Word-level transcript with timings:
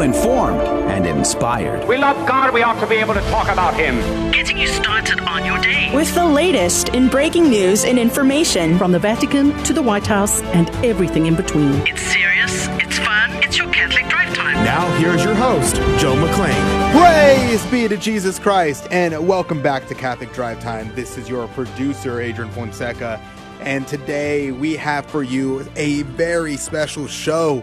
informed 0.00 0.62
and 0.88 1.06
inspired. 1.06 1.86
We 1.86 1.98
love 1.98 2.26
God, 2.26 2.54
we 2.54 2.62
ought 2.62 2.80
to 2.80 2.86
be 2.86 2.94
able 2.94 3.12
to 3.12 3.20
talk 3.28 3.48
about 3.48 3.74
Him. 3.74 3.96
Getting 4.32 4.56
you 4.56 4.66
started 4.66 5.20
on 5.20 5.44
your 5.44 5.58
day. 5.58 5.94
With 5.94 6.14
the 6.14 6.24
latest 6.24 6.88
in 6.88 7.10
breaking 7.10 7.50
news 7.50 7.84
and 7.84 7.98
information 7.98 8.78
from 8.78 8.92
the 8.92 8.98
Vatican 8.98 9.52
to 9.64 9.74
the 9.74 9.82
White 9.82 10.06
House 10.06 10.40
and 10.54 10.70
everything 10.82 11.26
in 11.26 11.36
between. 11.36 11.74
It's 11.86 12.00
serious, 12.00 12.68
it's 12.80 12.98
fun, 13.00 13.32
it's 13.44 13.58
your 13.58 13.70
Catholic 13.70 14.08
Drive 14.08 14.34
Time. 14.34 14.64
Now, 14.64 14.90
here's 14.98 15.22
your 15.22 15.34
host, 15.34 15.76
Joe 16.00 16.14
McClain. 16.14 16.92
Praise 16.98 17.66
be 17.66 17.86
to 17.86 17.98
Jesus 17.98 18.38
Christ, 18.38 18.88
and 18.90 19.28
welcome 19.28 19.60
back 19.60 19.88
to 19.88 19.94
Catholic 19.94 20.32
Drive 20.32 20.58
Time. 20.60 20.90
This 20.94 21.18
is 21.18 21.28
your 21.28 21.48
producer, 21.48 22.18
Adrian 22.18 22.50
Fonseca, 22.52 23.20
and 23.60 23.86
today 23.86 24.52
we 24.52 24.74
have 24.74 25.04
for 25.04 25.22
you 25.22 25.68
a 25.76 26.00
very 26.04 26.56
special 26.56 27.06
show 27.06 27.62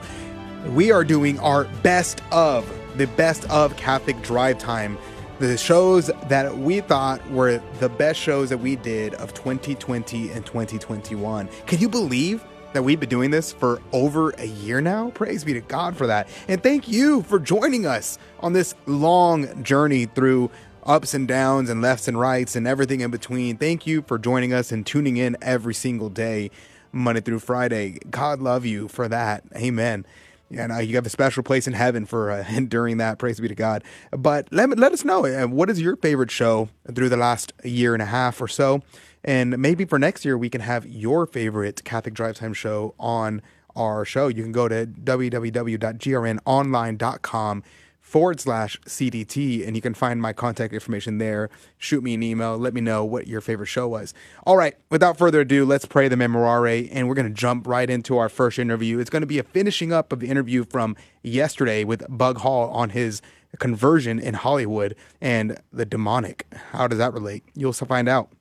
we 0.68 0.92
are 0.92 1.04
doing 1.04 1.40
our 1.40 1.66
best 1.84 2.22
of 2.32 2.70
the 2.98 3.08
best 3.08 3.50
of 3.50 3.76
Catholic 3.78 4.22
Drive 4.22 4.58
Time. 4.58 4.98
The 5.40 5.58
shows 5.58 6.12
that 6.28 6.58
we 6.58 6.82
thought 6.82 7.26
were 7.32 7.62
the 7.80 7.88
best 7.88 8.20
shows 8.20 8.50
that 8.50 8.58
we 8.58 8.76
did 8.76 9.14
of 9.16 9.34
2020 9.34 10.32
and 10.32 10.46
2021. 10.46 11.50
Can 11.66 11.80
you 11.80 11.88
believe 11.88 12.44
that 12.74 12.84
we've 12.84 13.00
been 13.00 13.10
doing 13.10 13.32
this 13.32 13.54
for 13.54 13.82
over 13.94 14.32
a 14.32 14.46
year 14.46 14.82
now? 14.82 15.12
Praise 15.12 15.46
be 15.46 15.54
to 15.54 15.62
God 15.62 15.96
for 15.96 16.08
that. 16.08 16.28
And 16.50 16.62
thank 16.62 16.90
you 16.90 17.22
for 17.24 17.40
joining 17.40 17.86
us 17.86 18.18
on 18.42 18.52
this 18.52 18.76
long 18.86 19.64
journey 19.64 20.08
through 20.08 20.52
ups 20.84 21.14
and 21.14 21.26
downs 21.26 21.70
and 21.70 21.82
lefts 21.82 22.10
and 22.10 22.20
rights 22.20 22.58
and 22.58 22.68
everything 22.68 23.00
in 23.00 23.12
between. 23.12 23.56
Thank 23.56 23.88
you 23.88 24.02
for 24.02 24.18
joining 24.18 24.54
us 24.54 24.74
and 24.74 24.86
tuning 24.86 25.16
in 25.16 25.38
every 25.42 25.74
single 25.74 26.10
day, 26.10 26.52
Monday 26.92 27.22
through 27.22 27.40
Friday. 27.40 28.00
God 28.10 28.42
love 28.42 28.66
you 28.66 28.90
for 28.90 29.08
that. 29.08 29.44
Amen 29.56 30.06
and 30.52 30.72
uh, 30.72 30.78
you 30.78 30.96
have 30.96 31.06
a 31.06 31.10
special 31.10 31.44
place 31.44 31.68
in 31.68 31.74
heaven 31.74 32.06
for 32.06 32.32
uh, 32.32 32.46
enduring 32.50 32.98
that. 32.98 33.20
Praise 33.20 33.40
be 33.40 33.48
to 33.48 33.56
God. 33.56 33.84
But 34.12 34.48
let 34.52 34.78
let 34.78 34.92
us 34.92 35.06
know 35.06 35.26
uh, 35.26 35.48
what 35.48 35.70
is 35.70 35.82
your 35.82 35.96
favorite 35.98 36.32
show 36.32 36.70
through 36.94 37.10
the 37.10 37.18
last 37.18 37.54
year 37.64 37.94
and 37.94 38.02
a 38.02 38.08
half 38.08 38.42
or 38.42 38.48
so, 38.48 38.82
and 39.24 39.58
maybe 39.58 39.86
for 39.86 40.00
next 40.00 40.26
year 40.26 40.38
we 40.38 40.50
can 40.50 40.62
have 40.62 40.86
your 40.86 41.26
favorite 41.26 41.84
Catholic 41.84 42.14
Drive 42.14 42.36
Time 42.36 42.54
show 42.54 42.94
on 43.00 43.42
our 43.76 44.06
show. 44.06 44.28
You 44.28 44.44
can 44.44 44.52
go 44.52 44.68
to 44.68 44.86
www.grnonline.com 44.86 47.64
forward 48.10 48.40
slash 48.40 48.80
CDT, 48.88 49.68
and 49.68 49.76
you 49.76 49.84
can 49.84 49.94
find 49.94 50.20
my 50.20 50.34
contact 50.34 50.74
information 50.74 51.20
there. 51.20 51.48
Shoot 51.78 52.04
me 52.04 52.16
an 52.16 52.24
email. 52.24 52.58
Let 52.58 52.74
me 52.74 52.82
know 52.82 53.06
what 53.06 53.28
your 53.28 53.40
favorite 53.40 53.68
show 53.68 53.88
was. 53.88 54.16
All 54.48 54.58
right, 54.58 54.76
without 54.90 55.16
further 55.16 55.42
ado, 55.42 55.64
let's 55.64 55.86
pray 55.86 56.08
the 56.08 56.16
Memorare, 56.16 56.90
and 56.92 57.08
we're 57.08 57.14
going 57.14 57.28
to 57.28 57.34
jump 57.34 57.68
right 57.68 57.88
into 57.88 58.18
our 58.18 58.28
first 58.28 58.58
interview. 58.58 58.98
It's 58.98 59.12
going 59.12 59.22
to 59.22 59.28
be 59.28 59.38
a 59.38 59.44
finishing 59.44 59.94
up 59.94 60.12
of 60.12 60.22
the 60.22 60.28
interview 60.28 60.66
from 60.66 60.96
yesterday 61.22 61.84
with 61.84 62.04
Bug 62.10 62.40
Hall 62.40 62.72
on 62.72 62.90
his 62.90 63.22
conversion 63.60 64.20
in 64.20 64.34
Hollywood 64.34 64.96
and 65.22 65.60
the 65.72 65.86
demonic. 65.86 66.48
How 66.72 66.88
does 66.88 66.98
that 66.98 67.14
relate? 67.14 67.44
You'll 67.54 67.74
find 67.74 68.10
out. 68.10 68.32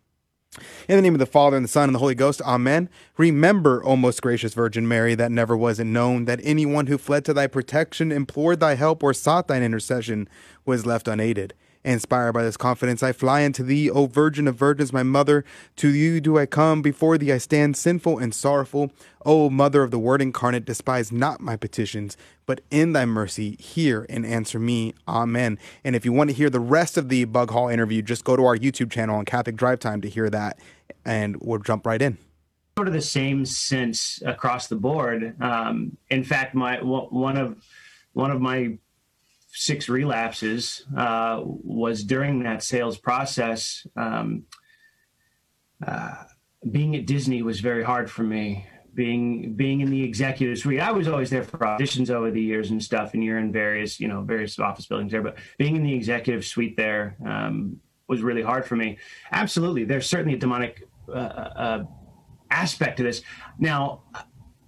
In 0.88 0.96
the 0.96 1.02
name 1.02 1.14
of 1.14 1.18
the 1.18 1.26
Father, 1.26 1.56
and 1.56 1.64
the 1.64 1.68
Son, 1.68 1.90
and 1.90 1.94
the 1.94 1.98
Holy 1.98 2.14
Ghost, 2.14 2.40
Amen. 2.42 2.88
Remember, 3.18 3.84
O 3.84 3.94
most 3.94 4.22
gracious 4.22 4.54
Virgin 4.54 4.88
Mary, 4.88 5.14
that 5.14 5.30
never 5.30 5.54
was 5.54 5.78
it 5.78 5.84
known 5.84 6.24
that 6.24 6.40
anyone 6.42 6.86
who 6.86 6.96
fled 6.96 7.24
to 7.26 7.34
thy 7.34 7.46
protection, 7.46 8.10
implored 8.10 8.60
thy 8.60 8.74
help, 8.74 9.02
or 9.02 9.12
sought 9.12 9.48
thine 9.48 9.62
intercession 9.62 10.28
was 10.64 10.86
left 10.86 11.06
unaided. 11.06 11.52
Inspired 11.88 12.34
by 12.34 12.42
this 12.42 12.58
confidence, 12.58 13.02
I 13.02 13.12
fly 13.12 13.46
unto 13.46 13.62
thee, 13.62 13.88
O 13.88 14.04
Virgin 14.04 14.46
of 14.46 14.56
Virgins, 14.56 14.92
my 14.92 15.02
mother. 15.02 15.42
To 15.76 15.88
you 15.88 16.20
do 16.20 16.36
I 16.36 16.44
come, 16.44 16.82
before 16.82 17.16
thee 17.16 17.32
I 17.32 17.38
stand 17.38 17.78
sinful 17.78 18.18
and 18.18 18.34
sorrowful. 18.34 18.92
O 19.24 19.48
Mother 19.48 19.82
of 19.82 19.90
the 19.90 19.98
Word 19.98 20.20
incarnate, 20.20 20.66
despise 20.66 21.10
not 21.10 21.40
my 21.40 21.56
petitions, 21.56 22.14
but 22.44 22.60
in 22.70 22.92
thy 22.92 23.06
mercy 23.06 23.56
hear 23.58 24.04
and 24.10 24.26
answer 24.26 24.58
me. 24.58 24.92
Amen. 25.08 25.58
And 25.82 25.96
if 25.96 26.04
you 26.04 26.12
want 26.12 26.28
to 26.28 26.36
hear 26.36 26.50
the 26.50 26.60
rest 26.60 26.98
of 26.98 27.08
the 27.08 27.24
Bug 27.24 27.52
Hall 27.52 27.70
interview, 27.70 28.02
just 28.02 28.22
go 28.22 28.36
to 28.36 28.44
our 28.44 28.58
YouTube 28.58 28.90
channel 28.90 29.16
on 29.16 29.24
Catholic 29.24 29.56
Drive 29.56 29.80
Time 29.80 30.02
to 30.02 30.10
hear 30.10 30.28
that, 30.28 30.58
and 31.06 31.38
we'll 31.40 31.58
jump 31.58 31.86
right 31.86 32.02
in 32.02 32.18
sort 32.76 32.86
of 32.86 32.92
the 32.92 33.00
same 33.00 33.46
sense 33.46 34.22
across 34.26 34.66
the 34.66 34.76
board. 34.76 35.34
Um, 35.40 35.96
in 36.10 36.22
fact, 36.22 36.54
my 36.54 36.82
one 36.82 37.38
of 37.38 37.56
one 38.12 38.30
of 38.30 38.42
my 38.42 38.76
six 39.58 39.88
relapses 39.88 40.86
uh, 40.96 41.40
was 41.42 42.04
during 42.04 42.44
that 42.44 42.62
sales 42.62 42.96
process. 42.96 43.84
Um, 43.96 44.44
uh, 45.84 46.14
being 46.70 46.94
at 46.94 47.06
Disney 47.06 47.42
was 47.42 47.58
very 47.60 47.82
hard 47.82 48.08
for 48.08 48.22
me. 48.22 48.66
Being 48.94 49.54
being 49.54 49.80
in 49.80 49.90
the 49.90 50.02
executive 50.02 50.58
suite, 50.58 50.80
I 50.80 50.92
was 50.92 51.08
always 51.08 51.30
there 51.30 51.42
for 51.42 51.58
auditions 51.58 52.10
over 52.10 52.30
the 52.30 52.40
years 52.40 52.70
and 52.70 52.82
stuff, 52.82 53.14
and 53.14 53.22
you're 53.22 53.38
in 53.38 53.52
various 53.52 54.00
you 54.00 54.08
know 54.08 54.22
various 54.22 54.58
office 54.58 54.86
buildings 54.86 55.12
there. 55.12 55.22
But 55.22 55.36
being 55.56 55.76
in 55.76 55.82
the 55.82 55.94
executive 55.94 56.44
suite 56.44 56.76
there 56.76 57.16
um, 57.24 57.80
was 58.08 58.22
really 58.22 58.42
hard 58.42 58.64
for 58.64 58.76
me. 58.76 58.98
Absolutely, 59.30 59.84
there's 59.84 60.08
certainly 60.08 60.34
a 60.34 60.38
demonic 60.38 60.82
uh, 61.08 61.12
uh 61.12 61.84
aspect 62.50 62.96
to 62.96 63.02
this. 63.02 63.22
Now, 63.58 64.02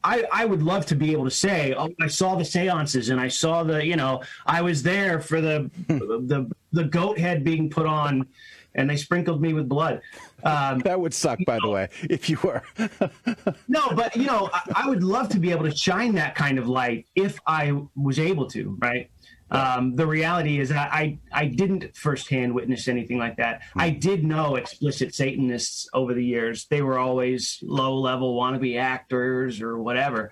I, 0.03 0.25
I 0.33 0.45
would 0.45 0.63
love 0.63 0.87
to 0.87 0.95
be 0.95 1.13
able 1.13 1.25
to 1.25 1.31
say, 1.31 1.75
oh, 1.77 1.91
I 2.01 2.07
saw 2.07 2.35
the 2.35 2.45
seances 2.45 3.11
and 3.11 3.21
I 3.21 3.29
saw 3.29 3.63
the, 3.63 3.85
you 3.85 3.97
know, 3.97 4.23
I 4.47 4.63
was 4.63 4.83
there 4.83 5.21
for 5.21 5.41
the 5.41 5.71
the 5.89 6.51
the 6.73 6.85
goat 6.85 7.19
head 7.19 7.45
being 7.45 7.69
put 7.69 7.87
on, 7.87 8.27
and 8.75 8.89
they 8.89 8.97
sprinkled 8.97 9.43
me 9.43 9.53
with 9.53 9.69
blood. 9.69 10.01
Um, 10.45 10.79
that 10.81 10.99
would 10.99 11.13
suck, 11.13 11.39
by 11.47 11.57
know, 11.59 11.67
the 11.67 11.71
way, 11.71 11.89
if 12.09 12.31
you 12.31 12.39
were. 12.43 12.63
no, 13.69 13.91
but 13.95 14.17
you 14.17 14.27
know, 14.27 14.49
I, 14.53 14.85
I, 14.85 14.89
would 14.89 15.03
love 15.03 15.29
to 15.31 15.39
be 15.39 15.51
able 15.51 15.65
to 15.65 15.77
shine 15.77 16.15
that 16.15 16.35
kind 16.35 16.59
of 16.59 16.69
light 16.69 17.07
if 17.15 17.39
I 17.47 17.79
was 17.95 18.19
able 18.19 18.47
to, 18.49 18.77
right? 18.81 19.11
Um, 19.51 19.97
the 19.97 20.07
reality 20.07 20.61
is 20.61 20.69
that 20.69 20.93
I, 20.93 21.19
I 21.33 21.47
didn't 21.47 21.97
firsthand 21.97 22.55
witness 22.55 22.89
anything 22.89 23.19
like 23.19 23.37
that. 23.37 23.63
Hmm. 23.73 23.81
I 23.81 23.91
did 23.91 24.25
know 24.25 24.57
explicit 24.57 25.15
Satanists 25.15 25.89
over 25.93 26.15
the 26.15 26.25
years. 26.25 26.67
They 26.67 26.83
were 26.83 26.99
always 26.99 27.59
low 27.63 27.97
level 27.97 28.37
wannabe 28.37 28.79
actors 28.79 29.61
or 29.61 29.79
whatever. 29.79 30.31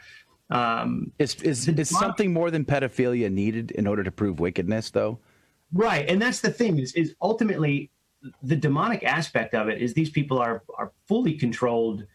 Um, 0.51 1.12
is 1.19 1.34
is, 1.43 1.69
is 1.69 1.91
something 1.91 2.33
more 2.33 2.51
than 2.51 2.65
pedophilia 2.65 3.31
needed 3.31 3.71
in 3.73 3.87
order 3.87 4.03
to 4.03 4.11
prove 4.11 4.41
wickedness, 4.41 4.91
though? 4.91 5.19
Right, 5.73 6.09
and 6.09 6.23
that's 6.23 6.41
the 6.41 6.50
thing 6.50 6.79
is 6.79 6.93
is 6.95 7.15
ultimately 7.21 7.91
the 8.43 8.56
demonic 8.56 9.05
aspect 9.05 9.55
of 9.55 9.69
it 9.69 9.83
is 9.83 9.93
these 9.93 10.11
people 10.11 10.39
are 10.39 10.62
are 10.79 10.93
fully 11.06 11.35
controlled 11.35 12.06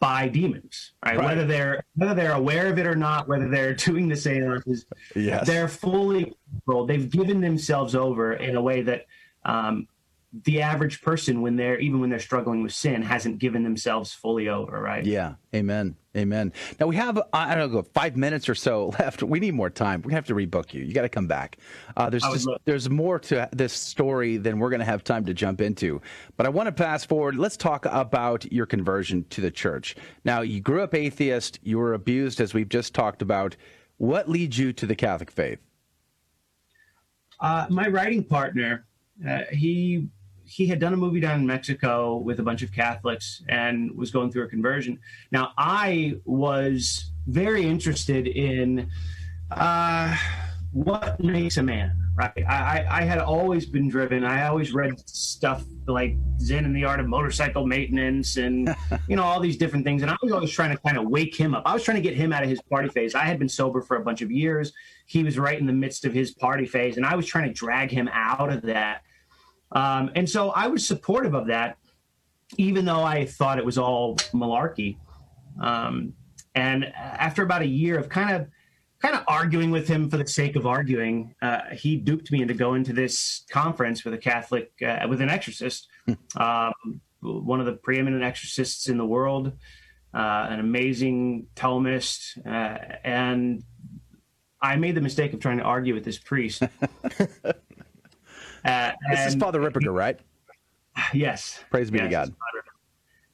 by 0.00 0.28
demons, 0.28 0.92
right? 1.04 1.16
right? 1.16 1.24
Whether 1.24 1.46
they're 1.46 1.84
whether 1.96 2.14
they're 2.14 2.32
aware 2.32 2.68
of 2.68 2.78
it 2.78 2.86
or 2.86 2.96
not, 2.96 3.28
whether 3.28 3.48
they're 3.48 3.74
doing 3.88 4.08
the 4.08 4.16
seances, 4.16 4.86
yes. 5.14 5.46
they're 5.46 5.68
fully 5.68 6.34
controlled. 6.50 6.88
They've 6.88 7.08
given 7.08 7.40
themselves 7.40 7.94
over 7.94 8.34
in 8.34 8.56
a 8.56 8.62
way 8.62 8.82
that 8.82 9.06
um, 9.44 9.86
the 10.42 10.62
average 10.62 11.00
person, 11.00 11.42
when 11.42 11.54
they're 11.54 11.78
even 11.78 12.00
when 12.00 12.10
they're 12.10 12.18
struggling 12.18 12.62
with 12.62 12.72
sin, 12.72 13.02
hasn't 13.02 13.38
given 13.38 13.62
themselves 13.62 14.12
fully 14.12 14.48
over, 14.48 14.80
right? 14.80 15.04
Yeah, 15.04 15.34
amen, 15.54 15.94
amen. 16.16 16.52
Now 16.80 16.86
we 16.86 16.96
have 16.96 17.22
I 17.32 17.54
don't 17.54 17.72
know 17.72 17.82
five 17.94 18.16
minutes 18.16 18.48
or 18.48 18.56
so 18.56 18.92
left. 18.98 19.22
We 19.22 19.38
need 19.38 19.54
more 19.54 19.70
time. 19.70 20.02
We 20.02 20.12
have 20.12 20.26
to 20.26 20.34
rebook 20.34 20.74
you. 20.74 20.82
You 20.82 20.92
got 20.92 21.02
to 21.02 21.08
come 21.08 21.28
back. 21.28 21.58
Uh, 21.96 22.10
there's 22.10 22.24
just, 22.24 22.48
there's 22.64 22.90
more 22.90 23.20
to 23.20 23.48
this 23.52 23.72
story 23.72 24.36
than 24.36 24.58
we're 24.58 24.70
going 24.70 24.80
to 24.80 24.86
have 24.86 25.04
time 25.04 25.24
to 25.26 25.34
jump 25.34 25.60
into. 25.60 26.02
But 26.36 26.46
I 26.46 26.48
want 26.48 26.66
to 26.66 26.72
pass 26.72 27.04
forward. 27.04 27.36
Let's 27.36 27.56
talk 27.56 27.86
about 27.86 28.50
your 28.52 28.66
conversion 28.66 29.24
to 29.30 29.40
the 29.40 29.52
church. 29.52 29.94
Now 30.24 30.40
you 30.40 30.60
grew 30.60 30.82
up 30.82 30.94
atheist. 30.94 31.60
You 31.62 31.78
were 31.78 31.94
abused, 31.94 32.40
as 32.40 32.54
we've 32.54 32.68
just 32.68 32.92
talked 32.92 33.22
about. 33.22 33.56
What 33.98 34.28
leads 34.28 34.58
you 34.58 34.72
to 34.72 34.86
the 34.86 34.96
Catholic 34.96 35.30
faith? 35.30 35.60
Uh, 37.38 37.66
my 37.68 37.86
writing 37.86 38.24
partner, 38.24 38.86
uh, 39.28 39.42
he 39.52 40.08
he 40.54 40.68
had 40.68 40.78
done 40.78 40.94
a 40.94 40.96
movie 40.96 41.18
down 41.18 41.40
in 41.40 41.46
Mexico 41.46 42.16
with 42.16 42.38
a 42.38 42.42
bunch 42.44 42.62
of 42.62 42.70
Catholics 42.70 43.42
and 43.48 43.90
was 43.96 44.12
going 44.12 44.30
through 44.30 44.44
a 44.44 44.48
conversion. 44.48 45.00
Now, 45.32 45.50
I 45.58 46.14
was 46.24 47.10
very 47.26 47.64
interested 47.66 48.28
in 48.28 48.88
uh, 49.50 50.16
what 50.70 51.18
makes 51.18 51.56
a 51.56 51.62
man, 51.64 51.98
right? 52.14 52.46
I, 52.48 52.86
I 52.88 53.02
had 53.02 53.18
always 53.18 53.66
been 53.66 53.88
driven. 53.88 54.22
I 54.22 54.46
always 54.46 54.72
read 54.72 54.96
stuff 55.08 55.64
like 55.88 56.14
Zen 56.38 56.64
and 56.64 56.76
the 56.76 56.84
Art 56.84 57.00
of 57.00 57.08
Motorcycle 57.08 57.66
Maintenance 57.66 58.36
and, 58.36 58.72
you 59.08 59.16
know, 59.16 59.24
all 59.24 59.40
these 59.40 59.56
different 59.56 59.84
things. 59.84 60.02
And 60.02 60.10
I 60.10 60.16
was 60.22 60.30
always 60.30 60.52
trying 60.52 60.70
to 60.70 60.80
kind 60.80 60.96
of 60.96 61.08
wake 61.08 61.34
him 61.34 61.56
up. 61.56 61.64
I 61.66 61.74
was 61.74 61.82
trying 61.82 61.96
to 61.96 62.00
get 62.00 62.14
him 62.14 62.32
out 62.32 62.44
of 62.44 62.48
his 62.48 62.62
party 62.62 62.90
phase. 62.90 63.16
I 63.16 63.24
had 63.24 63.40
been 63.40 63.48
sober 63.48 63.82
for 63.82 63.96
a 63.96 64.04
bunch 64.04 64.22
of 64.22 64.30
years. 64.30 64.72
He 65.06 65.24
was 65.24 65.36
right 65.36 65.58
in 65.58 65.66
the 65.66 65.72
midst 65.72 66.04
of 66.04 66.14
his 66.14 66.32
party 66.32 66.64
phase. 66.64 66.96
And 66.96 67.04
I 67.04 67.16
was 67.16 67.26
trying 67.26 67.48
to 67.48 67.52
drag 67.52 67.90
him 67.90 68.08
out 68.12 68.52
of 68.52 68.62
that 68.62 69.02
um, 69.72 70.10
and 70.14 70.28
so 70.28 70.50
I 70.50 70.66
was 70.68 70.86
supportive 70.86 71.34
of 71.34 71.46
that, 71.48 71.78
even 72.56 72.84
though 72.84 73.02
I 73.02 73.26
thought 73.26 73.58
it 73.58 73.64
was 73.64 73.78
all 73.78 74.16
malarkey. 74.32 74.96
Um, 75.60 76.14
and 76.54 76.84
after 76.94 77.42
about 77.42 77.62
a 77.62 77.66
year 77.66 77.98
of 77.98 78.08
kind 78.08 78.34
of 78.34 78.48
kind 79.00 79.16
of 79.16 79.24
arguing 79.28 79.70
with 79.70 79.86
him 79.86 80.08
for 80.08 80.16
the 80.16 80.26
sake 80.26 80.56
of 80.56 80.66
arguing, 80.66 81.34
uh, 81.42 81.60
he 81.72 81.96
duped 81.96 82.32
me 82.32 82.40
into 82.40 82.54
going 82.54 82.84
to 82.84 82.92
this 82.92 83.44
conference 83.50 84.04
with 84.04 84.14
a 84.14 84.18
Catholic, 84.18 84.72
uh, 84.86 85.06
with 85.08 85.20
an 85.20 85.28
exorcist, 85.28 85.88
hmm. 86.06 86.14
um, 86.40 86.72
one 87.20 87.60
of 87.60 87.66
the 87.66 87.72
preeminent 87.72 88.22
exorcists 88.22 88.88
in 88.88 88.96
the 88.96 89.04
world, 89.04 89.52
uh, 90.14 90.46
an 90.48 90.60
amazing 90.60 91.46
Thomist, 91.54 92.38
uh, 92.46 92.96
and 93.04 93.62
I 94.62 94.76
made 94.76 94.94
the 94.94 95.02
mistake 95.02 95.34
of 95.34 95.40
trying 95.40 95.58
to 95.58 95.64
argue 95.64 95.92
with 95.92 96.04
this 96.04 96.18
priest. 96.18 96.62
uh, 98.64 98.92
this 99.10 99.26
is 99.26 99.34
Father 99.34 99.60
Ripperger, 99.60 99.94
right? 99.94 100.18
Yes. 101.12 101.62
Praise 101.70 101.90
be 101.90 101.98
yes, 101.98 102.06
to 102.06 102.10
God. 102.10 102.34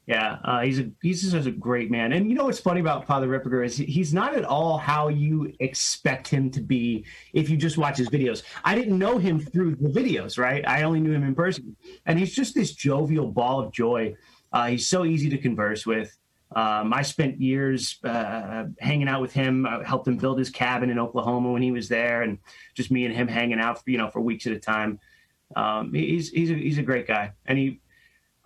Yeah, 0.06 0.38
uh, 0.42 0.60
he's 0.62 0.80
a 0.80 0.90
he's 1.02 1.30
just 1.30 1.46
a 1.46 1.52
great 1.52 1.88
man. 1.88 2.12
And 2.12 2.28
you 2.28 2.34
know 2.34 2.46
what's 2.46 2.58
funny 2.58 2.80
about 2.80 3.06
Father 3.06 3.28
Ripperger 3.28 3.64
is 3.64 3.76
he's 3.76 4.12
not 4.12 4.34
at 4.34 4.44
all 4.44 4.76
how 4.76 5.06
you 5.06 5.52
expect 5.60 6.26
him 6.26 6.50
to 6.50 6.60
be 6.60 7.04
if 7.32 7.48
you 7.48 7.56
just 7.56 7.78
watch 7.78 7.96
his 7.98 8.08
videos. 8.08 8.42
I 8.64 8.74
didn't 8.74 8.98
know 8.98 9.18
him 9.18 9.38
through 9.38 9.76
the 9.76 9.88
videos, 9.88 10.36
right? 10.36 10.66
I 10.66 10.82
only 10.82 10.98
knew 10.98 11.12
him 11.12 11.22
in 11.22 11.36
person, 11.36 11.76
and 12.06 12.18
he's 12.18 12.34
just 12.34 12.56
this 12.56 12.72
jovial 12.72 13.28
ball 13.28 13.60
of 13.60 13.72
joy. 13.72 14.16
Uh, 14.52 14.66
he's 14.68 14.88
so 14.88 15.04
easy 15.04 15.30
to 15.30 15.38
converse 15.38 15.86
with. 15.86 16.16
Um, 16.56 16.92
I 16.92 17.02
spent 17.02 17.40
years 17.40 18.00
uh, 18.02 18.64
hanging 18.80 19.06
out 19.06 19.20
with 19.20 19.32
him. 19.32 19.64
I 19.64 19.84
helped 19.84 20.08
him 20.08 20.16
build 20.16 20.40
his 20.40 20.50
cabin 20.50 20.90
in 20.90 20.98
Oklahoma 20.98 21.52
when 21.52 21.62
he 21.62 21.70
was 21.70 21.88
there, 21.88 22.22
and 22.22 22.38
just 22.74 22.90
me 22.90 23.04
and 23.04 23.14
him 23.14 23.28
hanging 23.28 23.60
out, 23.60 23.84
for, 23.84 23.90
you 23.90 23.98
know, 23.98 24.08
for 24.08 24.20
weeks 24.20 24.48
at 24.48 24.52
a 24.54 24.58
time. 24.58 24.98
Um, 25.56 25.92
he's 25.92 26.30
he's 26.30 26.50
a, 26.50 26.54
he's 26.54 26.78
a 26.78 26.82
great 26.82 27.06
guy, 27.06 27.32
and 27.46 27.58
he. 27.58 27.80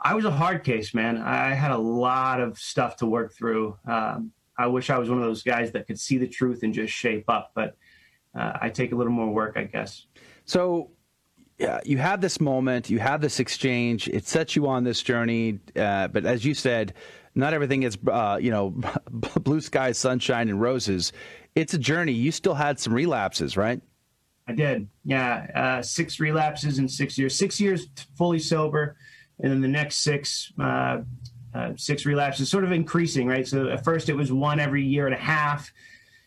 I 0.07 0.15
was 0.15 0.27
a 0.27 0.31
hard 0.31 0.65
case, 0.65 0.93
man. 0.93 1.17
I 1.17 1.55
had 1.55 1.71
a 1.71 1.79
lot 1.79 2.39
of 2.39 2.59
stuff 2.59 2.97
to 2.97 3.07
work 3.07 3.33
through. 3.33 3.79
Um, 3.87 4.33
I 4.59 4.67
wish 4.67 4.91
I 4.91 4.99
was 4.99 5.09
one 5.09 5.19
of 5.19 5.25
those 5.25 5.43
guys 5.43 5.73
that 5.73 5.87
could 5.87 5.99
see 5.99 6.19
the 6.19 6.29
truth 6.29 6.63
and 6.63 6.75
just 6.75 6.93
shape 6.93 7.25
up, 7.29 7.53
but 7.55 7.77
uh, 8.39 8.53
I 8.61 8.69
take 8.69 8.93
a 8.93 8.97
little 8.97 9.13
more 9.13 9.31
work, 9.33 9.55
I 9.57 9.65
guess. 9.65 10.07
So 10.45 10.91
yeah, 11.59 11.81
you 11.85 11.99
have 11.99 12.21
this 12.21 12.41
moment, 12.41 12.91
you 12.91 12.99
have 12.99 13.21
this 13.21 13.41
exchange, 13.41 14.09
it 14.09 14.27
sets 14.27 14.57
you 14.57 14.67
on 14.67 14.85
this 14.85 15.03
journey. 15.03 15.61
Uh, 15.77 16.09
but 16.09 16.27
as 16.27 16.45
you 16.45 16.55
said, 16.55 16.95
not 17.35 17.55
everything 17.55 17.85
is, 17.85 17.97
uh, 18.11 18.39
you 18.41 18.51
know, 18.51 18.71
blue 19.11 19.61
skies, 19.61 19.99
sunshine, 19.99 20.49
and 20.49 20.61
roses. 20.61 21.13
It's 21.55 21.75
a 21.75 21.79
journey. 21.79 22.13
You 22.13 22.33
still 22.33 22.55
had 22.55 22.79
some 22.79 22.93
relapses, 22.93 23.57
right? 23.57 23.81
I 24.47 24.53
did. 24.53 24.89
Yeah, 25.05 25.47
uh, 25.55 25.83
six 25.83 26.21
relapses 26.21 26.79
in 26.79 26.89
six 26.89 27.17
years. 27.17 27.37
Six 27.37 27.61
years 27.61 27.89
fully 28.17 28.39
sober, 28.39 28.97
and 29.41 29.51
then 29.51 29.61
the 29.61 29.69
next 29.69 29.99
six, 29.99 30.53
uh, 30.61 30.99
uh, 31.55 31.73
six 31.77 32.05
relapses, 32.05 32.51
sort 32.51 32.65
of 32.65 32.73
increasing, 32.73 33.27
right? 33.27 33.47
So 33.47 33.69
at 33.69 33.85
first 33.85 34.09
it 34.09 34.15
was 34.15 34.33
one 34.33 34.61
every 34.61 34.85
year 34.85 35.07
and 35.07 35.15
a 35.15 35.19
half, 35.19 35.73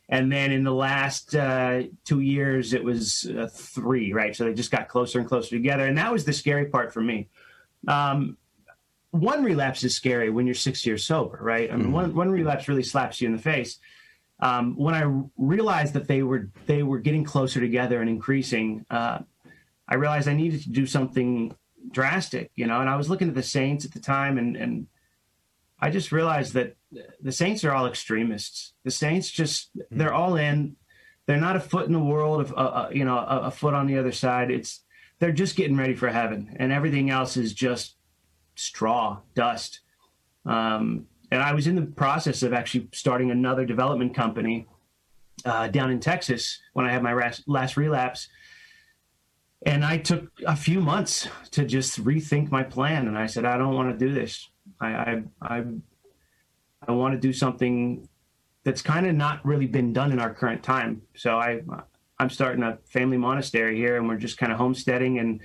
and 0.09 0.31
then 0.31 0.51
in 0.51 0.63
the 0.63 0.73
last 0.73 1.35
uh, 1.35 1.83
two 2.05 2.21
years 2.21 2.73
it 2.73 2.83
was 2.83 3.29
uh, 3.37 3.47
three, 3.53 4.13
right? 4.13 4.35
So 4.35 4.45
they 4.45 4.53
just 4.53 4.71
got 4.71 4.87
closer 4.87 5.19
and 5.19 5.27
closer 5.27 5.49
together, 5.49 5.85
and 5.85 5.97
that 5.97 6.11
was 6.11 6.25
the 6.25 6.33
scary 6.33 6.65
part 6.65 6.93
for 6.93 7.01
me. 7.01 7.29
Um, 7.87 8.37
one 9.11 9.43
relapse 9.43 9.83
is 9.83 9.95
scary 9.95 10.29
when 10.29 10.45
you're 10.45 10.55
six 10.55 10.85
years 10.85 11.05
sober, 11.05 11.39
right? 11.41 11.71
I 11.71 11.75
mean, 11.75 11.85
mm-hmm. 11.85 11.93
one 11.93 12.15
one 12.15 12.31
relapse 12.31 12.67
really 12.67 12.83
slaps 12.83 13.21
you 13.21 13.27
in 13.27 13.35
the 13.35 13.41
face. 13.41 13.79
Um, 14.39 14.75
when 14.75 14.93
I 14.93 15.23
realized 15.37 15.93
that 15.93 16.07
they 16.07 16.21
were 16.21 16.49
they 16.67 16.83
were 16.83 16.99
getting 16.99 17.23
closer 17.23 17.59
together 17.59 18.01
and 18.01 18.09
increasing, 18.09 18.85
uh, 18.89 19.19
I 19.87 19.95
realized 19.95 20.27
I 20.27 20.33
needed 20.33 20.61
to 20.63 20.69
do 20.69 20.85
something 20.85 21.55
drastic, 21.91 22.51
you 22.55 22.67
know. 22.67 22.79
And 22.81 22.89
I 22.89 22.97
was 22.97 23.09
looking 23.09 23.29
at 23.29 23.35
the 23.35 23.43
Saints 23.43 23.85
at 23.85 23.93
the 23.93 23.99
time, 23.99 24.37
and 24.37 24.55
and 24.55 24.87
I 25.79 25.89
just 25.89 26.11
realized 26.11 26.53
that 26.53 26.75
the 27.21 27.31
Saints 27.31 27.63
are 27.63 27.73
all 27.73 27.87
extremists. 27.87 28.73
The 28.83 28.91
Saints 28.91 29.31
just 29.31 29.75
mm-hmm. 29.75 29.97
they're 29.97 30.13
all 30.13 30.35
in. 30.35 30.75
They're 31.25 31.37
not 31.37 31.57
a 31.57 31.59
foot 31.59 31.87
in 31.87 31.93
the 31.93 31.99
world, 31.99 32.39
of 32.39 32.51
uh, 32.53 32.55
uh, 32.55 32.89
you 32.93 33.03
know, 33.03 33.17
a, 33.17 33.41
a 33.45 33.51
foot 33.51 33.73
on 33.73 33.87
the 33.87 33.97
other 33.97 34.11
side. 34.11 34.51
It's 34.51 34.83
they're 35.19 35.31
just 35.31 35.55
getting 35.55 35.77
ready 35.77 35.95
for 35.95 36.09
heaven, 36.09 36.55
and 36.57 36.71
everything 36.71 37.09
else 37.09 37.37
is 37.37 37.53
just 37.53 37.95
straw, 38.55 39.19
dust. 39.33 39.81
Um, 40.45 41.07
and 41.31 41.41
I 41.41 41.53
was 41.53 41.67
in 41.67 41.75
the 41.75 41.81
process 41.81 42.43
of 42.43 42.53
actually 42.53 42.87
starting 42.93 43.31
another 43.31 43.65
development 43.65 44.15
company 44.15 44.67
uh, 45.45 45.67
down 45.67 45.91
in 45.91 45.99
Texas 45.99 46.59
when 46.73 46.85
I 46.85 46.91
had 46.91 47.03
my 47.03 47.33
last 47.47 47.77
relapse. 47.77 48.29
And 49.65 49.83
I 49.83 49.97
took 49.97 50.31
a 50.45 50.55
few 50.55 50.79
months 50.79 51.27
to 51.51 51.65
just 51.65 52.03
rethink 52.03 52.51
my 52.51 52.63
plan. 52.63 53.07
And 53.07 53.17
I 53.17 53.25
said, 53.25 53.43
I 53.43 53.57
don't 53.57 53.73
want 53.73 53.97
to 53.97 54.05
do 54.05 54.13
this. 54.13 54.49
I, 54.79 54.87
I, 54.87 55.23
I, 55.41 55.63
I 56.87 56.91
want 56.91 57.13
to 57.13 57.19
do 57.19 57.33
something 57.33 58.07
that's 58.63 58.81
kind 58.81 59.07
of 59.07 59.15
not 59.15 59.43
really 59.45 59.65
been 59.65 59.93
done 59.93 60.11
in 60.11 60.19
our 60.19 60.33
current 60.33 60.63
time. 60.63 61.01
So 61.15 61.37
I, 61.37 61.61
I'm 62.19 62.29
starting 62.29 62.63
a 62.63 62.77
family 62.89 63.17
monastery 63.17 63.75
here, 63.77 63.97
and 63.97 64.07
we're 64.07 64.17
just 64.17 64.37
kind 64.37 64.51
of 64.51 64.57
homesteading 64.57 65.19
and 65.19 65.41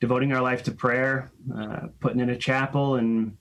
devoting 0.00 0.32
our 0.32 0.40
life 0.40 0.62
to 0.64 0.72
prayer, 0.72 1.30
uh, 1.54 1.88
putting 2.00 2.20
in 2.20 2.30
a 2.30 2.36
chapel, 2.36 2.96
and 2.96 3.36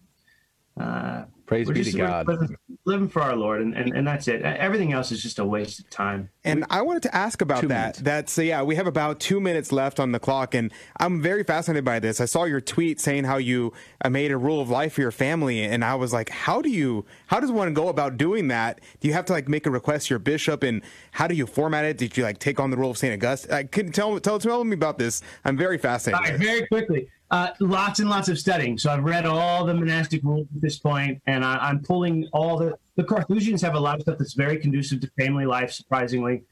uh, 0.80 1.24
praise 1.48 1.68
be 1.68 1.76
just, 1.76 1.94
to 1.94 1.98
God. 1.98 2.28
Living, 2.28 2.56
living, 2.86 3.10
for 3.10 3.22
our 3.22 3.36
Lord, 3.36 3.62
and, 3.62 3.74
and, 3.76 3.96
and 3.96 4.06
that's 4.06 4.28
it. 4.28 4.42
Everything 4.44 4.94
else 4.94 5.12
is 5.12 5.24
just 5.24 5.40
a 5.40 5.46
waste 5.46 5.80
of 5.80 5.90
time. 5.90 6.30
And 6.44 6.66
I 6.70 6.82
wanted 6.82 7.04
to 7.04 7.16
ask 7.16 7.42
about 7.42 7.62
two 7.62 7.68
that. 7.70 7.82
Minutes. 7.82 8.00
That's 8.00 8.38
yeah, 8.38 8.62
we 8.62 8.76
have 8.76 8.86
about 8.86 9.20
two 9.20 9.40
minutes 9.40 9.72
left 9.72 10.00
on 10.00 10.12
the 10.12 10.20
clock, 10.20 10.54
and 10.54 10.72
I'm 11.00 11.22
very 11.22 11.44
fascinated 11.44 11.86
by 11.86 12.00
this. 12.00 12.22
I 12.22 12.26
saw 12.26 12.44
your 12.44 12.62
tweet 12.62 13.00
saying 13.00 13.24
how 13.24 13.38
you 13.38 13.74
uh, 14.04 14.10
made 14.10 14.32
a 14.32 14.38
rule 14.38 14.62
of 14.62 14.70
life 14.70 14.94
for 14.94 15.02
your 15.02 15.12
family, 15.12 15.64
and 15.64 15.84
I 15.84 15.96
was 15.96 16.14
like, 16.14 16.30
how 16.30 16.62
do 16.62 16.70
you? 16.70 17.06
How 17.28 17.40
does 17.40 17.52
one 17.52 17.74
go 17.74 17.88
about 17.88 18.18
doing 18.18 18.50
that? 18.50 18.82
Do 19.00 19.08
you 19.08 19.14
have 19.14 19.26
to 19.26 19.34
like 19.34 19.48
make 19.48 19.66
a 19.66 19.72
request 19.72 20.08
to 20.08 20.14
your 20.14 20.20
bishop, 20.20 20.62
and 20.62 20.84
how 21.12 21.28
do 21.28 21.34
you 21.34 21.48
format 21.48 21.86
it? 21.86 21.98
Did 21.98 22.18
you 22.18 22.24
like 22.24 22.40
take 22.40 22.60
on 22.60 22.70
the 22.70 22.78
rule 22.78 22.92
of 22.92 22.98
Saint 22.98 23.14
Augustine? 23.14 23.54
I 23.54 23.64
couldn't 23.64 23.94
tell 23.94 24.20
tell 24.20 24.38
tell 24.38 24.64
me 24.64 24.74
about 24.74 25.00
this. 25.00 25.22
I'm 25.46 25.58
very 25.58 25.78
fascinated. 25.78 26.40
very 26.40 26.68
quickly. 26.68 27.10
Uh, 27.30 27.50
lots 27.60 28.00
and 28.00 28.10
lots 28.10 28.30
of 28.30 28.40
studying. 28.40 28.78
So 28.78 28.90
I've 28.90 29.04
read 29.04 29.26
all 29.26 29.66
the 29.66 29.74
monastic 29.74 30.24
rules 30.24 30.48
at 30.56 30.62
this 30.62 30.80
point, 30.80 31.22
and 31.28 31.44
I, 31.44 31.70
am 31.70 31.84
pulling 31.84 32.28
all 32.32 32.58
the 32.58 32.78
the 32.96 33.04
Carthusians 33.04 33.62
have 33.62 33.76
a 33.76 33.80
lot 33.80 33.96
of 33.96 34.02
stuff 34.04 34.18
that's 34.18 34.34
very 34.34 34.58
conducive 34.58 35.02
to 35.02 35.12
family 35.20 35.46
life, 35.46 35.72
surprisingly. 35.72 36.44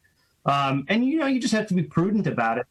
Um, 0.46 0.86
and 0.90 1.06
you 1.06 1.18
know, 1.18 1.28
you 1.28 1.40
just 1.40 1.54
have 1.54 1.68
to 1.68 1.74
be 1.74 1.84
prudent 1.84 2.28
about 2.28 2.58
it. 2.58 2.68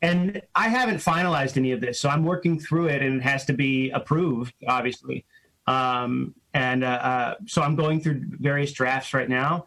And 0.00 0.40
I 0.54 0.68
haven't 0.68 0.98
finalized 0.98 1.56
any 1.56 1.72
of 1.72 1.80
this, 1.80 2.00
so 2.00 2.08
I'm 2.08 2.24
working 2.24 2.58
through 2.58 2.86
it, 2.86 3.02
and 3.02 3.20
it 3.20 3.22
has 3.22 3.44
to 3.46 3.52
be 3.52 3.90
approved, 3.90 4.54
obviously. 4.66 5.26
Um, 5.66 6.34
and 6.54 6.82
uh, 6.84 6.86
uh, 6.86 7.34
so 7.46 7.62
I'm 7.62 7.76
going 7.76 8.00
through 8.00 8.22
various 8.24 8.72
drafts 8.72 9.12
right 9.12 9.28
now. 9.28 9.66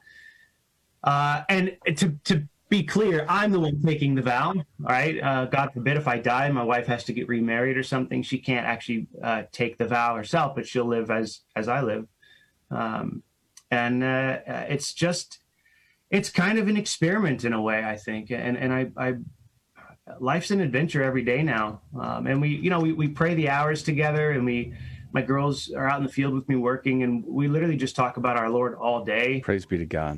Uh, 1.03 1.43
and 1.49 1.77
to 1.97 2.17
to 2.23 2.47
be 2.73 2.81
clear, 2.81 3.23
I'm 3.29 3.51
the 3.51 3.59
one 3.59 3.79
taking 3.79 4.15
the 4.15 4.23
vow. 4.23 4.49
All 4.49 4.63
right. 4.79 5.21
Uh, 5.21 5.45
God 5.45 5.71
forbid 5.73 5.95
if 5.95 6.07
I 6.07 6.17
die, 6.17 6.49
my 6.49 6.63
wife 6.63 6.87
has 6.87 7.03
to 7.03 7.13
get 7.13 7.27
remarried 7.27 7.77
or 7.77 7.83
something. 7.83 8.23
She 8.23 8.39
can't 8.39 8.65
actually 8.65 9.05
uh, 9.21 9.43
take 9.51 9.77
the 9.77 9.85
vow 9.85 10.15
herself, 10.15 10.55
but 10.55 10.65
she'll 10.65 10.87
live 10.87 11.11
as 11.11 11.41
as 11.55 11.67
I 11.67 11.81
live. 11.81 12.07
Um, 12.71 13.21
and 13.69 14.03
uh, 14.03 14.39
it's 14.75 14.91
just, 14.91 15.37
it's 16.09 16.31
kind 16.31 16.57
of 16.57 16.67
an 16.67 16.75
experiment 16.75 17.45
in 17.45 17.53
a 17.53 17.61
way, 17.61 17.83
I 17.83 17.95
think. 17.95 18.31
And 18.31 18.57
and 18.57 18.73
I, 18.73 18.91
I 18.97 19.13
life's 20.19 20.49
an 20.49 20.59
adventure 20.59 21.03
every 21.03 21.23
day 21.23 21.43
now. 21.43 21.81
Um, 21.99 22.25
and 22.25 22.41
we, 22.41 22.49
you 22.49 22.71
know, 22.71 22.79
we 22.79 22.91
we 22.91 23.07
pray 23.07 23.35
the 23.35 23.49
hours 23.49 23.83
together, 23.83 24.31
and 24.31 24.45
we. 24.45 24.73
My 25.15 25.21
girls 25.21 25.71
are 25.71 25.87
out 25.87 25.99
in 25.99 26.05
the 26.07 26.11
field 26.11 26.33
with 26.33 26.49
me 26.49 26.55
working, 26.55 27.03
and 27.03 27.23
we 27.23 27.47
literally 27.47 27.77
just 27.77 27.95
talk 27.95 28.17
about 28.17 28.35
our 28.35 28.49
Lord 28.49 28.73
all 28.73 29.05
day. 29.05 29.41
Praise 29.41 29.63
be 29.63 29.77
to 29.77 29.85
God. 29.85 30.17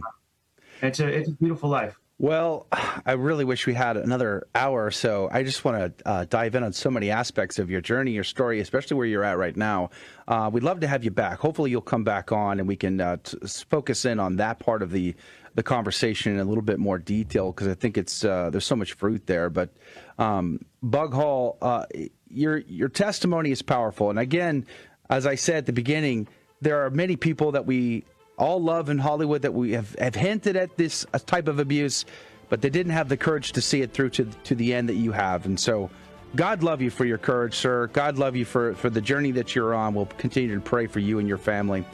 It's 0.82 1.02
a 1.02 1.08
it's 1.08 1.28
a 1.28 1.34
beautiful 1.34 1.70
life. 1.70 2.00
Well, 2.18 2.68
I 3.06 3.14
really 3.14 3.46
wish 3.46 3.68
we 3.68 3.74
had 3.74 3.98
another 3.98 4.48
hour 4.56 4.86
or 4.86 4.92
so. 4.92 5.30
I 5.32 5.44
just 5.44 5.64
want 5.66 5.98
to 5.98 6.08
uh, 6.08 6.26
dive 6.26 6.56
in 6.56 6.64
on 6.64 6.74
so 6.74 6.90
many 6.90 7.12
aspects 7.12 7.60
of 7.60 7.70
your 7.70 7.82
journey, 7.82 8.12
your 8.12 8.24
story, 8.24 8.60
especially 8.60 8.98
where 8.98 9.06
you're 9.06 9.24
at 9.24 9.38
right 9.38 9.56
now. 9.56 9.90
Uh, 10.28 10.50
we'd 10.52 10.64
love 10.64 10.80
to 10.82 10.88
have 10.88 11.04
you 11.04 11.12
back. 11.12 11.40
Hopefully, 11.40 11.72
you'll 11.72 11.82
come 11.82 12.04
back 12.04 12.32
on 12.32 12.60
and 12.60 12.68
we 12.68 12.76
can 12.76 13.02
uh, 13.02 13.18
t- 13.24 13.38
focus 13.70 14.06
in 14.06 14.20
on 14.20 14.38
that 14.38 14.60
part 14.60 14.82
of 14.82 14.92
the 14.92 15.16
the 15.56 15.64
conversation 15.64 16.34
in 16.34 16.40
a 16.40 16.44
little 16.44 16.62
bit 16.62 16.80
more 16.80 16.98
detail 16.98 17.52
because 17.54 17.70
I 17.70 17.76
think 17.76 17.98
it's 17.98 18.26
uh, 18.26 18.50
there's 18.50 18.66
so 18.66 18.76
much 18.76 18.94
fruit 18.94 19.26
there. 19.26 19.50
But 19.50 19.70
um, 20.18 20.60
Bug 20.84 21.14
Hall, 21.14 21.58
uh, 21.62 21.86
your 22.30 22.58
your 22.58 22.90
testimony 22.90 23.52
is 23.52 23.62
powerful, 23.62 24.10
and 24.10 24.20
again, 24.20 24.66
as 25.10 25.26
I 25.26 25.36
said 25.36 25.58
at 25.58 25.66
the 25.66 25.74
beginning, 25.74 26.28
there 26.62 26.86
are 26.86 26.90
many 26.90 27.16
people 27.16 27.54
that 27.54 27.66
we 27.66 28.04
all 28.38 28.62
love 28.62 28.90
in 28.90 28.98
Hollywood 28.98 29.42
that 29.44 29.54
we 29.54 29.72
have, 29.72 29.96
have 30.00 30.16
hinted 30.16 30.56
at 30.56 30.78
this 30.78 31.06
type 31.26 31.48
of 31.48 31.60
abuse, 31.60 32.06
but 32.50 32.62
they 32.62 32.70
didn't 32.70 32.92
have 32.92 33.10
the 33.10 33.18
courage 33.18 33.52
to 33.54 33.62
see 33.62 33.82
it 33.82 33.94
through 33.94 34.10
to, 34.12 34.26
to 34.26 34.56
the 34.56 34.74
end 34.74 34.90
that 34.90 34.96
you 34.96 35.12
have. 35.12 35.46
And 35.46 35.60
so, 35.60 35.90
God 36.36 36.64
love 36.64 36.82
you 36.82 36.90
for 36.90 37.06
your 37.06 37.18
courage, 37.18 37.56
sir. 37.56 37.88
God 37.88 38.18
love 38.18 38.36
you 38.36 38.44
for, 38.44 38.74
for 38.76 38.90
the 38.90 39.00
journey 39.00 39.32
that 39.32 39.56
you're 39.56 39.74
on. 39.74 39.94
We'll 39.94 40.06
continue 40.06 40.54
to 40.54 40.62
pray 40.62 40.86
for 40.86 41.00
you 41.00 41.20
and 41.20 41.28
your 41.28 41.38
family. 41.38 41.86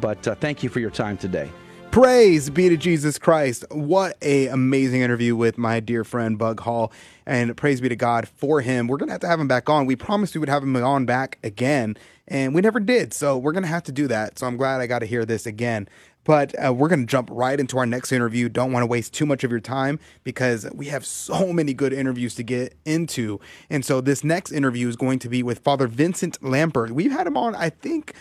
But 0.00 0.26
uh, 0.26 0.34
thank 0.34 0.62
you 0.62 0.70
for 0.70 0.80
your 0.80 0.90
time 0.90 1.18
today. 1.18 1.50
Praise 1.90 2.48
be 2.48 2.70
to 2.70 2.78
Jesus 2.78 3.18
Christ. 3.18 3.66
What 3.70 4.16
a 4.22 4.46
amazing 4.46 5.02
interview 5.02 5.36
with 5.36 5.58
my 5.58 5.78
dear 5.78 6.04
friend 6.04 6.38
Bug 6.38 6.60
Hall. 6.60 6.90
And 7.26 7.54
praise 7.54 7.82
be 7.82 7.90
to 7.90 7.96
God 7.96 8.26
for 8.28 8.62
him. 8.62 8.86
We're 8.86 8.96
going 8.96 9.08
to 9.08 9.12
have 9.12 9.20
to 9.20 9.28
have 9.28 9.38
him 9.38 9.48
back 9.48 9.68
on. 9.68 9.84
We 9.84 9.94
promised 9.94 10.34
we 10.34 10.38
would 10.38 10.48
have 10.48 10.62
him 10.62 10.74
on 10.74 11.04
back 11.04 11.38
again, 11.44 11.98
and 12.32 12.54
we 12.54 12.62
never 12.62 12.80
did. 12.80 13.12
So 13.12 13.36
we're 13.36 13.52
going 13.52 13.62
to 13.62 13.68
have 13.68 13.82
to 13.84 13.92
do 13.92 14.08
that. 14.08 14.38
So 14.38 14.46
I'm 14.46 14.56
glad 14.56 14.80
I 14.80 14.86
got 14.86 15.00
to 15.00 15.06
hear 15.06 15.26
this 15.26 15.44
again. 15.44 15.86
But 16.24 16.54
uh, 16.64 16.72
we're 16.72 16.88
going 16.88 17.00
to 17.00 17.06
jump 17.06 17.28
right 17.30 17.58
into 17.60 17.76
our 17.76 17.84
next 17.84 18.10
interview. 18.10 18.48
Don't 18.48 18.72
want 18.72 18.82
to 18.82 18.86
waste 18.86 19.12
too 19.12 19.26
much 19.26 19.44
of 19.44 19.50
your 19.50 19.60
time 19.60 19.98
because 20.24 20.66
we 20.72 20.86
have 20.86 21.04
so 21.04 21.52
many 21.52 21.74
good 21.74 21.92
interviews 21.92 22.34
to 22.36 22.42
get 22.42 22.74
into. 22.86 23.38
And 23.68 23.84
so 23.84 24.00
this 24.00 24.24
next 24.24 24.50
interview 24.50 24.88
is 24.88 24.96
going 24.96 25.18
to 25.18 25.28
be 25.28 25.42
with 25.42 25.58
Father 25.58 25.86
Vincent 25.86 26.40
Lampert. 26.40 26.92
We've 26.92 27.12
had 27.12 27.26
him 27.26 27.36
on, 27.36 27.54
I 27.54 27.68
think 27.68 28.14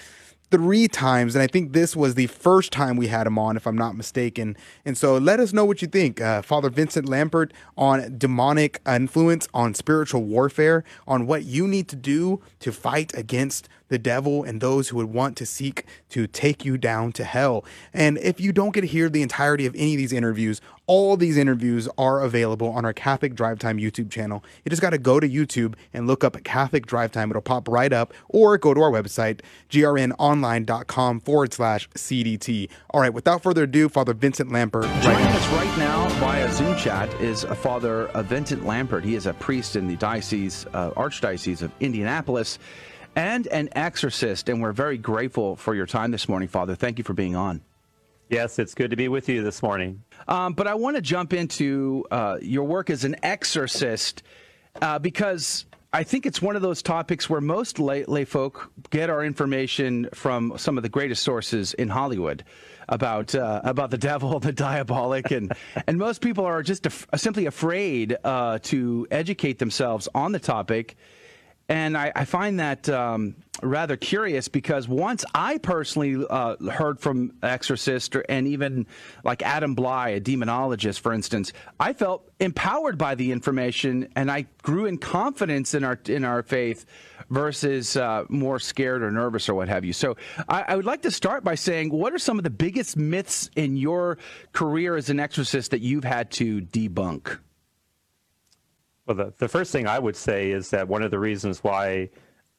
three 0.52 0.90
times, 0.90 1.34
and 1.34 1.42
I 1.42 1.48
think 1.48 1.72
this 1.72 1.96
was 1.96 2.16
the 2.16 2.28
first 2.28 2.74
time 2.74 2.98
we 2.98 3.08
had 3.08 3.26
him 3.26 3.40
on, 3.40 3.56
if 3.56 3.66
I'm 3.66 3.78
not 3.78 3.96
mistaken. 3.96 4.58
And 4.84 4.98
so 4.98 5.18
let 5.18 5.40
us 5.40 5.54
know 5.54 5.64
what 5.64 5.82
you 5.82 5.88
think. 5.88 6.20
Uh, 6.20 6.42
Father 6.42 6.70
Vincent 6.70 7.08
Lampert 7.08 7.52
on 7.78 8.18
demonic 8.18 8.82
influence, 8.86 9.48
on 9.54 9.74
spiritual 9.74 10.24
warfare, 10.24 10.84
on 11.08 11.26
what 11.26 11.46
you 11.46 11.68
need 11.68 11.88
to 11.88 11.96
do 11.96 12.42
to 12.60 12.74
fight 12.74 13.18
against 13.18 13.70
the 13.92 14.00
devil 14.00 14.44
and 14.44 14.62
those 14.62 14.90
who 14.90 14.98
would 14.98 15.14
want 15.14 15.38
to 15.38 15.46
seek 15.46 15.86
to 16.10 16.26
take 16.26 16.66
you 16.66 16.78
down 16.78 17.12
to 17.12 17.24
hell. 17.26 17.64
And 17.94 18.18
if 18.18 18.40
you 18.40 18.52
don't 18.52 18.74
get 18.74 18.82
to 18.82 18.88
hear 18.88 19.10
the 19.10 19.22
entirety 19.22 19.66
of 19.66 19.76
any 19.76 19.94
of 19.94 19.98
these 19.98 20.14
interviews, 20.14 20.62
all 20.88 21.16
these 21.16 21.38
interviews 21.38 21.88
are 21.98 22.22
available 22.22 22.70
on 22.70 22.86
our 22.86 22.94
Catholic 22.94 23.36
Drive 23.36 23.60
Time 23.60 23.78
YouTube 23.78 24.10
channel. 24.10 24.44
You 24.66 24.70
just 24.70 24.82
got 24.82 24.90
to 24.90 24.98
go 24.98 25.20
to 25.20 25.30
YouTube 25.30 25.76
and 25.94 26.08
look 26.08 26.24
up 26.24 26.42
Catholic 26.44 26.86
Drive 26.86 27.12
Time. 27.12 27.30
It'll 27.30 27.42
pop 27.42 27.68
right 27.68 27.94
up, 27.94 28.14
or 28.30 28.58
go 28.58 28.74
to 28.74 28.82
our 28.82 28.92
website, 28.92 29.42
grnonline.com 29.70 31.20
forward 31.22 31.54
slash 31.54 31.88
CDT. 31.90 32.70
All 32.90 33.02
right, 33.02 33.14
without 33.14 33.44
further 33.44 33.64
ado, 33.64 33.90
Father 33.90 34.14
Vincent 34.14 34.50
Lampert. 34.50 34.84
Joining 35.02 35.28
us 35.28 35.48
right 35.50 35.78
now 35.78 36.10
via 36.20 36.52
Zoom 36.52 36.76
chat 36.78 37.14
is 37.22 37.44
Father 37.44 38.10
Vincent 38.24 38.64
Lampert. 38.64 39.04
He 39.04 39.16
is 39.16 39.28
a 39.28 39.34
priest 39.34 39.76
in 39.76 39.88
the 39.88 39.96
Diocese, 39.98 40.66
uh, 40.74 40.92
Archdiocese 40.92 41.62
of 41.62 41.72
Indianapolis 41.80 42.60
and 43.16 43.48
an 43.48 43.70
exorcist. 43.74 44.50
And 44.50 44.62
we're 44.62 44.72
very 44.72 44.98
grateful 44.98 45.56
for 45.56 45.76
your 45.76 45.86
time 45.86 46.12
this 46.12 46.30
morning, 46.30 46.48
Father. 46.48 46.76
Thank 46.76 46.98
you 46.98 47.04
for 47.04 47.14
being 47.14 47.36
on. 47.36 47.62
Yes, 48.30 48.60
it's 48.60 48.74
good 48.74 48.92
to 48.92 48.96
be 48.96 49.10
with 49.10 49.28
you 49.28 49.44
this 49.44 49.62
morning. 49.62 50.04
Um, 50.28 50.54
but 50.54 50.66
I 50.66 50.76
want 50.76 50.96
to 50.96 51.02
jump 51.02 51.34
into 51.34 52.06
uh, 52.12 52.38
your 52.42 52.64
work 52.64 52.90
as 52.90 53.04
an 53.04 53.18
exorcist 53.24 54.24
uh, 54.82 55.00
because 55.00 55.66
I 55.92 56.04
think 56.04 56.26
it's 56.26 56.42
one 56.42 56.56
of 56.56 56.62
those 56.62 56.82
topics 56.82 57.30
where 57.30 57.42
most 57.42 57.78
lay, 57.78 58.06
lay, 58.06 58.24
folk 58.24 58.72
get 58.90 59.10
our 59.10 59.26
information 59.26 60.08
from 60.14 60.54
some 60.58 60.78
of 60.78 60.84
the 60.84 60.90
greatest 60.90 61.24
sources 61.24 61.74
in 61.74 61.90
Hollywood 61.90 62.46
about 62.88 63.36
uh, 63.36 63.60
about 63.66 63.92
the 63.92 63.98
devil, 63.98 64.40
the 64.40 64.54
diabolic, 64.54 65.32
and 65.32 65.52
and 65.86 65.98
most 65.98 66.22
people 66.22 66.46
are 66.46 66.64
just 66.64 66.86
af- 66.86 67.08
simply 67.16 67.46
afraid 67.48 68.18
uh, 68.24 68.60
to 68.60 69.06
educate 69.12 69.60
themselves 69.60 70.08
on 70.16 70.32
the 70.32 70.40
topic 70.40 70.96
and 71.72 71.98
I, 71.98 72.12
I 72.14 72.26
find 72.26 72.60
that 72.60 72.90
um, 72.90 73.34
rather 73.64 73.96
curious 73.96 74.50
because 74.50 74.90
once 74.90 75.24
I 75.34 75.58
personally 75.58 76.26
uh, 76.30 76.58
heard 76.70 77.00
from 77.00 77.32
Exorcist 77.42 78.14
and 78.28 78.46
even 78.46 78.86
like 79.24 79.42
Adam 79.42 79.74
Blai, 79.74 80.18
a 80.18 80.20
demonologist, 80.20 81.00
for 81.00 81.14
instance, 81.14 81.54
I 81.80 81.94
felt 81.94 82.30
empowered 82.42 82.98
by 82.98 83.16
the 83.16 83.32
information 83.32 84.10
and 84.18 84.30
I 84.30 84.48
grew 84.64 84.86
in 84.86 84.98
confidence 84.98 85.74
in 85.74 85.86
our 85.86 85.98
in 86.08 86.26
our 86.26 86.44
faith 86.44 86.86
versus 87.30 87.96
uh, 87.96 88.26
more 88.28 88.60
scared 88.60 89.02
or 89.02 89.10
nervous 89.10 89.48
or 89.48 89.54
what 89.54 89.70
have 89.70 89.86
you. 89.86 89.94
So 89.94 90.18
I, 90.50 90.66
I 90.68 90.76
would 90.76 90.86
like 90.86 91.04
to 91.04 91.12
start 91.12 91.46
by 91.46 91.56
saying, 91.56 91.90
what 91.90 92.12
are 92.12 92.20
some 92.20 92.38
of 92.38 92.44
the 92.44 92.50
biggest 92.50 92.98
myths 92.98 93.50
in 93.56 93.78
your 93.78 94.18
career 94.52 94.98
as 94.98 95.10
an 95.10 95.22
exorcist 95.22 95.72
that 95.72 95.80
you've 95.80 96.04
had 96.04 96.32
to 96.32 96.60
debunk? 96.60 97.38
Well, 99.12 99.26
the, 99.26 99.34
the 99.40 99.50
first 99.50 99.74
thing 99.74 99.88
I 99.88 100.00
would 100.00 100.16
say 100.16 100.52
is 100.52 100.70
that 100.70 100.88
one 100.88 101.04
of 101.04 101.12
the 101.12 101.20
reasons 101.20 101.66
why 101.66 102.12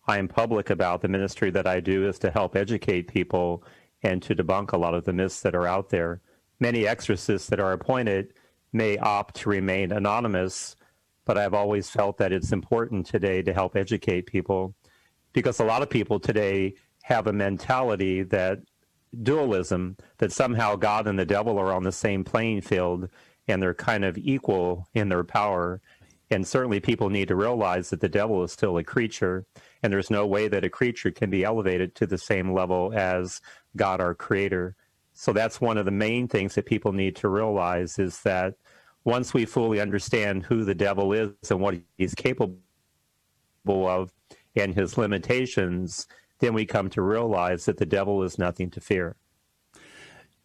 I 0.07 0.19
am 0.19 0.29
public 0.29 0.69
about 0.69 1.01
the 1.01 1.09
ministry 1.09 1.51
that 1.51 1.67
I 1.67 1.81
do 1.81 2.07
is 2.07 2.19
to 2.19 2.31
help 2.31 2.57
educate 2.57 3.09
people 3.09 3.65
and 4.03 4.23
to 4.25 4.35
debunk 4.35 4.73
a 4.73 4.77
lot 4.77 4.93
of 4.93 5.07
the 5.07 5.15
myths 5.15 5.41
that 5.41 5.55
are 5.55 5.67
out 5.67 5.89
there. 5.89 6.21
Many 6.61 6.87
exorcists 6.87 7.49
that 7.49 7.59
are 7.59 7.73
appointed 7.73 8.35
may 8.71 8.99
opt 8.99 9.37
to 9.37 9.49
remain 9.49 9.93
anonymous, 9.93 10.77
but 11.25 11.39
I've 11.39 11.55
always 11.55 11.89
felt 11.89 12.19
that 12.19 12.35
it's 12.35 12.53
important 12.53 13.07
today 13.07 13.41
to 13.41 13.55
help 13.55 13.75
educate 13.75 14.27
people 14.27 14.75
because 15.33 15.59
a 15.59 15.65
lot 15.65 15.81
of 15.81 15.89
people 15.89 16.21
today 16.21 16.75
have 17.05 17.29
a 17.29 17.33
mentality 17.33 18.25
that 18.25 18.59
dualism, 19.23 19.97
that 20.19 20.33
somehow 20.33 20.77
God 20.77 21.07
and 21.07 21.19
the 21.19 21.25
devil 21.25 21.59
are 21.59 21.73
on 21.73 21.83
the 21.83 21.93
same 21.93 22.25
playing 22.25 22.61
field 22.61 23.09
and 23.49 23.63
they're 23.63 23.73
kind 23.73 24.05
of 24.05 24.19
equal 24.19 24.87
in 24.93 25.09
their 25.09 25.25
power. 25.25 25.81
And 26.33 26.49
certainly 26.49 26.81
people 26.81 27.11
need 27.11 27.29
to 27.29 27.37
realize 27.37 27.91
that 27.91 28.01
the 28.01 28.09
devil 28.09 28.43
is 28.43 28.53
still 28.53 28.79
a 28.79 28.85
creature, 28.85 29.45
and 29.83 29.93
there's 29.93 30.11
no 30.11 30.27
way 30.27 30.49
that 30.49 30.65
a 30.65 30.71
creature 30.71 31.11
can 31.11 31.29
be 31.29 31.45
elevated 31.45 31.95
to 31.97 32.07
the 32.07 32.17
same 32.17 32.55
level 32.55 32.91
as 32.95 33.43
God, 33.77 34.01
our 34.01 34.15
creator. 34.15 34.75
So 35.13 35.35
that's 35.35 35.61
one 35.61 35.77
of 35.77 35.85
the 35.85 35.91
main 35.91 36.29
things 36.29 36.55
that 36.55 36.65
people 36.65 36.93
need 36.93 37.17
to 37.17 37.29
realize 37.29 37.99
is 37.99 38.23
that 38.23 38.55
once 39.05 39.35
we 39.35 39.45
fully 39.45 39.79
understand 39.79 40.45
who 40.45 40.65
the 40.65 40.75
devil 40.75 41.13
is 41.13 41.51
and 41.51 41.61
what 41.61 41.77
he's 41.99 42.15
capable 42.15 42.57
of 43.67 44.11
and 44.57 44.75
his 44.75 44.97
limitations, 44.97 46.07
then 46.39 46.55
we 46.55 46.65
come 46.65 46.89
to 46.91 47.03
realize 47.03 47.67
that 47.67 47.77
the 47.77 47.85
devil 47.85 48.23
is 48.23 48.39
nothing 48.39 48.71
to 48.71 48.81
fear. 48.81 49.17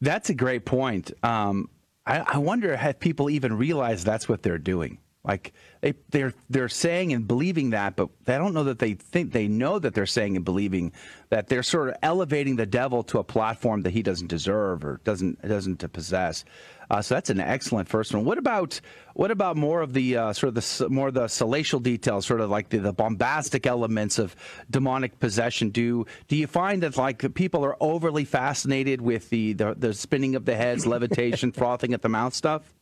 That's 0.01 0.29
a 0.29 0.35
great 0.35 0.65
point. 0.65 1.11
Um, 1.23 1.69
I, 2.05 2.19
I 2.19 2.37
wonder 2.39 2.73
if 2.73 2.99
people 2.99 3.29
even 3.29 3.57
realize 3.57 4.03
that's 4.03 4.27
what 4.27 4.43
they're 4.43 4.57
doing. 4.57 4.97
Like 5.27 5.53
they 5.81 5.93
they're 6.09 6.33
they're 6.49 6.69
saying 6.69 7.11
and 7.11 7.27
believing 7.27 7.71
that, 7.71 7.97
but 7.97 8.09
they 8.23 8.37
don't 8.37 8.53
know 8.53 8.63
that 8.63 8.79
they 8.79 8.93
think 8.93 9.33
they 9.33 9.49
know 9.49 9.77
that 9.77 9.93
they're 9.93 10.05
saying 10.05 10.37
and 10.37 10.45
believing 10.45 10.93
that 11.29 11.47
they're 11.47 11.63
sort 11.63 11.89
of 11.89 11.95
elevating 12.01 12.55
the 12.55 12.65
devil 12.65 13.03
to 13.03 13.19
a 13.19 13.23
platform 13.23 13.81
that 13.81 13.91
he 13.91 14.01
doesn't 14.01 14.27
deserve 14.27 14.85
or 14.85 15.01
doesn't 15.03 15.41
doesn't 15.41 15.91
possess. 15.91 16.45
Uh, 16.89 17.01
so 17.01 17.15
that's 17.15 17.29
an 17.29 17.41
excellent 17.41 17.89
first 17.89 18.13
one. 18.13 18.23
What 18.23 18.37
about 18.37 18.79
what 19.15 19.29
about 19.29 19.57
more 19.57 19.81
of 19.81 19.91
the 19.91 20.15
uh, 20.15 20.33
sort 20.33 20.55
of 20.55 20.63
the 20.63 20.89
more 20.89 21.09
of 21.09 21.13
the 21.13 21.25
salacial 21.25 21.83
details, 21.83 22.25
sort 22.25 22.39
of 22.39 22.49
like 22.49 22.69
the, 22.69 22.77
the 22.77 22.93
bombastic 22.93 23.67
elements 23.67 24.19
of 24.19 24.33
demonic 24.69 25.19
possession? 25.19 25.71
Do 25.71 26.05
do 26.29 26.37
you 26.37 26.47
find 26.47 26.83
that 26.83 26.95
like 26.95 27.33
people 27.33 27.65
are 27.65 27.75
overly 27.81 28.23
fascinated 28.23 29.01
with 29.01 29.29
the 29.29 29.51
the, 29.51 29.75
the 29.77 29.93
spinning 29.93 30.35
of 30.35 30.45
the 30.45 30.55
heads, 30.55 30.87
levitation, 30.87 31.51
frothing 31.51 31.93
at 31.93 32.01
the 32.01 32.09
mouth 32.09 32.33
stuff? 32.33 32.76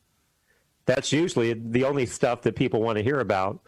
That's 0.85 1.11
usually 1.11 1.53
the 1.53 1.83
only 1.83 2.05
stuff 2.05 2.41
that 2.43 2.55
people 2.55 2.81
want 2.81 2.97
to 2.97 3.03
hear 3.03 3.19
about. 3.19 3.59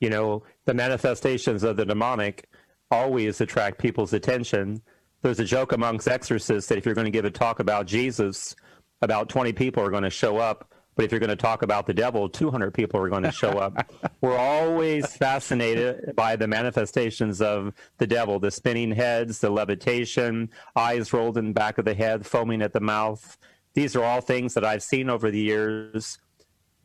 You 0.00 0.10
know, 0.10 0.44
the 0.64 0.74
manifestations 0.74 1.64
of 1.64 1.76
the 1.76 1.84
demonic 1.84 2.48
always 2.90 3.40
attract 3.40 3.78
people's 3.78 4.12
attention. 4.12 4.82
There's 5.22 5.40
a 5.40 5.44
joke 5.44 5.72
amongst 5.72 6.08
exorcists 6.08 6.68
that 6.68 6.78
if 6.78 6.86
you're 6.86 6.94
going 6.94 7.06
to 7.06 7.10
give 7.10 7.24
a 7.24 7.30
talk 7.30 7.58
about 7.60 7.86
Jesus, 7.86 8.54
about 9.02 9.28
20 9.28 9.52
people 9.52 9.82
are 9.82 9.90
going 9.90 10.04
to 10.04 10.10
show 10.10 10.38
up. 10.38 10.72
But 10.94 11.04
if 11.04 11.12
you're 11.12 11.20
going 11.20 11.30
to 11.30 11.36
talk 11.36 11.62
about 11.62 11.86
the 11.86 11.94
devil, 11.94 12.28
200 12.28 12.74
people 12.74 13.00
are 13.00 13.08
going 13.08 13.22
to 13.22 13.30
show 13.30 13.50
up. 13.50 13.88
We're 14.20 14.36
always 14.36 15.06
fascinated 15.16 16.16
by 16.16 16.34
the 16.34 16.48
manifestations 16.48 17.40
of 17.40 17.72
the 17.98 18.06
devil 18.06 18.40
the 18.40 18.50
spinning 18.50 18.90
heads, 18.90 19.38
the 19.38 19.48
levitation, 19.48 20.50
eyes 20.74 21.12
rolled 21.12 21.38
in 21.38 21.48
the 21.48 21.52
back 21.52 21.78
of 21.78 21.84
the 21.84 21.94
head, 21.94 22.26
foaming 22.26 22.62
at 22.62 22.72
the 22.72 22.80
mouth. 22.80 23.38
These 23.74 23.94
are 23.94 24.02
all 24.02 24.20
things 24.20 24.54
that 24.54 24.64
I've 24.64 24.82
seen 24.82 25.08
over 25.08 25.30
the 25.30 25.38
years 25.38 26.18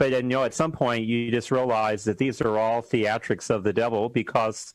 but 0.04 0.12
you 0.12 0.24
know, 0.24 0.44
at 0.44 0.54
some 0.54 0.74
point, 0.74 1.06
you 1.06 1.32
just 1.32 1.50
realize 1.50 2.04
that 2.04 2.18
these 2.18 2.42
are 2.42 2.58
all 2.58 2.82
theatrics 2.82 3.50
of 3.50 3.64
the 3.64 3.72
devil 3.72 4.10
because 4.10 4.74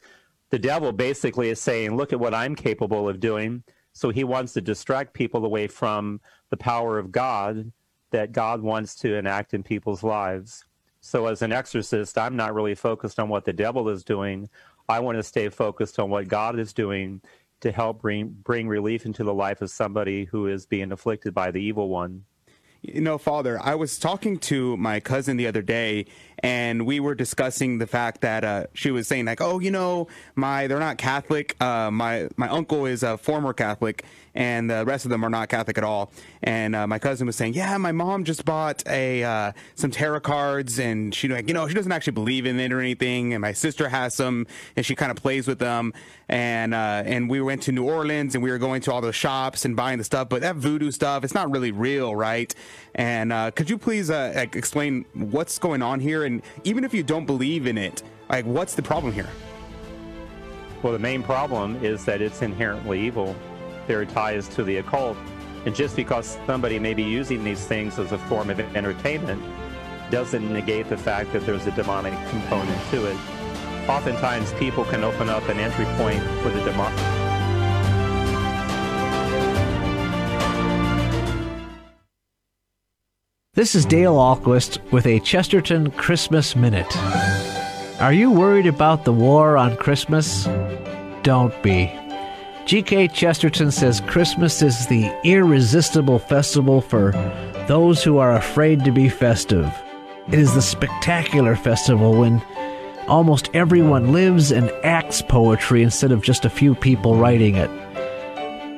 the 0.49 0.59
devil 0.59 0.91
basically 0.91 1.51
is 1.51 1.61
saying, 1.61 1.95
look 1.99 2.15
at 2.15 2.21
what 2.21 2.33
I'm 2.33 2.55
capable 2.55 3.07
of 3.07 3.21
doing. 3.21 3.63
So 3.93 4.09
he 4.09 4.25
wants 4.25 4.55
to 4.55 4.63
distract 4.63 5.13
people 5.13 5.45
away 5.45 5.67
from 5.67 6.23
the 6.49 6.57
power 6.57 6.99
of 6.99 7.13
God 7.13 7.73
that 8.11 8.33
God 8.33 8.63
wants 8.63 8.95
to 9.01 9.17
enact 9.17 9.53
in 9.53 9.63
people's 9.63 10.03
lives. 10.03 10.65
So 11.03 11.27
as 11.27 11.43
an 11.43 11.53
exorcist, 11.53 12.17
I'm 12.17 12.35
not 12.35 12.55
really 12.55 12.75
focused 12.75 13.21
on 13.21 13.29
what 13.29 13.45
the 13.45 13.53
devil 13.53 13.91
is 13.91 14.05
doing. 14.05 14.49
I 14.89 15.01
want 15.01 15.19
to 15.19 15.23
stay 15.23 15.51
focused 15.51 15.99
on 15.99 16.09
what 16.09 16.29
God 16.29 16.59
is 16.59 16.73
doing 16.73 17.21
to 17.61 17.71
help 17.71 18.01
bring 18.01 18.29
bring 18.29 18.67
relief 18.67 19.05
into 19.05 19.25
the 19.25 19.35
life 19.35 19.61
of 19.61 19.69
somebody 19.69 20.25
who 20.25 20.47
is 20.47 20.65
being 20.65 20.91
afflicted 20.91 21.35
by 21.35 21.51
the 21.51 21.61
evil 21.61 21.91
one. 21.91 22.25
You 22.81 23.01
know, 23.01 23.19
Father, 23.19 23.59
I 23.61 23.75
was 23.75 23.99
talking 23.99 24.39
to 24.39 24.77
my 24.77 25.01
cousin 25.01 25.37
the 25.37 25.49
other 25.49 25.63
day, 25.63 26.07
and 26.39 26.87
we 26.87 27.01
were 27.01 27.17
discussing 27.17 27.79
the 27.79 27.89
fact 27.89 28.21
that 28.21 28.45
uh, 28.45 28.67
she 28.73 28.93
was 28.93 29.09
saying 29.09 29.25
like, 29.25 29.41
"Oh, 29.41 29.59
you 29.59 29.73
know, 29.73 30.07
my 30.37 30.69
they're 30.69 30.79
not 30.79 30.97
Catholic. 30.97 31.57
Uh, 31.61 31.91
my 31.91 32.29
my 32.37 32.49
uncle 32.49 32.87
is 32.87 33.03
a 33.03 33.19
former 33.19 33.53
Catholic, 33.53 34.05
and 34.39 34.71
the 34.71 34.85
rest 34.87 35.05
of 35.05 35.11
them 35.11 35.25
are 35.25 35.29
not 35.29 35.49
Catholic 35.49 35.77
at 35.77 35.85
all." 35.85 36.11
And 36.43 36.75
uh, 36.75 36.87
my 36.87 36.99
cousin 36.99 37.27
was 37.27 37.37
saying, 37.37 37.55
"Yeah, 37.55 37.77
my 37.77 37.93
mom 37.93 38.25
just 38.25 38.45
bought 38.45 38.83
a 38.87 39.25
uh, 39.25 39.53
some 39.75 39.91
tarot 39.91 40.21
cards, 40.21 40.79
and 40.79 41.15
she 41.15 41.29
like, 41.29 41.49
you 41.49 41.55
know, 41.55 41.67
she 41.69 41.75
doesn't 41.75 41.93
actually 41.93 42.13
believe 42.13 42.47
in 42.47 42.59
it 42.61 42.73
or 42.73 42.81
anything. 42.81 43.35
And 43.35 43.43
my 43.43 43.53
sister 43.53 43.89
has 43.89 44.15
some, 44.15 44.47
and 44.77 44.87
she 44.87 44.95
kind 44.95 45.11
of 45.11 45.17
plays 45.17 45.49
with 45.49 45.59
them. 45.59 45.93
And 46.29 46.73
uh, 46.73 47.03
and 47.05 47.29
we 47.29 47.41
went 47.41 47.63
to 47.65 47.73
New 47.73 47.85
Orleans, 47.85 48.35
and 48.35 48.45
we 48.45 48.51
were 48.51 48.59
going 48.59 48.81
to 48.83 48.93
all 48.93 49.01
those 49.01 49.17
shops 49.17 49.65
and 49.65 49.77
buying 49.77 49.99
the 49.99 50.05
stuff, 50.05 50.29
but 50.29 50.41
that 50.43 50.57
voodoo 50.57 50.91
stuff, 50.91 51.25
it's 51.25 51.35
not 51.35 51.51
really 51.51 51.73
real, 51.73 52.15
right?" 52.15 52.55
And 52.95 53.33
uh, 53.33 53.51
could 53.51 53.69
you 53.69 53.79
please 53.79 54.11
uh, 54.11 54.33
explain 54.35 55.05
what's 55.15 55.59
going 55.59 55.83
on 55.83 56.01
here? 56.01 56.25
And 56.25 56.43
even 56.65 56.85
if 56.85 56.95
you 56.95 57.03
don't 57.03 57.27
believe 57.27 57.67
in 57.67 57.77
it, 57.77 58.03
like 58.29 58.45
what's 58.45 58.75
the 58.75 58.83
problem 58.83 59.13
here? 59.13 59.29
Well, 60.83 60.93
the 60.93 60.99
main 60.99 61.23
problem 61.23 61.83
is 61.85 62.05
that 62.05 62.23
it's 62.23 62.43
inherently 62.43 63.01
evil 63.01 63.35
their 63.89 64.07
ties 64.07 64.47
to 64.51 64.63
the 64.63 64.77
occult. 64.77 65.17
And 65.67 65.75
just 65.75 65.97
because 65.97 66.39
somebody 66.47 66.79
may 66.79 66.95
be 66.95 67.03
using 67.03 67.43
these 67.43 67.67
things 67.67 67.99
as 67.99 68.13
a 68.13 68.19
form 68.19 68.51
of 68.51 68.61
entertainment 68.61 69.43
doesn't 70.11 70.53
negate 70.53 70.89
the 70.89 70.97
fact 70.97 71.33
that 71.33 71.45
there's 71.45 71.67
a 71.67 71.73
demonic 71.73 72.15
component 72.31 72.91
to 72.91 73.07
it. 73.07 73.17
Oftentimes, 73.89 74.53
people 74.55 74.85
can 74.85 75.03
open 75.03 75.29
up 75.29 75.49
an 75.49 75.59
entry 75.59 75.87
point 75.97 76.23
for 76.43 76.51
the 76.51 76.63
demonic. 76.63 76.99
This 83.55 83.75
is 83.75 83.85
Dale 83.85 84.15
Ahlquist 84.15 84.79
with 84.93 85.05
a 85.07 85.19
Chesterton 85.19 85.91
Christmas 85.91 86.55
Minute. 86.55 86.97
Are 88.01 88.13
you 88.13 88.31
worried 88.31 88.67
about 88.67 89.05
the 89.05 89.13
war 89.13 89.57
on 89.57 89.77
Christmas? 89.77 90.45
Don't 91.25 91.61
be. 91.63 91.93
G.K. 92.69 93.09
Chesterton 93.09 93.71
says 93.71 94.03
Christmas 94.03 94.61
is 94.61 94.87
the 94.89 95.11
irresistible 95.25 96.19
festival 96.19 96.83
for 96.83 97.13
those 97.67 98.05
who 98.05 98.19
are 98.19 98.37
afraid 98.37 98.85
to 98.85 98.93
be 98.93 99.09
festive. 99.09 99.73
It 100.31 100.39
is 100.39 100.53
the 100.53 100.61
spectacular 100.61 101.57
festival 101.57 102.19
when 102.19 102.43
almost 103.07 103.49
everyone 103.55 104.13
lives 104.13 104.53
and 104.53 104.71
acts 104.85 105.23
poetry 105.23 105.83
instead 105.83 106.13
of 106.13 106.23
just 106.23 106.45
a 106.45 106.51
few 106.51 106.75
people 106.75 107.17
writing 107.17 107.57
it. 107.57 107.71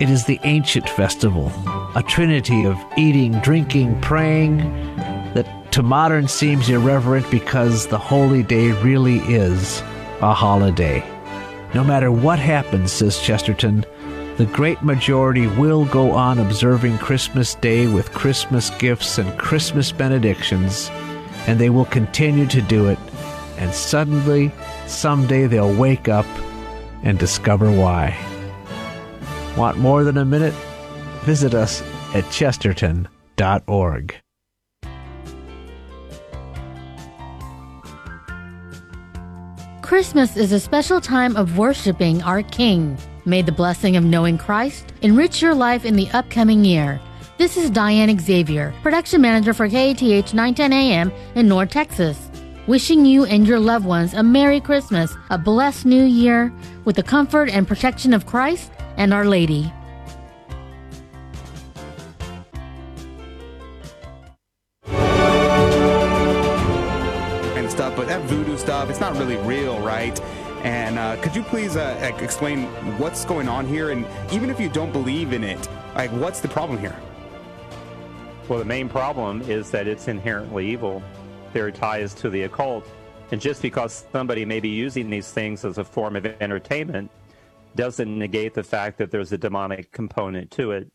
It 0.00 0.08
is 0.08 0.24
the 0.24 0.38
ancient 0.44 0.88
festival, 0.88 1.50
a 1.96 2.04
trinity 2.06 2.66
of 2.66 2.78
eating, 2.96 3.40
drinking, 3.40 4.00
praying, 4.02 4.58
that 5.34 5.72
to 5.72 5.82
modern 5.82 6.28
seems 6.28 6.68
irreverent 6.68 7.28
because 7.28 7.88
the 7.88 7.98
holy 7.98 8.44
day 8.44 8.70
really 8.70 9.18
is 9.22 9.80
a 10.20 10.32
holiday. 10.32 11.04
No 11.74 11.84
matter 11.84 12.10
what 12.10 12.38
happens, 12.38 12.90
says 12.90 13.20
Chesterton, 13.20 13.84
the 14.36 14.46
great 14.46 14.82
majority 14.82 15.46
will 15.46 15.84
go 15.84 16.12
on 16.12 16.38
observing 16.38 16.98
Christmas 16.98 17.54
Day 17.56 17.86
with 17.86 18.12
Christmas 18.12 18.70
gifts 18.70 19.18
and 19.18 19.38
Christmas 19.38 19.92
benedictions, 19.92 20.90
and 21.46 21.60
they 21.60 21.70
will 21.70 21.84
continue 21.84 22.46
to 22.46 22.62
do 22.62 22.88
it, 22.88 22.98
and 23.58 23.72
suddenly, 23.72 24.50
someday 24.86 25.46
they'll 25.46 25.76
wake 25.76 26.08
up 26.08 26.26
and 27.02 27.18
discover 27.18 27.70
why. 27.70 28.16
Want 29.56 29.78
more 29.78 30.04
than 30.04 30.18
a 30.18 30.24
minute? 30.24 30.54
Visit 31.24 31.54
us 31.54 31.82
at 32.14 32.28
chesterton.org. 32.30 34.14
Christmas 39.90 40.36
is 40.36 40.52
a 40.52 40.60
special 40.60 41.00
time 41.00 41.34
of 41.34 41.58
worshiping 41.58 42.22
our 42.22 42.44
King. 42.44 42.96
May 43.24 43.42
the 43.42 43.50
blessing 43.50 43.96
of 43.96 44.04
knowing 44.04 44.38
Christ 44.38 44.92
enrich 45.02 45.42
your 45.42 45.52
life 45.52 45.84
in 45.84 45.96
the 45.96 46.08
upcoming 46.10 46.64
year. 46.64 47.00
This 47.38 47.56
is 47.56 47.70
Diane 47.70 48.16
Xavier, 48.16 48.72
production 48.84 49.20
manager 49.20 49.52
for 49.52 49.68
KATH 49.68 50.32
910 50.32 50.72
AM 50.72 51.12
in 51.34 51.48
North 51.48 51.70
Texas. 51.70 52.30
Wishing 52.68 53.04
you 53.04 53.24
and 53.24 53.48
your 53.48 53.58
loved 53.58 53.84
ones 53.84 54.14
a 54.14 54.22
Merry 54.22 54.60
Christmas, 54.60 55.12
a 55.28 55.36
blessed 55.36 55.86
New 55.86 56.04
Year, 56.04 56.52
with 56.84 56.94
the 56.94 57.02
comfort 57.02 57.50
and 57.50 57.66
protection 57.66 58.14
of 58.14 58.26
Christ 58.26 58.70
and 58.96 59.12
Our 59.12 59.24
Lady. 59.24 59.72
That 68.20 68.28
voodoo 68.28 68.56
stuff, 68.56 68.90
it's 68.90 69.00
not 69.00 69.16
really 69.16 69.36
real, 69.38 69.80
right? 69.80 70.20
And 70.62 70.98
uh, 70.98 71.16
could 71.22 71.34
you 71.34 71.42
please 71.42 71.76
uh, 71.76 72.14
explain 72.20 72.64
what's 72.98 73.24
going 73.24 73.48
on 73.48 73.66
here? 73.66 73.90
And 73.90 74.06
even 74.32 74.50
if 74.50 74.60
you 74.60 74.68
don't 74.68 74.92
believe 74.92 75.32
in 75.32 75.42
it, 75.42 75.68
like 75.94 76.10
what's 76.12 76.40
the 76.40 76.48
problem 76.48 76.78
here? 76.78 76.96
Well, 78.48 78.58
the 78.58 78.64
main 78.64 78.88
problem 78.88 79.42
is 79.42 79.70
that 79.70 79.86
it's 79.86 80.08
inherently 80.08 80.70
evil. 80.70 81.02
There 81.52 81.66
are 81.66 81.70
ties 81.70 82.12
to 82.14 82.30
the 82.30 82.42
occult. 82.42 82.86
And 83.32 83.40
just 83.40 83.62
because 83.62 84.04
somebody 84.12 84.44
may 84.44 84.60
be 84.60 84.68
using 84.68 85.08
these 85.08 85.30
things 85.30 85.64
as 85.64 85.78
a 85.78 85.84
form 85.84 86.16
of 86.16 86.26
entertainment 86.26 87.10
doesn't 87.76 88.18
negate 88.18 88.54
the 88.54 88.64
fact 88.64 88.98
that 88.98 89.10
there's 89.10 89.32
a 89.32 89.38
demonic 89.38 89.92
component 89.92 90.50
to 90.52 90.72
it. 90.72 90.90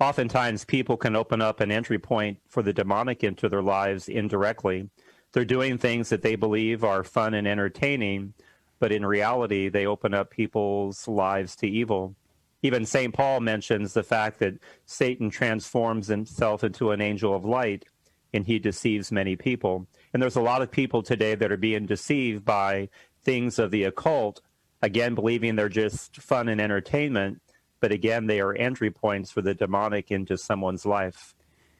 Oftentimes, 0.00 0.64
people 0.64 0.96
can 0.96 1.14
open 1.14 1.40
up 1.40 1.60
an 1.60 1.70
entry 1.70 1.98
point 1.98 2.38
for 2.48 2.62
the 2.62 2.72
demonic 2.72 3.24
into 3.24 3.48
their 3.48 3.62
lives 3.62 4.08
indirectly. 4.08 4.88
They're 5.36 5.44
doing 5.44 5.76
things 5.76 6.08
that 6.08 6.22
they 6.22 6.34
believe 6.34 6.82
are 6.82 7.04
fun 7.04 7.34
and 7.34 7.46
entertaining, 7.46 8.32
but 8.78 8.90
in 8.90 9.04
reality, 9.04 9.68
they 9.68 9.84
open 9.84 10.14
up 10.14 10.30
people's 10.30 11.06
lives 11.06 11.54
to 11.56 11.68
evil. 11.68 12.16
Even 12.62 12.86
St. 12.86 13.12
Paul 13.12 13.40
mentions 13.40 13.92
the 13.92 14.02
fact 14.02 14.38
that 14.38 14.54
Satan 14.86 15.28
transforms 15.28 16.06
himself 16.06 16.64
into 16.64 16.90
an 16.90 17.02
angel 17.02 17.34
of 17.34 17.44
light 17.44 17.84
and 18.32 18.46
he 18.46 18.58
deceives 18.58 19.12
many 19.12 19.36
people. 19.36 19.86
And 20.14 20.22
there's 20.22 20.36
a 20.36 20.40
lot 20.40 20.62
of 20.62 20.70
people 20.70 21.02
today 21.02 21.34
that 21.34 21.52
are 21.52 21.58
being 21.58 21.84
deceived 21.84 22.42
by 22.42 22.88
things 23.22 23.58
of 23.58 23.70
the 23.70 23.84
occult, 23.84 24.40
again, 24.80 25.14
believing 25.14 25.54
they're 25.54 25.68
just 25.68 26.16
fun 26.16 26.48
and 26.48 26.62
entertainment, 26.62 27.42
but 27.80 27.92
again, 27.92 28.26
they 28.26 28.40
are 28.40 28.54
entry 28.54 28.90
points 28.90 29.32
for 29.32 29.42
the 29.42 29.52
demonic 29.52 30.10
into 30.10 30.38
someone's 30.38 30.86
life. 30.86 31.34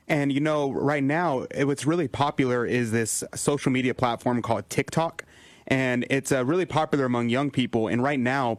And 0.08 0.32
you 0.32 0.40
know, 0.40 0.70
right 0.70 1.02
now, 1.02 1.46
what's 1.62 1.86
really 1.86 2.08
popular 2.08 2.64
is 2.64 2.92
this 2.92 3.24
social 3.34 3.72
media 3.72 3.94
platform 3.94 4.40
called 4.42 4.70
TikTok 4.70 5.24
and 5.66 6.06
it's 6.10 6.32
uh, 6.32 6.44
really 6.44 6.66
popular 6.66 7.04
among 7.04 7.28
young 7.28 7.50
people. 7.50 7.88
And 7.88 8.02
right 8.02 8.20
now, 8.20 8.58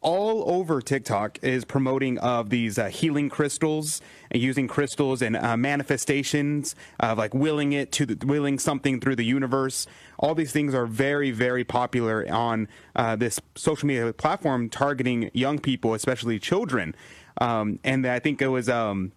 all 0.00 0.50
over 0.50 0.82
TikTok 0.82 1.38
is 1.42 1.64
promoting 1.64 2.18
of 2.18 2.50
these 2.50 2.76
uh, 2.76 2.86
healing 2.86 3.28
crystals 3.28 4.00
and 4.32 4.42
using 4.42 4.66
crystals 4.66 5.22
and 5.22 5.36
uh, 5.36 5.56
manifestations 5.56 6.74
of 6.98 7.18
like 7.18 7.32
willing 7.32 7.72
it 7.72 7.92
to 7.92 8.06
the, 8.06 8.26
willing 8.26 8.58
something 8.58 9.00
through 9.00 9.14
the 9.14 9.24
universe. 9.24 9.86
All 10.18 10.34
these 10.34 10.50
things 10.50 10.74
are 10.74 10.86
very 10.86 11.30
very 11.30 11.62
popular 11.62 12.26
on 12.28 12.66
uh, 12.96 13.14
this 13.14 13.40
social 13.54 13.86
media 13.86 14.12
platform 14.12 14.68
targeting 14.68 15.30
young 15.34 15.60
people, 15.60 15.94
especially 15.94 16.40
children. 16.40 16.96
Um, 17.40 17.78
and 17.84 18.04
I 18.04 18.18
think 18.18 18.42
it 18.42 18.48
was. 18.48 18.68
Um, 18.68 19.12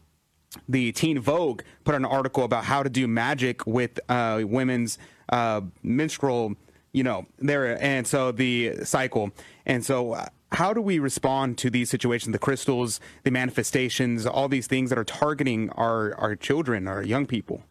the 0.67 0.91
Teen 0.91 1.19
Vogue 1.19 1.61
put 1.83 1.95
an 1.95 2.05
article 2.05 2.43
about 2.43 2.65
how 2.65 2.83
to 2.83 2.89
do 2.89 3.07
magic 3.07 3.65
with 3.67 3.99
uh, 4.09 4.41
women's 4.45 4.97
uh, 5.29 5.61
menstrual 5.83 6.55
you 6.95 7.03
know, 7.03 7.25
there, 7.39 7.77
and 7.83 8.07
so 8.07 8.31
the 8.31 8.73
cycle. 8.85 9.31
And 9.65 9.85
so, 9.85 10.13
uh, 10.13 10.27
how 10.53 10.71
do 10.71 10.79
we 10.79 10.97
respond 10.97 11.57
to 11.57 11.69
these 11.69 11.89
situations, 11.89 12.31
the 12.31 12.39
crystals, 12.39 13.01
the 13.23 13.31
manifestations, 13.31 14.25
all 14.25 14.47
these 14.47 14.65
things 14.65 14.89
that 14.91 14.97
are 14.97 15.03
targeting 15.03 15.69
our, 15.71 16.15
our 16.15 16.37
children, 16.37 16.87
our 16.87 17.03
young 17.03 17.25
people? 17.25 17.63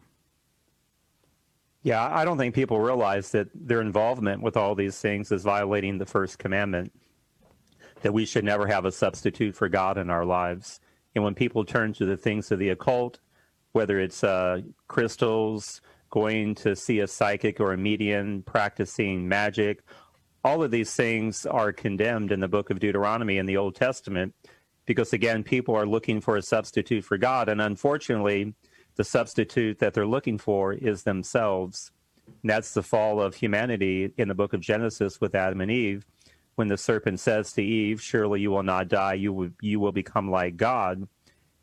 Yeah, 1.81 2.03
I 2.03 2.23
don't 2.23 2.37
think 2.37 2.53
people 2.53 2.79
realize 2.79 3.31
that 3.31 3.47
their 3.55 3.81
involvement 3.81 4.43
with 4.43 4.55
all 4.55 4.75
these 4.75 4.99
things 4.99 5.31
is 5.31 5.41
violating 5.41 5.97
the 5.97 6.05
first 6.05 6.37
commandment 6.37 6.91
that 8.03 8.13
we 8.13 8.25
should 8.25 8.43
never 8.43 8.67
have 8.67 8.85
a 8.85 8.91
substitute 8.91 9.55
for 9.55 9.69
God 9.69 9.97
in 9.97 10.11
our 10.11 10.25
lives. 10.25 10.79
And 11.15 11.23
when 11.23 11.33
people 11.33 11.65
turn 11.65 11.93
to 11.93 12.05
the 12.05 12.17
things 12.17 12.51
of 12.51 12.59
the 12.59 12.69
occult, 12.69 13.19
whether 13.71 13.99
it's 13.99 14.23
uh, 14.23 14.61
crystals, 14.87 15.81
going 16.15 16.55
to 16.55 16.75
see 16.77 16.99
a 17.01 17.07
psychic 17.07 17.59
or 17.59 17.73
a 17.73 17.77
medium, 17.77 18.41
practicing 18.43 19.27
magic. 19.27 19.83
All 20.45 20.63
of 20.63 20.71
these 20.71 20.95
things 20.95 21.45
are 21.45 21.73
condemned 21.73 22.31
in 22.31 22.39
the 22.39 22.47
book 22.47 22.69
of 22.69 22.79
Deuteronomy 22.79 23.37
in 23.37 23.45
the 23.45 23.57
Old 23.57 23.75
Testament 23.75 24.33
because, 24.85 25.11
again, 25.11 25.43
people 25.43 25.75
are 25.75 25.85
looking 25.85 26.21
for 26.21 26.37
a 26.37 26.41
substitute 26.41 27.03
for 27.03 27.17
God. 27.17 27.49
And 27.49 27.59
unfortunately, 27.59 28.53
the 28.95 29.03
substitute 29.03 29.79
that 29.79 29.93
they're 29.93 30.07
looking 30.07 30.37
for 30.37 30.71
is 30.71 31.03
themselves. 31.03 31.91
And 32.27 32.49
that's 32.49 32.73
the 32.73 32.83
fall 32.83 33.19
of 33.19 33.35
humanity 33.35 34.13
in 34.17 34.29
the 34.29 34.35
book 34.35 34.53
of 34.53 34.61
Genesis 34.61 35.19
with 35.19 35.35
Adam 35.35 35.59
and 35.59 35.69
Eve. 35.69 36.05
When 36.55 36.67
the 36.69 36.77
serpent 36.77 37.19
says 37.19 37.51
to 37.53 37.63
Eve, 37.63 38.01
Surely 38.01 38.41
you 38.41 38.51
will 38.51 38.63
not 38.63 38.87
die, 38.87 39.13
you 39.13 39.33
will, 39.33 39.49
you 39.61 39.79
will 39.79 39.91
become 39.91 40.31
like 40.31 40.57
God. 40.57 41.07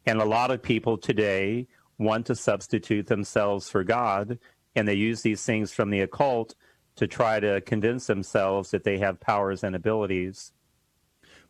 And 0.05 0.21
a 0.21 0.25
lot 0.25 0.51
of 0.51 0.63
people 0.63 0.99
today 0.99 1.67
want 1.99 2.27
to 2.27 2.35
substitute 2.35 3.07
themselves 3.07 3.71
for 3.71 3.85
God, 3.85 4.39
and 4.75 4.87
they 4.87 4.95
use 4.95 5.23
these 5.23 5.45
things 5.45 5.73
from 5.73 5.91
the 5.91 6.01
occult 6.01 6.55
to 6.97 7.07
try 7.07 7.41
to 7.41 7.61
convince 7.63 8.07
themselves 8.07 8.71
that 8.71 8.85
they 8.85 8.99
have 8.99 9.21
powers 9.21 9.65
and 9.65 9.75
abilities. 9.75 10.53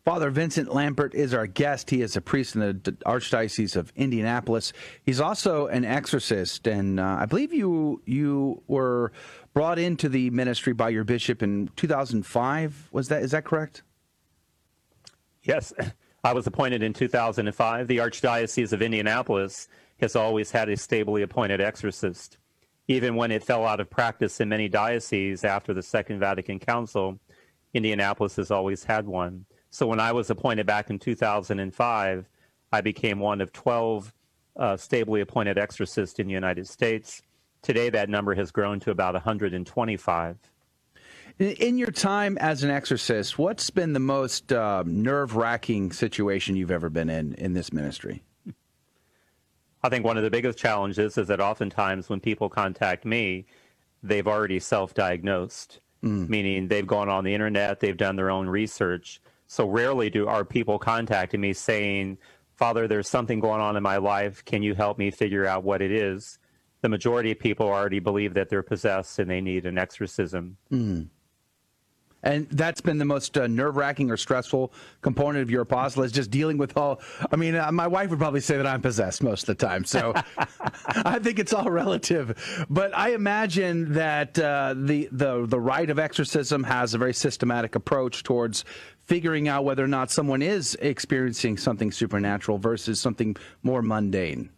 Father 0.03 0.29
Vincent 0.31 0.67
Lampert 0.67 1.13
is 1.13 1.33
our 1.33 1.47
guest. 1.47 1.89
He 1.89 2.01
is 2.01 2.17
a 2.17 2.21
priest 2.21 2.55
in 2.55 2.61
the 2.61 2.73
Archdiocese 3.05 3.77
of 3.77 3.93
Indianapolis. 3.95 4.73
He's 5.05 5.21
also 5.21 5.67
an 5.67 5.85
exorcist, 5.85 6.67
and 6.67 6.99
uh, 6.99 7.17
I 7.21 7.25
believe 7.25 7.53
you 7.53 8.01
you 8.05 8.61
were 8.67 9.13
brought 9.53 9.79
into 9.79 10.09
the 10.09 10.29
ministry 10.31 10.73
by 10.73 10.89
your 10.89 11.05
bishop 11.05 11.41
in 11.41 11.69
2005. 11.77 12.89
Was 12.91 13.07
that 13.07 13.23
is 13.23 13.31
that 13.31 13.45
correct? 13.45 13.83
Yes, 15.43 15.71
I 16.23 16.33
was 16.33 16.47
appointed 16.47 16.83
in 16.83 16.91
2005. 16.91 17.87
The 17.87 17.97
Archdiocese 17.97 18.73
of 18.73 18.81
Indianapolis 18.81 19.69
has 20.01 20.17
always 20.17 20.51
had 20.51 20.67
a 20.67 20.75
stably 20.75 21.21
appointed 21.21 21.61
exorcist. 21.61 22.37
Even 22.89 23.15
when 23.15 23.31
it 23.31 23.41
fell 23.41 23.65
out 23.65 23.79
of 23.79 23.89
practice 23.89 24.41
in 24.41 24.49
many 24.49 24.67
dioceses 24.67 25.45
after 25.45 25.73
the 25.73 25.81
Second 25.81 26.19
Vatican 26.19 26.59
Council, 26.59 27.17
Indianapolis 27.73 28.35
has 28.35 28.51
always 28.51 28.83
had 28.83 29.07
one. 29.07 29.45
So 29.73 29.87
when 29.87 29.99
I 29.99 30.11
was 30.11 30.29
appointed 30.29 30.67
back 30.67 30.91
in 30.91 30.99
2005, 30.99 32.29
I 32.71 32.81
became 32.81 33.19
one 33.19 33.41
of 33.41 33.51
12 33.51 34.13
uh, 34.55 34.77
stably 34.77 35.21
appointed 35.21 35.57
exorcists 35.57 36.19
in 36.19 36.27
the 36.27 36.33
United 36.33 36.67
States. 36.67 37.23
Today, 37.63 37.89
that 37.89 38.07
number 38.07 38.35
has 38.35 38.51
grown 38.51 38.79
to 38.81 38.91
about 38.91 39.15
125. 39.15 40.37
In 41.39 41.79
your 41.79 41.89
time 41.89 42.37
as 42.37 42.63
an 42.63 42.69
exorcist, 42.69 43.39
what's 43.39 43.71
been 43.71 43.93
the 43.93 43.99
most 43.99 44.53
uh, 44.53 44.83
nerve 44.85 45.35
wracking 45.35 45.91
situation 45.91 46.55
you've 46.55 46.69
ever 46.69 46.91
been 46.91 47.09
in 47.09 47.33
in 47.33 47.53
this 47.53 47.73
ministry? 47.73 48.21
I 49.81 49.89
think 49.89 50.05
one 50.05 50.17
of 50.17 50.23
the 50.23 50.29
biggest 50.29 50.59
challenges 50.59 51.17
is 51.17 51.27
that 51.29 51.39
oftentimes 51.41 52.09
when 52.09 52.19
people 52.19 52.47
contact 52.47 53.05
me, 53.05 53.47
they've 54.03 54.27
already 54.27 54.59
self 54.59 54.93
diagnosed, 54.93 55.79
mm. 56.03 56.29
meaning 56.29 56.67
they've 56.67 56.85
gone 56.85 57.09
on 57.09 57.23
the 57.23 57.33
internet, 57.33 57.79
they've 57.79 57.97
done 57.97 58.17
their 58.17 58.29
own 58.29 58.47
research. 58.47 59.19
So 59.53 59.67
rarely 59.67 60.09
do 60.09 60.27
our 60.27 60.43
people 60.43 60.79
contacting 60.79 61.39
me 61.39 61.53
saying, 61.53 62.17
Father, 62.55 62.87
there's 62.87 63.07
something 63.07 63.39
going 63.39 63.61
on 63.61 63.77
in 63.77 63.83
my 63.83 63.97
life. 63.97 64.43
Can 64.45 64.63
you 64.63 64.73
help 64.73 64.97
me 64.97 65.11
figure 65.11 65.45
out 65.45 65.63
what 65.63 65.79
it 65.79 65.91
is? 65.91 66.39
The 66.81 66.89
majority 66.89 67.29
of 67.33 67.37
people 67.37 67.67
already 67.67 67.99
believe 67.99 68.33
that 68.33 68.49
they're 68.49 68.63
possessed 68.63 69.19
and 69.19 69.29
they 69.29 69.41
need 69.41 69.67
an 69.67 69.77
exorcism. 69.77 70.57
Mm. 70.71 71.09
And 72.23 72.47
that's 72.49 72.79
been 72.81 72.97
the 72.97 73.05
most 73.05 73.37
uh, 73.37 73.47
nerve 73.47 73.75
wracking 73.75 74.09
or 74.09 74.17
stressful 74.17 74.73
component 75.01 75.43
of 75.43 75.51
your 75.51 75.61
apostle 75.61 76.03
is 76.03 76.11
just 76.11 76.31
dealing 76.31 76.57
with 76.57 76.75
all. 76.77 77.01
I 77.31 77.35
mean, 77.35 77.55
uh, 77.55 77.71
my 77.71 77.85
wife 77.85 78.09
would 78.09 78.19
probably 78.19 78.39
say 78.39 78.55
that 78.55 78.65
I'm 78.65 78.81
possessed 78.81 79.21
most 79.21 79.43
of 79.43 79.57
the 79.57 79.65
time. 79.67 79.83
So 79.83 80.13
I 80.87 81.19
think 81.19 81.37
it's 81.37 81.53
all 81.53 81.69
relative. 81.69 82.65
But 82.69 82.97
I 82.97 83.13
imagine 83.13 83.93
that 83.93 84.39
uh, 84.39 84.73
the, 84.77 85.09
the, 85.11 85.45
the 85.45 85.59
rite 85.59 85.89
of 85.89 85.99
exorcism 85.99 86.63
has 86.63 86.93
a 86.93 86.97
very 86.97 87.13
systematic 87.13 87.75
approach 87.75 88.23
towards 88.23 88.63
figuring 89.05 89.47
out 89.47 89.65
whether 89.65 89.83
or 89.83 89.87
not 89.87 90.11
someone 90.11 90.41
is 90.41 90.75
experiencing 90.81 91.57
something 91.57 91.91
supernatural 91.91 92.57
versus 92.57 92.99
something 92.99 93.35
more 93.61 93.81
mundane. 93.81 94.49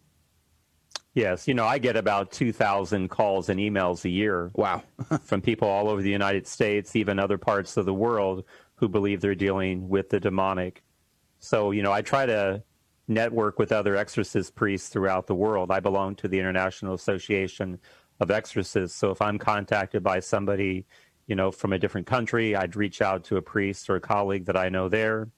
Yes, 1.13 1.47
you 1.47 1.53
know, 1.53 1.65
I 1.65 1.77
get 1.77 1.95
about 1.95 2.31
2,000 2.31 3.08
calls 3.08 3.47
and 3.47 3.58
emails 3.58 4.03
a 4.03 4.10
year. 4.10 4.51
Wow. 4.53 4.84
from 5.23 5.41
people 5.41 5.67
all 5.67 5.88
over 5.88 6.01
the 6.01 6.10
United 6.10 6.45
States, 6.45 6.95
even 6.95 7.19
other 7.19 7.38
parts 7.38 7.77
of 7.77 7.86
the 7.86 7.93
world 7.93 8.43
who 8.75 8.89
believe 8.89 9.21
they're 9.21 9.34
dealing 9.34 9.88
with 9.88 10.10
the 10.10 10.19
demonic. 10.19 10.84
So, 11.39 11.71
you 11.71 11.84
know, 11.84 11.93
I 11.93 12.01
try 12.01 12.25
to 12.25 12.62
network 13.08 13.60
with 13.60 13.71
other 13.71 13.95
exorcist 13.95 14.55
priests 14.55 14.89
throughout 14.89 15.27
the 15.27 15.36
world. 15.36 15.71
I 15.71 15.79
belong 15.79 16.15
to 16.15 16.27
the 16.27 16.39
International 16.39 16.93
Association 16.93 17.79
of 18.19 18.31
Exorcists. 18.31 18.97
So 18.97 19.12
if 19.12 19.21
I'm 19.21 19.38
contacted 19.38 20.03
by 20.03 20.19
somebody, 20.19 20.86
you 21.27 21.35
know, 21.35 21.51
from 21.51 21.73
a 21.73 21.79
different 21.79 22.07
country, 22.07 22.55
I'd 22.55 22.75
reach 22.75 23.01
out 23.01 23.23
to 23.25 23.38
a 23.38 23.41
priest 23.41 23.89
or 23.89 23.95
a 23.95 24.01
colleague 24.01 24.45
that 24.45 24.57
I 24.57 24.69
know 24.69 24.89
there. 24.89 25.29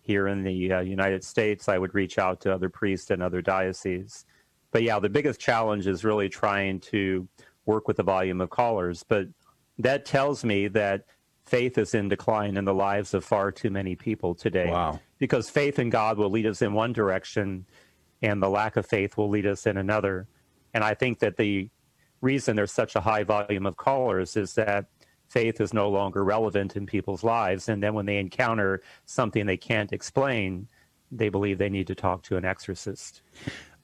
Here 0.00 0.28
in 0.28 0.42
the 0.44 0.72
uh, 0.72 0.80
United 0.80 1.24
States, 1.24 1.68
I 1.68 1.78
would 1.78 1.94
reach 1.94 2.18
out 2.18 2.40
to 2.42 2.52
other 2.52 2.68
priests 2.68 3.10
and 3.10 3.22
other 3.22 3.40
dioceses 3.40 4.26
but 4.74 4.82
yeah, 4.82 4.98
the 4.98 5.08
biggest 5.08 5.38
challenge 5.38 5.86
is 5.86 6.02
really 6.02 6.28
trying 6.28 6.80
to 6.80 7.28
work 7.64 7.86
with 7.86 7.96
the 7.96 8.02
volume 8.02 8.40
of 8.40 8.50
callers. 8.50 9.04
But 9.04 9.28
that 9.78 10.04
tells 10.04 10.44
me 10.44 10.66
that 10.66 11.04
faith 11.46 11.78
is 11.78 11.94
in 11.94 12.08
decline 12.08 12.56
in 12.56 12.64
the 12.64 12.74
lives 12.74 13.14
of 13.14 13.24
far 13.24 13.52
too 13.52 13.70
many 13.70 13.94
people 13.94 14.34
today. 14.34 14.68
Wow. 14.68 14.98
Because 15.18 15.48
faith 15.48 15.78
in 15.78 15.90
God 15.90 16.18
will 16.18 16.28
lead 16.28 16.44
us 16.44 16.60
in 16.60 16.72
one 16.72 16.92
direction, 16.92 17.66
and 18.20 18.42
the 18.42 18.50
lack 18.50 18.74
of 18.74 18.84
faith 18.84 19.16
will 19.16 19.28
lead 19.28 19.46
us 19.46 19.64
in 19.64 19.76
another. 19.76 20.26
And 20.74 20.82
I 20.82 20.94
think 20.94 21.20
that 21.20 21.36
the 21.36 21.70
reason 22.20 22.56
there's 22.56 22.72
such 22.72 22.96
a 22.96 23.00
high 23.00 23.22
volume 23.22 23.66
of 23.66 23.76
callers 23.76 24.36
is 24.36 24.54
that 24.54 24.86
faith 25.28 25.60
is 25.60 25.74
no 25.74 25.88
longer 25.88 26.24
relevant 26.24 26.76
in 26.76 26.86
people's 26.86 27.24
lives. 27.24 27.68
And 27.68 27.82
then 27.82 27.94
when 27.94 28.06
they 28.06 28.18
encounter 28.18 28.82
something 29.04 29.46
they 29.46 29.56
can't 29.56 29.92
explain, 29.92 30.68
they 31.10 31.28
believe 31.28 31.58
they 31.58 31.68
need 31.68 31.86
to 31.88 31.94
talk 31.94 32.22
to 32.24 32.36
an 32.36 32.44
exorcist. 32.44 33.22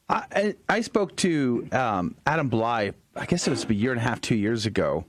I, 0.09 0.55
I 0.69 0.81
spoke 0.81 1.15
to 1.17 1.69
um, 1.73 2.17
Adam 2.27 2.51
Blai, 2.51 2.93
I 3.15 3.27
guess 3.27 3.47
it 3.47 3.51
was 3.51 3.65
a 3.65 3.75
year 3.75 3.93
and 3.93 4.01
a 4.01 4.03
half, 4.03 4.21
two 4.21 4.35
years 4.35 4.67
ago. 4.67 5.05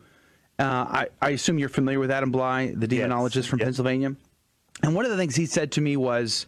Uh, 0.60 0.64
I, 0.64 1.08
I, 1.22 1.30
assume 1.32 1.58
you're 1.58 1.70
familiar 1.70 2.00
with 2.00 2.12
Adam 2.12 2.32
Blai, 2.32 2.80
the 2.80 2.88
demonologist 2.88 3.36
yes. 3.36 3.46
from 3.48 3.60
yes. 3.60 3.66
Pennsylvania. 3.66 4.16
And 4.84 4.94
one 4.94 5.06
of 5.06 5.12
the 5.12 5.18
things 5.18 5.36
he 5.36 5.48
said 5.48 5.72
to 5.72 5.82
me 5.82 5.98
was 5.98 6.46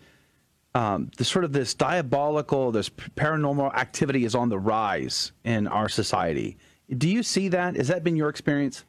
um, 0.75 1.09
the 1.17 1.25
sort 1.25 1.45
of 1.45 1.51
this 1.51 1.73
diabolical, 1.73 2.71
this 2.71 2.89
paranormal 2.89 3.73
activity 3.75 4.23
is 4.23 4.35
on 4.35 4.49
the 4.49 4.59
rise 4.59 5.31
in 5.43 5.67
our 5.67 5.89
society. 5.89 6.57
Do 6.95 7.09
you 7.09 7.23
see 7.23 7.47
that? 7.49 7.75
Has 7.75 7.87
that 7.87 8.03
been 8.03 8.15
your 8.15 8.29
experience? 8.29 8.83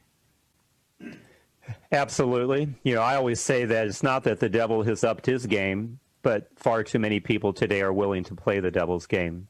Absolutely. 1.92 2.74
You 2.82 2.94
know, 2.94 3.02
I 3.02 3.16
always 3.16 3.40
say 3.40 3.64
that 3.64 3.86
it's 3.86 4.02
not 4.02 4.24
that 4.24 4.40
the 4.40 4.48
devil 4.48 4.82
has 4.82 5.04
upped 5.04 5.26
his 5.26 5.46
game, 5.46 5.98
but 6.22 6.48
far 6.56 6.82
too 6.82 6.98
many 6.98 7.20
people 7.20 7.52
today 7.52 7.82
are 7.82 7.92
willing 7.92 8.24
to 8.24 8.34
play 8.34 8.60
the 8.60 8.70
devil's 8.70 9.06
game. 9.06 9.48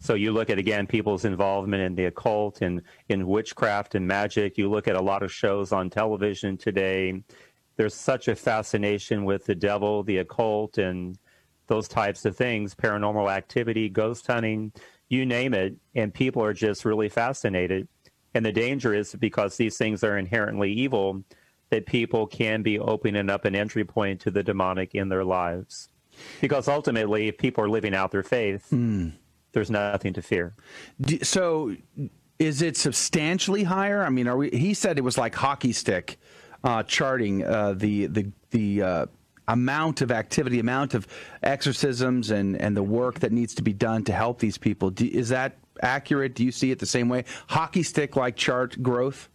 So 0.00 0.14
you 0.14 0.32
look 0.32 0.50
at 0.50 0.58
again 0.58 0.86
people's 0.86 1.24
involvement 1.24 1.82
in 1.82 1.94
the 1.94 2.06
occult 2.06 2.60
and 2.60 2.82
in 3.08 3.26
witchcraft 3.26 3.94
and 3.94 4.06
magic. 4.06 4.58
You 4.58 4.68
look 4.68 4.88
at 4.88 4.96
a 4.96 5.00
lot 5.02 5.22
of 5.22 5.32
shows 5.32 5.70
on 5.72 5.90
television 5.90 6.56
today. 6.56 7.22
There's 7.76 7.94
such 7.94 8.28
a 8.28 8.34
fascination 8.34 9.24
with 9.24 9.44
the 9.44 9.54
devil, 9.54 10.02
the 10.02 10.18
occult, 10.18 10.78
and 10.78 11.16
those 11.68 11.88
types 11.88 12.24
of 12.24 12.36
things, 12.36 12.74
paranormal 12.74 13.30
activity, 13.30 13.88
ghost 13.88 14.26
hunting, 14.26 14.72
you 15.08 15.24
name 15.24 15.54
it, 15.54 15.76
and 15.94 16.12
people 16.12 16.42
are 16.42 16.52
just 16.52 16.84
really 16.84 17.08
fascinated. 17.08 17.86
And 18.34 18.44
the 18.44 18.52
danger 18.52 18.94
is 18.94 19.14
because 19.14 19.56
these 19.56 19.76
things 19.76 20.02
are 20.02 20.18
inherently 20.18 20.72
evil, 20.72 21.22
that 21.72 21.86
people 21.86 22.26
can 22.26 22.62
be 22.62 22.78
opening 22.78 23.30
up 23.30 23.46
an 23.46 23.54
entry 23.54 23.82
point 23.82 24.20
to 24.20 24.30
the 24.30 24.42
demonic 24.42 24.94
in 24.94 25.08
their 25.08 25.24
lives. 25.24 25.88
Because 26.42 26.68
ultimately, 26.68 27.28
if 27.28 27.38
people 27.38 27.64
are 27.64 27.68
living 27.68 27.94
out 27.94 28.12
their 28.12 28.22
faith, 28.22 28.68
mm 28.70 29.12
there's 29.52 29.70
nothing 29.70 30.14
to 30.14 30.22
fear. 30.22 30.54
So, 31.22 31.76
is 32.38 32.62
it 32.62 32.74
substantially 32.78 33.64
higher? 33.64 34.02
I 34.02 34.08
mean, 34.08 34.26
are 34.26 34.38
we? 34.38 34.48
He 34.48 34.72
said 34.72 34.96
it 34.96 35.02
was 35.02 35.18
like 35.18 35.34
hockey 35.34 35.72
stick 35.72 36.18
uh, 36.64 36.82
charting 36.84 37.44
uh, 37.44 37.74
the 37.74 38.06
the 38.06 38.32
the. 38.50 38.82
Uh, 38.82 39.06
amount 39.48 40.00
of 40.00 40.12
activity, 40.12 40.60
amount 40.60 40.94
of 40.94 41.06
exorcisms, 41.42 42.30
and, 42.30 42.56
and 42.62 42.76
the 42.76 42.82
work 42.82 43.18
that 43.18 43.32
needs 43.32 43.56
to 43.56 43.60
be 43.60 43.72
done 43.72 44.04
to 44.04 44.12
help 44.12 44.38
these 44.38 44.56
people. 44.56 44.88
Do, 44.88 45.04
is 45.04 45.30
that 45.30 45.58
accurate? 45.82 46.36
Do 46.36 46.44
you 46.44 46.52
see 46.52 46.70
it 46.70 46.78
the 46.78 46.86
same 46.86 47.08
way? 47.08 47.24
Hockey 47.48 47.82
stick 47.82 48.14
like 48.14 48.36
chart 48.36 48.80
growth? 48.80 49.28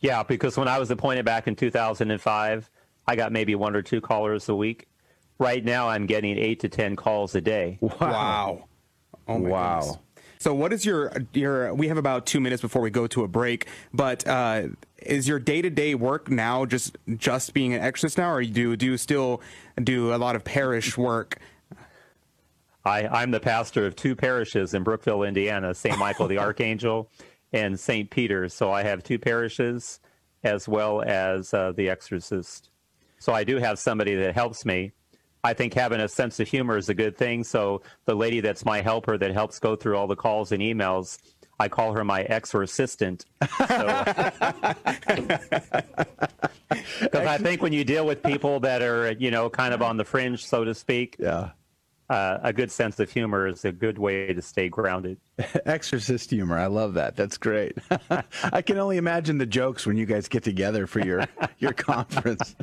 Yeah, 0.00 0.22
because 0.22 0.56
when 0.56 0.68
I 0.68 0.78
was 0.78 0.90
appointed 0.90 1.24
back 1.24 1.46
in 1.46 1.56
2005, 1.56 2.70
I 3.06 3.16
got 3.16 3.32
maybe 3.32 3.54
one 3.54 3.76
or 3.76 3.82
two 3.82 4.00
callers 4.00 4.48
a 4.48 4.54
week. 4.54 4.86
Right 5.38 5.64
now, 5.64 5.88
I'm 5.88 6.06
getting 6.06 6.38
eight 6.38 6.60
to 6.60 6.68
10 6.68 6.96
calls 6.96 7.34
a 7.34 7.40
day. 7.40 7.78
Wow. 7.80 7.90
wow. 8.00 8.64
Oh 9.28 9.38
wow. 9.38 9.80
Goodness. 9.80 9.98
So 10.38 10.54
what 10.54 10.72
is 10.72 10.86
your 10.86 11.12
your 11.34 11.74
we 11.74 11.88
have 11.88 11.98
about 11.98 12.26
2 12.26 12.40
minutes 12.40 12.62
before 12.62 12.80
we 12.82 12.90
go 12.90 13.06
to 13.08 13.24
a 13.24 13.28
break, 13.28 13.68
but 13.92 14.26
uh, 14.26 14.68
is 14.98 15.28
your 15.28 15.38
day-to-day 15.38 15.94
work 15.94 16.30
now 16.30 16.64
just 16.64 16.96
just 17.16 17.52
being 17.52 17.74
an 17.74 17.80
exorcist 17.80 18.18
now 18.18 18.30
or 18.32 18.42
do 18.42 18.76
do 18.76 18.86
you 18.86 18.96
still 18.96 19.42
do 19.82 20.14
a 20.14 20.16
lot 20.16 20.36
of 20.36 20.44
parish 20.44 20.96
work? 20.96 21.38
I, 22.84 23.06
I'm 23.06 23.30
the 23.30 23.40
pastor 23.40 23.84
of 23.86 23.94
two 23.94 24.16
parishes 24.16 24.72
in 24.72 24.82
Brookville, 24.82 25.22
Indiana, 25.22 25.74
St. 25.74 25.98
Michael 25.98 26.26
the 26.28 26.38
Archangel 26.46 27.10
and 27.52 27.78
St. 27.78 28.10
Peter. 28.10 28.48
So 28.48 28.72
I 28.72 28.82
have 28.82 29.02
two 29.02 29.18
parishes 29.18 30.00
as 30.42 30.68
well 30.68 31.02
as 31.02 31.52
uh, 31.52 31.72
the 31.72 31.88
exorcist. 31.90 32.70
So 33.18 33.32
I 33.32 33.44
do 33.44 33.56
have 33.56 33.78
somebody 33.78 34.14
that 34.14 34.34
helps 34.34 34.64
me 34.64 34.92
I 35.42 35.54
think 35.54 35.74
having 35.74 36.00
a 36.00 36.08
sense 36.08 36.38
of 36.40 36.48
humor 36.48 36.76
is 36.76 36.88
a 36.88 36.94
good 36.94 37.16
thing. 37.16 37.44
So 37.44 37.82
the 38.04 38.14
lady 38.14 38.40
that's 38.40 38.64
my 38.64 38.82
helper 38.82 39.16
that 39.16 39.32
helps 39.32 39.58
go 39.58 39.74
through 39.74 39.96
all 39.96 40.06
the 40.06 40.16
calls 40.16 40.52
and 40.52 40.62
emails, 40.62 41.18
I 41.58 41.68
call 41.68 41.94
her 41.94 42.04
my 42.04 42.22
ex 42.22 42.54
or 42.54 42.62
assistant. 42.62 43.24
Because 47.00 47.26
I 47.26 47.38
think 47.38 47.62
when 47.62 47.72
you 47.72 47.82
deal 47.82 48.06
with 48.06 48.22
people 48.22 48.60
that 48.60 48.80
are, 48.80 49.10
you 49.12 49.30
know, 49.30 49.50
kind 49.50 49.74
of 49.74 49.82
on 49.82 49.96
the 49.96 50.04
fringe, 50.04 50.46
so 50.46 50.64
to 50.64 50.74
speak, 50.74 51.16
yeah 51.18 51.50
uh, 52.10 52.38
a 52.42 52.52
good 52.52 52.72
sense 52.72 52.98
of 52.98 53.08
humor 53.10 53.46
is 53.46 53.64
a 53.64 53.70
good 53.70 53.96
way 53.96 54.34
to 54.34 54.42
stay 54.42 54.68
grounded. 54.68 55.16
Exorcist 55.66 56.30
humor. 56.30 56.58
I 56.58 56.66
love 56.66 56.94
that. 56.94 57.16
That's 57.16 57.38
great. 57.38 57.78
I 58.44 58.62
can 58.62 58.78
only 58.78 58.96
imagine 58.96 59.38
the 59.38 59.46
jokes 59.46 59.86
when 59.86 59.96
you 59.96 60.06
guys 60.06 60.28
get 60.28 60.42
together 60.42 60.86
for 60.86 61.00
your, 61.00 61.26
your 61.58 61.72
conference. 61.72 62.54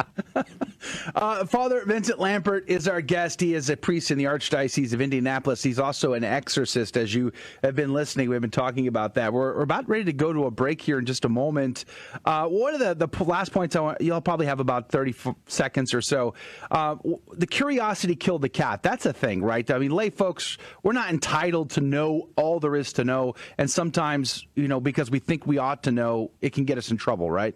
uh, 1.16 1.46
Father 1.46 1.84
Vincent 1.86 2.20
Lampert 2.20 2.68
is 2.68 2.88
our 2.88 3.02
guest. 3.02 3.42
He 3.42 3.54
is 3.54 3.70
a 3.70 3.78
priest 3.78 4.12
in 4.12 4.18
the 4.18 4.26
Archdiocese 4.26 4.94
of 4.94 5.02
Indianapolis. 5.02 5.64
He's 5.64 5.80
also 5.80 6.14
an 6.14 6.24
exorcist, 6.24 6.98
as 6.98 7.14
you 7.14 7.32
have 7.64 7.76
been 7.76 7.94
listening. 7.94 8.30
We've 8.30 8.42
been 8.42 8.52
talking 8.52 8.88
about 8.88 9.16
that. 9.16 9.34
We're, 9.34 9.56
we're 9.56 9.64
about 9.64 9.90
ready 9.90 10.06
to 10.06 10.14
go 10.14 10.32
to 10.34 10.46
a 10.46 10.52
break 10.52 10.82
here 10.82 11.00
in 11.00 11.06
just 11.06 11.26
a 11.26 11.30
moment. 11.30 11.86
Uh, 12.26 12.48
one 12.48 12.74
of 12.74 12.80
the, 12.80 13.08
the 13.08 13.24
last 13.24 13.52
points 13.52 13.76
I 13.76 13.80
want, 13.80 14.02
you'll 14.02 14.22
probably 14.22 14.46
have 14.46 14.60
about 14.60 14.90
30 14.90 15.12
f- 15.12 15.36
seconds 15.48 15.94
or 15.94 16.02
so. 16.02 16.34
Uh, 16.70 16.96
the 17.34 17.48
curiosity 17.48 18.16
killed 18.16 18.42
the 18.44 18.50
cat. 18.50 18.84
That's 18.84 19.06
a 19.06 19.14
thing 19.14 19.38
right? 19.48 19.70
I 19.72 19.80
mean, 19.80 19.92
lay 19.92 20.10
folks, 20.10 20.58
we're 20.84 20.94
not 20.94 21.10
entitled 21.10 21.72
to 21.72 21.82
know 21.82 22.30
all 22.36 22.60
there 22.68 22.76
is 22.76 22.94
to 22.94 23.04
know. 23.06 23.36
And 23.58 23.72
sometimes, 23.72 24.46
you 24.56 24.68
know, 24.68 24.80
because 24.80 25.10
we 25.10 25.20
think 25.20 25.48
we 25.48 25.58
ought 25.58 25.84
to 25.84 25.92
know, 25.92 26.32
it 26.42 26.52
can 26.52 26.66
get 26.66 26.78
us 26.78 26.92
in 26.92 26.98
trouble, 26.98 27.32
right? 27.32 27.56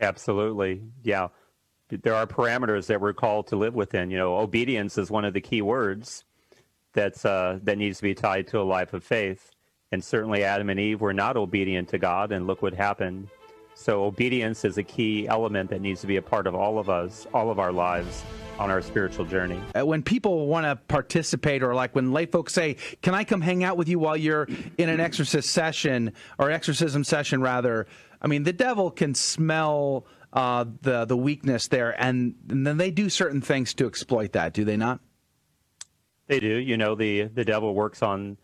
Absolutely. 0.00 0.82
Yeah. 1.02 1.28
There 1.88 2.14
are 2.14 2.26
parameters 2.26 2.86
that 2.86 3.00
we're 3.00 3.12
called 3.12 3.46
to 3.48 3.56
live 3.56 3.74
within. 3.74 4.10
You 4.10 4.18
know, 4.18 4.36
obedience 4.38 4.98
is 4.98 5.10
one 5.10 5.24
of 5.24 5.34
the 5.34 5.40
key 5.40 5.62
words 5.62 6.24
that's, 6.92 7.24
uh, 7.24 7.60
that 7.62 7.78
needs 7.78 7.98
to 7.98 8.02
be 8.02 8.14
tied 8.14 8.48
to 8.48 8.60
a 8.60 8.62
life 8.62 8.92
of 8.92 9.04
faith. 9.04 9.52
And 9.92 10.02
certainly 10.02 10.42
Adam 10.42 10.70
and 10.70 10.80
Eve 10.80 11.00
were 11.00 11.12
not 11.12 11.36
obedient 11.36 11.90
to 11.90 11.98
God, 11.98 12.32
and 12.32 12.48
look 12.48 12.62
what 12.62 12.74
happened. 12.74 13.28
So 13.74 14.04
obedience 14.04 14.64
is 14.64 14.78
a 14.78 14.82
key 14.82 15.28
element 15.28 15.70
that 15.70 15.80
needs 15.80 16.00
to 16.02 16.06
be 16.06 16.16
a 16.16 16.22
part 16.22 16.46
of 16.46 16.54
all 16.54 16.78
of 16.78 16.88
us, 16.88 17.26
all 17.34 17.50
of 17.50 17.58
our 17.58 17.72
lives 17.72 18.24
on 18.58 18.70
our 18.70 18.80
spiritual 18.80 19.24
journey. 19.24 19.60
Uh, 19.78 19.84
when 19.84 20.02
people 20.02 20.46
want 20.46 20.64
to 20.64 20.76
participate, 20.86 21.62
or 21.62 21.74
like 21.74 21.94
when 21.94 22.12
lay 22.12 22.26
folks 22.26 22.52
say, 22.52 22.76
"Can 23.02 23.14
I 23.14 23.24
come 23.24 23.40
hang 23.40 23.64
out 23.64 23.76
with 23.76 23.88
you 23.88 23.98
while 23.98 24.16
you're 24.16 24.48
in 24.78 24.88
an 24.88 25.00
exorcist 25.00 25.50
session 25.50 26.12
or 26.38 26.50
exorcism 26.50 27.02
session?" 27.04 27.40
Rather, 27.40 27.86
I 28.22 28.28
mean, 28.28 28.44
the 28.44 28.52
devil 28.52 28.90
can 28.90 29.14
smell 29.14 30.06
uh, 30.32 30.64
the 30.82 31.04
the 31.04 31.16
weakness 31.16 31.68
there, 31.68 32.00
and, 32.00 32.36
and 32.48 32.66
then 32.66 32.76
they 32.76 32.90
do 32.90 33.08
certain 33.10 33.40
things 33.40 33.74
to 33.74 33.86
exploit 33.86 34.32
that. 34.32 34.52
Do 34.52 34.64
they 34.64 34.76
not? 34.76 35.00
They 36.28 36.40
do. 36.40 36.46
You 36.46 36.76
know, 36.76 36.94
the 36.94 37.24
the 37.24 37.44
devil 37.44 37.74
works 37.74 38.02
on 38.02 38.38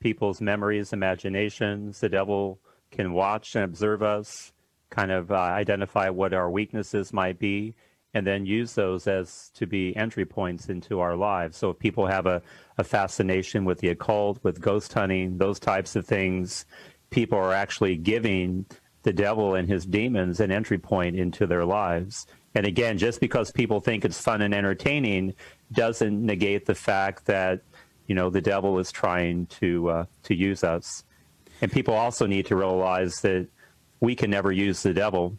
people's 0.00 0.40
memories, 0.40 0.92
imaginations. 0.92 2.00
The 2.00 2.08
devil 2.08 2.60
can 2.90 3.12
watch 3.12 3.54
and 3.54 3.64
observe 3.64 4.02
us, 4.02 4.52
kind 4.90 5.10
of 5.10 5.30
uh, 5.30 5.34
identify 5.34 6.08
what 6.08 6.32
our 6.32 6.50
weaknesses 6.50 7.12
might 7.12 7.38
be, 7.38 7.74
and 8.14 8.26
then 8.26 8.46
use 8.46 8.74
those 8.74 9.06
as 9.06 9.50
to 9.54 9.66
be 9.66 9.94
entry 9.96 10.24
points 10.24 10.68
into 10.68 11.00
our 11.00 11.16
lives. 11.16 11.56
So 11.56 11.70
if 11.70 11.78
people 11.78 12.06
have 12.06 12.26
a, 12.26 12.42
a 12.78 12.84
fascination 12.84 13.64
with 13.64 13.78
the 13.80 13.88
occult, 13.88 14.42
with 14.42 14.60
ghost 14.60 14.92
hunting, 14.92 15.38
those 15.38 15.60
types 15.60 15.94
of 15.94 16.06
things, 16.06 16.64
people 17.10 17.38
are 17.38 17.52
actually 17.52 17.96
giving 17.96 18.66
the 19.02 19.12
devil 19.12 19.54
and 19.54 19.68
his 19.68 19.86
demons 19.86 20.40
an 20.40 20.50
entry 20.50 20.78
point 20.78 21.16
into 21.16 21.46
their 21.46 21.64
lives. 21.64 22.26
And 22.54 22.66
again, 22.66 22.98
just 22.98 23.20
because 23.20 23.50
people 23.50 23.80
think 23.80 24.04
it's 24.04 24.20
fun 24.20 24.42
and 24.42 24.54
entertaining 24.54 25.34
doesn't 25.72 26.24
negate 26.24 26.66
the 26.66 26.74
fact 26.74 27.26
that 27.26 27.62
you 28.06 28.14
know 28.14 28.30
the 28.30 28.40
devil 28.40 28.78
is 28.78 28.90
trying 28.90 29.46
to 29.46 29.90
uh, 29.90 30.04
to 30.24 30.34
use 30.34 30.64
us. 30.64 31.04
And 31.60 31.70
people 31.70 31.94
also 31.94 32.26
need 32.26 32.46
to 32.46 32.56
realize 32.56 33.20
that 33.20 33.48
we 34.00 34.14
can 34.14 34.30
never 34.30 34.52
use 34.52 34.82
the 34.82 34.94
devil. 34.94 35.36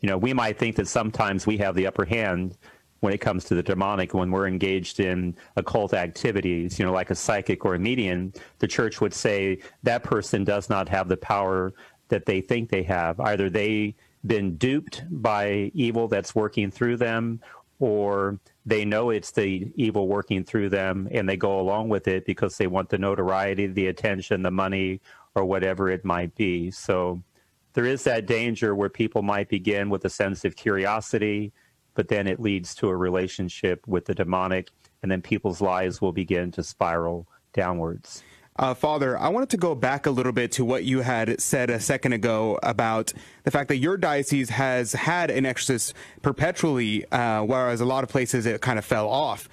You 0.00 0.08
know, 0.08 0.18
we 0.18 0.32
might 0.32 0.58
think 0.58 0.76
that 0.76 0.88
sometimes 0.88 1.46
we 1.46 1.58
have 1.58 1.74
the 1.74 1.86
upper 1.86 2.04
hand 2.04 2.56
when 3.00 3.12
it 3.12 3.18
comes 3.18 3.44
to 3.44 3.54
the 3.54 3.62
demonic 3.62 4.14
when 4.14 4.30
we're 4.30 4.46
engaged 4.46 5.00
in 5.00 5.34
occult 5.56 5.94
activities, 5.94 6.78
you 6.78 6.84
know, 6.84 6.92
like 6.92 7.10
a 7.10 7.14
psychic 7.14 7.64
or 7.64 7.74
a 7.74 7.78
medium, 7.78 8.32
the 8.58 8.68
church 8.68 9.00
would 9.00 9.14
say 9.14 9.58
that 9.82 10.04
person 10.04 10.44
does 10.44 10.68
not 10.68 10.88
have 10.88 11.08
the 11.08 11.16
power 11.16 11.72
that 12.08 12.26
they 12.26 12.40
think 12.40 12.68
they 12.68 12.82
have. 12.82 13.18
Either 13.20 13.48
they 13.48 13.94
been 14.26 14.56
duped 14.56 15.02
by 15.10 15.70
evil 15.74 16.08
that's 16.08 16.34
working 16.34 16.70
through 16.70 16.96
them 16.96 17.40
or 17.78 18.38
they 18.66 18.84
know 18.84 19.08
it's 19.08 19.30
the 19.30 19.72
evil 19.76 20.06
working 20.06 20.44
through 20.44 20.68
them 20.68 21.08
and 21.10 21.26
they 21.26 21.36
go 21.36 21.58
along 21.58 21.88
with 21.88 22.06
it 22.06 22.26
because 22.26 22.58
they 22.58 22.66
want 22.66 22.90
the 22.90 22.98
notoriety, 22.98 23.66
the 23.66 23.86
attention, 23.86 24.42
the 24.42 24.50
money, 24.50 25.00
or 25.34 25.46
whatever 25.46 25.88
it 25.88 26.04
might 26.04 26.34
be. 26.34 26.70
So 26.70 27.22
there 27.72 27.86
is 27.86 28.04
that 28.04 28.26
danger 28.26 28.74
where 28.74 28.88
people 28.88 29.22
might 29.22 29.48
begin 29.48 29.90
with 29.90 30.04
a 30.04 30.10
sense 30.10 30.44
of 30.44 30.56
curiosity, 30.56 31.52
but 31.94 32.08
then 32.08 32.26
it 32.26 32.40
leads 32.40 32.74
to 32.76 32.88
a 32.88 32.96
relationship 32.96 33.86
with 33.86 34.06
the 34.06 34.14
demonic, 34.14 34.70
and 35.02 35.10
then 35.10 35.22
people's 35.22 35.60
lives 35.60 36.00
will 36.00 36.12
begin 36.12 36.50
to 36.52 36.62
spiral 36.62 37.26
downwards. 37.52 38.22
Uh, 38.56 38.74
Father, 38.74 39.16
I 39.16 39.28
wanted 39.28 39.48
to 39.50 39.56
go 39.56 39.74
back 39.74 40.04
a 40.04 40.10
little 40.10 40.32
bit 40.32 40.52
to 40.52 40.66
what 40.66 40.84
you 40.84 41.00
had 41.00 41.40
said 41.40 41.70
a 41.70 41.80
second 41.80 42.12
ago 42.12 42.58
about 42.62 43.12
the 43.44 43.50
fact 43.50 43.68
that 43.68 43.78
your 43.78 43.96
diocese 43.96 44.50
has 44.50 44.92
had 44.92 45.30
an 45.30 45.46
exorcist 45.46 45.94
perpetually, 46.20 47.10
uh, 47.10 47.42
whereas 47.42 47.80
a 47.80 47.86
lot 47.86 48.04
of 48.04 48.10
places 48.10 48.44
it 48.44 48.60
kind 48.60 48.78
of 48.78 48.84
fell 48.84 49.08
off. 49.08 49.48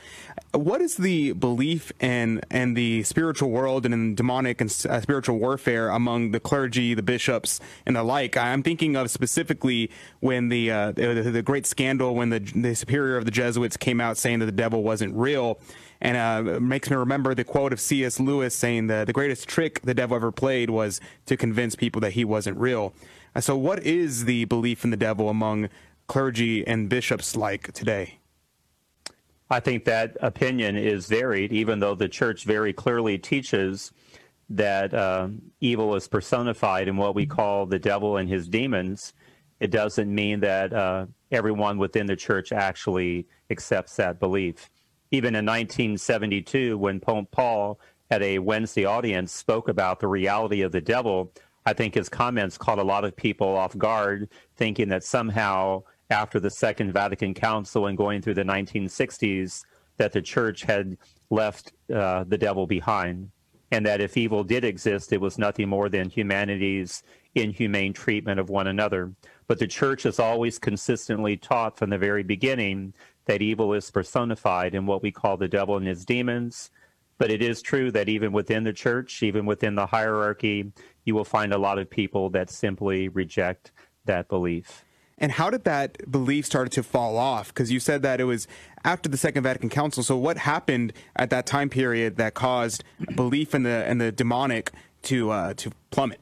What 0.54 0.82
is 0.82 0.96
the 0.96 1.34
belief 1.34 1.92
in 2.00 2.42
in 2.50 2.74
the 2.74 3.04
spiritual 3.04 3.50
world 3.50 3.84
and 3.84 3.94
in 3.94 4.16
demonic 4.16 4.62
and 4.62 4.70
uh, 4.90 5.02
spiritual 5.02 5.38
warfare 5.38 5.90
among 5.90 6.32
the 6.32 6.40
clergy, 6.40 6.94
the 6.94 7.04
bishops, 7.04 7.60
and 7.86 7.98
the 7.98 8.04
like? 8.04 8.38
I'm 8.38 8.64
thinking 8.64 8.96
of 8.96 9.12
specifically 9.12 9.92
when 10.22 10.48
the 10.48 10.72
uh, 10.72 10.92
the, 10.94 11.22
the, 11.32 11.42
great 11.42 11.66
scandal 11.66 12.16
when 12.16 12.30
the 12.30 12.40
the 12.40 12.76
superior 12.76 13.18
of 13.18 13.26
the 13.26 13.32
Jesuits 13.32 13.76
came 13.76 14.00
out 14.00 14.18
saying 14.18 14.40
that 14.40 14.46
the 14.46 14.54
devil 14.54 14.84
wasn't 14.84 15.14
real 15.16 15.60
and 16.00 16.16
uh, 16.16 16.60
makes 16.62 16.90
me 16.90 16.96
remember 16.96 17.36
the 17.36 17.44
quote 17.44 17.74
of 17.74 17.82
C.S. 17.82 18.18
Lewis 18.18 18.56
saying 18.56 18.88
the 18.88 19.04
the 19.06 19.14
greatest 19.14 19.50
trick 19.50 19.82
the 19.82 19.94
devil 19.94 20.16
ever 20.16 20.32
played 20.32 20.70
was 20.70 21.02
to 21.26 21.36
convince 21.36 21.76
people 21.76 22.00
that 22.02 22.14
he 22.14 22.24
wasn't 22.24 22.58
real. 22.58 22.94
Uh, 23.36 23.42
so, 23.42 23.58
what 23.58 23.84
is 23.84 24.24
the 24.24 24.46
belief 24.46 24.86
in 24.86 24.92
the 24.92 24.98
devil 24.98 25.28
among 25.28 25.68
clergy 26.08 26.66
and 26.66 26.88
bishops 26.88 27.36
like 27.36 27.74
today? 27.74 28.20
I 29.50 29.60
think 29.60 29.86
that 29.86 30.18
opinion 30.22 30.76
is 30.76 31.08
varied, 31.08 31.52
even 31.54 31.80
though 31.80 31.96
the 31.96 32.10
church 32.10 32.44
very 32.44 32.74
clearly 32.74 33.18
teaches 33.18 33.92
that 34.50 34.94
uh, 34.94 35.30
evil 35.62 35.96
is 35.96 36.08
personified 36.08 36.88
in 36.88 36.98
what 36.98 37.16
we 37.16 37.26
call 37.26 37.66
the 37.66 37.80
devil 37.80 38.18
and 38.18 38.30
his 38.30 38.48
demons. 38.48 39.14
It 39.60 39.72
doesn't 39.72 40.14
mean 40.14 40.42
that 40.42 40.74
uh, 40.74 41.08
everyone 41.32 41.78
within 41.78 42.06
the 42.06 42.16
church 42.16 42.52
actually 42.52 43.28
accepts 43.50 43.96
that 43.96 44.20
belief 44.20 44.70
even 45.12 45.36
in 45.36 45.46
1972, 45.46 46.78
when 46.78 47.00
Pope 47.00 47.32
Paul 47.32 47.80
at 48.12 48.22
a 48.22 48.40
Wednesday 48.40 48.86
audience 48.86 49.32
spoke 49.32 49.70
about 49.70 50.00
the 50.00 50.08
reality 50.08 50.62
of 50.62 50.72
the 50.72 50.82
devil, 50.82 51.34
I 51.66 51.74
think 51.74 51.96
his 51.96 52.10
comments 52.10 52.58
caught 52.58 52.80
a 52.80 52.84
lot 52.84 53.06
of 53.06 53.16
people 53.16 53.56
off 53.56 53.78
guard, 53.78 54.30
thinking 54.56 54.90
that 54.90 55.04
somehow 55.04 55.84
after 56.10 56.40
the 56.40 56.50
Second 56.50 56.94
Vatican 56.94 57.34
Council 57.34 57.88
and 57.88 57.98
going 57.98 58.22
through 58.22 58.36
the 58.36 58.44
1960s, 58.44 59.64
that 59.98 60.12
the 60.12 60.22
church 60.22 60.64
had 60.64 60.98
left 61.30 61.74
uh, 61.94 62.24
the 62.28 62.38
devil 62.38 62.68
behind, 62.68 63.30
and 63.72 63.86
that 63.86 64.00
if 64.00 64.16
evil 64.16 64.44
did 64.44 64.64
exist, 64.64 65.12
it 65.12 65.20
was 65.20 65.38
nothing 65.38 65.68
more 65.68 65.90
than 65.90 66.10
humanity's 66.10 67.04
inhumane 67.36 67.94
treatment 67.94 68.40
of 68.40 68.50
one 68.50 68.68
another. 68.68 69.12
But 69.48 69.60
the 69.60 69.68
church 69.68 70.04
has 70.04 70.20
always 70.20 70.60
consistently 70.60 71.38
taught 71.38 71.78
from 71.78 71.90
the 71.90 71.98
very 71.98 72.24
beginning 72.24 72.94
that 73.26 73.42
evil 73.42 73.74
is 73.74 73.92
personified 73.92 74.74
in 74.74 74.86
what 74.86 75.04
we 75.04 75.12
call 75.12 75.38
the 75.38 75.48
devil 75.48 75.78
and 75.78 75.86
his 75.86 76.06
demons. 76.06 76.72
But 77.18 77.32
it 77.32 77.42
is 77.42 77.62
true 77.62 77.92
that 77.92 78.10
even 78.10 78.32
within 78.32 78.64
the 78.64 78.74
church, 78.74 79.24
even 79.24 79.46
within 79.46 79.76
the 79.76 79.88
hierarchy, 79.88 80.72
you 81.04 81.16
will 81.16 81.26
find 81.26 81.54
a 81.54 81.58
lot 81.58 81.80
of 81.80 81.90
people 81.90 82.30
that 82.32 82.50
simply 82.50 83.10
reject 83.10 83.72
that 84.06 84.28
belief. 84.30 84.86
And 85.18 85.32
how 85.32 85.50
did 85.50 85.64
that 85.64 86.12
belief 86.12 86.46
start 86.46 86.72
to 86.74 86.84
fall 86.84 87.18
off? 87.18 87.48
Because 87.48 87.72
you 87.72 87.80
said 87.80 88.04
that 88.04 88.22
it 88.22 88.26
was 88.26 88.48
after 88.84 89.10
the 89.10 89.18
Second 89.18 89.44
Vatican 89.44 89.70
Council. 89.70 90.04
So 90.04 90.16
what 90.16 90.38
happened 90.38 90.94
at 91.16 91.32
that 91.32 91.46
time 91.46 91.70
period 91.70 92.18
that 92.18 92.36
caused 92.36 92.84
belief 93.16 93.56
in 93.56 93.64
the 93.64 93.90
in 93.90 93.98
the 93.98 94.12
demonic 94.12 94.72
to 95.04 95.32
uh, 95.32 95.54
to 95.56 95.72
plummet? 95.90 96.22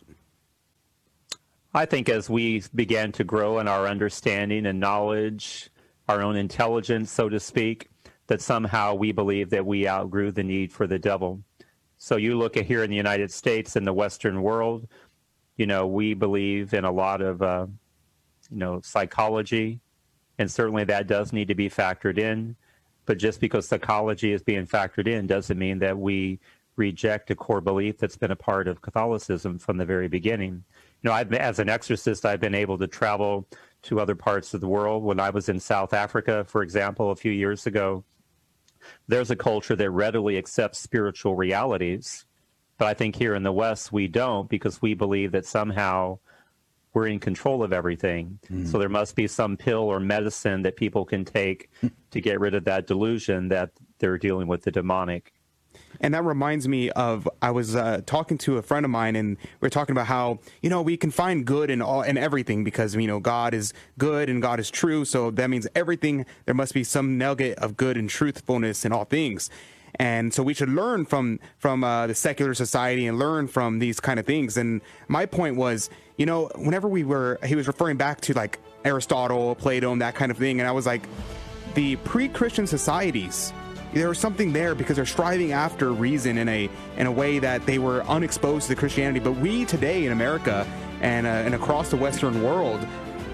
I 1.74 1.86
think 1.86 2.08
as 2.08 2.30
we 2.30 2.64
began 2.74 3.12
to 3.14 3.26
grow 3.26 3.60
in 3.60 3.68
our 3.68 3.86
understanding 3.86 4.66
and 4.66 4.80
knowledge, 4.80 5.70
our 6.08 6.22
own 6.22 6.38
intelligence, 6.38 7.12
so 7.12 7.28
to 7.28 7.38
speak, 7.38 7.90
that 8.28 8.42
somehow 8.42 8.94
we 8.94 9.12
believe 9.12 9.50
that 9.50 9.66
we 9.66 9.86
outgrew 9.86 10.32
the 10.32 10.44
need 10.44 10.72
for 10.72 10.88
the 10.88 10.98
devil. 10.98 11.42
So 11.98 12.16
you 12.16 12.38
look 12.38 12.56
at 12.56 12.66
here 12.66 12.84
in 12.84 12.90
the 12.90 12.96
United 12.96 13.30
States 13.30 13.76
and 13.76 13.86
the 13.86 13.92
Western 13.94 14.42
world, 14.42 14.88
you 15.58 15.66
know, 15.66 15.86
we 15.86 16.14
believe 16.14 16.74
in 16.74 16.86
a 16.86 16.92
lot 16.92 17.22
of, 17.22 17.42
uh, 17.42 17.68
you 18.52 18.58
know, 18.58 18.82
psychology, 18.82 19.80
and 20.38 20.50
certainly 20.50 20.84
that 20.86 21.08
does 21.08 21.34
need 21.34 21.48
to 21.48 21.56
be 21.56 21.70
factored 21.70 22.18
in. 22.18 22.56
But 23.06 23.18
just 23.18 23.40
because 23.40 23.68
psychology 23.68 24.32
is 24.32 24.42
being 24.42 24.66
factored 24.66 25.08
in 25.08 25.28
doesn't 25.28 25.60
mean 25.60 25.80
that 25.80 25.98
we 25.98 26.40
reject 26.76 27.32
a 27.32 27.36
core 27.36 27.62
belief 27.62 27.98
that's 27.98 28.18
been 28.18 28.32
a 28.32 28.36
part 28.36 28.68
of 28.68 28.82
Catholicism 28.82 29.60
from 29.60 29.78
the 29.78 29.86
very 29.86 30.08
beginning. 30.08 30.64
You 31.02 31.10
know, 31.10 31.14
I've, 31.14 31.32
as 31.34 31.60
an 31.60 31.70
exorcist, 31.70 32.26
I've 32.26 32.40
been 32.40 32.56
able 32.56 32.78
to 32.80 32.88
travel 32.88 33.48
to 33.84 34.00
other 34.00 34.16
parts 34.16 34.54
of 34.54 34.62
the 34.62 34.68
world. 34.68 35.04
When 35.04 35.20
I 35.20 35.30
was 35.30 35.48
in 35.48 35.60
South 35.60 35.94
Africa, 35.94 36.44
for 36.48 36.64
example, 36.64 37.12
a 37.12 37.16
few 37.16 37.32
years 37.32 37.68
ago, 37.68 38.04
there's 39.08 39.32
a 39.32 39.36
culture 39.36 39.76
that 39.76 39.90
readily 39.90 40.38
accepts 40.38 40.80
spiritual 40.80 41.36
realities. 41.36 42.26
But 42.78 42.88
I 42.88 42.94
think 42.94 43.16
here 43.16 43.36
in 43.36 43.44
the 43.44 43.54
West, 43.54 43.92
we 43.92 44.08
don't 44.08 44.50
because 44.50 44.82
we 44.82 44.96
believe 44.96 45.32
that 45.32 45.46
somehow 45.46 46.20
we're 46.96 47.08
in 47.08 47.20
control 47.20 47.62
of 47.62 47.74
everything. 47.74 48.40
Mm. 48.50 48.68
So 48.68 48.80
there 48.80 48.90
must 48.90 49.16
be 49.16 49.28
some 49.28 49.58
pill 49.58 49.82
or 49.82 50.00
medicine 50.00 50.62
that 50.64 50.78
people 50.78 51.04
can 51.06 51.26
take 51.26 51.70
to 52.12 52.22
get 52.22 52.40
rid 52.40 52.56
of 52.56 52.64
that 52.64 52.88
delusion 52.88 53.50
that 53.50 53.72
they're 54.00 54.18
dealing 54.18 54.48
with 54.48 54.64
the 54.64 54.72
demonic. 54.72 55.34
And 56.00 56.14
that 56.14 56.24
reminds 56.24 56.70
me 56.70 56.90
of 56.92 57.28
I 57.42 57.52
was 57.52 57.76
uh, 57.76 58.00
talking 58.06 58.38
to 58.40 58.58
a 58.58 58.62
friend 58.62 58.86
of 58.86 58.92
mine, 58.92 59.18
and 59.18 59.36
we 59.60 59.68
are 59.68 59.70
talking 59.70 59.92
about 59.92 60.08
how 60.08 60.40
you 60.62 60.70
know 60.70 60.82
we 60.82 60.96
can 60.96 61.12
find 61.12 61.46
good 61.46 61.70
in 61.70 61.82
all 61.82 62.02
in 62.02 62.18
everything 62.18 62.64
because 62.64 62.96
you 62.96 63.08
know 63.08 63.20
God 63.20 63.54
is 63.54 63.74
good 63.98 64.30
and 64.30 64.42
God 64.42 64.62
is 64.62 64.72
true. 64.72 65.04
So 65.04 65.32
that 65.32 65.50
means 65.50 65.68
everything 65.76 66.26
there 66.46 66.56
must 66.56 66.74
be 66.74 66.86
some 66.86 67.18
nugget 67.18 67.58
of 67.60 67.76
good 67.76 67.98
and 67.98 68.10
truthfulness 68.10 68.86
in 68.86 68.94
all 68.94 69.04
things. 69.04 69.50
And 69.98 70.34
so 70.34 70.44
we 70.44 70.54
should 70.54 70.70
learn 70.70 71.06
from 71.06 71.40
from 71.58 71.84
uh, 71.84 72.08
the 72.08 72.16
secular 72.16 72.54
society 72.54 73.08
and 73.08 73.18
learn 73.18 73.48
from 73.48 73.80
these 73.80 74.00
kind 74.00 74.20
of 74.20 74.26
things. 74.26 74.58
And 74.58 74.82
my 75.08 75.26
point 75.26 75.56
was, 75.56 75.90
you 76.18 76.26
know, 76.26 76.50
whenever 76.56 76.88
we 76.88 77.04
were, 77.04 77.40
he 77.46 77.56
was 77.56 77.68
referring 77.68 77.98
back 77.98 78.22
to 78.22 78.34
like 78.34 78.60
Aristotle, 78.84 79.56
Plato, 79.56 79.92
and 79.92 80.02
that 80.02 80.16
kind 80.16 80.32
of 80.32 80.38
thing, 80.38 80.60
and 80.60 80.68
I 80.68 80.72
was 80.72 80.86
like, 80.86 81.04
the 81.74 81.98
pre-Christian 81.98 82.68
societies 82.68 83.52
there 83.94 84.10
was 84.10 84.20
something 84.20 84.52
there 84.52 84.76
because 84.76 84.98
they're 84.98 85.06
striving 85.06 85.54
after 85.54 85.94
reason 85.94 86.38
in 86.38 86.50
a 86.50 86.70
in 86.98 87.08
a 87.08 87.12
way 87.12 87.40
that 87.40 87.66
they 87.66 87.80
were 87.80 88.04
unexposed 88.04 88.68
to 88.68 88.76
Christianity. 88.76 89.22
But 89.22 89.38
we 89.38 89.64
today 89.64 90.06
in 90.06 90.12
America 90.12 90.68
and 91.02 91.26
uh, 91.26 91.30
and 91.30 91.56
across 91.56 91.90
the 91.90 91.98
Western 91.98 92.44
world, 92.44 92.86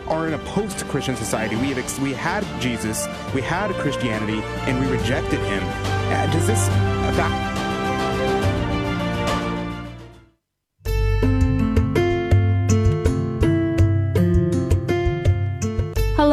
are 0.08 0.28
in 0.28 0.34
a 0.34 0.40
post-Christian 0.40 1.16
society. 1.16 1.56
We 1.56 1.70
have 1.74 2.00
we 2.00 2.14
had 2.14 2.46
Jesus, 2.62 3.08
we 3.34 3.42
had 3.42 3.72
Christianity, 3.76 4.42
and 4.68 4.80
we 4.80 4.92
rejected 4.92 5.40
him. 5.40 5.64
Uh, 5.64 6.32
does 6.32 6.48
this 6.48 6.68
affect? 7.10 7.61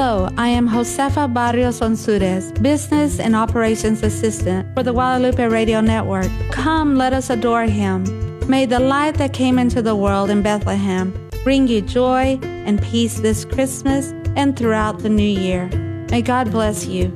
Hello, 0.08 0.32
I 0.38 0.48
am 0.48 0.66
Josefa 0.66 1.30
Barrios 1.34 1.80
Onsures, 1.80 2.62
Business 2.62 3.20
and 3.20 3.36
Operations 3.36 4.02
Assistant 4.02 4.66
for 4.74 4.82
the 4.82 4.90
Guadalupe 4.90 5.44
Radio 5.44 5.82
Network. 5.82 6.30
Come, 6.50 6.96
let 6.96 7.12
us 7.12 7.28
adore 7.28 7.64
Him. 7.64 8.06
May 8.48 8.64
the 8.64 8.80
light 8.80 9.16
that 9.16 9.34
came 9.34 9.58
into 9.58 9.82
the 9.82 9.94
world 9.94 10.30
in 10.30 10.40
Bethlehem 10.40 11.12
bring 11.44 11.68
you 11.68 11.82
joy 11.82 12.38
and 12.42 12.80
peace 12.80 13.20
this 13.20 13.44
Christmas 13.44 14.14
and 14.34 14.56
throughout 14.56 15.00
the 15.00 15.10
new 15.10 15.22
year. 15.22 15.68
May 16.10 16.22
God 16.22 16.50
bless 16.52 16.86
you. 16.86 17.14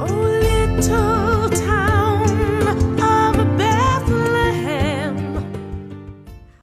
Oh, 0.00 0.06
little 0.06 1.50
town 1.50 2.22
of 3.36 3.58
Bethlehem. 3.58 5.44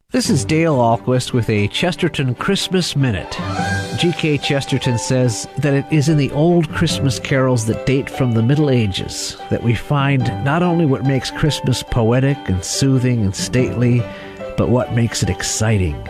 This 0.09 0.31
is 0.31 0.43
Dale 0.43 0.77
Ahlquist 0.77 1.33
with 1.33 1.51
a 1.51 1.67
Chesterton 1.67 2.33
Christmas 2.33 2.95
Minute. 2.95 3.37
G.K. 3.97 4.37
Chesterton 4.37 4.97
says 4.97 5.47
that 5.57 5.73
it 5.73 5.85
is 5.91 6.09
in 6.09 6.17
the 6.17 6.31
old 6.31 6.69
Christmas 6.69 7.19
carols 7.19 7.65
that 7.65 7.85
date 7.85 8.09
from 8.09 8.31
the 8.31 8.41
Middle 8.41 8.69
Ages 8.69 9.37
that 9.49 9.63
we 9.63 9.75
find 9.75 10.23
not 10.43 10.63
only 10.63 10.85
what 10.85 11.05
makes 11.05 11.29
Christmas 11.29 11.83
poetic 11.83 12.37
and 12.45 12.63
soothing 12.63 13.21
and 13.21 13.35
stately, 13.35 14.01
but 14.57 14.69
what 14.69 14.93
makes 14.93 15.21
it 15.21 15.29
exciting. 15.29 16.07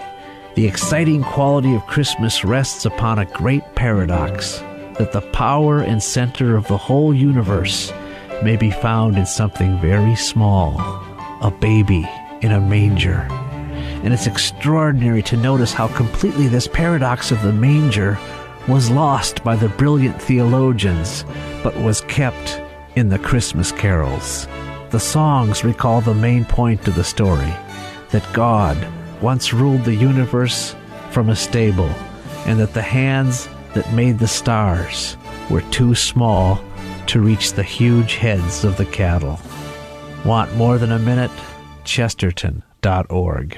The 0.56 0.68
exciting 0.68 1.24
quality 1.24 1.74
of 1.74 1.88
Christmas 1.88 2.46
rests 2.46 2.86
upon 2.86 3.20
a 3.20 3.26
great 3.26 3.64
paradox 3.76 4.60
that 4.98 5.12
the 5.12 5.22
power 5.34 5.80
and 5.80 6.04
center 6.04 6.56
of 6.56 6.68
the 6.68 6.78
whole 6.78 7.14
universe 7.14 7.92
may 8.44 8.58
be 8.58 8.72
found 8.72 9.18
in 9.18 9.26
something 9.26 9.80
very 9.80 10.16
small 10.16 10.80
a 11.42 11.52
baby 11.60 12.08
in 12.42 12.52
a 12.52 12.62
manger 12.62 13.28
and 14.04 14.14
it's 14.14 14.28
extraordinary 14.28 15.22
to 15.24 15.38
notice 15.38 15.74
how 15.74 15.88
completely 15.90 16.48
this 16.48 16.68
paradox 16.68 17.32
of 17.32 17.42
the 17.42 17.54
manger 17.54 18.18
was 18.68 18.90
lost 18.90 19.44
by 19.44 19.56
the 19.56 19.70
brilliant 19.70 20.22
theologians, 20.22 21.26
but 21.64 21.76
was 21.78 22.02
kept 22.02 22.62
in 22.96 23.10
the 23.10 23.20
Christmas 23.20 23.72
carols. 23.72 24.48
The 24.92 25.00
songs 25.00 25.64
recall 25.64 26.02
the 26.02 26.14
main 26.14 26.46
point 26.46 26.88
of 26.88 26.96
the 26.96 27.04
story 27.04 27.54
that 28.10 28.34
God 28.34 28.78
once 29.22 29.54
ruled 29.54 29.86
the 29.86 29.96
universe 29.96 30.76
from 31.12 31.30
a 31.30 31.36
stable, 31.36 31.90
and 32.46 32.60
that 32.60 32.74
the 32.74 32.82
hands 32.82 33.48
that 33.74 33.94
made 33.94 34.20
the 34.20 34.28
stars 34.28 35.16
were 35.50 35.62
too 35.72 35.96
small 35.96 36.60
to 37.08 37.22
reach 37.22 37.54
the 37.54 37.64
huge 37.64 38.16
heads 38.16 38.64
of 38.64 38.78
the 38.78 38.86
cattle. 38.86 39.40
Want 40.26 40.54
more 40.56 40.78
than 40.78 40.92
a 40.92 41.00
minute? 41.00 41.32
Chesterton.org. 41.84 43.58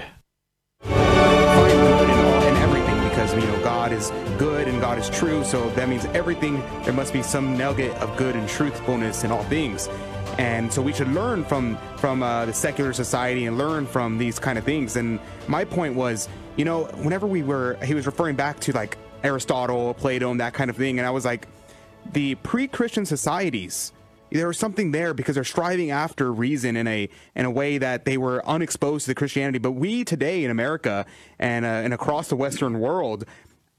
good 4.37 4.67
and 4.67 4.81
God 4.81 4.97
is 4.97 5.09
true. 5.09 5.43
So 5.43 5.69
that 5.71 5.89
means 5.89 6.05
everything, 6.05 6.59
there 6.83 6.93
must 6.93 7.13
be 7.13 7.23
some 7.23 7.57
nugget 7.57 7.93
of 7.97 8.15
good 8.17 8.35
and 8.35 8.47
truthfulness 8.47 9.23
in 9.23 9.31
all 9.31 9.43
things. 9.43 9.89
And 10.37 10.71
so 10.71 10.81
we 10.81 10.93
should 10.93 11.09
learn 11.09 11.43
from 11.43 11.77
from 11.97 12.23
uh, 12.23 12.45
the 12.45 12.53
secular 12.53 12.91
society 12.93 13.45
and 13.45 13.57
learn 13.57 13.85
from 13.85 14.17
these 14.17 14.39
kind 14.39 14.57
of 14.57 14.63
things. 14.63 14.95
And 14.95 15.19
my 15.47 15.63
point 15.63 15.95
was, 15.95 16.27
you 16.55 16.65
know, 16.65 16.85
whenever 17.03 17.27
we 17.27 17.43
were, 17.43 17.77
he 17.83 17.93
was 17.93 18.05
referring 18.05 18.35
back 18.35 18.59
to 18.61 18.71
like 18.71 18.97
Aristotle, 19.23 19.93
Plato, 19.93 20.31
and 20.31 20.39
that 20.39 20.53
kind 20.53 20.69
of 20.69 20.75
thing. 20.75 20.97
And 20.97 21.07
I 21.07 21.11
was 21.11 21.23
like, 21.23 21.47
the 22.11 22.35
pre-Christian 22.35 23.05
societies, 23.05 23.93
there 24.31 24.47
was 24.47 24.57
something 24.57 24.91
there 24.91 25.13
because 25.13 25.35
they're 25.35 25.43
striving 25.43 25.91
after 25.91 26.33
reason 26.33 26.75
in 26.75 26.87
a 26.87 27.09
in 27.35 27.45
a 27.45 27.51
way 27.51 27.77
that 27.77 28.05
they 28.05 28.17
were 28.17 28.45
unexposed 28.45 29.05
to 29.05 29.13
Christianity. 29.13 29.59
But 29.59 29.73
we 29.73 30.03
today 30.03 30.43
in 30.43 30.49
America 30.49 31.05
and 31.37 31.63
uh, 31.63 31.67
and 31.67 31.93
across 31.93 32.27
the 32.29 32.35
Western 32.35 32.79
world 32.79 33.25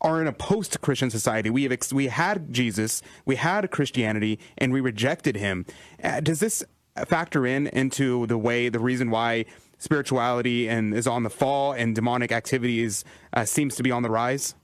are 0.00 0.20
in 0.20 0.26
a 0.26 0.32
post-Christian 0.32 1.10
society. 1.10 1.50
We 1.50 1.62
have 1.62 1.72
ex- 1.72 1.92
we 1.92 2.08
had 2.08 2.52
Jesus, 2.52 3.02
we 3.24 3.36
had 3.36 3.70
Christianity, 3.70 4.38
and 4.58 4.72
we 4.72 4.80
rejected 4.80 5.36
him. 5.36 5.64
Uh, 6.02 6.20
does 6.20 6.40
this 6.40 6.64
factor 7.06 7.46
in 7.46 7.66
into 7.68 8.26
the 8.26 8.38
way, 8.38 8.68
the 8.68 8.78
reason 8.78 9.10
why 9.10 9.46
spirituality 9.78 10.68
and 10.68 10.94
is 10.94 11.06
on 11.06 11.22
the 11.22 11.30
fall 11.30 11.72
and 11.72 11.94
demonic 11.94 12.32
activities 12.32 13.04
uh, 13.32 13.44
seems 13.44 13.76
to 13.76 13.82
be 13.82 13.90
on 13.90 14.02
the 14.02 14.10
rise? 14.10 14.54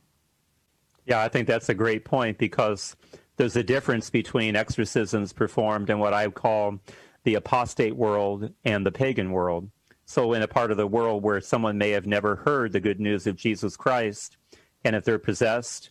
Yeah, 1.07 1.23
I 1.23 1.29
think 1.29 1.49
that's 1.49 1.69
a 1.69 1.75
great 1.75 2.05
point 2.05 2.39
because 2.39 2.95
there's 3.37 3.57
a 3.57 3.63
difference 3.63 4.11
between 4.11 4.55
exorcisms 4.55 5.33
performed 5.33 5.91
in 5.91 5.99
what 5.99 6.15
I 6.15 6.29
call 6.29 6.79
the 7.25 7.35
apostate 7.35 7.97
world 7.97 8.51
and 8.65 8.85
the 8.85 8.93
pagan 8.93 9.31
world. 9.31 9.71
So, 10.05 10.33
in 10.33 10.43
a 10.43 10.49
part 10.49 10.71
of 10.71 10.77
the 10.77 10.87
world 10.87 11.23
where 11.23 11.41
someone 11.41 11.79
may 11.79 11.91
have 11.91 12.07
never 12.07 12.37
heard 12.37 12.73
the 12.73 12.81
good 12.81 13.01
news 13.01 13.27
of 13.27 13.37
Jesus 13.37 13.77
Christ, 13.77 14.37
and 14.85 14.97
if 14.97 15.05
they're 15.05 15.19
possessed, 15.19 15.91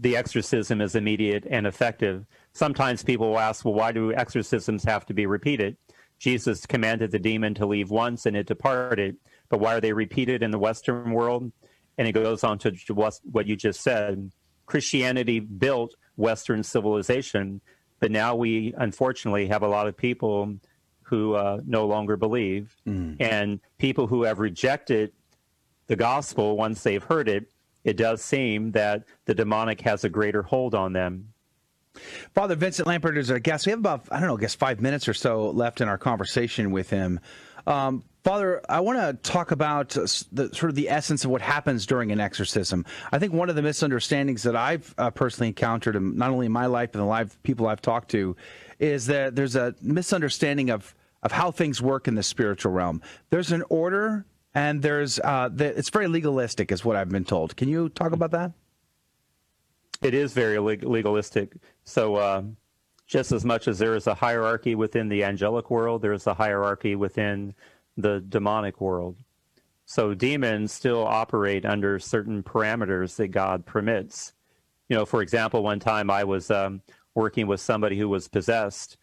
the 0.00 0.16
exorcism 0.16 0.80
is 0.80 0.94
immediate 0.94 1.46
and 1.48 1.66
effective. 1.66 2.26
Sometimes 2.52 3.02
people 3.02 3.30
will 3.30 3.38
ask, 3.38 3.64
well, 3.64 3.74
why 3.74 3.92
do 3.92 4.12
exorcisms 4.12 4.84
have 4.84 5.06
to 5.06 5.14
be 5.14 5.26
repeated? 5.26 5.76
Jesus 6.18 6.66
commanded 6.66 7.10
the 7.10 7.18
demon 7.18 7.54
to 7.54 7.66
leave 7.66 7.90
once 7.90 8.26
and 8.26 8.36
it 8.36 8.46
departed, 8.46 9.16
but 9.48 9.58
why 9.58 9.74
are 9.74 9.80
they 9.80 9.92
repeated 9.92 10.42
in 10.42 10.52
the 10.52 10.58
Western 10.58 11.12
world? 11.12 11.50
And 11.98 12.06
it 12.06 12.12
goes 12.12 12.44
on 12.44 12.58
to 12.58 12.72
what 12.94 13.46
you 13.46 13.56
just 13.56 13.80
said. 13.80 14.30
Christianity 14.66 15.40
built 15.40 15.96
Western 16.16 16.62
civilization, 16.62 17.60
but 17.98 18.12
now 18.12 18.36
we 18.36 18.72
unfortunately 18.78 19.48
have 19.48 19.62
a 19.62 19.68
lot 19.68 19.88
of 19.88 19.96
people 19.96 20.54
who 21.02 21.34
uh, 21.34 21.60
no 21.66 21.86
longer 21.86 22.16
believe. 22.16 22.76
Mm. 22.86 23.20
And 23.20 23.60
people 23.78 24.06
who 24.06 24.22
have 24.22 24.38
rejected 24.38 25.12
the 25.88 25.96
gospel 25.96 26.56
once 26.56 26.82
they've 26.82 27.02
heard 27.02 27.28
it 27.28 27.51
it 27.84 27.96
does 27.96 28.22
seem 28.22 28.72
that 28.72 29.04
the 29.24 29.34
demonic 29.34 29.80
has 29.82 30.04
a 30.04 30.08
greater 30.08 30.42
hold 30.42 30.74
on 30.74 30.92
them. 30.92 31.28
Father 32.34 32.56
Vincent 32.56 32.88
Lampert 32.88 33.18
is 33.18 33.30
our 33.30 33.38
guest. 33.38 33.66
We 33.66 33.70
have 33.70 33.78
about, 33.78 34.06
I 34.10 34.18
don't 34.18 34.28
know, 34.28 34.36
I 34.36 34.40
guess 34.40 34.54
five 34.54 34.80
minutes 34.80 35.08
or 35.08 35.14
so 35.14 35.50
left 35.50 35.80
in 35.80 35.88
our 35.88 35.98
conversation 35.98 36.70
with 36.70 36.88
him. 36.88 37.20
Um, 37.66 38.02
Father, 38.24 38.62
I 38.68 38.80
want 38.80 38.98
to 38.98 39.30
talk 39.30 39.50
about 39.50 39.90
the, 39.90 40.06
sort 40.06 40.64
of 40.64 40.74
the 40.74 40.88
essence 40.88 41.24
of 41.24 41.30
what 41.30 41.42
happens 41.42 41.86
during 41.86 42.12
an 42.12 42.20
exorcism. 42.20 42.86
I 43.10 43.18
think 43.18 43.32
one 43.32 43.50
of 43.50 43.56
the 43.56 43.62
misunderstandings 43.62 44.44
that 44.44 44.54
I've 44.54 44.94
uh, 44.96 45.10
personally 45.10 45.48
encountered, 45.48 46.00
not 46.00 46.30
only 46.30 46.46
in 46.46 46.52
my 46.52 46.66
life 46.66 46.92
but 46.92 47.00
in 47.00 47.04
the 47.04 47.10
live 47.10 47.42
people 47.42 47.66
I've 47.66 47.82
talked 47.82 48.12
to, 48.12 48.36
is 48.78 49.06
that 49.06 49.34
there's 49.34 49.56
a 49.56 49.74
misunderstanding 49.82 50.70
of 50.70 50.94
of 51.22 51.30
how 51.30 51.52
things 51.52 51.80
work 51.80 52.08
in 52.08 52.16
the 52.16 52.22
spiritual 52.22 52.72
realm. 52.72 53.00
There's 53.30 53.52
an 53.52 53.62
order 53.68 54.24
and 54.54 54.82
there's 54.82 55.18
uh, 55.20 55.48
the, 55.52 55.76
it's 55.76 55.90
very 55.90 56.08
legalistic, 56.08 56.72
is 56.72 56.84
what 56.84 56.96
I've 56.96 57.08
been 57.08 57.24
told. 57.24 57.56
Can 57.56 57.68
you 57.68 57.88
talk 57.88 58.12
about 58.12 58.30
that? 58.32 58.52
It 60.02 60.14
is 60.14 60.32
very 60.32 60.58
legalistic. 60.58 61.54
So, 61.84 62.16
uh, 62.16 62.42
just 63.06 63.30
as 63.30 63.44
much 63.44 63.68
as 63.68 63.78
there 63.78 63.94
is 63.94 64.06
a 64.06 64.14
hierarchy 64.14 64.74
within 64.74 65.08
the 65.08 65.22
angelic 65.24 65.70
world, 65.70 66.02
there 66.02 66.12
is 66.12 66.26
a 66.26 66.34
hierarchy 66.34 66.96
within 66.96 67.54
the 67.96 68.20
demonic 68.28 68.80
world. 68.80 69.16
So, 69.84 70.12
demons 70.14 70.72
still 70.72 71.06
operate 71.06 71.64
under 71.64 71.98
certain 71.98 72.42
parameters 72.42 73.16
that 73.16 73.28
God 73.28 73.64
permits. 73.64 74.32
You 74.88 74.96
know, 74.96 75.06
for 75.06 75.22
example, 75.22 75.62
one 75.62 75.80
time 75.80 76.10
I 76.10 76.24
was 76.24 76.50
um, 76.50 76.82
working 77.14 77.46
with 77.46 77.60
somebody 77.60 77.96
who 77.96 78.08
was 78.08 78.28
possessed, 78.28 78.96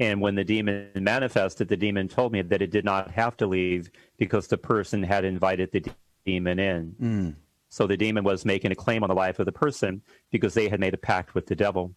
and 0.00 0.18
when 0.18 0.34
the 0.34 0.44
demon 0.44 0.88
manifested, 0.96 1.68
the 1.68 1.76
demon 1.76 2.08
told 2.08 2.32
me 2.32 2.40
that 2.40 2.62
it 2.62 2.70
did 2.70 2.86
not 2.86 3.10
have 3.10 3.36
to 3.36 3.46
leave 3.46 3.90
because 4.16 4.46
the 4.48 4.56
person 4.56 5.02
had 5.02 5.26
invited 5.26 5.70
the 5.70 5.84
demon 6.24 6.58
in. 6.58 6.94
Mm. 7.00 7.34
So 7.68 7.86
the 7.86 7.98
demon 7.98 8.24
was 8.24 8.46
making 8.46 8.72
a 8.72 8.74
claim 8.74 9.04
on 9.04 9.10
the 9.10 9.14
life 9.14 9.38
of 9.38 9.46
the 9.46 9.52
person 9.52 10.02
because 10.30 10.54
they 10.54 10.68
had 10.68 10.80
made 10.80 10.94
a 10.94 10.98
pact 10.98 11.34
with 11.34 11.46
the 11.46 11.54
devil. 11.54 11.94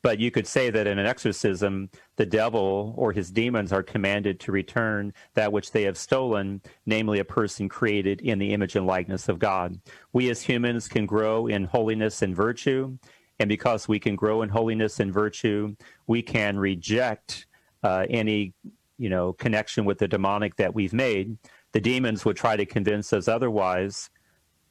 But 0.00 0.20
you 0.20 0.30
could 0.30 0.46
say 0.46 0.68
that 0.70 0.86
in 0.86 0.98
an 0.98 1.06
exorcism, 1.06 1.88
the 2.16 2.26
devil 2.26 2.94
or 2.96 3.10
his 3.12 3.30
demons 3.30 3.72
are 3.72 3.82
commanded 3.82 4.38
to 4.40 4.52
return 4.52 5.14
that 5.32 5.50
which 5.50 5.72
they 5.72 5.82
have 5.84 5.96
stolen, 5.96 6.60
namely 6.86 7.18
a 7.18 7.24
person 7.24 7.68
created 7.68 8.20
in 8.20 8.38
the 8.38 8.52
image 8.52 8.76
and 8.76 8.86
likeness 8.86 9.28
of 9.30 9.38
God. 9.38 9.80
We 10.12 10.28
as 10.30 10.42
humans 10.42 10.88
can 10.88 11.06
grow 11.06 11.46
in 11.46 11.64
holiness 11.64 12.20
and 12.20 12.36
virtue, 12.36 12.98
and 13.38 13.48
because 13.48 13.88
we 13.88 13.98
can 13.98 14.16
grow 14.16 14.42
in 14.42 14.48
holiness 14.48 15.00
and 15.00 15.12
virtue, 15.12 15.74
we 16.06 16.22
can 16.22 16.58
reject 16.58 17.46
uh, 17.82 18.06
any 18.08 18.52
you 18.98 19.08
know 19.08 19.32
connection 19.32 19.84
with 19.84 19.98
the 19.98 20.08
demonic 20.08 20.56
that 20.56 20.74
we've 20.74 20.92
made. 20.92 21.36
The 21.72 21.80
demons 21.80 22.24
would 22.24 22.36
try 22.36 22.56
to 22.56 22.66
convince 22.66 23.12
us 23.12 23.28
otherwise. 23.28 24.10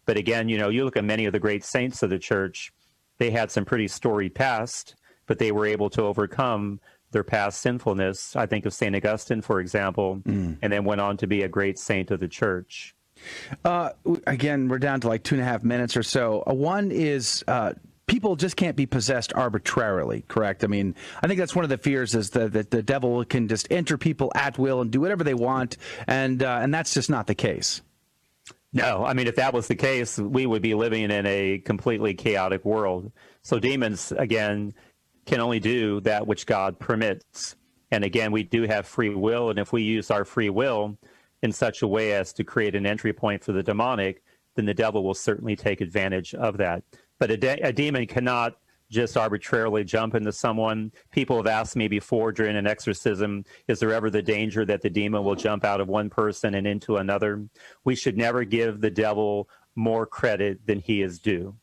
But 0.06 0.18
again, 0.18 0.50
you 0.50 0.58
know, 0.58 0.70
you 0.70 0.84
look 0.84 0.98
at 0.98 1.06
many 1.06 1.26
of 1.26 1.34
the 1.34 1.40
great 1.40 1.64
saints 1.64 2.04
of 2.04 2.10
the 2.10 2.20
church, 2.20 2.74
they 3.18 3.32
had 3.32 3.52
some 3.52 3.66
pretty 3.66 3.88
storied 3.88 4.36
past, 4.36 4.96
but 5.28 5.40
they 5.40 5.52
were 5.52 5.66
able 5.66 5.90
to 5.92 6.02
overcome 6.04 6.80
their 7.12 7.24
past 7.24 7.62
sinfulness. 7.62 8.36
I 8.36 8.46
think 8.46 8.66
of 8.66 8.74
St. 8.74 8.96
Augustine, 8.96 9.42
for 9.42 9.60
example, 9.60 10.18
mm. 10.26 10.58
and 10.62 10.74
then 10.74 10.84
went 10.84 11.00
on 11.00 11.16
to 11.18 11.28
be 11.28 11.44
a 11.44 11.48
great 11.48 11.80
saint 11.80 12.12
of 12.12 12.20
the 12.20 12.28
church. 12.28 12.96
Uh, 13.64 13.92
again, 14.28 14.68
we're 14.68 14.80
down 14.80 15.00
to 15.02 15.08
like 15.08 15.24
two 15.24 15.36
and 15.36 15.42
a 15.42 15.46
half 15.46 15.64
minutes 15.64 15.96
or 15.96 16.04
so. 16.04 16.44
Uh, 16.46 16.54
one 16.54 16.92
is 16.92 17.44
uh, 17.48 17.74
people 18.08 18.36
just 18.36 18.56
can't 18.56 18.76
be 18.76 18.86
possessed 18.86 19.34
arbitrarily, 19.34 20.24
correct? 20.28 20.64
I 20.64 20.68
mean, 20.68 20.96
I 21.22 21.28
think 21.28 21.40
that's 21.40 21.56
one 21.56 21.64
of 21.64 21.70
the 21.70 21.78
fears 21.78 22.16
is 22.16 22.32
that, 22.32 22.54
the 22.54 22.84
devil 22.84 23.24
can 23.26 23.48
just 23.48 23.68
enter 23.72 23.98
people 23.98 24.32
at 24.36 24.58
will 24.58 24.82
and 24.82 24.92
do 24.92 25.02
whatever 25.02 25.24
they 25.24 25.34
want, 25.34 25.78
and 26.08 26.44
uh, 26.44 26.60
and 26.62 26.74
that's 26.74 26.94
just 26.94 27.10
not 27.10 27.28
the 27.28 27.36
case. 27.36 27.82
No, 28.72 29.06
I 29.06 29.14
mean, 29.14 29.28
if 29.28 29.36
that 29.36 29.54
was 29.54 29.68
the 29.68 29.76
case, 29.76 30.18
we 30.18 30.46
would 30.48 30.64
be 30.64 30.74
living 30.74 31.12
in 31.12 31.26
a 31.28 31.60
completely 31.60 32.16
chaotic 32.16 32.66
world. 32.66 33.12
So 33.44 33.60
demons, 33.60 34.12
again, 34.12 34.74
can 35.26 35.40
only 35.40 35.60
do 35.60 36.02
that 36.02 36.26
which 36.26 36.48
God 36.48 36.80
permits. 36.80 37.56
And 37.92 38.04
again, 38.04 38.32
we 38.32 38.42
do 38.44 38.64
have 38.64 38.88
free 38.88 39.10
will, 39.10 39.52
and 39.52 39.60
if 39.60 39.72
we 39.72 39.84
use 39.84 40.10
our 40.10 40.26
free 40.26 40.50
will 40.50 40.98
in 41.44 41.52
such 41.52 41.84
a 41.84 41.88
way 41.88 42.14
as 42.14 42.34
to 42.34 42.44
create 42.44 42.74
an 42.74 42.88
entry 42.88 43.14
point 43.14 43.44
for 43.44 43.52
the 43.52 43.62
demonic, 43.62 44.24
then 44.56 44.66
the 44.66 44.74
devil 44.74 45.04
will 45.04 45.14
certainly 45.14 45.56
take 45.56 45.82
advantage 45.82 46.34
of 46.34 46.58
that. 46.58 46.84
But 47.24 47.32
a, 47.32 47.38
de- 47.38 47.62
a 47.62 47.72
demon 47.72 48.06
cannot 48.06 48.58
just 48.92 49.16
arbitrarily 49.16 49.86
jump 49.86 50.14
into 50.14 50.34
someone. 50.34 50.92
People 51.10 51.38
have 51.38 51.48
asked 51.48 51.78
me 51.78 51.88
before 51.88 52.34
during 52.34 52.58
an 52.58 52.68
exorcism, 52.68 53.46
is 53.70 53.80
there 53.80 53.94
ever 53.94 54.10
the 54.10 54.22
danger 54.22 54.66
that 54.66 54.82
the 54.82 54.90
demon 54.90 55.24
will 55.24 55.36
jump 55.36 55.64
out 55.64 55.80
of 55.80 55.88
one 55.88 56.10
person 56.10 56.54
and 56.56 56.68
into 56.68 56.98
another? 56.98 57.48
We 57.86 57.96
should 57.96 58.18
never 58.18 58.44
give 58.44 58.82
the 58.82 58.92
devil 58.92 59.48
more 59.74 60.06
credit 60.06 60.68
than 60.68 60.80
he 60.80 61.02
is 61.02 61.18
due. 61.18 61.56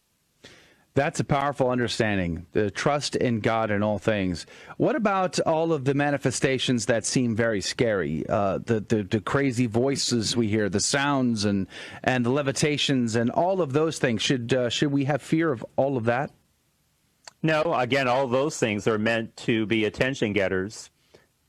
That's 0.94 1.20
a 1.20 1.24
powerful 1.24 1.70
understanding. 1.70 2.46
The 2.52 2.70
trust 2.70 3.14
in 3.14 3.40
God 3.40 3.70
in 3.70 3.82
all 3.82 3.98
things. 3.98 4.44
What 4.76 4.96
about 4.96 5.38
all 5.40 5.72
of 5.72 5.84
the 5.84 5.94
manifestations 5.94 6.86
that 6.86 7.06
seem 7.06 7.36
very 7.36 7.60
scary? 7.60 8.24
Uh, 8.28 8.58
the, 8.58 8.80
the, 8.80 9.04
the 9.04 9.20
crazy 9.20 9.66
voices 9.66 10.36
we 10.36 10.48
hear, 10.48 10.68
the 10.68 10.80
sounds, 10.80 11.44
and 11.44 11.68
and 12.02 12.26
the 12.26 12.30
levitations, 12.30 13.14
and 13.14 13.30
all 13.30 13.60
of 13.60 13.72
those 13.72 13.98
things. 14.00 14.20
Should 14.20 14.52
uh, 14.52 14.68
should 14.68 14.90
we 14.90 15.04
have 15.04 15.22
fear 15.22 15.52
of 15.52 15.64
all 15.76 15.96
of 15.96 16.04
that? 16.06 16.32
No. 17.42 17.72
Again, 17.72 18.08
all 18.08 18.26
those 18.26 18.58
things 18.58 18.88
are 18.88 18.98
meant 18.98 19.36
to 19.38 19.66
be 19.66 19.84
attention 19.84 20.32
getters. 20.32 20.90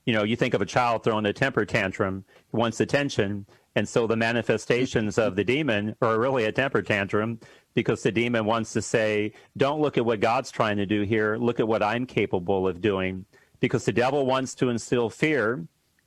You 0.06 0.14
know, 0.14 0.22
you 0.22 0.36
think 0.36 0.54
of 0.54 0.62
a 0.62 0.66
child 0.66 1.02
throwing 1.02 1.26
a 1.26 1.32
temper 1.32 1.64
tantrum, 1.64 2.24
wants 2.52 2.80
attention, 2.80 3.46
and 3.74 3.88
so 3.88 4.06
the 4.06 4.16
manifestations 4.16 5.18
of 5.18 5.34
the 5.36 5.44
demon 5.44 5.96
are 6.00 6.18
really 6.18 6.44
a 6.44 6.52
temper 6.52 6.82
tantrum 6.82 7.40
because 7.74 8.02
the 8.02 8.12
demon 8.12 8.44
wants 8.44 8.72
to 8.72 8.82
say, 8.82 9.32
don't 9.56 9.80
look 9.80 9.98
at 9.98 10.04
what 10.04 10.20
God's 10.20 10.50
trying 10.50 10.76
to 10.76 10.86
do 10.86 11.02
here, 11.02 11.36
look 11.36 11.60
at 11.60 11.68
what 11.68 11.82
I'm 11.82 12.06
capable 12.06 12.68
of 12.68 12.80
doing. 12.80 13.24
Because 13.60 13.84
the 13.84 13.92
devil 13.92 14.26
wants 14.26 14.54
to 14.56 14.70
instill 14.70 15.08
fear. 15.08 15.66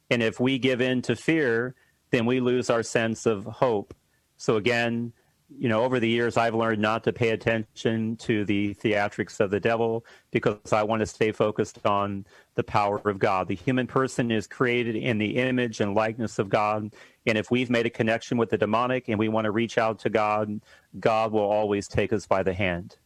And 0.09 0.21
if 0.21 0.39
we 0.39 0.59
give 0.59 0.81
in 0.81 1.01
to 1.03 1.15
fear, 1.15 1.75
then 2.11 2.25
we 2.25 2.39
lose 2.39 2.69
our 2.69 2.83
sense 2.83 3.25
of 3.25 3.45
hope. 3.45 3.93
So 4.37 4.57
again, 4.57 5.13
you 5.57 5.69
know, 5.69 5.83
over 5.83 5.99
the 5.99 6.09
years, 6.09 6.37
I've 6.37 6.55
learned 6.55 6.81
not 6.81 7.03
to 7.03 7.13
pay 7.13 7.29
attention 7.29 8.15
to 8.17 8.45
the 8.45 8.73
theatrics 8.75 9.39
of 9.39 9.51
the 9.51 9.59
devil 9.59 10.05
because 10.31 10.73
I 10.73 10.83
want 10.83 11.01
to 11.01 11.05
stay 11.05 11.31
focused 11.31 11.85
on 11.85 12.25
the 12.55 12.63
power 12.63 12.99
of 13.05 13.19
God. 13.19 13.47
The 13.47 13.55
human 13.55 13.87
person 13.87 14.31
is 14.31 14.47
created 14.47 14.95
in 14.95 15.17
the 15.17 15.37
image 15.37 15.81
and 15.81 15.93
likeness 15.93 16.39
of 16.39 16.49
God. 16.49 16.93
And 17.27 17.37
if 17.37 17.51
we've 17.51 17.69
made 17.69 17.85
a 17.85 17.89
connection 17.89 18.37
with 18.37 18.49
the 18.49 18.57
demonic 18.57 19.07
and 19.07 19.19
we 19.19 19.29
want 19.29 19.45
to 19.45 19.51
reach 19.51 19.77
out 19.77 19.99
to 19.99 20.09
God, 20.09 20.61
God 20.99 21.31
will 21.31 21.41
always 21.41 21.87
take 21.87 22.11
us 22.11 22.25
by 22.25 22.41
the 22.43 22.53
hand. 22.53 22.97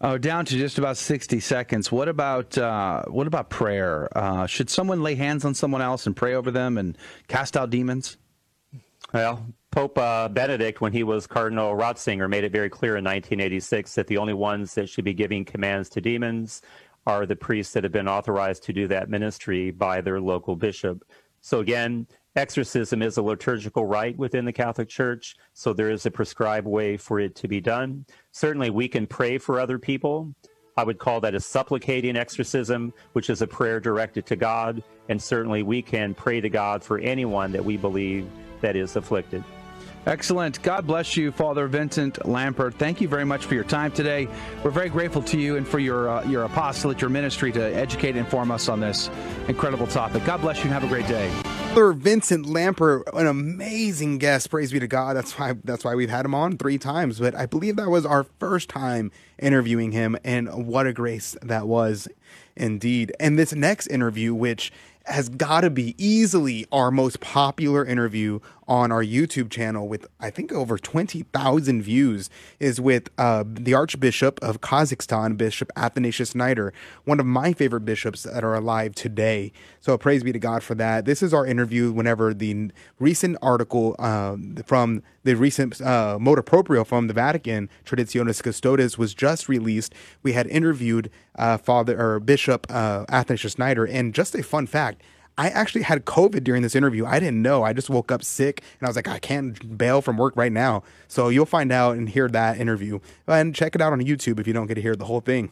Oh, 0.00 0.18
down 0.18 0.44
to 0.44 0.58
just 0.58 0.76
about 0.76 0.98
sixty 0.98 1.40
seconds. 1.40 1.90
What 1.90 2.08
about 2.08 2.58
uh, 2.58 3.04
what 3.04 3.26
about 3.26 3.48
prayer? 3.48 4.10
Uh, 4.14 4.46
should 4.46 4.68
someone 4.68 5.02
lay 5.02 5.14
hands 5.14 5.42
on 5.44 5.54
someone 5.54 5.80
else 5.80 6.06
and 6.06 6.14
pray 6.14 6.34
over 6.34 6.50
them 6.50 6.76
and 6.76 6.98
cast 7.28 7.56
out 7.56 7.70
demons? 7.70 8.18
Well, 9.14 9.46
Pope 9.76 9.98
uh, 9.98 10.26
Benedict, 10.26 10.80
when 10.80 10.94
he 10.94 11.02
was 11.02 11.26
Cardinal 11.26 11.76
Ratzinger, 11.76 12.30
made 12.30 12.44
it 12.44 12.50
very 12.50 12.70
clear 12.70 12.92
in 12.92 13.04
1986 13.04 13.94
that 13.96 14.06
the 14.06 14.16
only 14.16 14.32
ones 14.32 14.72
that 14.72 14.88
should 14.88 15.04
be 15.04 15.12
giving 15.12 15.44
commands 15.44 15.90
to 15.90 16.00
demons 16.00 16.62
are 17.06 17.26
the 17.26 17.36
priests 17.36 17.74
that 17.74 17.84
have 17.84 17.92
been 17.92 18.08
authorized 18.08 18.62
to 18.62 18.72
do 18.72 18.88
that 18.88 19.10
ministry 19.10 19.70
by 19.70 20.00
their 20.00 20.18
local 20.18 20.56
bishop. 20.56 21.04
So 21.42 21.60
again, 21.60 22.06
exorcism 22.36 23.02
is 23.02 23.18
a 23.18 23.22
liturgical 23.22 23.84
rite 23.84 24.16
within 24.16 24.46
the 24.46 24.52
Catholic 24.52 24.88
Church, 24.88 25.36
so 25.52 25.74
there 25.74 25.90
is 25.90 26.06
a 26.06 26.10
prescribed 26.10 26.66
way 26.66 26.96
for 26.96 27.20
it 27.20 27.34
to 27.34 27.46
be 27.46 27.60
done. 27.60 28.06
Certainly, 28.32 28.70
we 28.70 28.88
can 28.88 29.06
pray 29.06 29.36
for 29.36 29.60
other 29.60 29.78
people. 29.78 30.34
I 30.78 30.84
would 30.84 30.96
call 30.96 31.20
that 31.20 31.34
a 31.34 31.40
supplicating 31.40 32.16
exorcism, 32.16 32.94
which 33.12 33.28
is 33.28 33.42
a 33.42 33.46
prayer 33.46 33.78
directed 33.78 34.24
to 34.24 34.36
God. 34.36 34.82
And 35.10 35.20
certainly, 35.20 35.62
we 35.62 35.82
can 35.82 36.14
pray 36.14 36.40
to 36.40 36.48
God 36.48 36.82
for 36.82 36.98
anyone 36.98 37.52
that 37.52 37.62
we 37.62 37.76
believe 37.76 38.26
that 38.62 38.74
is 38.74 38.96
afflicted. 38.96 39.44
Excellent. 40.06 40.62
God 40.62 40.86
bless 40.86 41.16
you, 41.16 41.32
Father 41.32 41.66
Vincent 41.66 42.14
Lampert. 42.20 42.74
Thank 42.74 43.00
you 43.00 43.08
very 43.08 43.24
much 43.24 43.44
for 43.44 43.54
your 43.54 43.64
time 43.64 43.90
today. 43.90 44.28
We're 44.62 44.70
very 44.70 44.88
grateful 44.88 45.20
to 45.22 45.36
you 45.36 45.56
and 45.56 45.66
for 45.66 45.80
your 45.80 46.08
uh, 46.08 46.24
your 46.28 46.44
apostolate, 46.44 47.00
your 47.00 47.10
ministry 47.10 47.50
to 47.50 47.60
educate 47.74 48.10
and 48.10 48.18
inform 48.18 48.52
us 48.52 48.68
on 48.68 48.78
this 48.78 49.10
incredible 49.48 49.88
topic. 49.88 50.24
God 50.24 50.40
bless 50.42 50.58
you 50.58 50.64
and 50.64 50.72
have 50.72 50.84
a 50.84 50.88
great 50.88 51.08
day. 51.08 51.28
Father 51.70 51.92
Vincent 51.92 52.46
Lampert, 52.46 53.02
an 53.14 53.26
amazing 53.26 54.18
guest. 54.18 54.48
Praise 54.48 54.70
be 54.70 54.78
to 54.78 54.86
God. 54.86 55.16
That's 55.16 55.36
why 55.36 55.54
that's 55.64 55.84
why 55.84 55.96
we've 55.96 56.08
had 56.08 56.24
him 56.24 56.36
on 56.36 56.56
three 56.56 56.78
times. 56.78 57.18
But 57.18 57.34
I 57.34 57.46
believe 57.46 57.74
that 57.74 57.90
was 57.90 58.06
our 58.06 58.24
first 58.38 58.68
time 58.68 59.10
interviewing 59.40 59.90
him, 59.90 60.16
and 60.22 60.68
what 60.68 60.86
a 60.86 60.92
grace 60.92 61.36
that 61.42 61.66
was, 61.66 62.06
indeed. 62.54 63.12
And 63.18 63.36
this 63.36 63.52
next 63.52 63.88
interview, 63.88 64.34
which 64.34 64.72
has 65.06 65.28
got 65.28 65.60
to 65.60 65.70
be 65.70 65.94
easily 65.98 66.66
our 66.72 66.90
most 66.90 67.20
popular 67.20 67.84
interview 67.84 68.40
on 68.68 68.90
our 68.90 69.04
YouTube 69.04 69.50
channel 69.50 69.86
with 69.86 70.06
I 70.18 70.30
think 70.30 70.52
over 70.52 70.76
20,000 70.76 71.82
views 71.82 72.28
is 72.58 72.80
with 72.80 73.10
uh, 73.16 73.44
the 73.46 73.74
Archbishop 73.74 74.42
of 74.42 74.60
Kazakhstan, 74.60 75.36
Bishop 75.36 75.70
Athanasius 75.76 76.32
Schneider, 76.32 76.72
one 77.04 77.20
of 77.20 77.26
my 77.26 77.52
favorite 77.52 77.82
bishops 77.82 78.24
that 78.24 78.42
are 78.42 78.54
alive 78.54 78.94
today. 78.94 79.52
So 79.80 79.96
praise 79.96 80.24
be 80.24 80.32
to 80.32 80.38
God 80.38 80.64
for 80.64 80.74
that. 80.74 81.04
This 81.04 81.22
is 81.22 81.32
our 81.32 81.46
interview 81.46 81.92
whenever 81.92 82.34
the 82.34 82.72
recent 82.98 83.36
article 83.40 83.94
uh, 83.98 84.36
from 84.64 85.02
the 85.22 85.34
recent 85.34 85.80
uh, 85.80 86.18
motu 86.20 86.42
proprio 86.42 86.84
from 86.84 87.06
the 87.06 87.14
Vatican, 87.14 87.68
Traditionis 87.84 88.42
Custodes, 88.42 88.98
was 88.98 89.14
just 89.14 89.48
released. 89.48 89.94
We 90.22 90.32
had 90.32 90.46
interviewed 90.48 91.10
uh, 91.36 91.58
Father 91.58 92.00
or 92.00 92.20
Bishop 92.20 92.66
uh, 92.70 93.04
Athanasius 93.08 93.54
Schneider, 93.54 93.86
and 93.86 94.14
just 94.14 94.34
a 94.34 94.42
fun 94.42 94.66
fact 94.66 95.02
I 95.38 95.50
actually 95.50 95.82
had 95.82 96.04
COVID 96.06 96.44
during 96.44 96.62
this 96.62 96.74
interview. 96.74 97.04
I 97.04 97.20
didn't 97.20 97.42
know. 97.42 97.62
I 97.62 97.74
just 97.74 97.90
woke 97.90 98.10
up 98.10 98.22
sick 98.22 98.62
and 98.80 98.86
I 98.86 98.88
was 98.88 98.96
like, 98.96 99.08
I 99.08 99.18
can't 99.18 99.76
bail 99.76 100.00
from 100.00 100.16
work 100.16 100.34
right 100.34 100.52
now. 100.52 100.82
So 101.08 101.28
you'll 101.28 101.44
find 101.44 101.70
out 101.72 101.96
and 101.96 102.08
hear 102.08 102.28
that 102.28 102.58
interview. 102.58 103.00
And 103.26 103.54
check 103.54 103.74
it 103.74 103.82
out 103.82 103.92
on 103.92 104.00
YouTube 104.00 104.40
if 104.40 104.46
you 104.46 104.54
don't 104.54 104.66
get 104.66 104.76
to 104.76 104.82
hear 104.82 104.96
the 104.96 105.04
whole 105.04 105.20
thing. 105.20 105.50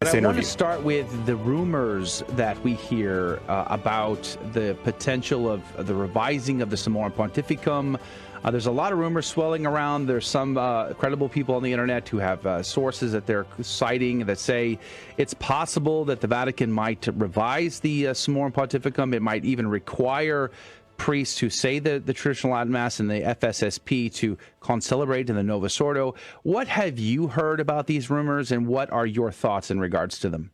But 0.00 0.14
I 0.14 0.20
want 0.20 0.36
to 0.36 0.42
start 0.42 0.82
with 0.82 1.24
the 1.24 1.36
rumors 1.36 2.22
that 2.30 2.62
we 2.62 2.74
hear 2.74 3.40
uh, 3.48 3.64
about 3.68 4.36
the 4.52 4.76
potential 4.84 5.50
of 5.50 5.86
the 5.86 5.94
revising 5.94 6.60
of 6.60 6.68
the 6.68 6.76
Summorum 6.76 7.12
Pontificum, 7.12 7.98
uh, 8.44 8.50
there's 8.50 8.66
a 8.66 8.70
lot 8.70 8.92
of 8.92 8.98
rumors 8.98 9.26
swelling 9.26 9.66
around. 9.66 10.06
There's 10.06 10.26
some 10.26 10.56
uh, 10.56 10.92
credible 10.94 11.28
people 11.28 11.54
on 11.54 11.62
the 11.62 11.72
internet 11.72 12.08
who 12.08 12.18
have 12.18 12.44
uh, 12.46 12.62
sources 12.62 13.12
that 13.12 13.26
they're 13.26 13.46
citing 13.62 14.20
that 14.26 14.38
say 14.38 14.78
it's 15.16 15.34
possible 15.34 16.04
that 16.06 16.20
the 16.20 16.26
Vatican 16.26 16.70
might 16.70 17.06
revise 17.14 17.80
the 17.80 18.08
uh, 18.08 18.12
Summorum 18.12 18.52
Pontificum. 18.52 19.14
It 19.14 19.22
might 19.22 19.44
even 19.44 19.66
require 19.68 20.50
priests 20.96 21.38
who 21.38 21.50
say 21.50 21.78
the, 21.78 21.98
the 21.98 22.12
traditional 22.12 22.54
Latin 22.54 22.72
Mass 22.72 23.00
and 23.00 23.10
the 23.10 23.20
FSSP 23.20 24.12
to 24.14 24.38
concelebrate 24.60 25.28
in 25.28 25.36
the 25.36 25.42
Novus 25.42 25.80
Ordo. 25.80 26.14
What 26.42 26.68
have 26.68 26.98
you 26.98 27.28
heard 27.28 27.60
about 27.60 27.86
these 27.86 28.10
rumors, 28.10 28.50
and 28.52 28.66
what 28.66 28.90
are 28.90 29.06
your 29.06 29.30
thoughts 29.30 29.70
in 29.70 29.78
regards 29.78 30.18
to 30.20 30.30
them? 30.30 30.50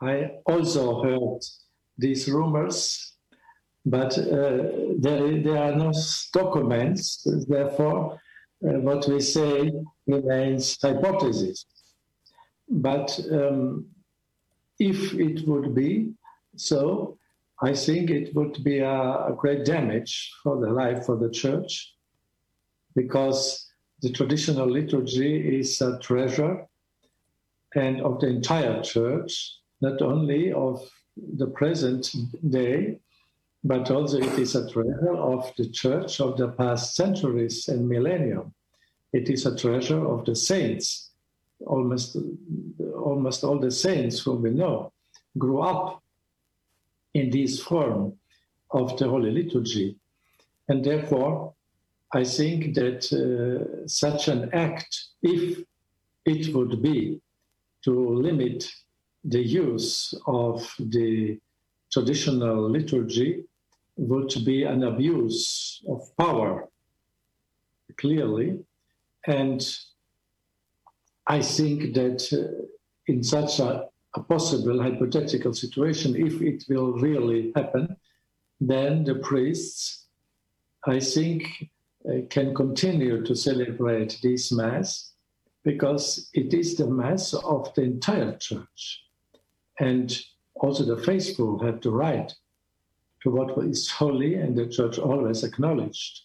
I 0.00 0.30
also 0.46 1.02
heard 1.02 1.40
these 1.98 2.28
rumors 2.28 3.09
but 3.86 4.16
uh, 4.18 4.68
there, 4.98 5.40
there 5.42 5.62
are 5.62 5.74
no 5.74 5.92
documents. 6.32 7.26
Therefore, 7.48 8.20
uh, 8.62 8.78
what 8.80 9.08
we 9.08 9.20
say 9.20 9.72
remains 10.06 10.78
hypothesis. 10.82 11.64
But 12.68 13.18
um, 13.32 13.86
if 14.78 15.14
it 15.14 15.46
would 15.48 15.74
be 15.74 16.12
so, 16.56 17.18
I 17.62 17.74
think 17.74 18.10
it 18.10 18.34
would 18.34 18.62
be 18.64 18.78
a, 18.78 18.90
a, 18.90 19.34
great 19.36 19.64
damage 19.66 20.32
for 20.42 20.58
the 20.60 20.70
life 20.70 21.08
of 21.08 21.20
the 21.20 21.30
church 21.30 21.94
because 22.94 23.66
the 24.00 24.10
traditional 24.10 24.66
liturgy 24.66 25.60
is 25.60 25.80
a 25.82 25.98
treasure 25.98 26.66
and 27.74 28.00
of 28.00 28.20
the 28.20 28.28
entire 28.28 28.82
church, 28.82 29.58
not 29.80 30.00
only 30.00 30.52
of 30.52 30.90
the 31.16 31.46
present 31.48 32.10
day, 32.48 32.98
but 33.62 33.90
also 33.90 34.18
it 34.18 34.38
is 34.38 34.54
a 34.54 34.70
treasure 34.70 35.14
of 35.16 35.52
the 35.56 35.68
church 35.68 36.20
of 36.20 36.36
the 36.36 36.48
past 36.48 36.94
centuries 36.94 37.68
and 37.68 37.88
millennium. 37.88 38.54
It 39.12 39.28
is 39.28 39.44
a 39.46 39.56
treasure 39.56 40.06
of 40.06 40.24
the 40.24 40.34
saints. 40.34 41.10
Almost, 41.66 42.16
almost 42.94 43.44
all 43.44 43.58
the 43.58 43.70
saints 43.70 44.20
whom 44.20 44.42
we 44.42 44.50
know 44.50 44.92
grew 45.36 45.60
up 45.60 46.02
in 47.12 47.30
this 47.30 47.60
form 47.60 48.14
of 48.70 48.96
the 48.96 49.08
Holy 49.08 49.30
Liturgy. 49.30 49.96
And 50.68 50.82
therefore, 50.82 51.54
I 52.12 52.24
think 52.24 52.74
that 52.76 53.12
uh, 53.12 53.86
such 53.86 54.28
an 54.28 54.50
act, 54.54 55.04
if 55.22 55.62
it 56.24 56.54
would 56.54 56.80
be 56.80 57.20
to 57.84 58.14
limit 58.14 58.70
the 59.24 59.42
use 59.42 60.14
of 60.26 60.74
the 60.78 61.38
traditional 61.92 62.70
liturgy, 62.70 63.44
would 64.00 64.34
be 64.46 64.64
an 64.64 64.82
abuse 64.82 65.82
of 65.86 66.00
power, 66.16 66.68
clearly. 67.98 68.58
And 69.26 69.62
I 71.26 71.42
think 71.42 71.94
that 71.94 72.20
uh, 72.32 72.64
in 73.06 73.22
such 73.22 73.60
a, 73.60 73.88
a 74.14 74.20
possible 74.22 74.82
hypothetical 74.82 75.52
situation, 75.52 76.16
if 76.16 76.40
it 76.40 76.64
will 76.66 76.92
really 76.94 77.52
happen, 77.54 77.94
then 78.58 79.04
the 79.04 79.16
priests, 79.16 80.06
I 80.86 80.98
think, 81.00 81.68
uh, 82.08 82.22
can 82.30 82.54
continue 82.54 83.22
to 83.22 83.36
celebrate 83.36 84.18
this 84.22 84.50
Mass 84.50 85.12
because 85.62 86.30
it 86.32 86.54
is 86.54 86.76
the 86.76 86.86
Mass 86.86 87.34
of 87.34 87.74
the 87.74 87.82
entire 87.82 88.34
Church. 88.38 89.04
And 89.78 90.18
also 90.54 90.84
the 90.84 91.02
faithful 91.02 91.62
have 91.62 91.82
the 91.82 91.90
right 91.90 92.32
to 93.22 93.30
what 93.30 93.64
is 93.64 93.90
holy, 93.90 94.34
and 94.34 94.56
the 94.56 94.66
Church 94.66 94.98
always 94.98 95.44
acknowledged. 95.44 96.22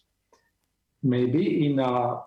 Maybe 1.02 1.66
in 1.66 1.78
a, 1.78 2.22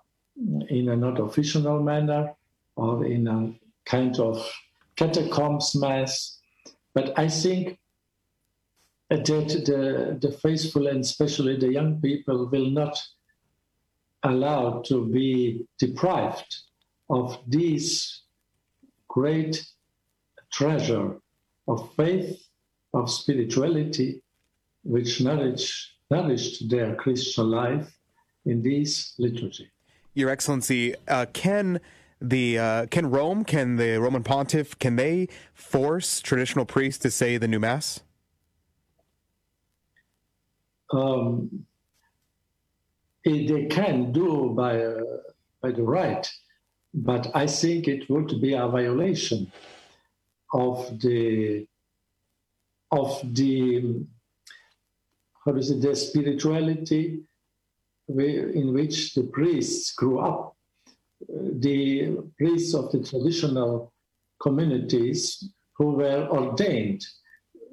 in 0.69 0.89
a 0.89 0.95
not 0.95 1.19
official 1.19 1.81
manner 1.81 2.35
or 2.75 3.05
in 3.05 3.27
a 3.27 3.53
kind 3.85 4.17
of 4.19 4.47
catacombs 4.95 5.75
Mass, 5.75 6.39
but 6.93 7.17
I 7.17 7.27
think 7.27 7.79
that 9.09 9.25
the, 9.25 10.17
the 10.21 10.31
faithful 10.31 10.87
and 10.87 10.99
especially 10.99 11.57
the 11.57 11.71
young 11.71 11.99
people 11.99 12.47
will 12.47 12.69
not 12.69 13.01
allowed 14.23 14.85
to 14.85 15.07
be 15.07 15.65
deprived 15.79 16.55
of 17.09 17.39
this 17.47 18.21
great 19.07 19.65
treasure 20.51 21.19
of 21.67 21.93
faith, 21.95 22.47
of 22.93 23.09
spirituality, 23.09 24.21
which 24.83 25.21
nourish, 25.21 25.93
nourished 26.09 26.69
their 26.69 26.95
Christian 26.95 27.49
life 27.51 27.91
in 28.45 28.61
this 28.61 29.13
liturgy. 29.17 29.71
Your 30.13 30.29
Excellency, 30.29 30.95
uh, 31.07 31.25
can 31.33 31.79
the 32.21 32.59
uh, 32.59 32.85
can 32.87 33.09
Rome, 33.09 33.43
can 33.45 33.77
the 33.77 33.97
Roman 33.97 34.23
Pontiff, 34.23 34.77
can 34.79 34.95
they 34.95 35.27
force 35.53 36.19
traditional 36.19 36.65
priests 36.65 37.01
to 37.03 37.11
say 37.11 37.37
the 37.37 37.47
new 37.47 37.59
mass? 37.59 38.01
Um, 40.91 41.65
they 43.23 43.67
can 43.69 44.11
do 44.11 44.53
by, 44.55 44.83
uh, 44.83 45.01
by 45.61 45.71
the 45.71 45.83
right, 45.83 46.29
but 46.93 47.29
I 47.35 47.45
think 47.45 47.87
it 47.87 48.09
would 48.09 48.41
be 48.41 48.53
a 48.53 48.67
violation 48.67 49.51
of 50.53 50.99
the 50.99 51.67
of 52.91 53.21
the 53.35 54.03
how 55.45 55.55
is 55.55 55.71
it 55.71 55.81
the 55.81 55.95
spirituality 55.95 57.23
in 58.17 58.73
which 58.73 59.13
the 59.13 59.23
priests 59.23 59.91
grew 59.93 60.19
up. 60.19 60.55
The 61.27 62.17
priests 62.37 62.73
of 62.73 62.91
the 62.91 63.03
traditional 63.03 63.93
communities 64.41 65.43
who 65.73 65.91
were 65.91 66.27
ordained 66.29 67.05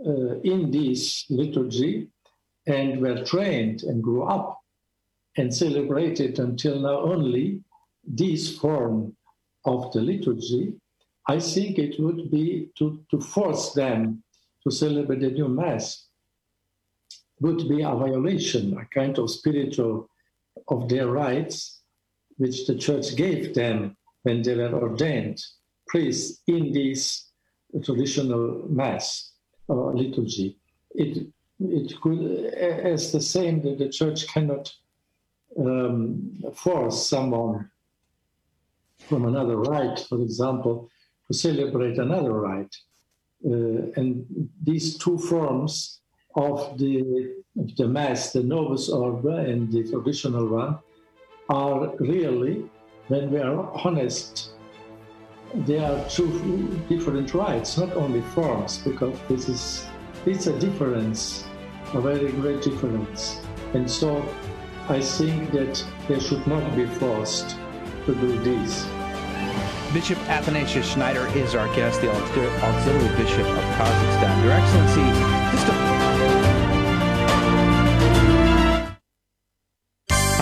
uh, 0.06 0.40
in 0.40 0.70
this 0.70 1.24
liturgy 1.30 2.08
and 2.66 3.00
were 3.00 3.24
trained 3.24 3.84
and 3.84 4.02
grew 4.02 4.24
up 4.24 4.60
and 5.36 5.54
celebrated 5.54 6.38
until 6.38 6.80
now 6.80 7.00
only 7.00 7.60
this 8.04 8.56
form 8.56 9.16
of 9.64 9.92
the 9.92 10.00
liturgy, 10.00 10.74
I 11.28 11.40
think 11.40 11.78
it 11.78 12.00
would 12.00 12.30
be 12.30 12.70
to, 12.78 13.00
to 13.10 13.20
force 13.20 13.72
them 13.72 14.22
to 14.64 14.70
celebrate 14.70 15.20
the 15.20 15.30
new 15.30 15.48
Mass 15.48 16.05
would 17.41 17.68
be 17.68 17.82
a 17.82 17.95
violation, 17.95 18.76
a 18.78 18.84
kind 18.87 19.18
of 19.18 19.30
spiritual 19.30 20.09
of 20.68 20.89
their 20.89 21.09
rights, 21.09 21.80
which 22.39 22.66
the 22.66 22.76
church 22.76 23.16
gave 23.16 23.55
them 23.55 23.97
when 24.22 24.43
they 24.43 24.55
were 24.55 24.74
ordained 24.74 25.41
priests 25.87 26.43
in 26.47 26.72
this 26.72 27.30
traditional 27.84 28.66
Mass 28.68 29.32
or 29.68 29.95
liturgy. 29.95 30.59
It, 30.95 31.26
it 31.61 32.01
could, 32.01 32.47
as 32.55 33.12
the 33.12 33.20
same 33.20 33.62
that 33.62 33.78
the 33.78 33.89
church 33.89 34.26
cannot 34.28 34.72
um, 35.59 36.43
force 36.55 37.07
someone 37.07 37.70
from 38.99 39.26
another 39.26 39.57
rite, 39.57 40.01
for 40.09 40.20
example, 40.20 40.89
to 41.28 41.34
celebrate 41.34 41.99
another 41.99 42.32
rite. 42.32 42.74
Uh, 43.45 43.93
and 43.97 44.26
these 44.62 44.97
two 44.99 45.18
forms 45.18 46.01
of 46.37 46.78
the, 46.78 47.34
of 47.59 47.74
the 47.76 47.89
Mass, 47.89 48.32
the 48.32 48.43
Novus 48.43 48.89
Ordo 48.89 49.37
and 49.37 49.72
the 49.72 49.91
traditional 49.91 50.47
one, 50.47 50.78
are 51.49 51.95
really, 51.99 52.68
when 53.09 53.30
we 53.30 53.39
are 53.39 53.70
honest, 53.84 54.51
they 55.55 55.78
are 55.78 56.09
two 56.09 56.80
different 56.89 57.32
rites, 57.32 57.78
not 57.78 57.93
only 57.97 58.20
forms, 58.20 58.78
because 58.78 59.16
this 59.28 59.49
is 59.49 59.87
it's 60.26 60.49
a 60.49 60.59
difference, 60.59 61.45
a 61.95 62.01
very 62.01 62.32
great 62.32 62.61
difference. 62.61 63.41
And 63.74 63.89
so 63.89 64.28
I 64.89 65.01
think 65.01 65.53
that 65.53 65.84
they 66.09 66.18
should 66.18 66.45
not 66.47 66.74
be 66.74 66.87
forced 66.87 67.57
to 68.07 68.14
do 68.14 68.39
this. 68.41 68.84
Bishop 69.95 70.18
Athanasius 70.28 70.91
Schneider 70.91 71.26
is 71.39 71.55
our 71.55 71.72
guest, 71.76 72.01
the 72.01 72.11
auxiliary 72.11 73.16
bishop 73.16 73.47
of 73.47 73.64
Kazakhstan. 73.78 74.45
Your 74.45 74.53
Excellency, 74.53 75.57
just 75.57 75.68
a 75.68 75.95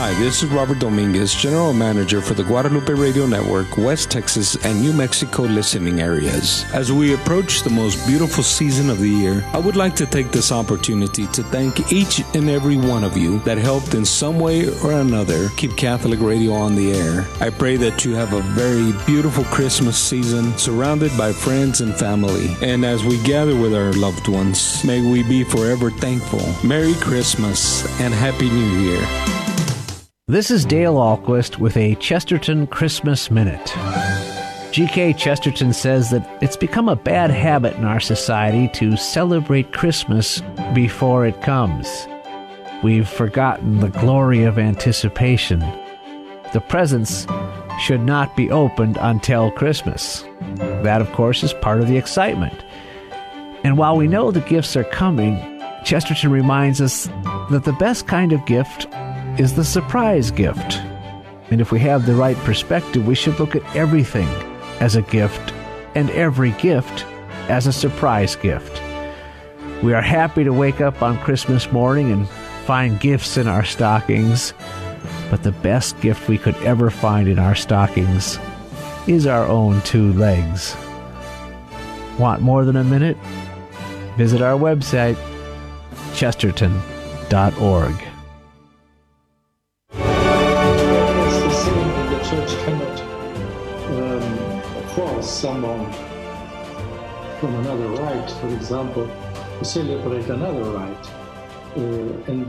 Hi, 0.04 0.12
this 0.20 0.42
is 0.42 0.50
Robert 0.50 0.80
Dominguez, 0.80 1.34
General 1.34 1.72
Manager 1.72 2.20
for 2.20 2.34
the 2.34 2.44
Guadalupe 2.44 2.92
Radio 2.92 3.24
Network, 3.24 3.78
West 3.78 4.10
Texas 4.10 4.54
and 4.62 4.82
New 4.82 4.92
Mexico 4.92 5.44
listening 5.44 5.98
areas. 5.98 6.66
As 6.74 6.92
we 6.92 7.14
approach 7.14 7.62
the 7.62 7.70
most 7.70 8.06
beautiful 8.06 8.44
season 8.44 8.90
of 8.90 8.98
the 8.98 9.08
year, 9.08 9.42
I 9.54 9.58
would 9.60 9.76
like 9.76 9.96
to 9.96 10.04
take 10.04 10.30
this 10.30 10.52
opportunity 10.52 11.26
to 11.28 11.42
thank 11.44 11.90
each 11.90 12.20
and 12.34 12.50
every 12.50 12.76
one 12.76 13.02
of 13.02 13.16
you 13.16 13.38
that 13.44 13.56
helped 13.56 13.94
in 13.94 14.04
some 14.04 14.38
way 14.38 14.68
or 14.82 14.92
another 14.92 15.48
keep 15.56 15.74
Catholic 15.74 16.20
Radio 16.20 16.52
on 16.52 16.74
the 16.74 16.92
air. 16.92 17.26
I 17.40 17.48
pray 17.48 17.76
that 17.78 18.04
you 18.04 18.14
have 18.14 18.34
a 18.34 18.42
very 18.42 18.92
beautiful 19.06 19.44
Christmas 19.44 19.96
season 19.96 20.54
surrounded 20.58 21.16
by 21.16 21.32
friends 21.32 21.80
and 21.80 21.94
family. 21.94 22.54
And 22.60 22.84
as 22.84 23.02
we 23.04 23.22
gather 23.22 23.58
with 23.58 23.74
our 23.74 23.94
loved 23.94 24.28
ones, 24.28 24.84
may 24.84 25.00
we 25.00 25.22
be 25.22 25.44
forever 25.44 25.90
thankful. 25.90 26.44
Merry 26.62 26.92
Christmas 26.96 27.86
and 28.02 28.12
Happy 28.12 28.50
New 28.50 28.80
Year. 28.82 29.33
This 30.26 30.50
is 30.50 30.64
Dale 30.64 30.94
Ahlquist 30.94 31.58
with 31.58 31.76
a 31.76 31.96
Chesterton 31.96 32.66
Christmas 32.68 33.30
Minute. 33.30 33.74
G.K. 34.72 35.12
Chesterton 35.12 35.74
says 35.74 36.08
that 36.08 36.26
it's 36.42 36.56
become 36.56 36.88
a 36.88 36.96
bad 36.96 37.30
habit 37.30 37.76
in 37.76 37.84
our 37.84 38.00
society 38.00 38.68
to 38.68 38.96
celebrate 38.96 39.74
Christmas 39.74 40.40
before 40.72 41.26
it 41.26 41.42
comes. 41.42 42.08
We've 42.82 43.06
forgotten 43.06 43.80
the 43.80 43.90
glory 43.90 44.44
of 44.44 44.58
anticipation. 44.58 45.60
The 46.54 46.64
presents 46.70 47.26
should 47.78 48.00
not 48.00 48.34
be 48.34 48.50
opened 48.50 48.96
until 49.02 49.50
Christmas. 49.50 50.24
That, 50.54 51.02
of 51.02 51.12
course, 51.12 51.42
is 51.42 51.52
part 51.52 51.82
of 51.82 51.86
the 51.86 51.98
excitement. 51.98 52.64
And 53.62 53.76
while 53.76 53.98
we 53.98 54.08
know 54.08 54.30
the 54.30 54.40
gifts 54.40 54.74
are 54.74 54.84
coming, 54.84 55.36
Chesterton 55.84 56.30
reminds 56.30 56.80
us 56.80 57.08
that 57.50 57.64
the 57.66 57.74
best 57.74 58.06
kind 58.06 58.32
of 58.32 58.46
gift 58.46 58.86
is 59.38 59.54
the 59.54 59.64
surprise 59.64 60.30
gift. 60.30 60.78
And 61.50 61.60
if 61.60 61.72
we 61.72 61.80
have 61.80 62.06
the 62.06 62.14
right 62.14 62.36
perspective, 62.38 63.06
we 63.06 63.14
should 63.14 63.38
look 63.40 63.56
at 63.56 63.76
everything 63.76 64.28
as 64.80 64.96
a 64.96 65.02
gift 65.02 65.52
and 65.94 66.10
every 66.10 66.52
gift 66.52 67.04
as 67.48 67.66
a 67.66 67.72
surprise 67.72 68.36
gift. 68.36 68.80
We 69.82 69.92
are 69.92 70.02
happy 70.02 70.44
to 70.44 70.52
wake 70.52 70.80
up 70.80 71.02
on 71.02 71.18
Christmas 71.18 71.70
morning 71.70 72.12
and 72.12 72.28
find 72.64 73.00
gifts 73.00 73.36
in 73.36 73.48
our 73.48 73.64
stockings, 73.64 74.54
but 75.30 75.42
the 75.42 75.52
best 75.52 76.00
gift 76.00 76.28
we 76.28 76.38
could 76.38 76.56
ever 76.56 76.90
find 76.90 77.28
in 77.28 77.38
our 77.38 77.54
stockings 77.54 78.38
is 79.06 79.26
our 79.26 79.46
own 79.46 79.82
two 79.82 80.12
legs. 80.14 80.76
Want 82.18 82.40
more 82.40 82.64
than 82.64 82.76
a 82.76 82.84
minute? 82.84 83.18
Visit 84.16 84.40
our 84.40 84.58
website, 84.58 85.18
chesterton.org. 86.14 88.13
someone 95.44 95.92
from 97.38 97.54
another 97.56 97.88
rite, 98.02 98.30
for 98.40 98.48
example, 98.48 99.06
to 99.58 99.62
celebrate 99.62 100.26
another 100.30 100.64
rite. 100.70 101.06
Uh, 101.76 102.30
and 102.30 102.40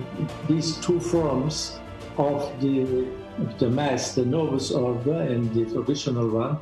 these 0.47 0.77
two 0.77 0.97
forms 1.01 1.77
of 2.17 2.37
the, 2.61 3.05
of 3.39 3.59
the 3.59 3.69
Mass, 3.69 4.15
the 4.15 4.25
Novus 4.25 4.71
Ordo 4.71 5.19
and 5.19 5.53
the 5.53 5.65
traditional 5.73 6.29
one, 6.29 6.57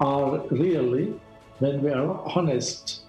are 0.00 0.46
really, 0.50 1.18
when 1.60 1.82
we 1.82 1.90
are 1.90 2.12
honest, 2.36 3.06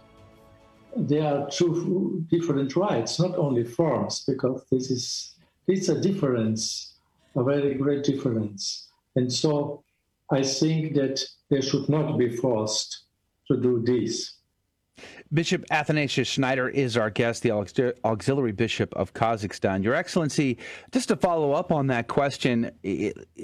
they 0.96 1.20
are 1.20 1.50
two 1.50 2.24
different 2.30 2.74
rites, 2.78 3.20
not 3.20 3.36
only 3.36 3.66
forms, 3.66 4.24
because 4.26 4.64
this 4.72 4.90
is 4.90 5.36
it's 5.68 5.90
a 5.90 6.00
difference, 6.00 6.94
a 7.36 7.44
very 7.44 7.74
great 7.74 8.06
difference. 8.06 8.88
And 9.18 9.30
so 9.30 9.84
I 10.32 10.42
think 10.42 10.96
that 10.96 11.24
they 11.50 11.62
should 11.62 11.88
not 11.90 12.18
be 12.18 12.36
forced 12.36 13.04
to 13.48 13.58
do 13.58 13.84
this. 13.86 14.34
Bishop 15.34 15.66
Athanasius 15.72 16.28
Schneider 16.28 16.70
is 16.70 16.96
our 16.96 17.10
guest, 17.10 17.44
the 17.44 17.52
auxiliary 17.52 18.54
bishop 18.54 18.94
of 18.96 19.14
Kazakhstan. 19.14 19.84
Your 19.84 19.94
Excellency, 19.94 20.58
just 20.92 21.10
to 21.10 21.16
follow 21.18 21.52
up 21.52 21.72
on 21.72 21.88
that 21.88 22.08
question, 22.08 22.72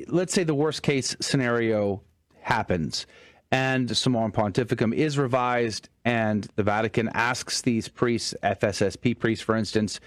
let's 0.07 0.33
say 0.33 0.43
the 0.43 0.55
worst 0.55 0.81
case 0.81 1.15
scenario 1.19 2.01
happens 2.39 3.05
and 3.51 3.89
Summorum 3.89 4.31
Pontificum 4.31 4.93
is 4.93 5.17
revised, 5.17 5.89
and 6.05 6.47
the 6.55 6.63
Vatican 6.63 7.09
asks 7.13 7.61
these 7.61 7.89
priests, 7.89 8.33
FSSP 8.43 9.19
priests, 9.19 9.43
for 9.43 9.57
instance, 9.57 9.99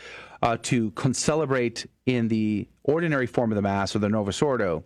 uh, 0.43 0.57
to 0.62 0.91
concelebrate 0.93 1.87
in 2.07 2.29
the 2.29 2.66
ordinary 2.85 3.27
form 3.27 3.53
of 3.53 3.57
the 3.57 3.62
Mass 3.62 3.95
or 3.95 3.99
the 3.99 4.09
Novus 4.09 4.41
Ordo. 4.41 4.83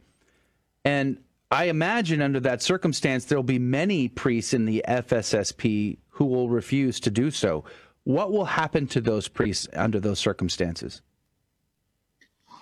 And 0.84 1.18
I 1.50 1.64
imagine 1.64 2.20
under 2.20 2.40
that 2.40 2.62
circumstance, 2.62 3.24
there 3.24 3.38
will 3.38 3.42
be 3.42 3.58
many 3.58 4.08
priests 4.08 4.52
in 4.52 4.66
the 4.66 4.84
FSSP 4.86 5.98
who 6.10 6.26
will 6.26 6.50
refuse 6.50 7.00
to 7.00 7.10
do 7.10 7.30
so. 7.30 7.64
What 8.04 8.32
will 8.32 8.44
happen 8.44 8.86
to 8.88 9.00
those 9.00 9.28
priests 9.28 9.66
under 9.72 9.98
those 9.98 10.18
circumstances? 10.18 11.00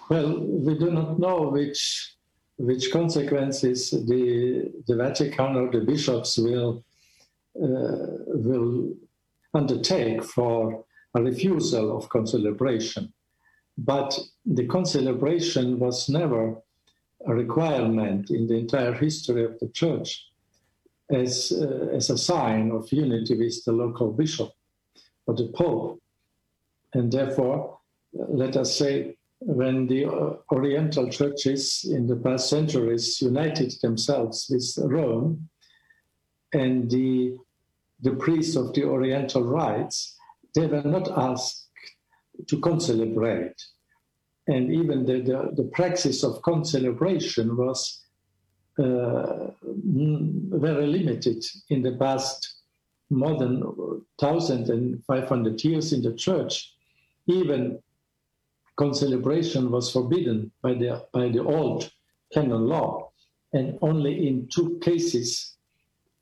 Well, 0.08 0.38
we 0.40 0.78
do 0.78 0.90
not 0.90 1.18
know 1.18 1.48
which 1.48 2.12
which 2.58 2.90
consequences 2.92 3.90
the 3.90 4.72
the 4.86 4.96
Vatican 4.96 5.56
or 5.56 5.70
the 5.70 5.80
bishops 5.80 6.38
will 6.38 6.84
uh, 7.60 8.22
will 8.28 8.94
undertake 9.52 10.22
for 10.22 10.84
a 11.14 11.22
refusal 11.22 11.96
of 11.96 12.08
concelebration. 12.08 13.12
But 13.78 14.18
the 14.44 14.66
concelebration 14.66 15.78
was 15.78 16.08
never 16.08 16.62
requirement 17.34 18.30
in 18.30 18.46
the 18.46 18.54
entire 18.54 18.92
history 18.92 19.44
of 19.44 19.58
the 19.58 19.68
church 19.68 20.26
as, 21.10 21.52
uh, 21.52 21.88
as 21.94 22.10
a 22.10 22.18
sign 22.18 22.70
of 22.70 22.90
unity 22.92 23.36
with 23.36 23.64
the 23.64 23.72
local 23.72 24.12
bishop 24.12 24.50
or 25.26 25.34
the 25.34 25.48
pope. 25.54 26.00
And 26.94 27.12
therefore, 27.12 27.78
let 28.12 28.56
us 28.56 28.76
say, 28.76 29.16
when 29.40 29.86
the 29.86 30.06
uh, 30.06 30.36
Oriental 30.50 31.10
churches 31.10 31.84
in 31.84 32.06
the 32.06 32.16
past 32.16 32.48
centuries 32.48 33.20
united 33.20 33.72
themselves 33.82 34.46
with 34.48 34.90
Rome 34.90 35.48
and 36.52 36.90
the, 36.90 37.36
the 38.00 38.12
priests 38.12 38.56
of 38.56 38.72
the 38.72 38.84
Oriental 38.84 39.44
rites, 39.44 40.16
they 40.54 40.66
were 40.66 40.82
not 40.82 41.10
asked 41.18 41.68
to 42.46 42.60
concelebrate. 42.60 43.54
And 44.48 44.72
even 44.72 45.04
the, 45.04 45.20
the, 45.20 45.62
the 45.62 45.68
praxis 45.72 46.22
of 46.22 46.40
concelebration 46.42 47.56
was 47.56 48.04
uh, 48.78 49.48
very 49.62 50.86
limited 50.86 51.44
in 51.70 51.82
the 51.82 51.96
past 51.96 52.54
more 53.10 53.38
than 53.38 53.60
1,500 54.18 55.64
years 55.64 55.92
in 55.92 56.02
the 56.02 56.14
church. 56.14 56.72
Even 57.26 57.78
concelebration 58.78 59.70
was 59.70 59.90
forbidden 59.90 60.52
by 60.62 60.74
the, 60.74 61.04
by 61.12 61.28
the 61.28 61.42
old 61.42 61.90
canon 62.32 62.68
law. 62.68 63.10
And 63.52 63.78
only 63.80 64.28
in 64.28 64.48
two 64.48 64.78
cases, 64.82 65.56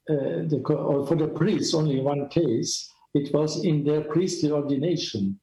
uh, 0.08 0.46
the, 0.46 0.62
or 0.68 1.06
for 1.06 1.16
the 1.16 1.28
priests, 1.28 1.74
only 1.74 2.00
one 2.00 2.28
case, 2.28 2.90
it 3.14 3.32
was 3.34 3.64
in 3.64 3.84
their 3.84 4.02
priestly 4.02 4.50
ordination. 4.50 5.38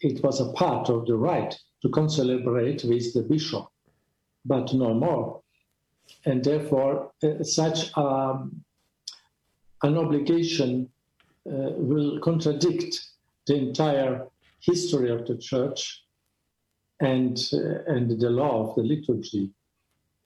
It 0.00 0.22
was 0.22 0.40
a 0.40 0.52
part 0.52 0.88
of 0.88 1.06
the 1.06 1.16
rite 1.16 1.56
to 1.86 1.92
concelebrate 1.92 2.82
with 2.84 3.14
the 3.14 3.22
bishop, 3.22 3.66
but 4.44 4.72
no 4.74 4.92
more. 4.92 5.40
And 6.24 6.42
therefore, 6.42 7.12
uh, 7.22 7.44
such 7.44 7.96
um, 7.96 8.64
an 9.82 9.96
obligation 9.96 10.88
uh, 11.46 11.70
will 11.88 12.18
contradict 12.20 12.92
the 13.46 13.54
entire 13.54 14.26
history 14.60 15.10
of 15.10 15.26
the 15.28 15.36
church 15.36 16.02
and, 17.00 17.38
uh, 17.52 17.92
and 17.92 18.20
the 18.20 18.30
law 18.30 18.68
of 18.68 18.74
the 18.74 18.82
liturgy. 18.82 19.50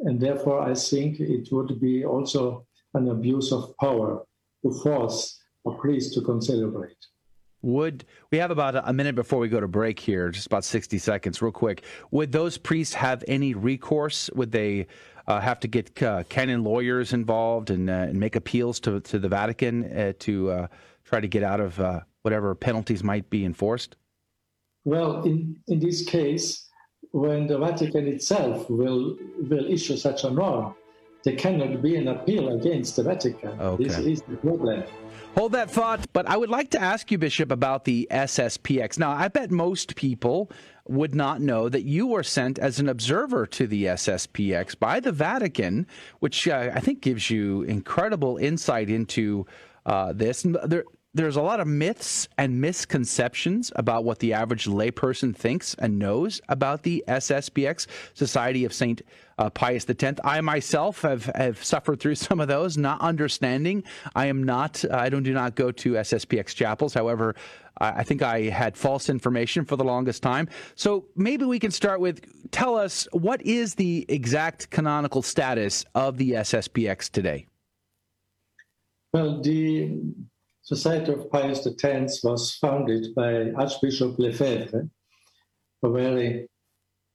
And 0.00 0.18
therefore, 0.18 0.62
I 0.62 0.74
think 0.74 1.20
it 1.20 1.48
would 1.52 1.78
be 1.78 2.06
also 2.06 2.66
an 2.94 3.10
abuse 3.10 3.52
of 3.52 3.76
power 3.76 4.24
to 4.62 4.72
force 4.82 5.38
a 5.66 5.72
priest 5.72 6.14
to 6.14 6.22
concelebrate. 6.22 7.02
Would 7.62 8.04
we 8.30 8.38
have 8.38 8.50
about 8.50 8.88
a 8.88 8.92
minute 8.92 9.14
before 9.14 9.38
we 9.38 9.48
go 9.48 9.60
to 9.60 9.68
break 9.68 10.00
here, 10.00 10.30
just 10.30 10.46
about 10.46 10.64
60 10.64 10.96
seconds, 10.98 11.42
real 11.42 11.52
quick? 11.52 11.84
Would 12.10 12.32
those 12.32 12.56
priests 12.56 12.94
have 12.94 13.22
any 13.28 13.54
recourse? 13.54 14.30
Would 14.34 14.52
they 14.52 14.86
uh, 15.26 15.40
have 15.40 15.60
to 15.60 15.68
get 15.68 16.02
uh, 16.02 16.24
canon 16.28 16.64
lawyers 16.64 17.12
involved 17.12 17.70
and, 17.70 17.90
uh, 17.90 18.08
and, 18.08 18.18
make 18.18 18.34
appeals 18.34 18.80
to, 18.80 19.00
to 19.00 19.18
the 19.18 19.28
Vatican 19.28 19.84
uh, 19.84 20.12
to 20.20 20.50
uh, 20.50 20.66
try 21.04 21.20
to 21.20 21.28
get 21.28 21.42
out 21.42 21.60
of 21.60 21.78
uh, 21.78 22.00
whatever 22.22 22.54
penalties 22.54 23.04
might 23.04 23.28
be 23.28 23.44
enforced? 23.44 23.96
Well, 24.84 25.22
in, 25.24 25.56
in 25.68 25.78
this 25.78 26.02
case, 26.04 26.66
when 27.12 27.46
the 27.46 27.58
Vatican 27.58 28.06
itself 28.06 28.70
will, 28.70 29.16
will 29.38 29.66
issue 29.66 29.96
such 29.96 30.24
a 30.24 30.30
norm, 30.30 30.74
there 31.24 31.36
cannot 31.36 31.82
be 31.82 31.96
an 31.96 32.08
appeal 32.08 32.56
against 32.58 32.96
the 32.96 33.02
Vatican. 33.02 33.60
Okay. 33.60 33.84
This 33.84 33.98
is 33.98 34.22
the 34.22 34.36
problem. 34.36 34.84
Hold 35.36 35.52
that 35.52 35.70
thought, 35.70 36.06
but 36.12 36.26
I 36.26 36.36
would 36.36 36.50
like 36.50 36.70
to 36.70 36.80
ask 36.80 37.10
you, 37.10 37.16
Bishop, 37.16 37.52
about 37.52 37.84
the 37.84 38.08
SSPX. 38.10 38.98
Now, 38.98 39.12
I 39.12 39.28
bet 39.28 39.50
most 39.50 39.94
people 39.94 40.50
would 40.88 41.14
not 41.14 41.40
know 41.40 41.68
that 41.68 41.84
you 41.84 42.08
were 42.08 42.24
sent 42.24 42.58
as 42.58 42.80
an 42.80 42.88
observer 42.88 43.46
to 43.46 43.66
the 43.66 43.84
SSPX 43.84 44.78
by 44.78 44.98
the 44.98 45.12
Vatican, 45.12 45.86
which 46.18 46.48
uh, 46.48 46.72
I 46.74 46.80
think 46.80 47.00
gives 47.00 47.30
you 47.30 47.62
incredible 47.62 48.38
insight 48.38 48.90
into 48.90 49.46
uh, 49.86 50.12
this. 50.12 50.44
There, 50.64 50.84
there's 51.14 51.36
a 51.36 51.42
lot 51.42 51.60
of 51.60 51.66
myths 51.66 52.28
and 52.38 52.60
misconceptions 52.60 53.72
about 53.74 54.04
what 54.04 54.20
the 54.20 54.32
average 54.32 54.66
layperson 54.66 55.34
thinks 55.34 55.74
and 55.74 55.98
knows 55.98 56.40
about 56.48 56.82
the 56.82 57.04
SSPX, 57.08 57.86
Society 58.14 58.64
of 58.64 58.72
St. 58.72 59.02
Uh, 59.40 59.48
Pius 59.48 59.86
X. 59.88 60.20
I 60.22 60.42
myself 60.42 61.00
have, 61.00 61.24
have 61.34 61.64
suffered 61.64 61.98
through 61.98 62.16
some 62.16 62.40
of 62.40 62.48
those, 62.48 62.76
not 62.76 63.00
understanding. 63.00 63.82
I 64.14 64.26
am 64.26 64.42
not, 64.42 64.84
I 64.92 65.08
don't 65.08 65.22
do 65.22 65.32
not 65.32 65.54
go 65.54 65.72
to 65.72 65.92
SSPX 65.92 66.54
chapels. 66.54 66.92
However, 66.92 67.34
I 67.78 68.04
think 68.04 68.20
I 68.20 68.42
had 68.42 68.76
false 68.76 69.08
information 69.08 69.64
for 69.64 69.76
the 69.76 69.84
longest 69.84 70.22
time. 70.22 70.50
So 70.74 71.06
maybe 71.16 71.46
we 71.46 71.58
can 71.58 71.70
start 71.70 72.00
with 72.00 72.20
tell 72.50 72.76
us 72.76 73.08
what 73.12 73.40
is 73.40 73.74
the 73.74 74.04
exact 74.10 74.68
canonical 74.68 75.22
status 75.22 75.86
of 75.94 76.18
the 76.18 76.32
SSPX 76.32 77.10
today? 77.10 77.46
Well, 79.14 79.40
the 79.40 80.02
Society 80.60 81.14
of 81.14 81.30
Pius 81.30 81.66
X 81.82 82.22
was 82.22 82.54
founded 82.56 83.14
by 83.14 83.52
Archbishop 83.52 84.18
Lefebvre, 84.18 84.86
a 85.82 85.90
very, 85.90 86.49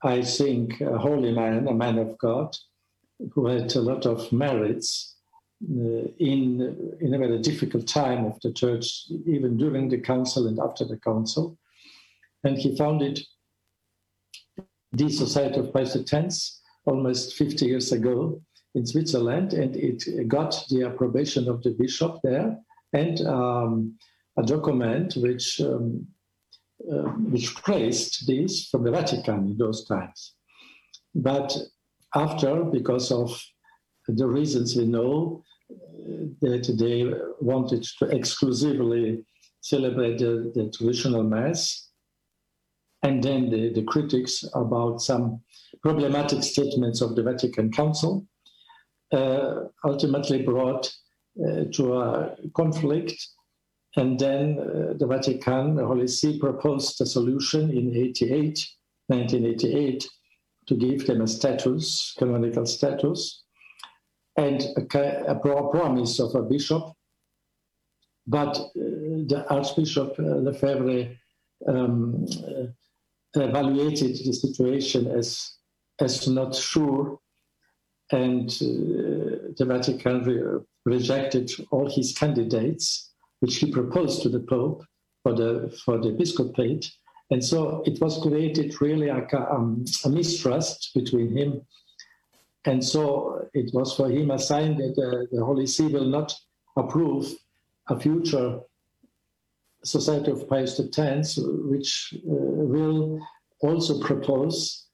I 0.06 0.22
think, 0.22 0.82
a 0.82 0.98
holy 0.98 1.32
man, 1.32 1.68
a 1.68 1.74
man 1.74 1.98
of 1.98 2.18
God, 2.20 2.56
who 3.34 3.48
had 3.48 3.76
a 3.76 3.82
lot 3.82 4.06
of 4.06 4.32
merits 4.32 5.16
uh, 5.64 6.06
in, 6.20 6.96
in 7.02 7.14
a 7.14 7.18
very 7.18 7.40
difficult 7.40 7.88
time 7.88 8.26
of 8.26 8.40
the 8.42 8.54
church, 8.54 9.08
even 9.26 9.58
during 9.58 9.90
the 9.90 10.00
council 10.00 10.48
and 10.48 10.60
after 10.60 10.86
the 10.86 10.98
council. 10.98 11.58
And 12.44 12.56
he 12.56 12.78
founded 12.78 13.20
the 14.92 15.10
Society 15.10 15.60
of 15.60 15.76
X 15.76 16.62
almost 16.86 17.34
50 17.34 17.66
years 17.66 17.92
ago 17.92 18.40
in 18.76 18.86
Switzerland, 18.86 19.54
and 19.54 19.76
it 19.76 20.28
got 20.28 20.64
the 20.70 20.84
approbation 20.84 21.50
of 21.50 21.64
the 21.64 21.72
bishop 21.72 22.20
there 22.24 22.58
and 22.94 23.22
um, 23.22 23.98
a 24.38 24.44
document 24.44 25.16
which 25.16 25.60
um, 25.62 26.06
which 27.30 27.56
praised 27.56 28.28
this 28.28 28.68
from 28.70 28.84
the 28.84 28.92
Vatican 28.92 29.48
in 29.48 29.58
those 29.58 29.86
times. 29.86 30.36
But 31.14 31.56
after, 32.14 32.64
because 32.64 33.12
of 33.12 33.42
the 34.08 34.28
reasons 34.28 34.76
we 34.76 34.86
know, 34.86 35.44
uh, 35.72 36.28
that 36.42 36.76
they 36.78 37.12
wanted 37.40 37.84
to 38.00 38.06
exclusively 38.16 39.24
celebrate 39.62 40.20
the, 40.20 40.52
the 40.54 40.70
traditional 40.70 41.24
Mass, 41.24 41.90
and 43.02 43.24
then 43.24 43.50
the, 43.50 43.74
the, 43.74 43.84
critics 43.84 44.44
about 44.54 45.02
some 45.02 45.42
problematic 45.82 46.44
statements 46.44 47.02
of 47.02 47.16
the 47.16 47.24
Vatican 47.24 47.72
Council 47.72 48.28
uh, 49.12 49.66
ultimately 49.84 50.42
brought 50.42 50.92
uh, 51.40 51.66
to 51.74 51.98
a 51.98 52.36
conflict 52.56 53.28
And 53.98 54.20
then 54.20 54.60
uh, 54.60 54.94
the 54.98 55.08
Vatican, 55.08 55.76
the 55.76 55.86
Holy 55.86 56.08
See, 56.08 56.38
proposed 56.38 57.00
a 57.02 57.06
solution 57.06 57.72
in 57.72 57.96
88, 57.96 58.68
1988 59.08 60.08
to 60.68 60.76
give 60.76 61.08
them 61.08 61.22
a 61.22 61.28
status, 61.28 62.14
canonical 62.18 62.66
status, 62.66 63.44
and 64.38 64.62
a, 64.78 65.32
a 65.32 65.36
promise 65.40 66.20
of 66.20 66.36
a 66.36 66.42
bishop. 66.42 66.84
But 68.28 68.58
uh, 68.58 68.72
the 68.76 69.46
Archbishop 69.50 70.16
uh, 70.20 70.24
Lefebvre 70.24 71.16
um, 71.68 72.26
uh, 72.48 73.40
evaluated 73.40 74.18
the 74.26 74.34
situation 74.34 75.08
as, 75.08 75.54
as 76.00 76.28
not 76.28 76.56
sure, 76.56 77.20
and 78.12 78.50
uh, 78.50 79.54
the 79.58 79.66
Vatican 79.66 80.24
re- 80.24 80.60
rejected 80.86 81.52
all 81.72 81.90
his 81.90 82.14
candidates 82.18 83.12
which 83.40 83.58
he 83.58 83.72
proposed 83.72 84.22
to 84.24 84.30
the 84.30 84.40
Pope 84.40 84.84
for 85.24 85.34
the 85.34 85.76
for 85.84 85.98
the 85.98 86.10
episcopate. 86.10 86.92
And 87.32 87.44
so 87.44 87.82
it 87.86 88.00
was 88.00 88.22
created 88.22 88.80
really 88.82 89.10
a, 89.10 89.28
um, 89.52 89.84
a 90.04 90.10
mistrust 90.10 90.92
between 90.94 91.36
him. 91.36 91.62
And 92.66 92.84
so 92.84 93.48
it 93.54 93.74
was 93.74 93.96
for 93.96 94.10
him 94.10 94.30
a 94.30 94.38
sign 94.38 94.78
that 94.78 94.96
uh, 94.98 95.26
the 95.32 95.44
Holy 95.44 95.66
See 95.66 95.88
will 95.88 96.06
not 96.06 96.34
approve 96.78 97.34
a 97.90 98.00
future 98.00 98.60
Society 99.84 100.32
of 100.32 100.50
Pius 100.50 100.80
X, 100.80 101.38
which 101.38 102.14
uh, 102.16 102.20
will 102.28 103.20
also 103.62 104.00
propose 104.00 104.88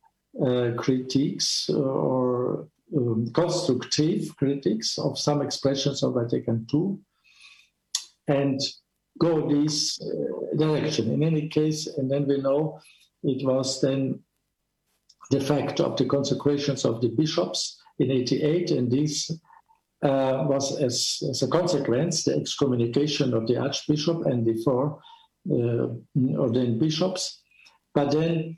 uh, 0.45 0.71
critiques 0.77 1.69
or 1.69 2.67
um, 2.95 3.31
constructive 3.33 4.35
critiques 4.35 4.97
of 4.97 5.17
some 5.17 5.41
expressions 5.41 6.03
of 6.03 6.15
Vatican 6.15 6.67
II 6.73 6.97
and 8.27 8.59
go 9.19 9.47
this 9.47 9.99
uh, 10.01 10.57
direction. 10.57 11.11
In 11.11 11.23
any 11.23 11.47
case, 11.49 11.87
and 11.87 12.09
then 12.09 12.27
we 12.27 12.41
know 12.41 12.79
it 13.23 13.45
was 13.45 13.81
then 13.81 14.19
the 15.29 15.39
fact 15.39 15.79
of 15.79 15.97
the 15.97 16.05
consecrations 16.05 16.85
of 16.85 17.01
the 17.01 17.09
bishops 17.09 17.79
in 17.99 18.11
88, 18.11 18.71
and 18.71 18.91
this 18.91 19.31
uh, 20.03 20.45
was 20.47 20.79
as, 20.81 21.21
as, 21.29 21.43
a 21.43 21.47
consequence 21.47 22.23
the 22.23 22.35
excommunication 22.35 23.33
of 23.33 23.45
the 23.47 23.57
archbishop 23.57 24.25
and 24.25 24.45
the 24.45 24.59
four 24.63 24.99
uh, 25.51 25.87
ordained 26.37 26.79
bishops. 26.79 27.41
But 27.93 28.11
then 28.11 28.57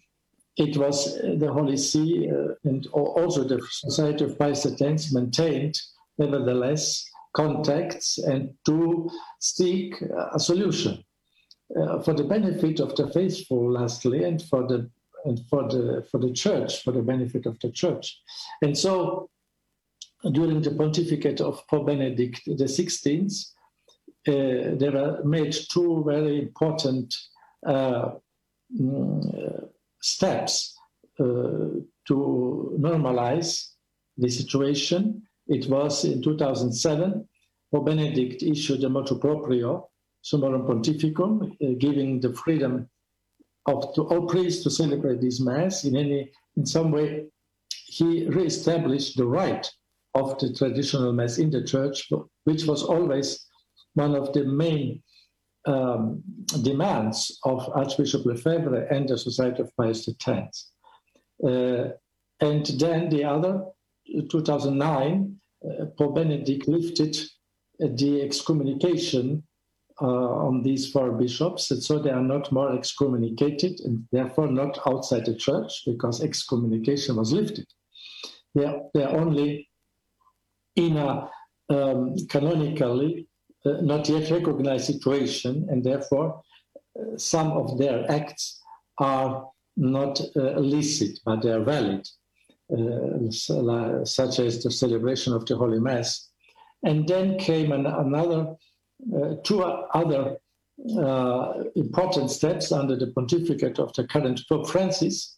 it 0.56 0.78
was 0.78 1.16
the 1.16 1.52
Holy 1.52 1.78
See 1.78 2.30
uh, 2.30 2.54
and 2.64 2.88
also 2.88 3.44
the 3.44 3.62
Society 3.70 4.24
of 4.24 4.40
Pius 4.40 4.66
X 4.66 5.12
maintained, 5.12 5.80
nevertheless, 6.18 7.10
contacts 7.34 8.18
and 8.18 8.54
to 8.66 9.10
seek 9.40 9.96
a 10.34 10.40
solution 10.40 11.04
uh, 11.80 12.02
for 12.02 12.14
the 12.14 12.24
benefit 12.24 12.80
of 12.80 12.96
the 12.96 13.08
faithful, 13.10 13.72
lastly, 13.72 14.24
and 14.24 14.42
for 14.42 14.68
the 14.68 14.90
and 15.26 15.40
for 15.50 15.64
the 15.70 16.06
for 16.12 16.20
the 16.20 16.32
church, 16.32 16.84
for 16.84 16.92
the 16.92 17.02
benefit 17.02 17.46
of 17.46 17.58
the 17.60 17.72
church. 17.72 18.22
And 18.62 18.78
so, 18.78 19.30
during 20.32 20.62
the 20.62 20.72
pontificate 20.72 21.42
of 21.42 21.66
Pope 21.68 21.88
Benedict 21.88 22.42
XVI, 22.48 23.46
uh, 24.28 24.32
there 24.78 24.92
were 24.92 25.24
made 25.24 25.56
two 25.72 26.04
very 26.06 26.40
important 26.40 27.16
uh, 27.66 28.12
mm, 28.80 29.70
steps 30.02 30.78
uh, 31.20 31.82
to 32.08 32.78
normalize 32.80 33.70
the 34.18 34.30
situation 34.30 35.24
it 35.48 35.70
was 35.70 36.06
in 36.06 36.22
2007, 36.22 37.28
Pope 37.72 37.86
Benedict 37.86 38.44
issued 38.44 38.84
a 38.84 38.90
motu 38.90 39.18
proprio, 39.18 39.90
Summorum 40.24 40.68
Pontificum, 40.68 41.52
uh, 41.52 41.76
giving 41.80 42.20
the 42.20 42.34
freedom 42.34 42.90
of 43.66 43.94
to 43.96 44.04
all 44.04 44.28
priests 44.28 44.64
to 44.64 44.70
celebrate 44.70 45.22
this 45.22 45.40
Mass 45.40 45.84
in 45.84 45.96
any, 45.96 46.32
in 46.56 46.66
some 46.66 46.92
way. 46.92 47.26
He 47.86 48.28
re-established 48.28 49.18
the 49.18 49.26
right 49.26 49.70
of 50.16 50.38
the 50.40 50.54
traditional 50.54 51.14
Mass 51.14 51.38
in 51.38 51.50
the 51.50 51.64
Church, 51.64 52.10
which 52.44 52.66
was 52.66 52.84
always 52.84 53.46
one 53.96 54.16
of 54.16 54.34
the 54.34 54.44
main 54.46 55.02
um, 55.66 56.22
demands 56.62 57.40
of 57.46 57.70
Archbishop 57.74 58.26
Lefebvre 58.26 58.88
and 58.92 59.08
the 59.08 59.18
Society 59.18 59.62
of 59.62 59.76
Pius 59.78 60.08
X. 60.28 60.72
Uh, 61.44 61.90
and 62.42 62.66
then 62.80 63.10
the 63.10 63.24
other 63.24 63.66
2009, 64.30 65.40
uh, 65.64 65.86
Pope 65.98 66.16
Benedict 66.16 66.68
lifted 66.68 67.18
the 67.80 68.22
excommunication 68.22 69.44
uh, 70.02 70.06
on 70.06 70.64
these 70.64 70.92
four 70.92 71.12
bishops, 71.12 71.72
and 71.72 71.82
so 71.82 72.00
they 72.00 72.10
are 72.10 72.22
not 72.22 72.52
more 72.52 72.74
excommunicated 72.76 73.80
and 73.82 74.06
therefore 74.12 74.48
not 74.48 74.80
outside 74.88 75.26
the 75.26 75.36
church 75.36 75.84
because 75.86 76.24
excommunication 76.24 77.16
was 77.16 77.32
lifted. 77.32 77.66
They 78.56 78.66
are, 78.66 78.82
they 78.94 79.04
are 79.04 79.16
only 79.18 79.70
in 80.76 80.98
a 80.98 81.30
um, 81.70 82.16
canonically 82.28 83.28
uh, 83.66 83.82
not 83.82 84.10
yet 84.10 84.30
recognized 84.30 84.86
situation, 84.86 85.68
and 85.70 85.84
therefore 85.84 86.42
uh, 87.00 87.18
some 87.18 87.52
of 87.52 87.78
their 87.78 88.10
acts 88.12 88.62
are 88.98 89.48
not 89.78 90.20
uh, 90.36 90.56
illicit, 90.58 91.20
but 91.26 91.42
they 91.42 91.52
are 91.52 91.64
valid. 91.64 92.08
Uh, 92.74 93.30
such 94.04 94.40
as 94.40 94.64
the 94.64 94.72
celebration 94.72 95.32
of 95.32 95.46
the 95.46 95.56
Holy 95.56 95.80
Mass. 95.80 96.30
And 96.84 97.08
then 97.08 97.38
came 97.38 97.72
an, 97.72 97.86
another, 97.86 98.56
uh, 99.16 99.36
two 99.44 99.62
other 99.62 100.38
uh, 100.98 101.54
important 101.76 102.32
steps 102.32 102.72
under 102.72 102.96
the 102.96 103.12
pontificate 103.12 103.78
of 103.78 103.94
the 103.94 104.08
current 104.08 104.42
Pope 104.50 104.68
Francis, 104.68 105.38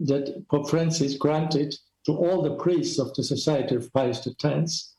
that 0.00 0.46
Pope 0.50 0.68
Francis 0.68 1.16
granted 1.16 1.74
to 2.04 2.12
all 2.12 2.42
the 2.42 2.56
priests 2.56 2.98
of 2.98 3.14
the 3.14 3.22
Society 3.22 3.76
of 3.76 3.90
Pius 3.94 4.28
X 4.44 4.94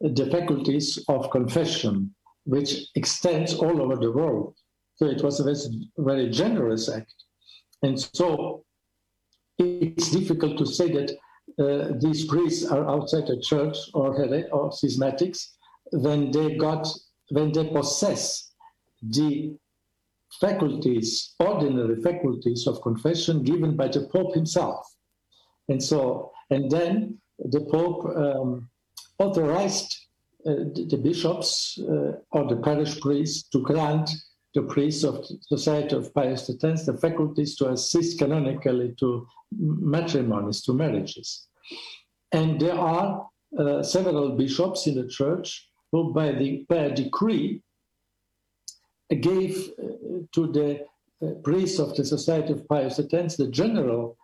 the 0.00 0.28
faculties 0.32 0.98
of 1.08 1.30
confession, 1.30 2.12
which 2.46 2.88
extends 2.96 3.54
all 3.54 3.80
over 3.80 3.94
the 3.94 4.10
world. 4.10 4.56
So 4.96 5.06
it 5.06 5.22
was 5.22 5.38
a 5.38 5.44
very, 5.98 6.30
generous 6.30 6.88
act. 6.88 7.14
And 7.82 8.00
so 8.00 8.64
it's 9.56 10.10
difficult 10.10 10.58
to 10.58 10.66
say 10.66 10.90
that 10.90 11.16
these 12.00 12.24
priests 12.26 12.64
are 12.70 12.88
outside 12.88 13.26
the 13.26 13.40
church 13.40 13.76
or, 13.94 14.14
or 14.52 14.70
schismatics 14.70 15.56
when 15.92 16.30
they 16.30 16.56
got 16.56 16.86
when 17.30 17.52
they 17.52 17.68
possess 17.68 18.52
the 19.02 19.56
faculties, 20.40 21.34
ordinary 21.38 22.00
faculties 22.02 22.66
of 22.66 22.80
confession 22.82 23.42
given 23.42 23.76
by 23.76 23.88
the 23.88 24.08
Pope 24.12 24.34
himself. 24.34 24.86
And 25.68 25.82
so, 25.82 26.32
and 26.50 26.70
then 26.70 27.18
the 27.38 27.60
Pope 27.60 28.04
um, 28.16 28.68
authorized 29.18 29.94
uh, 30.46 30.64
the, 30.74 30.86
the, 30.90 30.96
bishops 30.96 31.78
uh, 31.82 32.12
or 32.30 32.48
the 32.48 32.56
parish 32.62 33.00
priests 33.00 33.48
to 33.50 33.60
grant 33.62 34.08
the 34.54 34.62
priests 34.62 35.04
of 35.04 35.26
the 35.28 35.38
Society 35.42 35.94
of 35.96 36.12
Pius 36.14 36.50
X 36.50 36.86
the 36.86 36.96
faculties 36.96 37.56
to 37.56 37.70
assist 37.70 38.18
canonically 38.18 38.94
to 38.98 39.26
matrimonies, 39.58 40.62
to 40.62 40.72
marriages. 40.72 41.48
And 42.32 42.60
there 42.60 42.78
are 42.78 43.28
uh, 43.58 43.82
several 43.82 44.36
bishops 44.36 44.86
in 44.86 44.94
the 44.94 45.08
church 45.08 45.68
who, 45.92 46.12
by, 46.12 46.32
the, 46.32 46.66
by 46.68 46.76
a 46.76 46.94
decree, 46.94 47.62
gave 49.20 49.70
uh, 49.78 50.20
to 50.32 50.52
the 50.52 50.84
uh, 51.22 51.32
priests 51.42 51.78
of 51.78 51.96
the 51.96 52.04
Society 52.04 52.52
of 52.52 52.68
Pius 52.68 53.00
X 53.12 53.36
the 53.36 53.48
general 53.48 54.16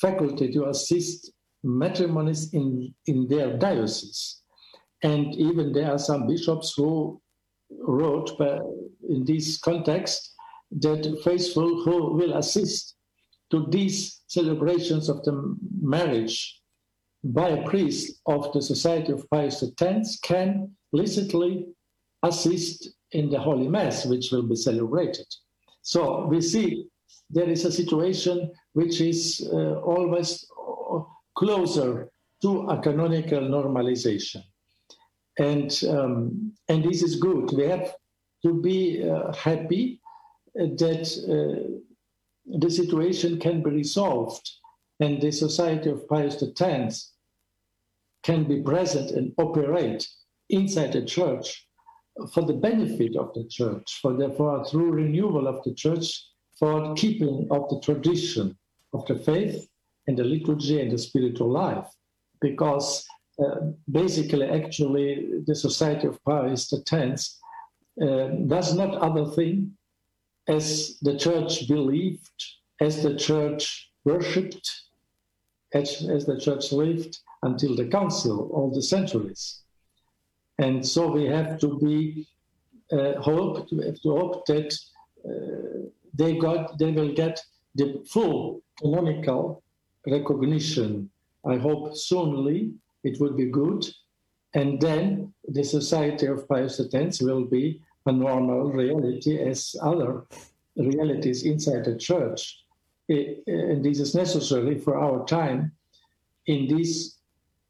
faculty 0.00 0.52
to 0.52 0.68
assist 0.68 1.32
matrimonies 1.62 2.52
in, 2.52 2.92
in 3.06 3.28
their 3.28 3.56
diocese. 3.56 4.40
And 5.02 5.34
even 5.34 5.72
there 5.72 5.92
are 5.92 5.98
some 5.98 6.26
bishops 6.26 6.74
who 6.76 7.21
wrote 7.80 8.30
in 9.08 9.24
this 9.24 9.58
context 9.58 10.34
that 10.80 11.20
faithful 11.24 11.82
who 11.82 12.14
will 12.14 12.34
assist 12.34 12.96
to 13.50 13.66
these 13.68 14.22
celebrations 14.26 15.08
of 15.08 15.22
the 15.24 15.56
marriage 15.80 16.60
by 17.24 17.50
a 17.50 17.68
priest 17.68 18.20
of 18.26 18.52
the 18.52 18.62
Society 18.62 19.12
of 19.12 19.28
Pius 19.30 19.62
X 19.80 20.18
can 20.22 20.70
licitly 20.92 21.66
assist 22.22 22.90
in 23.12 23.30
the 23.30 23.38
Holy 23.38 23.68
Mass, 23.68 24.06
which 24.06 24.30
will 24.32 24.42
be 24.42 24.56
celebrated. 24.56 25.26
So 25.82 26.26
we 26.26 26.40
see 26.40 26.86
there 27.30 27.48
is 27.48 27.64
a 27.64 27.72
situation 27.72 28.50
which 28.72 29.00
is 29.00 29.48
uh, 29.52 29.80
always 29.80 30.46
closer 31.34 32.10
to 32.42 32.62
a 32.68 32.80
canonical 32.80 33.40
normalization. 33.40 34.42
And, 35.38 35.72
um, 35.88 36.52
and 36.68 36.84
this 36.84 37.02
is 37.02 37.16
good. 37.16 37.52
We 37.52 37.64
have 37.68 37.94
to 38.44 38.60
be 38.60 39.08
uh, 39.08 39.32
happy 39.32 40.00
that 40.54 41.06
uh, 41.26 41.80
the 42.58 42.70
situation 42.70 43.38
can 43.38 43.62
be 43.62 43.70
resolved 43.70 44.50
and 45.00 45.20
the 45.20 45.32
Society 45.32 45.90
of 45.90 46.08
Pius 46.08 46.42
X 46.60 47.12
can 48.22 48.44
be 48.44 48.62
present 48.62 49.10
and 49.12 49.32
operate 49.38 50.06
inside 50.48 50.92
the 50.92 51.04
church 51.04 51.66
for 52.32 52.42
the 52.42 52.52
benefit 52.52 53.16
of 53.16 53.32
the 53.34 53.46
church, 53.48 53.98
for 54.00 54.12
the 54.12 54.30
for 54.30 54.60
a 54.60 54.68
true 54.68 54.92
renewal 54.92 55.48
of 55.48 55.64
the 55.64 55.74
church, 55.74 56.24
for 56.58 56.94
keeping 56.94 57.48
of 57.50 57.68
the 57.70 57.80
tradition 57.80 58.56
of 58.92 59.06
the 59.06 59.16
faith 59.16 59.66
and 60.06 60.16
the 60.16 60.24
liturgy 60.24 60.80
and 60.80 60.92
the 60.92 60.98
spiritual 60.98 61.50
life. 61.50 61.88
Because 62.40 63.04
basically, 63.90 64.46
actually, 64.46 65.42
the 65.46 65.54
Society 65.54 66.06
of 66.06 66.22
Pius 66.24 66.72
X 66.92 67.38
uh, 68.00 68.28
does 68.46 68.74
not 68.74 68.94
other 68.96 69.26
thing 69.26 69.76
as 70.48 70.98
the 71.02 71.16
church 71.16 71.68
believed, 71.68 72.38
as 72.80 73.02
the 73.02 73.16
church 73.16 73.90
worshipped, 74.04 74.70
as, 75.72 76.08
as 76.08 76.26
the 76.26 76.38
church 76.38 76.72
lived 76.72 77.18
until 77.42 77.76
the 77.76 77.86
council, 77.86 78.50
all 78.52 78.70
the 78.70 78.82
centuries. 78.82 79.62
And 80.58 80.86
so 80.86 81.10
we 81.10 81.24
have 81.26 81.58
to 81.60 81.78
be 81.78 82.26
uh, 82.92 83.20
hope, 83.20 83.68
we 83.72 83.86
have 83.86 84.00
to 84.02 84.10
hope 84.10 84.46
that 84.46 84.74
uh, 85.24 85.88
they 86.14 86.36
got, 86.36 86.78
they 86.78 86.92
will 86.92 87.12
get 87.12 87.40
the 87.74 88.02
full 88.06 88.62
canonical 88.78 89.62
recognition. 90.06 91.10
I 91.46 91.56
hope 91.56 91.96
soonly 91.96 92.74
it 93.04 93.20
will 93.20 93.32
be 93.32 93.46
good, 93.46 93.86
and 94.54 94.80
then 94.80 95.32
the 95.48 95.64
Society 95.64 96.26
of 96.26 96.48
Pius 96.48 96.80
will 97.20 97.44
be 97.44 97.80
a 98.06 98.12
normal 98.12 98.72
reality 98.72 99.38
as 99.38 99.74
other 99.82 100.24
realities 100.76 101.44
inside 101.44 101.84
the 101.84 101.96
church. 101.96 102.58
And 103.08 103.84
this 103.84 104.00
is 104.00 104.14
necessary 104.14 104.78
for 104.78 104.98
our 104.98 105.24
time. 105.26 105.72
In 106.46 106.66
this 106.66 107.18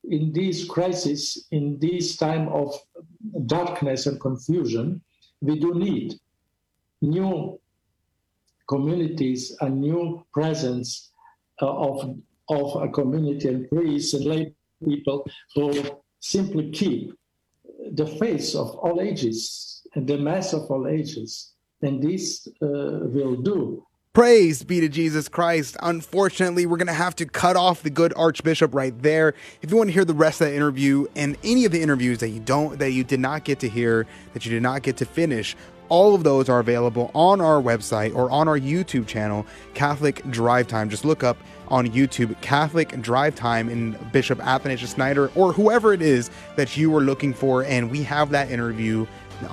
in 0.04 0.32
this 0.32 0.64
crisis, 0.64 1.46
in 1.52 1.78
this 1.78 2.16
time 2.16 2.48
of 2.48 2.74
darkness 3.46 4.06
and 4.06 4.20
confusion, 4.20 5.00
we 5.40 5.60
do 5.60 5.74
need 5.74 6.14
new 7.00 7.60
communities, 8.68 9.56
a 9.60 9.68
new 9.68 10.24
presence 10.32 11.10
uh, 11.60 11.66
of, 11.66 12.18
of 12.48 12.82
a 12.82 12.88
community 12.88 13.48
and 13.48 13.68
priests 13.68 14.14
and 14.14 14.24
lay 14.24 14.54
people 14.82 15.28
who 15.54 15.82
simply 16.20 16.70
keep 16.70 17.12
the 17.92 18.06
face 18.06 18.54
of 18.54 18.70
all 18.76 19.00
ages 19.00 19.82
and 19.94 20.06
the 20.06 20.18
mass 20.18 20.52
of 20.52 20.70
all 20.70 20.86
ages. 20.88 21.52
And 21.82 22.02
this 22.02 22.46
uh, 22.62 23.10
will 23.10 23.36
do 23.36 23.84
Praise 24.14 24.62
be 24.62 24.78
to 24.80 24.90
Jesus 24.90 25.26
Christ. 25.26 25.74
Unfortunately, 25.82 26.66
we're 26.66 26.76
going 26.76 26.86
to 26.86 26.92
have 26.92 27.16
to 27.16 27.24
cut 27.24 27.56
off 27.56 27.82
the 27.82 27.88
good 27.88 28.12
archbishop 28.14 28.74
right 28.74 28.92
there. 29.00 29.32
If 29.62 29.70
you 29.70 29.76
want 29.78 29.88
to 29.88 29.94
hear 29.94 30.04
the 30.04 30.12
rest 30.12 30.42
of 30.42 30.48
that 30.48 30.54
interview 30.54 31.06
and 31.16 31.38
any 31.42 31.64
of 31.64 31.72
the 31.72 31.80
interviews 31.80 32.18
that 32.18 32.28
you 32.28 32.38
don't 32.38 32.78
that 32.78 32.90
you 32.90 33.04
did 33.04 33.20
not 33.20 33.44
get 33.44 33.60
to 33.60 33.70
hear, 33.70 34.06
that 34.34 34.44
you 34.44 34.52
did 34.52 34.62
not 34.62 34.82
get 34.82 34.98
to 34.98 35.06
finish, 35.06 35.56
all 35.93 36.14
of 36.14 36.24
those 36.24 36.49
are 36.49 36.59
available 36.59 37.11
on 37.14 37.43
our 37.43 37.61
website 37.61 38.14
or 38.14 38.30
on 38.30 38.49
our 38.49 38.59
YouTube 38.59 39.07
channel, 39.07 39.47
Catholic 39.74 40.22
Drive 40.30 40.66
Time. 40.66 40.88
Just 40.88 41.05
look 41.05 41.22
up 41.22 41.36
on 41.68 41.86
YouTube 41.86 42.40
Catholic 42.40 42.99
Drive 43.03 43.34
Time 43.34 43.68
in 43.68 43.99
Bishop 44.11 44.40
Athanasius 44.40 44.95
Schneider 44.95 45.30
or 45.34 45.53
whoever 45.53 45.93
it 45.93 46.01
is 46.01 46.30
that 46.57 46.78
you 46.78 46.97
are 46.97 47.03
looking 47.03 47.34
for 47.34 47.64
and 47.64 47.90
we 47.90 48.03
have 48.05 48.30
that 48.30 48.51
interview 48.51 49.07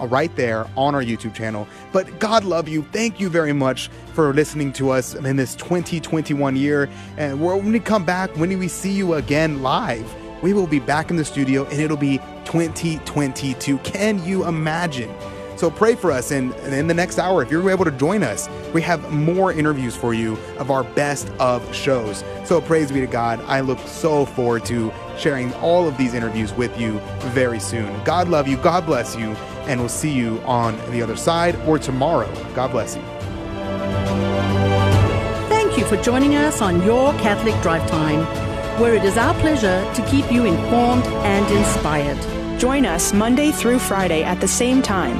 right 0.07 0.33
there 0.37 0.65
on 0.77 0.95
our 0.95 1.03
YouTube 1.03 1.33
channel. 1.33 1.67
But 1.91 2.19
God 2.19 2.45
love 2.45 2.69
you. 2.69 2.83
Thank 2.93 3.19
you 3.19 3.27
very 3.27 3.51
much 3.51 3.89
for 4.13 4.33
listening 4.33 4.71
to 4.73 4.91
us 4.91 5.15
in 5.15 5.35
this 5.35 5.55
2021 5.55 6.55
year. 6.55 6.89
And 7.17 7.43
when 7.43 7.69
we 7.69 7.81
come 7.81 8.05
back, 8.05 8.29
when 8.37 8.47
do 8.47 8.57
we 8.57 8.69
see 8.69 8.93
you 8.93 9.15
again 9.15 9.61
live, 9.61 10.09
we 10.41 10.53
will 10.53 10.67
be 10.67 10.79
back 10.79 11.09
in 11.09 11.17
the 11.17 11.25
studio 11.25 11.65
and 11.65 11.81
it'll 11.81 11.97
be 11.97 12.19
2022. 12.45 13.77
Can 13.79 14.23
you 14.23 14.47
imagine? 14.47 15.13
So 15.59 15.69
pray 15.69 15.95
for 15.95 16.09
us. 16.09 16.31
And 16.31 16.53
in 16.73 16.87
the 16.87 16.93
next 16.93 17.19
hour, 17.19 17.43
if 17.43 17.51
you're 17.51 17.69
able 17.69 17.83
to 17.83 17.91
join 17.91 18.23
us, 18.23 18.47
we 18.73 18.81
have 18.83 19.11
more 19.11 19.51
interviews 19.51 19.93
for 19.93 20.13
you 20.13 20.37
of 20.57 20.71
our 20.71 20.85
best 20.85 21.27
of 21.37 21.75
shows. 21.75 22.23
So 22.45 22.61
praise 22.61 22.93
be 22.93 23.01
to 23.01 23.07
God. 23.07 23.41
I 23.41 23.59
look 23.59 23.77
so 23.79 24.23
forward 24.23 24.63
to 24.67 24.89
sharing 25.17 25.53
all 25.55 25.85
of 25.85 25.97
these 25.97 26.13
interviews 26.13 26.53
with 26.53 26.79
you 26.79 27.01
very 27.33 27.59
soon. 27.59 27.93
God 28.05 28.29
love 28.29 28.47
you. 28.47 28.55
God 28.55 28.85
bless 28.85 29.17
you 29.17 29.31
and 29.67 29.81
we'll 29.81 29.89
see 29.89 30.13
you 30.13 30.39
on 30.45 30.77
the 30.91 31.01
other 31.01 31.17
side 31.17 31.57
or 31.67 31.77
tomorrow. 31.77 32.31
God 32.55 32.71
bless 32.71 32.95
you. 32.95 33.01
Thank 35.49 35.77
you 35.77 35.83
for 35.83 36.01
joining 36.01 36.35
us 36.35 36.61
on 36.61 36.81
Your 36.83 37.11
Catholic 37.15 37.61
Drive 37.61 37.85
Time, 37.89 38.23
where 38.79 38.95
it 38.95 39.03
is 39.03 39.17
our 39.17 39.33
pleasure 39.41 39.85
to 39.93 40.05
keep 40.05 40.31
you 40.31 40.45
informed 40.45 41.03
and 41.03 41.45
inspired. 41.53 42.17
Join 42.61 42.85
us 42.85 43.11
Monday 43.11 43.51
through 43.51 43.79
Friday 43.79 44.23
at 44.23 44.39
the 44.39 44.47
same 44.47 44.81
time, 44.81 45.19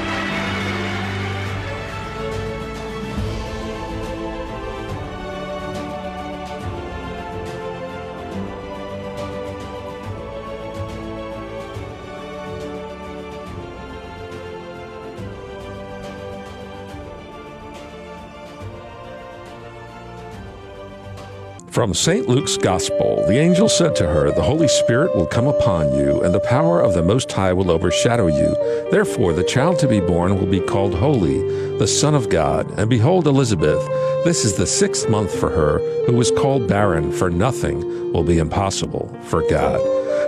From 21.71 21.93
St. 21.93 22.27
Luke's 22.27 22.57
Gospel, 22.57 23.25
the 23.27 23.37
angel 23.37 23.69
said 23.69 23.95
to 23.95 24.05
her, 24.05 24.29
The 24.29 24.43
Holy 24.43 24.67
Spirit 24.67 25.15
will 25.15 25.25
come 25.25 25.47
upon 25.47 25.95
you, 25.95 26.21
and 26.21 26.35
the 26.35 26.41
power 26.41 26.81
of 26.81 26.93
the 26.93 27.01
Most 27.01 27.31
High 27.31 27.53
will 27.53 27.71
overshadow 27.71 28.27
you. 28.27 28.89
Therefore, 28.91 29.31
the 29.31 29.45
child 29.45 29.79
to 29.79 29.87
be 29.87 30.01
born 30.01 30.37
will 30.37 30.47
be 30.47 30.59
called 30.59 30.93
Holy, 30.93 31.39
the 31.77 31.87
Son 31.87 32.13
of 32.13 32.27
God. 32.27 32.77
And 32.77 32.89
behold, 32.89 33.25
Elizabeth, 33.25 33.79
this 34.25 34.43
is 34.43 34.55
the 34.55 34.67
sixth 34.67 35.09
month 35.09 35.33
for 35.33 35.49
her, 35.49 35.79
who 36.07 36.13
was 36.17 36.29
called 36.29 36.67
barren, 36.67 37.09
for 37.09 37.29
nothing 37.29 38.11
will 38.11 38.25
be 38.25 38.39
impossible 38.39 39.07
for 39.23 39.41
God. 39.49 39.79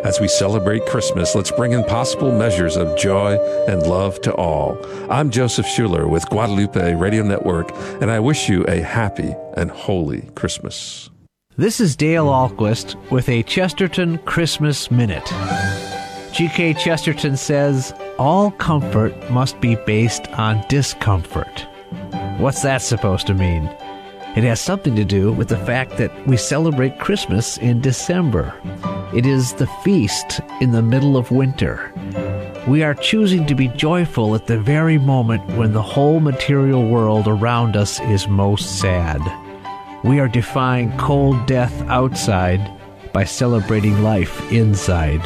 As 0.06 0.22
we 0.22 0.30
celebrate 0.30 0.86
Christmas, 0.86 1.36
let's 1.36 1.52
bring 1.52 1.74
impossible 1.74 2.32
measures 2.32 2.78
of 2.78 2.98
joy 2.98 3.36
and 3.68 3.86
love 3.86 4.22
to 4.22 4.34
all. 4.36 4.80
I'm 5.10 5.30
Joseph 5.30 5.66
Schuler 5.66 6.08
with 6.08 6.26
Guadalupe 6.30 6.94
Radio 6.96 7.24
Network, 7.24 7.70
and 8.02 8.10
I 8.10 8.22
wish 8.22 8.48
you 8.48 8.64
a 8.70 8.80
happy 8.80 9.36
and 9.58 9.70
holy 9.70 10.30
Christmas. 10.36 11.10
This 11.56 11.80
is 11.80 11.96
Dale 11.96 12.26
Ahlquist 12.26 12.96
with 13.12 13.30
a 13.30 13.44
Chesterton 13.44 14.18
Christmas 14.26 14.90
Minute. 14.90 15.32
G.K. 16.34 16.74
Chesterton 16.74 17.38
says, 17.38 17.94
All 18.18 18.50
comfort 18.50 19.14
must 19.30 19.62
be 19.62 19.76
based 19.86 20.28
on 20.30 20.66
discomfort. 20.68 21.68
What's 22.40 22.64
that 22.64 22.82
supposed 22.82 23.28
to 23.28 23.36
mean? 23.36 23.66
It 24.36 24.44
has 24.46 24.62
something 24.62 24.96
to 24.96 25.06
do 25.06 25.32
with 25.32 25.48
the 25.48 25.64
fact 25.64 25.98
that 25.98 26.26
we 26.26 26.38
celebrate 26.38 26.98
Christmas 26.98 27.60
in 27.60 27.82
December. 27.82 28.56
It 29.14 29.28
is 29.28 29.54
the 29.54 29.68
feast 29.84 30.42
in 30.60 30.72
the 30.72 30.82
middle 30.82 31.18
of 31.18 31.30
winter. 31.30 31.94
We 32.68 32.82
are 32.82 32.96
choosing 32.96 33.46
to 33.46 33.54
be 33.54 33.68
joyful 33.68 34.34
at 34.34 34.48
the 34.48 34.58
very 34.58 34.98
moment 34.98 35.46
when 35.56 35.74
the 35.74 35.84
whole 35.84 36.20
material 36.20 36.88
world 36.88 37.28
around 37.28 37.78
us 37.78 38.00
is 38.00 38.28
most 38.28 38.80
sad. 38.80 39.22
We 40.04 40.20
are 40.20 40.28
defying 40.28 40.96
cold 40.98 41.46
death 41.46 41.82
outside 41.84 42.60
by 43.14 43.24
celebrating 43.24 44.04
life 44.04 44.52
inside. 44.52 45.22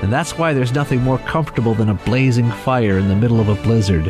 And 0.00 0.12
that's 0.12 0.38
why 0.38 0.52
there's 0.52 0.74
nothing 0.74 1.02
more 1.02 1.18
comfortable 1.18 1.74
than 1.74 1.88
a 1.88 1.94
blazing 1.94 2.48
fire 2.50 2.98
in 2.98 3.08
the 3.08 3.16
middle 3.16 3.40
of 3.40 3.48
a 3.48 3.60
blizzard, 3.62 4.06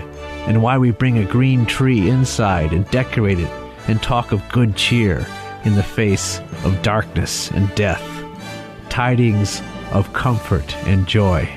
and 0.46 0.62
why 0.62 0.76
we 0.76 0.90
bring 0.90 1.16
a 1.16 1.24
green 1.24 1.64
tree 1.64 2.10
inside 2.10 2.72
and 2.72 2.90
decorate 2.90 3.38
it 3.38 3.50
and 3.88 4.02
talk 4.02 4.32
of 4.32 4.46
good 4.50 4.76
cheer 4.76 5.26
in 5.64 5.76
the 5.76 5.82
face 5.82 6.40
of 6.64 6.82
darkness 6.82 7.50
and 7.52 7.74
death. 7.74 8.02
Tidings 8.90 9.62
of 9.92 10.12
comfort 10.12 10.76
and 10.84 11.06
joy. 11.06 11.48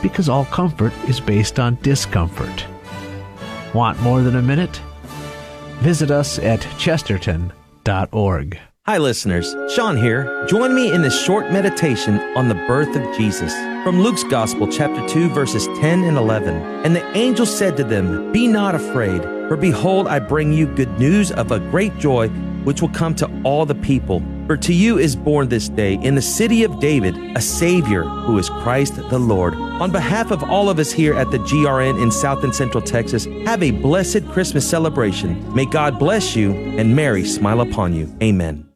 Because 0.00 0.30
all 0.30 0.46
comfort 0.46 0.94
is 1.08 1.20
based 1.20 1.60
on 1.60 1.76
discomfort. 1.82 2.64
Want 3.74 4.00
more 4.00 4.22
than 4.22 4.36
a 4.36 4.42
minute? 4.42 4.80
Visit 5.80 6.10
us 6.10 6.38
at 6.38 6.60
chesterton.org. 6.78 8.60
Hi, 8.86 8.98
listeners. 8.98 9.54
Sean 9.74 9.96
here. 9.96 10.46
Join 10.46 10.74
me 10.74 10.92
in 10.92 11.00
this 11.00 11.24
short 11.24 11.50
meditation 11.52 12.18
on 12.36 12.48
the 12.48 12.54
birth 12.66 12.94
of 12.96 13.16
Jesus 13.16 13.54
from 13.82 14.00
Luke's 14.00 14.24
Gospel, 14.24 14.66
chapter 14.66 15.06
2, 15.08 15.30
verses 15.30 15.66
10 15.80 16.04
and 16.04 16.18
11. 16.18 16.56
And 16.84 16.94
the 16.94 17.16
angel 17.16 17.46
said 17.46 17.78
to 17.78 17.84
them, 17.84 18.30
Be 18.30 18.46
not 18.46 18.74
afraid, 18.74 19.22
for 19.22 19.56
behold, 19.56 20.06
I 20.06 20.18
bring 20.18 20.52
you 20.52 20.66
good 20.66 20.98
news 20.98 21.32
of 21.32 21.50
a 21.50 21.60
great 21.60 21.96
joy, 21.96 22.28
which 22.64 22.82
will 22.82 22.88
come 22.90 23.14
to 23.16 23.42
all 23.44 23.66
the 23.66 23.74
people. 23.74 24.22
For 24.46 24.56
to 24.56 24.72
you 24.72 24.98
is 24.98 25.14
born 25.16 25.48
this 25.48 25.68
day 25.68 25.94
in 25.94 26.14
the 26.14 26.22
city 26.22 26.64
of 26.64 26.80
David 26.80 27.16
a 27.36 27.40
Savior 27.40 28.02
who 28.02 28.38
is 28.38 28.50
Christ 28.50 28.96
the 29.10 29.18
Lord. 29.18 29.54
On 29.54 29.90
behalf 29.90 30.30
of 30.30 30.42
all 30.44 30.68
of 30.68 30.78
us 30.78 30.90
here 30.92 31.14
at 31.14 31.30
the 31.30 31.38
GRN 31.38 32.02
in 32.02 32.10
South 32.10 32.44
and 32.44 32.54
Central 32.54 32.82
Texas, 32.82 33.26
have 33.44 33.62
a 33.62 33.70
blessed 33.70 34.26
Christmas 34.28 34.68
celebration. 34.68 35.54
May 35.54 35.66
God 35.66 35.98
bless 35.98 36.36
you 36.36 36.52
and 36.52 36.94
Mary 36.94 37.24
smile 37.24 37.60
upon 37.60 37.94
you. 37.94 38.14
Amen. 38.22 38.70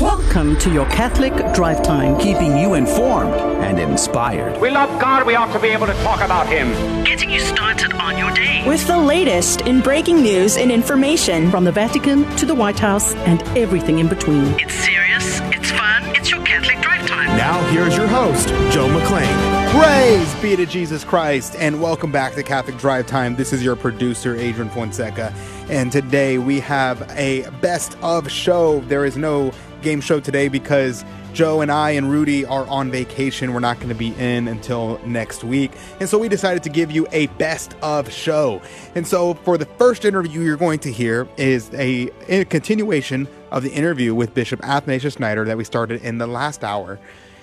Welcome 0.00 0.53
to 0.64 0.72
your 0.72 0.86
Catholic 0.86 1.34
Drive 1.52 1.82
Time, 1.82 2.18
keeping 2.18 2.56
you 2.56 2.72
informed 2.72 3.34
and 3.62 3.78
inspired. 3.78 4.58
We 4.62 4.70
love 4.70 4.98
God, 4.98 5.26
we 5.26 5.34
ought 5.34 5.52
to 5.52 5.58
be 5.58 5.68
able 5.68 5.84
to 5.84 5.92
talk 6.02 6.22
about 6.22 6.46
Him. 6.46 7.04
Getting 7.04 7.28
you 7.28 7.40
started 7.40 7.92
on 7.92 8.16
your 8.16 8.30
day. 8.30 8.66
With 8.66 8.86
the 8.86 8.96
latest 8.96 9.60
in 9.60 9.82
breaking 9.82 10.22
news 10.22 10.56
and 10.56 10.72
information 10.72 11.50
from 11.50 11.64
the 11.64 11.72
Vatican 11.72 12.24
to 12.36 12.46
the 12.46 12.54
White 12.54 12.78
House 12.78 13.14
and 13.14 13.42
everything 13.58 13.98
in 13.98 14.08
between. 14.08 14.58
It's 14.58 14.72
serious, 14.72 15.40
it's 15.52 15.70
fun, 15.70 16.02
it's 16.16 16.30
your 16.30 16.42
Catholic 16.46 16.80
Drive 16.80 17.06
Time. 17.06 17.36
Now, 17.36 17.62
here's 17.70 17.94
your 17.94 18.08
host, 18.08 18.48
Joe 18.72 18.88
McClain. 18.88 19.70
Praise 19.70 20.34
be 20.40 20.56
to 20.56 20.64
Jesus 20.64 21.04
Christ, 21.04 21.56
and 21.58 21.82
welcome 21.82 22.10
back 22.10 22.32
to 22.36 22.42
Catholic 22.42 22.78
Drive 22.78 23.06
Time. 23.06 23.36
This 23.36 23.52
is 23.52 23.62
your 23.62 23.76
producer, 23.76 24.34
Adrian 24.34 24.70
Fonseca, 24.70 25.30
and 25.68 25.92
today 25.92 26.38
we 26.38 26.58
have 26.60 27.02
a 27.18 27.50
best 27.60 27.98
of 28.00 28.30
show. 28.30 28.80
There 28.88 29.04
is 29.04 29.18
no 29.18 29.52
game 29.84 30.00
show 30.00 30.18
today 30.18 30.48
because 30.48 31.04
Joe 31.32 31.60
and 31.60 31.70
I 31.70 31.90
and 31.90 32.10
Rudy 32.10 32.44
are 32.44 32.66
on 32.66 32.90
vacation. 32.90 33.52
We're 33.52 33.60
not 33.60 33.76
going 33.76 33.90
to 33.90 33.94
be 33.94 34.14
in 34.18 34.48
until 34.48 34.98
next 35.06 35.44
week. 35.44 35.72
And 36.00 36.08
so 36.08 36.18
we 36.18 36.28
decided 36.28 36.62
to 36.64 36.68
give 36.70 36.90
you 36.90 37.06
a 37.12 37.26
best 37.38 37.76
of 37.82 38.10
show. 38.10 38.62
And 38.94 39.06
so 39.06 39.34
for 39.34 39.58
the 39.58 39.66
first 39.66 40.04
interview 40.04 40.40
you're 40.40 40.56
going 40.56 40.78
to 40.80 40.92
hear 40.92 41.28
is 41.36 41.72
a, 41.74 42.10
a 42.28 42.44
continuation 42.46 43.28
of 43.50 43.62
the 43.62 43.70
interview 43.70 44.14
with 44.14 44.34
Bishop 44.34 44.64
Athanasius 44.64 45.14
Schneider 45.14 45.44
that 45.44 45.56
we 45.56 45.64
started 45.64 46.02
in 46.02 46.18
the 46.18 46.26
last 46.26 46.64
hour. 46.64 46.98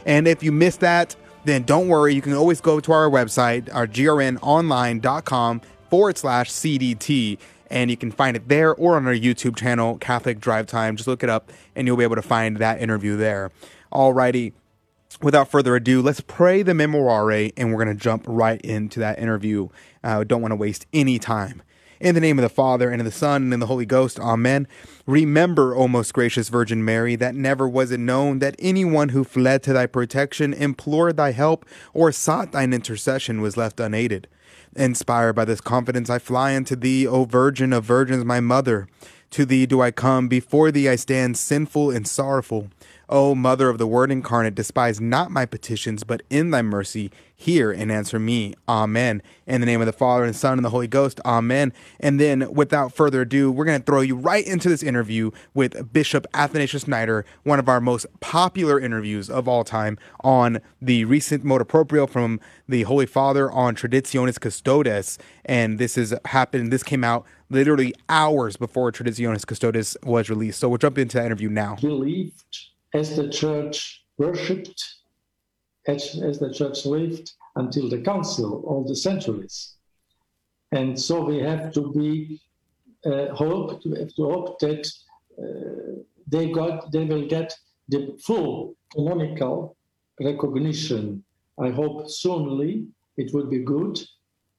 And 0.05 0.27
if 0.27 0.41
you 0.41 0.51
missed 0.51 0.79
that, 0.79 1.15
then 1.45 1.63
don't 1.63 1.87
worry. 1.87 2.13
You 2.13 2.21
can 2.21 2.33
always 2.33 2.61
go 2.61 2.79
to 2.79 2.91
our 2.91 3.09
website, 3.09 3.73
our 3.73 3.87
grnonline.com 3.87 5.61
forward 5.89 6.17
slash 6.17 6.51
CDT 6.51 7.37
and 7.71 7.89
you 7.89 7.97
can 7.97 8.11
find 8.11 8.35
it 8.35 8.49
there 8.49 8.75
or 8.75 8.97
on 8.97 9.07
our 9.07 9.13
YouTube 9.13 9.55
channel, 9.55 9.97
Catholic 9.97 10.39
Drive 10.39 10.67
Time. 10.67 10.97
Just 10.97 11.07
look 11.07 11.23
it 11.23 11.29
up 11.29 11.51
and 11.75 11.87
you'll 11.87 11.97
be 11.97 12.03
able 12.03 12.17
to 12.17 12.21
find 12.21 12.57
that 12.57 12.81
interview 12.81 13.15
there. 13.15 13.49
Alrighty, 13.91 14.51
without 15.21 15.49
further 15.49 15.75
ado, 15.75 16.01
let's 16.01 16.21
pray 16.21 16.61
the 16.61 16.73
Memorare 16.73 17.53
and 17.55 17.71
we're 17.71 17.83
going 17.83 17.97
to 17.97 18.03
jump 18.03 18.25
right 18.27 18.61
into 18.61 18.99
that 18.99 19.17
interview. 19.17 19.69
Uh, 20.03 20.23
don't 20.25 20.41
want 20.41 20.51
to 20.51 20.57
waste 20.57 20.85
any 20.93 21.17
time. 21.17 21.63
In 22.01 22.15
the 22.15 22.21
name 22.21 22.39
of 22.39 22.43
the 22.43 22.49
Father, 22.49 22.89
and 22.89 22.99
of 22.99 23.05
the 23.05 23.11
Son, 23.11 23.43
and 23.43 23.53
of 23.53 23.59
the 23.59 23.67
Holy 23.67 23.85
Ghost, 23.85 24.19
Amen. 24.19 24.67
Remember, 25.05 25.75
O 25.75 25.87
most 25.87 26.15
gracious 26.15 26.49
Virgin 26.49 26.83
Mary, 26.83 27.15
that 27.15 27.35
never 27.35 27.69
was 27.69 27.91
it 27.91 27.99
known 27.99 28.39
that 28.39 28.55
anyone 28.57 29.09
who 29.09 29.23
fled 29.23 29.61
to 29.63 29.73
thy 29.73 29.85
protection, 29.85 30.51
implored 30.51 31.17
thy 31.17 31.31
help, 31.31 31.63
or 31.93 32.11
sought 32.11 32.53
thine 32.53 32.73
intercession 32.73 33.39
was 33.39 33.55
left 33.55 33.79
unaided. 33.79 34.27
Inspired 34.75 35.33
by 35.33 35.43
this 35.43 35.59
confidence, 35.59 36.09
I 36.09 36.17
fly 36.17 36.55
unto 36.55 36.75
thee, 36.75 37.05
O 37.05 37.25
Virgin 37.25 37.73
of 37.73 37.83
Virgins, 37.83 38.23
my 38.23 38.39
mother. 38.39 38.87
To 39.31 39.45
thee 39.45 39.65
do 39.65 39.81
I 39.81 39.91
come, 39.91 40.27
before 40.27 40.71
thee 40.71 40.87
I 40.87 40.95
stand 40.95 41.37
sinful 41.37 41.91
and 41.91 42.07
sorrowful. 42.07 42.69
O 43.09 43.35
Mother 43.35 43.67
of 43.69 43.77
the 43.77 43.87
Word 43.87 44.11
incarnate, 44.11 44.55
despise 44.55 45.01
not 45.01 45.31
my 45.31 45.45
petitions, 45.45 46.03
but 46.03 46.21
in 46.29 46.51
thy 46.51 46.61
mercy 46.61 47.11
hear 47.41 47.71
and 47.71 47.91
answer 47.91 48.19
me. 48.19 48.53
Amen. 48.69 49.21
In 49.47 49.61
the 49.61 49.65
name 49.65 49.81
of 49.81 49.87
the 49.87 49.93
Father 49.93 50.23
and 50.23 50.33
the 50.33 50.37
Son 50.37 50.57
and 50.57 50.63
the 50.63 50.69
Holy 50.69 50.87
Ghost. 50.87 51.19
Amen. 51.25 51.73
And 51.99 52.19
then, 52.19 52.53
without 52.53 52.93
further 52.93 53.21
ado, 53.21 53.51
we're 53.51 53.65
going 53.65 53.79
to 53.79 53.85
throw 53.85 54.01
you 54.01 54.15
right 54.15 54.45
into 54.45 54.69
this 54.69 54.83
interview 54.83 55.31
with 55.53 55.91
Bishop 55.91 56.27
Athanasius 56.33 56.83
Schneider, 56.83 57.25
one 57.43 57.59
of 57.59 57.67
our 57.67 57.81
most 57.81 58.05
popular 58.19 58.79
interviews 58.79 59.29
of 59.29 59.47
all 59.47 59.63
time 59.63 59.97
on 60.23 60.61
the 60.81 61.05
recent 61.05 61.43
motu 61.43 61.65
proprio 61.65 62.05
from 62.05 62.39
the 62.67 62.83
Holy 62.83 63.05
Father 63.05 63.51
on 63.51 63.75
Traditionis 63.75 64.39
Custodes. 64.39 65.17
And 65.43 65.79
this 65.79 65.95
has 65.95 66.13
happened, 66.25 66.71
this 66.71 66.83
came 66.83 67.03
out 67.03 67.25
literally 67.49 67.93
hours 68.07 68.55
before 68.55 68.91
Traditionis 68.91 69.45
Custodes 69.45 69.97
was 70.03 70.29
released. 70.29 70.59
So 70.59 70.69
we'll 70.69 70.77
jump 70.77 70.97
into 70.97 71.17
that 71.17 71.25
interview 71.25 71.49
now. 71.49 71.75
Believed 71.81 72.43
as 72.93 73.15
the 73.15 73.29
church 73.29 74.03
worshipped, 74.17 75.00
as, 75.87 76.39
the 76.39 76.53
church 76.53 76.85
lived 76.85 77.33
until 77.55 77.89
the 77.89 78.01
council, 78.01 78.63
all 78.67 78.83
the 78.83 78.95
centuries. 78.95 79.75
And 80.71 80.99
so 80.99 81.23
we 81.23 81.39
have 81.39 81.73
to 81.73 81.91
be 81.91 82.39
uh, 83.05 83.33
hope, 83.33 83.81
to 83.83 83.89
to 84.15 84.23
hope 84.29 84.59
that 84.59 84.87
uh, 85.37 86.01
they 86.27 86.51
got, 86.51 86.91
they 86.91 87.05
will 87.05 87.27
get 87.27 87.53
the 87.89 88.15
full 88.23 88.75
canonical 88.93 89.75
recognition. 90.21 91.23
I 91.59 91.69
hope 91.69 92.09
soonly 92.09 92.87
it 93.17 93.33
will 93.33 93.47
be 93.47 93.59
good, 93.59 93.99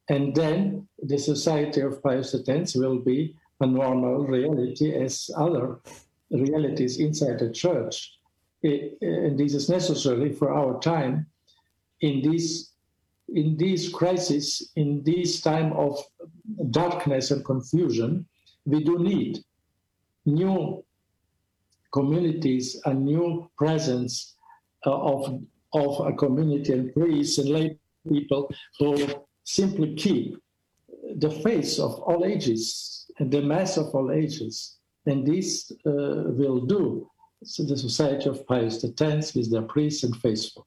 and 0.09 0.35
then 0.35 0.89
the 1.03 1.19
Society 1.19 1.81
of 1.81 2.03
Pius 2.03 2.35
X 2.47 2.75
will 2.75 2.99
be 2.99 3.35
a 3.61 3.67
normal 3.67 4.27
reality 4.27 4.93
as 4.93 5.31
other 5.37 5.79
realities 6.31 6.99
inside 6.99 7.39
the 7.39 7.51
church 7.51 8.19
and 8.63 9.39
this 9.39 9.55
is 9.55 9.69
necessary 9.69 10.33
for 10.33 10.53
our 10.53 10.81
time 10.81 11.27
in 12.01 12.23
this 12.23 12.73
in 13.35 13.57
this 13.57 13.89
crisis, 13.89 14.71
in 14.77 15.03
this 15.05 15.41
time 15.41 15.73
of 15.73 15.99
darkness 16.71 17.31
and 17.31 17.45
confusion, 17.45 18.27
we 18.67 18.85
do 18.85 18.99
need 18.99 19.39
new 20.27 20.85
communities, 21.93 22.81
a 22.85 22.93
new 22.93 23.51
presence 23.57 24.37
uh, 24.87 24.91
of, 24.91 25.43
of 25.73 26.07
a 26.07 26.13
community 26.13 26.73
and 26.73 26.93
priests 26.93 27.39
and 27.39 27.49
lay 27.49 27.79
people 28.09 28.53
who 28.79 28.97
simply 29.45 29.95
keep 29.95 30.37
the 31.17 31.31
face 31.31 31.79
of 31.79 31.93
all 32.01 32.25
ages 32.25 33.07
and 33.19 33.31
the 33.31 33.43
mass 33.43 33.77
of 33.77 33.95
all 33.95 34.11
ages. 34.13 34.77
And 35.07 35.27
this 35.27 35.73
uh, 35.87 36.31
will 36.37 36.61
do 36.61 37.09
the 37.43 37.77
Society 37.77 38.29
of 38.29 38.47
Pius 38.47 38.85
X 38.85 39.35
with 39.35 39.51
their 39.51 39.63
priests 39.63 40.05
and 40.05 40.17
faithful. 40.17 40.67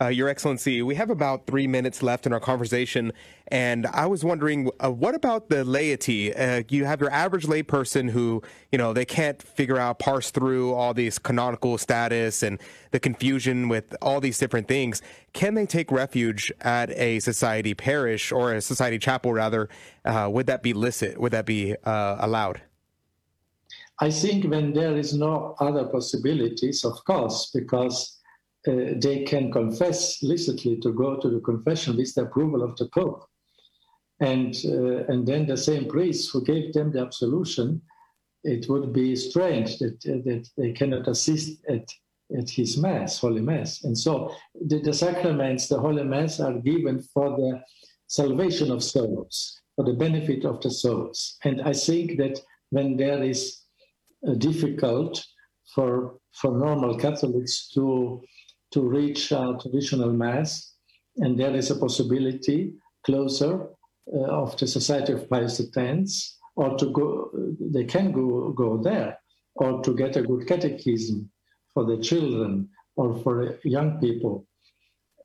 Uh, 0.00 0.08
Your 0.08 0.28
Excellency, 0.28 0.82
we 0.82 0.96
have 0.96 1.10
about 1.10 1.46
three 1.46 1.68
minutes 1.68 2.02
left 2.02 2.26
in 2.26 2.32
our 2.32 2.40
conversation, 2.40 3.12
and 3.48 3.86
I 3.86 4.06
was 4.06 4.24
wondering, 4.24 4.68
uh, 4.82 4.90
what 4.90 5.14
about 5.14 5.48
the 5.48 5.62
laity? 5.64 6.34
Uh, 6.34 6.64
you 6.68 6.86
have 6.86 7.00
your 7.00 7.12
average 7.12 7.46
layperson 7.46 8.10
who, 8.10 8.42
you 8.72 8.78
know, 8.78 8.92
they 8.92 9.04
can't 9.04 9.40
figure 9.40 9.78
out, 9.78 10.00
parse 10.00 10.32
through 10.32 10.74
all 10.74 10.92
these 10.92 11.20
canonical 11.20 11.78
status 11.78 12.42
and 12.42 12.60
the 12.90 12.98
confusion 12.98 13.68
with 13.68 13.94
all 14.02 14.20
these 14.20 14.38
different 14.38 14.66
things. 14.66 15.02
Can 15.34 15.54
they 15.54 15.66
take 15.66 15.92
refuge 15.92 16.50
at 16.62 16.90
a 16.90 17.20
society 17.20 17.72
parish 17.72 18.32
or 18.32 18.54
a 18.54 18.60
society 18.60 18.98
chapel, 18.98 19.32
rather? 19.32 19.68
Uh, 20.04 20.28
would 20.32 20.46
that 20.46 20.64
be 20.64 20.72
licit? 20.72 21.20
Would 21.20 21.30
that 21.30 21.46
be 21.46 21.76
uh, 21.84 22.16
allowed? 22.18 22.60
I 24.02 24.10
think 24.10 24.50
when 24.50 24.72
there 24.72 24.96
is 24.96 25.14
no 25.14 25.54
other 25.60 25.84
possibilities, 25.84 26.84
of 26.84 27.04
course, 27.04 27.52
because 27.54 28.18
uh, 28.66 28.94
they 28.96 29.22
can 29.22 29.52
confess 29.52 30.20
licitly 30.24 30.80
to 30.80 30.92
go 30.92 31.20
to 31.20 31.30
the 31.30 31.38
confession 31.38 31.96
with 31.96 32.12
the 32.12 32.22
approval 32.22 32.64
of 32.64 32.76
the 32.78 32.88
Pope. 32.88 33.24
And, 34.18 34.56
uh, 34.64 35.04
and 35.06 35.24
then 35.24 35.46
the 35.46 35.56
same 35.56 35.86
priest 35.88 36.32
who 36.32 36.44
gave 36.44 36.72
them 36.72 36.90
the 36.90 37.00
absolution, 37.00 37.80
it 38.42 38.68
would 38.68 38.92
be 38.92 39.14
strange 39.14 39.78
that, 39.78 40.04
uh, 40.04 40.18
that 40.28 40.48
they 40.56 40.72
cannot 40.72 41.06
assist 41.06 41.64
at, 41.68 41.88
at 42.36 42.50
his 42.50 42.76
Mass, 42.76 43.20
Holy 43.20 43.40
Mass. 43.40 43.84
And 43.84 43.96
so 43.96 44.34
the, 44.66 44.80
the 44.80 44.94
sacraments, 44.94 45.68
the 45.68 45.78
Holy 45.78 46.02
Mass, 46.02 46.40
are 46.40 46.58
given 46.58 47.02
for 47.14 47.30
the 47.36 47.62
salvation 48.08 48.72
of 48.72 48.82
souls, 48.82 49.60
for 49.76 49.84
the 49.84 49.94
benefit 49.94 50.44
of 50.44 50.60
the 50.60 50.72
souls. 50.72 51.38
And 51.44 51.62
I 51.62 51.72
think 51.72 52.18
that 52.18 52.40
when 52.70 52.96
there 52.96 53.22
is 53.22 53.61
difficult 54.38 55.24
for 55.74 56.18
for 56.32 56.56
normal 56.56 56.96
Catholics 56.96 57.68
to 57.74 58.22
to 58.72 58.80
reach 58.80 59.28
traditional 59.28 60.12
mass, 60.12 60.74
and 61.16 61.38
there 61.38 61.54
is 61.54 61.70
a 61.70 61.76
possibility 61.76 62.74
closer 63.04 63.68
uh, 64.14 64.42
of 64.42 64.56
the 64.56 64.66
Society 64.66 65.12
of 65.12 65.28
Pius 65.28 65.60
X, 65.76 66.38
or 66.56 66.76
to 66.78 66.90
go, 66.90 67.30
they 67.60 67.84
can 67.84 68.12
go 68.12 68.52
go 68.52 68.78
there, 68.82 69.18
or 69.56 69.82
to 69.82 69.94
get 69.94 70.16
a 70.16 70.22
good 70.22 70.46
catechism 70.46 71.30
for 71.74 71.84
the 71.84 71.98
children 71.98 72.68
or 72.96 73.14
for 73.22 73.58
young 73.64 73.98
people. 74.00 74.46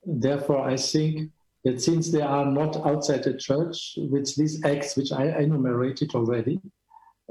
Therefore, 0.04 0.68
I 0.68 0.76
think 0.76 1.30
that 1.64 1.82
since 1.82 2.10
they 2.10 2.22
are 2.22 2.46
not 2.46 2.76
outside 2.86 3.24
the 3.24 3.36
church, 3.36 3.94
with 3.96 4.34
these 4.36 4.64
acts 4.64 4.96
which 4.96 5.12
I 5.12 5.38
enumerated 5.38 6.14
already, 6.14 6.60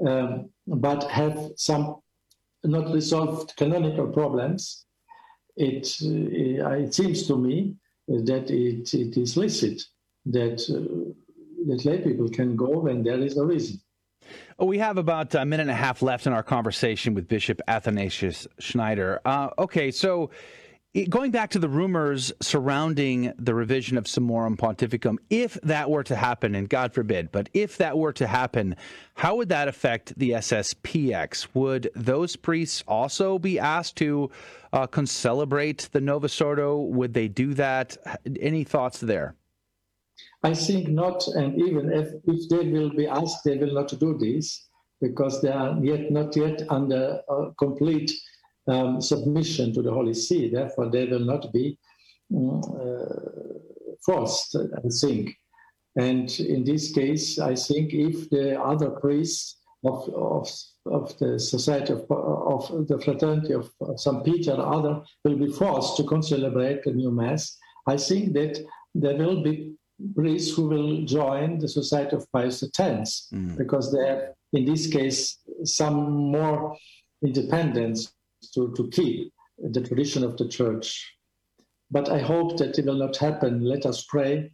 um, 0.05 0.49
but 0.67 1.03
have 1.05 1.51
some 1.55 1.97
not 2.63 2.91
resolved 2.93 3.55
canonical 3.55 4.07
problems, 4.07 4.85
it, 5.55 5.95
it 6.01 6.93
seems 6.93 7.25
to 7.27 7.37
me 7.37 7.75
that 8.07 8.49
it, 8.51 8.93
it 8.93 9.17
is 9.17 9.37
licit 9.37 9.81
that, 10.25 10.57
that 11.67 11.85
lay 11.85 11.97
people 11.99 12.29
can 12.29 12.55
go 12.55 12.79
when 12.79 13.03
there 13.03 13.19
is 13.19 13.37
a 13.37 13.45
reason. 13.45 13.79
We 14.59 14.77
have 14.79 14.97
about 14.97 15.35
a 15.35 15.45
minute 15.45 15.63
and 15.63 15.71
a 15.71 15.75
half 15.75 16.01
left 16.01 16.27
in 16.27 16.33
our 16.33 16.43
conversation 16.43 17.13
with 17.13 17.27
Bishop 17.27 17.61
Athanasius 17.67 18.47
Schneider. 18.59 19.21
Uh, 19.23 19.49
okay, 19.59 19.91
so 19.91 20.31
going 21.09 21.31
back 21.31 21.51
to 21.51 21.59
the 21.59 21.69
rumors 21.69 22.31
surrounding 22.41 23.33
the 23.37 23.53
revision 23.53 23.97
of 23.97 24.05
Summorum 24.05 24.57
Pontificum, 24.57 25.17
if 25.29 25.53
that 25.63 25.89
were 25.89 26.03
to 26.03 26.15
happen, 26.15 26.55
and 26.55 26.67
God 26.67 26.93
forbid, 26.93 27.31
but 27.31 27.49
if 27.53 27.77
that 27.77 27.97
were 27.97 28.13
to 28.13 28.27
happen, 28.27 28.75
how 29.15 29.35
would 29.35 29.49
that 29.49 29.67
affect 29.67 30.17
the 30.17 30.31
SSPX? 30.31 31.47
Would 31.53 31.91
those 31.95 32.35
priests 32.35 32.83
also 32.87 33.37
be 33.37 33.59
asked 33.59 33.95
to 33.97 34.31
uh, 34.73 34.87
concelebrate 34.87 35.89
the 35.91 36.01
Novus 36.01 36.39
Ordo? 36.41 36.77
Would 36.81 37.13
they 37.13 37.27
do 37.27 37.53
that? 37.53 37.97
Any 38.39 38.63
thoughts 38.63 38.99
there? 38.99 39.35
I 40.43 40.53
think 40.53 40.89
not, 40.89 41.27
and 41.27 41.59
even 41.61 41.91
if, 41.91 42.09
if 42.25 42.49
they 42.49 42.69
will 42.69 42.89
be 42.89 43.07
asked, 43.07 43.43
they 43.43 43.57
will 43.57 43.73
not 43.73 43.93
do 43.99 44.17
this 44.17 44.67
because 45.01 45.41
they 45.41 45.51
are 45.51 45.77
yet 45.83 46.11
not 46.11 46.35
yet 46.35 46.63
under 46.69 47.21
uh, 47.29 47.51
complete 47.59 48.11
um, 48.67 49.01
submission 49.01 49.73
to 49.73 49.81
the 49.81 49.91
Holy 49.91 50.13
See. 50.13 50.49
Therefore, 50.49 50.89
they 50.89 51.05
will 51.05 51.25
not 51.25 51.51
be 51.53 51.77
um, 52.35 52.61
uh, 52.79 53.57
forced, 54.05 54.55
I 54.55 54.89
think. 55.01 55.35
And 55.95 56.29
in 56.39 56.63
this 56.63 56.91
case, 56.91 57.39
I 57.39 57.55
think 57.55 57.93
if 57.93 58.29
the 58.29 58.61
other 58.61 58.91
priests 58.91 59.57
of, 59.83 60.07
of, 60.13 60.49
of 60.85 61.17
the 61.17 61.39
Society 61.39 61.93
of, 61.93 62.05
of 62.11 62.87
the 62.87 62.99
Fraternity 63.03 63.53
of 63.53 63.71
St. 63.95 64.23
Peter 64.23 64.53
or 64.53 64.73
other 64.73 65.01
will 65.23 65.37
be 65.37 65.51
forced 65.51 65.97
to 65.97 66.03
concelebrate 66.03 66.83
the 66.83 66.91
new 66.91 67.11
Mass, 67.11 67.57
I 67.87 67.97
think 67.97 68.33
that 68.33 68.63
there 68.93 69.15
will 69.15 69.41
be 69.41 69.73
priests 70.15 70.55
who 70.55 70.67
will 70.67 71.05
join 71.05 71.57
the 71.57 71.67
Society 71.67 72.15
of 72.15 72.31
Pius 72.31 72.63
X 72.63 73.27
mm. 73.33 73.57
because 73.57 73.91
they 73.91 74.05
have, 74.07 74.21
in 74.53 74.65
this 74.65 74.87
case, 74.87 75.39
some 75.63 76.31
more 76.31 76.77
independence 77.23 78.13
to, 78.53 78.73
to 78.75 78.89
keep 78.89 79.33
the 79.57 79.81
tradition 79.81 80.23
of 80.23 80.37
the 80.37 80.47
church. 80.47 81.13
But 81.89 82.09
I 82.09 82.19
hope 82.19 82.57
that 82.57 82.77
it 82.77 82.85
will 82.85 82.95
not 82.95 83.15
happen. 83.17 83.63
Let 83.63 83.85
us 83.85 84.03
pray 84.03 84.51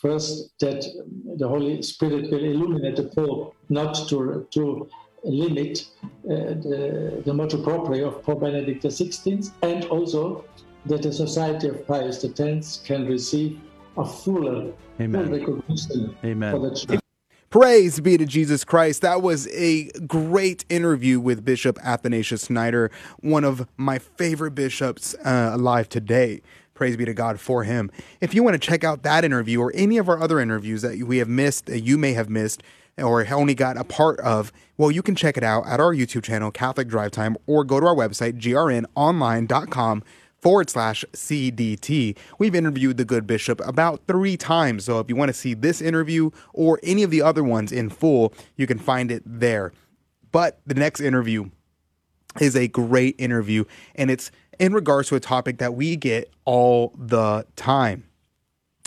first 0.00 0.54
that 0.60 0.84
the 1.36 1.48
Holy 1.48 1.82
Spirit 1.82 2.30
will 2.30 2.44
illuminate 2.44 2.96
the 2.96 3.04
Pope 3.04 3.56
not 3.68 4.08
to, 4.08 4.46
to 4.50 4.88
limit 5.24 5.86
uh, 6.30 6.54
the, 6.64 7.22
the 7.24 7.34
motu 7.34 7.62
proprio 7.62 8.08
of 8.08 8.22
Pope 8.22 8.40
Benedict 8.40 8.84
XVI, 8.84 9.50
and 9.62 9.84
also 9.86 10.44
that 10.86 11.02
the 11.02 11.12
Society 11.12 11.68
of 11.68 11.86
Pius 11.86 12.24
X 12.24 12.82
can 12.84 13.06
receive 13.06 13.58
a 13.96 14.04
fuller, 14.04 14.72
Amen. 15.00 15.26
full 15.26 15.38
recognition 15.38 16.16
Amen. 16.24 16.52
for 16.52 16.68
the 16.68 16.76
church. 16.76 17.03
Praise 17.54 18.00
be 18.00 18.18
to 18.18 18.26
Jesus 18.26 18.64
Christ. 18.64 19.02
That 19.02 19.22
was 19.22 19.46
a 19.52 19.84
great 20.08 20.64
interview 20.68 21.20
with 21.20 21.44
Bishop 21.44 21.78
Athanasius 21.84 22.46
Schneider, 22.46 22.90
one 23.20 23.44
of 23.44 23.68
my 23.76 24.00
favorite 24.00 24.56
bishops 24.56 25.14
uh, 25.24 25.50
alive 25.52 25.88
today. 25.88 26.42
Praise 26.74 26.96
be 26.96 27.04
to 27.04 27.14
God 27.14 27.38
for 27.38 27.62
him. 27.62 27.92
If 28.20 28.34
you 28.34 28.42
want 28.42 28.54
to 28.54 28.58
check 28.58 28.82
out 28.82 29.04
that 29.04 29.24
interview 29.24 29.60
or 29.60 29.70
any 29.72 29.98
of 29.98 30.08
our 30.08 30.20
other 30.20 30.40
interviews 30.40 30.82
that 30.82 30.98
we 31.06 31.18
have 31.18 31.28
missed, 31.28 31.66
that 31.66 31.82
you 31.82 31.96
may 31.96 32.12
have 32.14 32.28
missed, 32.28 32.64
or 32.98 33.24
only 33.32 33.54
got 33.54 33.76
a 33.76 33.84
part 33.84 34.18
of, 34.18 34.52
well, 34.76 34.90
you 34.90 35.00
can 35.00 35.14
check 35.14 35.36
it 35.36 35.44
out 35.44 35.64
at 35.68 35.78
our 35.78 35.94
YouTube 35.94 36.24
channel, 36.24 36.50
Catholic 36.50 36.88
Drive 36.88 37.12
Time, 37.12 37.36
or 37.46 37.62
go 37.62 37.78
to 37.78 37.86
our 37.86 37.94
website, 37.94 38.40
grnonline.com 38.40 40.02
forward 40.44 40.68
slash 40.68 41.06
CDT. 41.14 42.18
We've 42.38 42.54
interviewed 42.54 42.98
the 42.98 43.06
good 43.06 43.26
bishop 43.26 43.62
about 43.66 44.02
three 44.06 44.36
times. 44.36 44.84
So 44.84 45.00
if 45.00 45.08
you 45.08 45.16
want 45.16 45.30
to 45.30 45.32
see 45.32 45.54
this 45.54 45.80
interview 45.80 46.30
or 46.52 46.78
any 46.82 47.02
of 47.02 47.10
the 47.10 47.22
other 47.22 47.42
ones 47.42 47.72
in 47.72 47.88
full, 47.88 48.34
you 48.54 48.66
can 48.66 48.78
find 48.78 49.10
it 49.10 49.22
there. 49.24 49.72
But 50.32 50.60
the 50.66 50.74
next 50.74 51.00
interview 51.00 51.48
is 52.40 52.56
a 52.56 52.68
great 52.68 53.14
interview, 53.18 53.64
and 53.94 54.10
it's 54.10 54.30
in 54.58 54.74
regards 54.74 55.08
to 55.08 55.14
a 55.14 55.20
topic 55.20 55.56
that 55.58 55.74
we 55.74 55.96
get 55.96 56.30
all 56.44 56.92
the 56.98 57.46
time. 57.56 58.04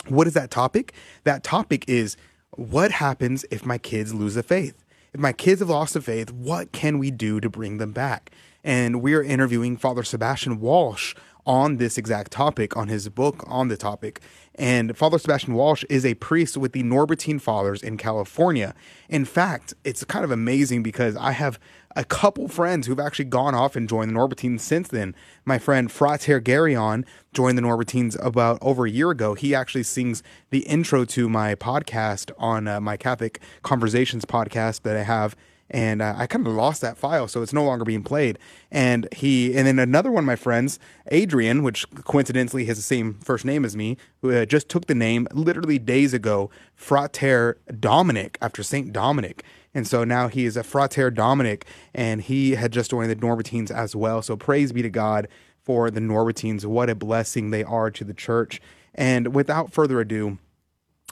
What 0.06 0.28
is 0.28 0.34
that 0.34 0.52
topic? 0.52 0.92
That 1.24 1.42
topic 1.42 1.88
is 1.88 2.16
what 2.52 2.92
happens 2.92 3.44
if 3.50 3.66
my 3.66 3.78
kids 3.78 4.14
lose 4.14 4.36
the 4.36 4.44
faith? 4.44 4.84
If 5.12 5.18
my 5.18 5.32
kids 5.32 5.58
have 5.58 5.70
lost 5.70 5.94
the 5.94 6.02
faith, 6.02 6.30
what 6.30 6.70
can 6.70 7.00
we 7.00 7.10
do 7.10 7.40
to 7.40 7.50
bring 7.50 7.78
them 7.78 7.90
back? 7.90 8.30
And 8.62 9.00
we're 9.00 9.22
interviewing 9.22 9.76
Father 9.76 10.02
Sebastian 10.02 10.60
Walsh 10.60 11.14
on 11.48 11.78
this 11.78 11.96
exact 11.96 12.30
topic, 12.30 12.76
on 12.76 12.88
his 12.88 13.08
book 13.08 13.42
on 13.46 13.68
the 13.68 13.76
topic. 13.76 14.20
And 14.54 14.96
Father 14.96 15.18
Sebastian 15.18 15.54
Walsh 15.54 15.82
is 15.88 16.04
a 16.04 16.14
priest 16.14 16.58
with 16.58 16.72
the 16.72 16.82
Norbertine 16.82 17.40
Fathers 17.40 17.82
in 17.82 17.96
California. 17.96 18.74
In 19.08 19.24
fact, 19.24 19.72
it's 19.82 20.04
kind 20.04 20.24
of 20.24 20.30
amazing 20.30 20.82
because 20.82 21.16
I 21.16 21.32
have 21.32 21.58
a 21.96 22.04
couple 22.04 22.48
friends 22.48 22.86
who've 22.86 23.00
actually 23.00 23.24
gone 23.24 23.54
off 23.54 23.76
and 23.76 23.88
joined 23.88 24.10
the 24.10 24.14
Norbertines 24.14 24.60
since 24.60 24.88
then. 24.88 25.14
My 25.46 25.58
friend 25.58 25.90
Frater 25.90 26.38
Garion 26.38 27.06
joined 27.32 27.56
the 27.56 27.62
Norbertines 27.62 28.22
about 28.22 28.58
over 28.60 28.84
a 28.84 28.90
year 28.90 29.10
ago. 29.10 29.32
He 29.32 29.54
actually 29.54 29.84
sings 29.84 30.22
the 30.50 30.60
intro 30.60 31.06
to 31.06 31.30
my 31.30 31.54
podcast 31.54 32.30
on 32.36 32.68
uh, 32.68 32.78
my 32.78 32.98
Catholic 32.98 33.40
Conversations 33.62 34.26
podcast 34.26 34.82
that 34.82 34.96
I 34.96 35.02
have 35.02 35.34
and 35.70 36.00
uh, 36.00 36.14
I 36.16 36.26
kind 36.26 36.46
of 36.46 36.52
lost 36.54 36.80
that 36.80 36.96
file, 36.96 37.28
so 37.28 37.42
it's 37.42 37.52
no 37.52 37.64
longer 37.64 37.84
being 37.84 38.02
played. 38.02 38.38
And 38.70 39.06
he, 39.12 39.54
and 39.56 39.66
then 39.66 39.78
another 39.78 40.10
one 40.10 40.24
of 40.24 40.26
my 40.26 40.36
friends, 40.36 40.78
Adrian, 41.08 41.62
which 41.62 41.88
coincidentally 42.04 42.64
has 42.66 42.76
the 42.76 42.82
same 42.82 43.14
first 43.14 43.44
name 43.44 43.64
as 43.64 43.76
me, 43.76 43.96
who 44.22 44.32
uh, 44.32 44.44
just 44.46 44.68
took 44.68 44.86
the 44.86 44.94
name 44.94 45.28
literally 45.32 45.78
days 45.78 46.14
ago, 46.14 46.50
Frater 46.74 47.58
Dominic 47.78 48.38
after 48.40 48.62
Saint 48.62 48.92
Dominic. 48.92 49.44
And 49.74 49.86
so 49.86 50.04
now 50.04 50.28
he 50.28 50.46
is 50.46 50.56
a 50.56 50.62
Frater 50.62 51.10
Dominic, 51.10 51.66
and 51.94 52.22
he 52.22 52.52
had 52.52 52.72
just 52.72 52.90
joined 52.90 53.10
the 53.10 53.16
Norbertines 53.16 53.70
as 53.70 53.94
well. 53.94 54.22
So 54.22 54.36
praise 54.36 54.72
be 54.72 54.82
to 54.82 54.90
God 54.90 55.28
for 55.62 55.90
the 55.90 56.00
Norbertines. 56.00 56.64
What 56.64 56.88
a 56.88 56.94
blessing 56.94 57.50
they 57.50 57.62
are 57.62 57.90
to 57.90 58.04
the 58.04 58.14
church. 58.14 58.60
And 58.94 59.34
without 59.34 59.72
further 59.72 60.00
ado, 60.00 60.38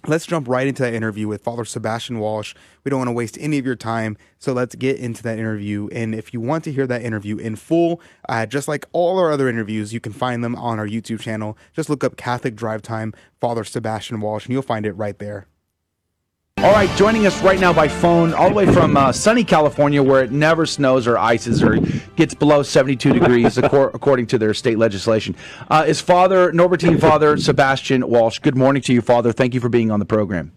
let's 0.06 0.26
jump 0.26 0.48
right 0.48 0.66
into 0.66 0.82
that 0.82 0.94
interview 0.94 1.28
with 1.28 1.42
Father 1.42 1.64
Sebastian 1.64 2.18
Walsh. 2.18 2.54
We 2.84 2.90
don't 2.90 2.98
want 2.98 3.08
to 3.08 3.12
waste 3.12 3.36
any 3.40 3.58
of 3.58 3.66
your 3.66 3.76
time, 3.76 4.16
so 4.38 4.52
let's 4.52 4.74
get 4.74 4.98
into 4.98 5.22
that 5.24 5.38
interview. 5.38 5.88
And 5.92 6.14
if 6.14 6.32
you 6.32 6.40
want 6.40 6.64
to 6.64 6.72
hear 6.72 6.86
that 6.86 7.02
interview 7.02 7.36
in 7.36 7.56
full, 7.56 8.00
uh, 8.28 8.46
just 8.46 8.68
like 8.68 8.86
all 8.92 9.18
our 9.18 9.32
other 9.32 9.48
interviews, 9.48 9.92
you 9.92 10.00
can 10.00 10.12
find 10.12 10.44
them 10.44 10.54
on 10.56 10.78
our 10.78 10.86
YouTube 10.86 11.20
channel. 11.20 11.56
Just 11.72 11.90
look 11.90 12.04
up 12.04 12.16
Catholic 12.16 12.54
Drive 12.54 12.82
Time, 12.82 13.12
Father 13.40 13.64
Sebastian 13.64 14.20
Walsh, 14.20 14.46
and 14.46 14.52
you'll 14.52 14.62
find 14.62 14.86
it 14.86 14.92
right 14.92 15.18
there. 15.18 15.46
All 16.66 16.72
right, 16.72 16.88
joining 16.96 17.26
us 17.26 17.42
right 17.42 17.60
now 17.60 17.74
by 17.74 17.86
phone, 17.86 18.32
all 18.32 18.48
the 18.48 18.54
way 18.54 18.66
from 18.66 18.96
uh, 18.96 19.12
sunny 19.12 19.44
California, 19.44 20.02
where 20.02 20.24
it 20.24 20.32
never 20.32 20.64
snows 20.64 21.06
or 21.06 21.18
ices 21.18 21.62
or 21.62 21.76
gets 22.16 22.32
below 22.32 22.62
72 22.62 23.12
degrees, 23.12 23.58
according 23.62 24.26
to 24.28 24.38
their 24.38 24.54
state 24.54 24.78
legislation, 24.78 25.36
uh, 25.70 25.84
is 25.86 26.00
Father 26.00 26.50
Norbertine 26.52 26.98
Father 26.98 27.36
Sebastian 27.36 28.08
Walsh. 28.08 28.38
Good 28.38 28.56
morning 28.56 28.80
to 28.84 28.94
you, 28.94 29.02
Father. 29.02 29.32
Thank 29.32 29.52
you 29.52 29.60
for 29.60 29.68
being 29.68 29.90
on 29.90 30.00
the 30.00 30.06
program. 30.06 30.52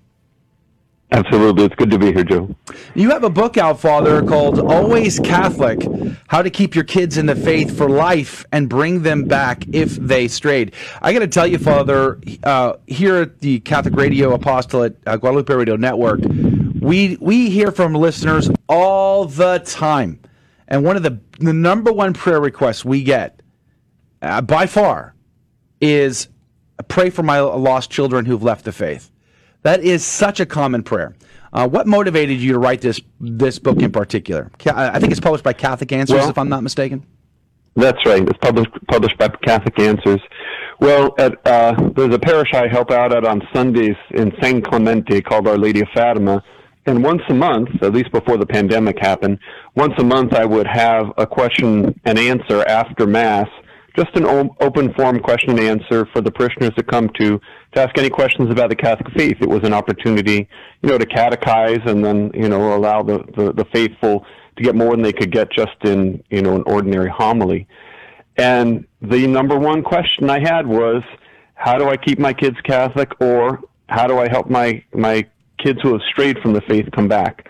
Absolutely. 1.12 1.66
It's 1.66 1.76
good 1.76 1.90
to 1.90 1.98
be 1.98 2.14
here, 2.14 2.24
Joe. 2.24 2.56
You 2.94 3.10
have 3.10 3.24
a 3.24 3.32
book 3.32 3.58
out, 3.58 3.80
Father, 3.80 4.22
called 4.22 4.60
Always 4.60 5.20
Catholic 5.20 5.82
How 6.28 6.44
to 6.44 6.52
Keep 6.52 6.76
Your 6.76 6.84
Kids 6.84 7.18
in 7.18 7.26
the 7.26 7.36
Faith 7.36 7.76
for 7.76 7.90
Life 7.90 8.46
and 8.52 8.70
Bring 8.70 9.02
Them 9.02 9.24
Back 9.24 9.64
If 9.74 9.96
They 9.96 10.28
Strayed. 10.28 10.76
I 11.02 11.12
got 11.12 11.20
to 11.20 11.28
tell 11.28 11.48
you, 11.48 11.58
Father, 11.58 12.20
uh, 12.44 12.74
here 12.86 13.16
at 13.16 13.40
the 13.40 13.60
Catholic 13.62 13.96
Radio 13.96 14.36
Apostolate 14.36 14.98
uh, 15.08 15.18
Guadalupe 15.18 15.52
Radio 15.52 15.76
Network, 15.78 16.20
we, 16.80 17.18
we 17.20 17.50
hear 17.50 17.72
from 17.72 17.96
listeners 17.96 18.52
all 18.68 19.26
the 19.26 19.64
time. 19.66 20.20
And 20.68 20.84
one 20.84 20.96
of 20.96 21.02
the, 21.02 21.20
the 21.40 21.54
number 21.54 21.92
one 21.92 22.14
prayer 22.14 22.40
requests 22.40 22.86
we 22.86 23.02
get 23.02 23.42
uh, 24.22 24.42
by 24.42 24.68
far 24.68 25.16
is 25.82 26.28
pray 26.88 27.10
for 27.10 27.24
my 27.24 27.40
lost 27.40 27.90
children 27.90 28.26
who've 28.26 28.44
left 28.44 28.66
the 28.66 28.72
faith. 28.72 29.10
That 29.64 29.82
is 29.84 30.06
such 30.06 30.40
a 30.40 30.46
common 30.46 30.84
prayer. 30.84 31.16
Uh, 31.52 31.68
what 31.68 31.88
motivated 31.88 32.40
you 32.40 32.54
to 32.54 32.60
write 32.60 32.82
this 32.82 33.02
this 33.20 33.60
book 33.60 33.82
in 33.82 33.92
particular? 33.92 34.52
I 34.66 35.00
think 35.00 35.12
it's 35.12 35.20
published 35.20 35.44
by 35.44 35.54
Catholic 35.54 35.92
Answers, 35.92 36.16
well, 36.16 36.30
if 36.30 36.38
I'm 36.38 36.50
not 36.50 36.64
mistaken. 36.64 37.06
That's 37.76 38.06
right. 38.06 38.22
It's 38.22 38.38
published 38.40 38.72
published 38.88 39.18
by 39.18 39.30
Catholic 39.44 39.80
Answers. 39.80 40.22
Well, 40.80 41.14
at, 41.18 41.36
uh, 41.46 41.74
there's 41.96 42.14
a 42.14 42.20
parish 42.20 42.54
I 42.54 42.68
help 42.68 42.92
out 42.92 43.14
at 43.14 43.26
on 43.26 43.42
Sundays 43.54 43.96
in 44.12 44.32
San 44.42 44.62
Clemente 44.62 45.22
called 45.22 45.48
Our 45.48 45.58
Lady 45.58 45.82
of 45.82 45.88
Fatima, 45.94 46.42
and 46.86 47.04
once 47.04 47.22
a 47.30 47.34
month, 47.34 47.70
at 47.82 47.94
least 47.94 48.12
before 48.12 48.38
the 48.38 48.46
pandemic 48.46 48.98
happened, 49.00 49.40
once 49.76 49.94
a 49.98 50.04
month 50.04 50.34
I 50.34 50.46
would 50.46 50.68
have 50.68 51.12
a 51.18 51.28
question 51.28 52.00
and 52.06 52.18
answer 52.18 52.64
after 52.68 53.06
Mass 53.06 53.48
just 53.96 54.16
an 54.16 54.50
open 54.62 54.94
form 54.94 55.20
question 55.20 55.52
and 55.52 55.60
answer 55.60 56.08
for 56.14 56.22
the 56.22 56.32
parishioners 56.32 56.74
to 56.76 56.84
come 56.84 57.10
to 57.20 57.40
to 57.74 57.82
ask 57.82 57.98
any 57.98 58.10
questions 58.10 58.50
about 58.50 58.70
the 58.70 58.76
Catholic 58.76 59.14
faith. 59.16 59.38
It 59.42 59.50
was 59.50 59.64
an 59.64 59.74
opportunity, 59.74 60.48
you 60.82 60.90
know, 60.90 60.98
to 60.98 61.06
catechize 61.06 61.86
and 61.88 62.04
then, 62.04 62.32
you 62.34 62.50
know, 62.50 62.76
allow 62.76 63.04
the, 63.04 63.20
the, 63.36 63.54
the 63.54 63.66
faithful 63.74 64.26
to 64.58 64.64
get 64.64 64.76
more 64.76 64.92
than 64.92 65.02
they 65.02 65.14
could 65.14 65.32
get 65.32 65.52
just 65.52 65.76
in, 65.84 66.24
you 66.30 66.42
know, 66.42 66.56
an 66.56 66.64
ordinary 66.66 67.10
homily. 67.10 67.68
And 68.38 68.88
the 69.02 69.28
number 69.28 69.58
one 69.58 69.84
question 69.84 70.30
I 70.30 70.40
had 70.40 70.66
was, 70.66 71.04
how 71.56 71.78
do 71.78 71.90
I 71.90 71.98
keep 71.98 72.20
my 72.20 72.34
kids 72.34 72.56
Catholic, 72.64 73.12
or 73.22 73.60
how 73.90 74.08
do 74.08 74.18
I 74.18 74.30
help 74.30 74.50
my 74.50 74.84
my 74.94 75.26
kids 75.58 75.80
who 75.84 75.92
have 75.92 76.02
strayed 76.10 76.40
from 76.40 76.54
the 76.54 76.62
faith 76.62 76.88
come 76.96 77.10
back? 77.10 77.50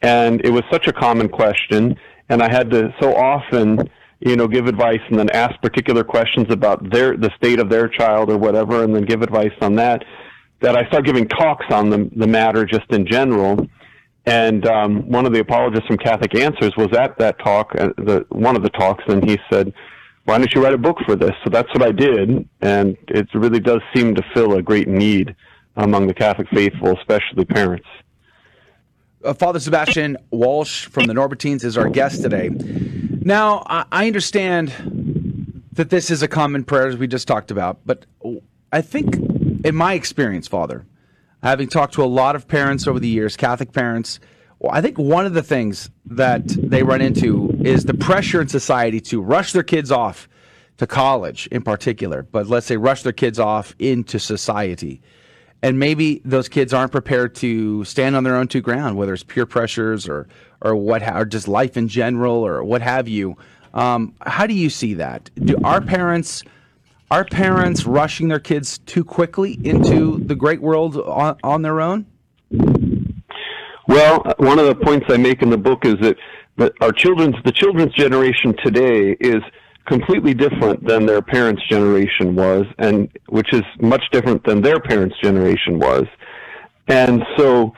And 0.00 0.40
it 0.44 0.50
was 0.50 0.62
such 0.70 0.86
a 0.86 0.92
common 0.92 1.28
question, 1.28 1.96
and 2.28 2.40
I 2.40 2.50
had 2.50 2.70
to 2.70 2.94
so 3.00 3.16
often, 3.16 3.90
you 4.20 4.36
know, 4.36 4.48
give 4.48 4.66
advice 4.66 5.00
and 5.10 5.18
then 5.18 5.30
ask 5.30 5.60
particular 5.62 6.02
questions 6.02 6.46
about 6.50 6.90
their 6.90 7.16
the 7.16 7.30
state 7.36 7.60
of 7.60 7.70
their 7.70 7.88
child 7.88 8.30
or 8.30 8.38
whatever, 8.38 8.82
and 8.82 8.94
then 8.94 9.04
give 9.04 9.22
advice 9.22 9.52
on 9.60 9.76
that. 9.76 10.04
That 10.60 10.76
I 10.76 10.86
start 10.88 11.04
giving 11.04 11.28
talks 11.28 11.66
on 11.70 11.90
the 11.90 12.10
the 12.16 12.26
matter 12.26 12.64
just 12.64 12.90
in 12.90 13.06
general. 13.06 13.66
And 14.26 14.66
um, 14.66 15.08
one 15.08 15.24
of 15.24 15.32
the 15.32 15.40
apologists 15.40 15.86
from 15.86 15.96
Catholic 15.96 16.34
Answers 16.34 16.72
was 16.76 16.88
at 16.94 17.18
that 17.18 17.38
talk, 17.38 17.74
uh, 17.78 17.88
the 17.96 18.26
one 18.30 18.56
of 18.56 18.62
the 18.62 18.70
talks, 18.70 19.04
and 19.06 19.24
he 19.24 19.38
said, 19.50 19.72
"Why 20.24 20.36
don't 20.36 20.52
you 20.52 20.62
write 20.62 20.74
a 20.74 20.78
book 20.78 20.98
for 21.06 21.14
this?" 21.14 21.32
So 21.44 21.50
that's 21.50 21.68
what 21.72 21.82
I 21.82 21.92
did, 21.92 22.46
and 22.60 22.96
it 23.06 23.28
really 23.34 23.60
does 23.60 23.80
seem 23.94 24.14
to 24.16 24.22
fill 24.34 24.54
a 24.54 24.62
great 24.62 24.88
need 24.88 25.34
among 25.76 26.08
the 26.08 26.14
Catholic 26.14 26.48
faithful, 26.52 26.98
especially 26.98 27.44
parents. 27.44 27.86
Uh, 29.24 29.32
Father 29.32 29.60
Sebastian 29.60 30.16
Walsh 30.30 30.86
from 30.86 31.06
the 31.06 31.14
Norbertines 31.14 31.64
is 31.64 31.78
our 31.78 31.88
guest 31.88 32.22
today. 32.22 32.50
Now, 33.28 33.62
I, 33.66 34.06
understand 34.06 34.72
that 35.72 35.90
this 35.90 36.10
is 36.10 36.22
a 36.22 36.28
common 36.28 36.64
prayer, 36.64 36.86
as 36.86 36.96
we 36.96 37.06
just 37.06 37.28
talked 37.28 37.50
about, 37.50 37.78
but 37.84 38.06
I 38.72 38.80
think, 38.80 39.16
in 39.66 39.74
my 39.74 39.92
experience, 39.92 40.48
Father, 40.48 40.86
having 41.42 41.68
talked 41.68 41.92
to 41.92 42.02
a 42.02 42.06
lot 42.06 42.36
of 42.36 42.48
parents 42.48 42.86
over 42.86 42.98
the 42.98 43.06
years, 43.06 43.36
Catholic 43.36 43.72
parents, 43.72 44.18
well, 44.60 44.72
I 44.72 44.80
think 44.80 44.96
one 44.96 45.26
of 45.26 45.34
the 45.34 45.42
things 45.42 45.90
that 46.06 46.42
they 46.46 46.82
run 46.82 47.02
into 47.02 47.50
is 47.62 47.84
the 47.84 47.92
pressure 47.92 48.40
in 48.40 48.48
society 48.48 48.98
to 49.02 49.20
rush 49.20 49.52
their 49.52 49.62
kids 49.62 49.92
off 49.92 50.26
to 50.78 50.86
college 50.86 51.48
in 51.48 51.60
particular, 51.60 52.22
but 52.22 52.46
let's 52.46 52.64
say 52.64 52.78
rush 52.78 53.02
their 53.02 53.12
kids 53.12 53.38
off 53.38 53.74
into 53.78 54.18
society. 54.18 55.02
And 55.62 55.78
maybe 55.78 56.22
those 56.24 56.48
kids 56.48 56.72
aren't 56.72 56.92
prepared 56.92 57.34
to 57.36 57.84
stand 57.84 58.16
on 58.16 58.24
their 58.24 58.36
own 58.36 58.48
two 58.48 58.62
ground, 58.62 58.96
whether 58.96 59.12
it's 59.12 59.22
peer 59.22 59.44
pressures 59.44 60.08
or 60.08 60.28
or 60.60 60.74
what 60.76 61.02
or 61.08 61.24
just 61.24 61.48
life 61.48 61.76
in 61.76 61.88
general 61.88 62.46
or 62.46 62.62
what 62.64 62.82
have 62.82 63.08
you. 63.08 63.36
Um, 63.74 64.14
how 64.20 64.46
do 64.46 64.54
you 64.54 64.70
see 64.70 64.94
that? 64.94 65.30
Do 65.36 65.56
our 65.64 65.80
parents 65.80 66.42
are 67.10 67.24
parents 67.24 67.86
rushing 67.86 68.28
their 68.28 68.40
kids 68.40 68.78
too 68.78 69.04
quickly 69.04 69.58
into 69.64 70.18
the 70.18 70.34
great 70.34 70.60
world 70.60 70.96
on, 70.96 71.36
on 71.42 71.62
their 71.62 71.80
own? 71.80 72.06
Well, 73.86 74.22
one 74.36 74.58
of 74.58 74.66
the 74.66 74.74
points 74.74 75.06
I 75.08 75.16
make 75.16 75.40
in 75.40 75.48
the 75.48 75.56
book 75.56 75.86
is 75.86 75.94
that, 76.02 76.16
that 76.58 76.72
our 76.80 76.92
children's 76.92 77.36
the 77.44 77.52
children's 77.52 77.94
generation 77.94 78.54
today 78.62 79.16
is 79.20 79.42
completely 79.86 80.34
different 80.34 80.86
than 80.86 81.06
their 81.06 81.22
parents' 81.22 81.62
generation 81.66 82.34
was, 82.34 82.66
and 82.78 83.08
which 83.30 83.54
is 83.54 83.62
much 83.80 84.02
different 84.12 84.44
than 84.44 84.60
their 84.60 84.78
parents' 84.78 85.16
generation 85.22 85.78
was. 85.78 86.04
And 86.88 87.22
so 87.38 87.72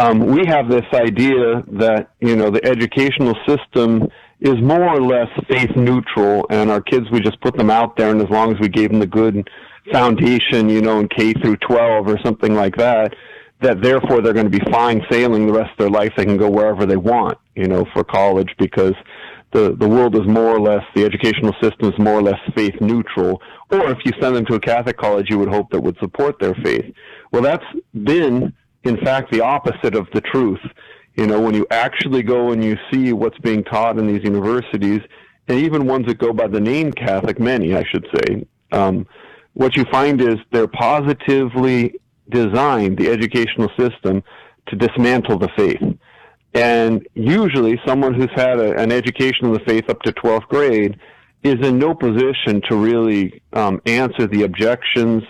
um, 0.00 0.20
we 0.20 0.46
have 0.46 0.68
this 0.70 0.86
idea 0.94 1.62
that 1.72 2.10
you 2.20 2.36
know 2.36 2.50
the 2.50 2.64
educational 2.64 3.34
system 3.46 4.08
is 4.40 4.56
more 4.62 4.88
or 4.88 5.02
less 5.02 5.28
faith 5.48 5.70
neutral, 5.76 6.46
and 6.50 6.70
our 6.70 6.80
kids 6.80 7.06
we 7.12 7.20
just 7.20 7.40
put 7.42 7.56
them 7.56 7.70
out 7.70 7.96
there, 7.96 8.10
and 8.10 8.20
as 8.22 8.30
long 8.30 8.52
as 8.52 8.58
we 8.60 8.68
gave 8.68 8.90
them 8.90 9.00
the 9.00 9.06
good 9.06 9.48
foundation, 9.92 10.68
you 10.68 10.80
know, 10.80 11.00
in 11.00 11.08
K 11.08 11.34
through 11.34 11.56
12 11.56 12.08
or 12.08 12.18
something 12.24 12.54
like 12.54 12.76
that, 12.76 13.14
that 13.60 13.82
therefore 13.82 14.22
they're 14.22 14.32
going 14.32 14.50
to 14.50 14.58
be 14.58 14.70
fine 14.70 15.02
sailing 15.10 15.46
the 15.46 15.52
rest 15.52 15.72
of 15.72 15.78
their 15.78 15.90
life. 15.90 16.12
They 16.16 16.24
can 16.24 16.38
go 16.38 16.48
wherever 16.48 16.86
they 16.86 16.96
want, 16.96 17.36
you 17.54 17.68
know, 17.68 17.84
for 17.92 18.02
college 18.02 18.50
because 18.58 18.94
the, 19.52 19.76
the 19.78 19.88
world 19.88 20.14
is 20.14 20.26
more 20.26 20.56
or 20.56 20.60
less, 20.60 20.84
the 20.94 21.04
educational 21.04 21.52
system 21.60 21.92
is 21.92 21.98
more 21.98 22.14
or 22.14 22.22
less 22.22 22.38
faith 22.54 22.74
neutral. 22.80 23.42
Or 23.70 23.90
if 23.90 23.98
you 24.04 24.12
send 24.20 24.36
them 24.36 24.46
to 24.46 24.54
a 24.54 24.60
Catholic 24.60 24.96
college, 24.96 25.26
you 25.28 25.38
would 25.38 25.48
hope 25.48 25.70
that 25.70 25.80
would 25.80 25.98
support 25.98 26.38
their 26.38 26.54
faith. 26.64 26.94
Well, 27.32 27.42
that's 27.42 27.64
been, 28.04 28.54
in 28.84 28.96
fact, 28.98 29.32
the 29.32 29.40
opposite 29.40 29.94
of 29.94 30.06
the 30.12 30.20
truth. 30.20 30.60
You 31.14 31.26
know, 31.26 31.40
when 31.40 31.54
you 31.54 31.66
actually 31.70 32.22
go 32.22 32.52
and 32.52 32.64
you 32.64 32.76
see 32.90 33.12
what's 33.12 33.38
being 33.38 33.64
taught 33.64 33.98
in 33.98 34.06
these 34.06 34.24
universities, 34.24 35.00
and 35.48 35.58
even 35.58 35.86
ones 35.86 36.06
that 36.06 36.18
go 36.18 36.32
by 36.32 36.46
the 36.46 36.60
name 36.60 36.92
Catholic, 36.92 37.40
many, 37.40 37.74
I 37.74 37.84
should 37.90 38.06
say, 38.14 38.46
um, 38.72 39.06
what 39.54 39.76
you 39.76 39.84
find 39.90 40.20
is 40.20 40.36
they're 40.52 40.68
positively 40.68 42.00
designed, 42.30 42.96
the 42.96 43.08
educational 43.08 43.68
system, 43.78 44.22
to 44.68 44.76
dismantle 44.76 45.38
the 45.38 45.48
faith. 45.56 45.82
And 46.54 47.06
usually, 47.14 47.80
someone 47.86 48.14
who's 48.14 48.30
had 48.34 48.58
a, 48.58 48.76
an 48.78 48.92
education 48.92 49.46
in 49.46 49.52
the 49.52 49.60
faith 49.60 49.88
up 49.88 50.00
to 50.02 50.12
12th 50.12 50.48
grade 50.48 50.98
is 51.42 51.56
in 51.66 51.78
no 51.78 51.94
position 51.94 52.60
to 52.68 52.76
really 52.76 53.42
um, 53.52 53.80
answer 53.86 54.26
the 54.26 54.42
objections 54.42 55.22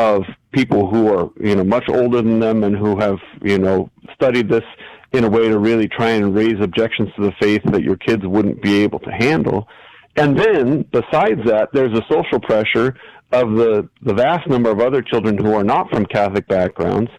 of 0.00 0.24
people 0.52 0.88
who 0.90 1.02
are, 1.14 1.30
you 1.38 1.54
know, 1.54 1.64
much 1.64 1.88
older 1.88 2.22
than 2.22 2.40
them 2.40 2.64
and 2.64 2.74
who 2.76 2.98
have, 2.98 3.18
you 3.42 3.58
know, 3.58 3.90
studied 4.14 4.48
this 4.48 4.64
in 5.12 5.24
a 5.24 5.28
way 5.28 5.48
to 5.48 5.58
really 5.58 5.88
try 5.88 6.10
and 6.10 6.34
raise 6.34 6.58
objections 6.60 7.08
to 7.16 7.22
the 7.22 7.32
faith 7.40 7.62
that 7.66 7.82
your 7.82 7.96
kids 7.96 8.22
wouldn't 8.24 8.62
be 8.62 8.82
able 8.82 9.00
to 9.00 9.10
handle. 9.10 9.68
And 10.16 10.38
then, 10.38 10.84
besides 11.00 11.40
that, 11.46 11.68
there's 11.72 11.96
a 11.96 12.04
social 12.10 12.40
pressure 12.40 12.96
of 13.32 13.46
the, 13.56 13.88
the 14.02 14.14
vast 14.14 14.48
number 14.48 14.70
of 14.70 14.80
other 14.80 15.02
children 15.02 15.36
who 15.36 15.52
are 15.54 15.64
not 15.64 15.88
from 15.90 16.04
Catholic 16.06 16.46
backgrounds, 16.48 17.10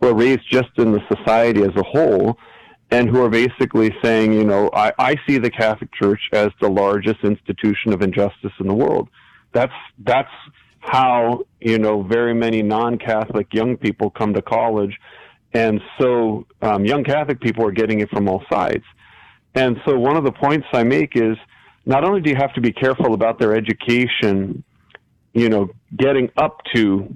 who 0.00 0.08
are 0.08 0.14
raised 0.14 0.50
just 0.50 0.70
in 0.76 0.92
the 0.92 1.02
society 1.14 1.62
as 1.62 1.74
a 1.76 1.82
whole, 1.82 2.38
and 2.90 3.08
who 3.08 3.22
are 3.22 3.28
basically 3.28 3.94
saying, 4.02 4.32
you 4.32 4.44
know, 4.44 4.70
I, 4.72 4.92
I 4.98 5.16
see 5.26 5.38
the 5.38 5.50
Catholic 5.50 5.90
Church 6.00 6.20
as 6.32 6.48
the 6.60 6.70
largest 6.70 7.20
institution 7.22 7.92
of 7.92 8.00
injustice 8.00 8.52
in 8.60 8.66
the 8.66 8.74
world. 8.74 9.08
That's 9.52 9.78
that's 10.12 10.36
how 10.80 11.44
you 11.60 11.78
know 11.78 12.02
very 12.02 12.34
many 12.34 12.62
non-Catholic 12.62 13.52
young 13.52 13.76
people 13.76 14.10
come 14.10 14.34
to 14.34 14.42
college, 14.42 14.98
and 15.52 15.80
so 16.00 16.46
um, 16.62 16.84
young 16.84 17.04
Catholic 17.04 17.40
people 17.40 17.64
are 17.66 17.72
getting 17.72 18.00
it 18.00 18.10
from 18.10 18.28
all 18.28 18.42
sides. 18.50 18.84
And 19.54 19.76
so 19.86 19.98
one 19.98 20.16
of 20.16 20.24
the 20.24 20.32
points 20.32 20.66
I 20.72 20.84
make 20.84 21.16
is 21.16 21.36
not 21.86 22.04
only 22.04 22.20
do 22.20 22.30
you 22.30 22.36
have 22.36 22.54
to 22.54 22.60
be 22.60 22.72
careful 22.72 23.14
about 23.14 23.38
their 23.38 23.54
education, 23.54 24.62
you 25.32 25.48
know, 25.48 25.70
getting 25.96 26.30
up 26.36 26.60
to 26.74 27.12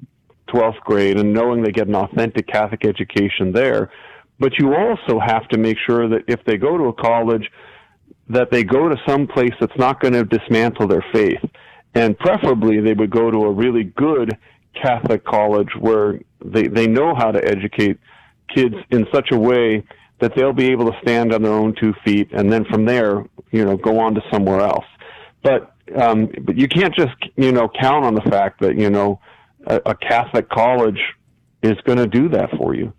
12th 0.48 0.80
grade 0.80 1.18
and 1.18 1.32
knowing 1.32 1.62
they 1.62 1.70
get 1.70 1.88
an 1.88 1.94
authentic 1.94 2.46
Catholic 2.46 2.84
education 2.86 3.52
there, 3.52 3.90
but 4.38 4.58
you 4.58 4.74
also 4.74 5.20
have 5.20 5.46
to 5.48 5.58
make 5.58 5.76
sure 5.86 6.08
that 6.08 6.22
if 6.26 6.42
they 6.44 6.56
go 6.56 6.76
to 6.76 6.84
a 6.84 6.92
college, 6.92 7.50
that 8.28 8.50
they 8.50 8.64
go 8.64 8.88
to 8.88 8.96
some 9.06 9.26
place 9.26 9.52
that's 9.60 9.76
not 9.76 10.00
going 10.00 10.14
to 10.14 10.24
dismantle 10.24 10.88
their 10.88 11.04
faith. 11.12 11.44
And 11.94 12.18
preferably, 12.18 12.80
they 12.80 12.94
would 12.94 13.10
go 13.10 13.30
to 13.30 13.44
a 13.44 13.50
really 13.50 13.84
good 13.84 14.36
Catholic 14.74 15.24
college 15.24 15.68
where 15.78 16.20
they, 16.44 16.66
they 16.66 16.86
know 16.86 17.14
how 17.14 17.30
to 17.30 17.44
educate 17.44 17.98
kids 18.54 18.74
in 18.90 19.06
such 19.12 19.30
a 19.30 19.38
way 19.38 19.84
that 20.20 20.34
they'll 20.36 20.52
be 20.52 20.70
able 20.70 20.90
to 20.90 20.98
stand 21.02 21.34
on 21.34 21.42
their 21.42 21.52
own 21.52 21.74
two 21.74 21.92
feet 22.04 22.30
and 22.32 22.52
then 22.52 22.64
from 22.66 22.84
there, 22.84 23.24
you 23.50 23.64
know, 23.64 23.76
go 23.76 23.98
on 23.98 24.14
to 24.14 24.22
somewhere 24.30 24.60
else. 24.60 24.84
But, 25.42 25.74
um, 25.96 26.30
but 26.42 26.56
you 26.56 26.68
can't 26.68 26.94
just, 26.94 27.16
you 27.36 27.52
know, 27.52 27.68
count 27.68 28.04
on 28.04 28.14
the 28.14 28.20
fact 28.22 28.60
that, 28.60 28.78
you 28.78 28.88
know, 28.88 29.20
a, 29.66 29.80
a 29.86 29.94
Catholic 29.94 30.48
college 30.48 31.00
is 31.62 31.76
going 31.84 31.98
to 31.98 32.06
do 32.06 32.28
that 32.30 32.50
for 32.56 32.74
you. 32.74 32.92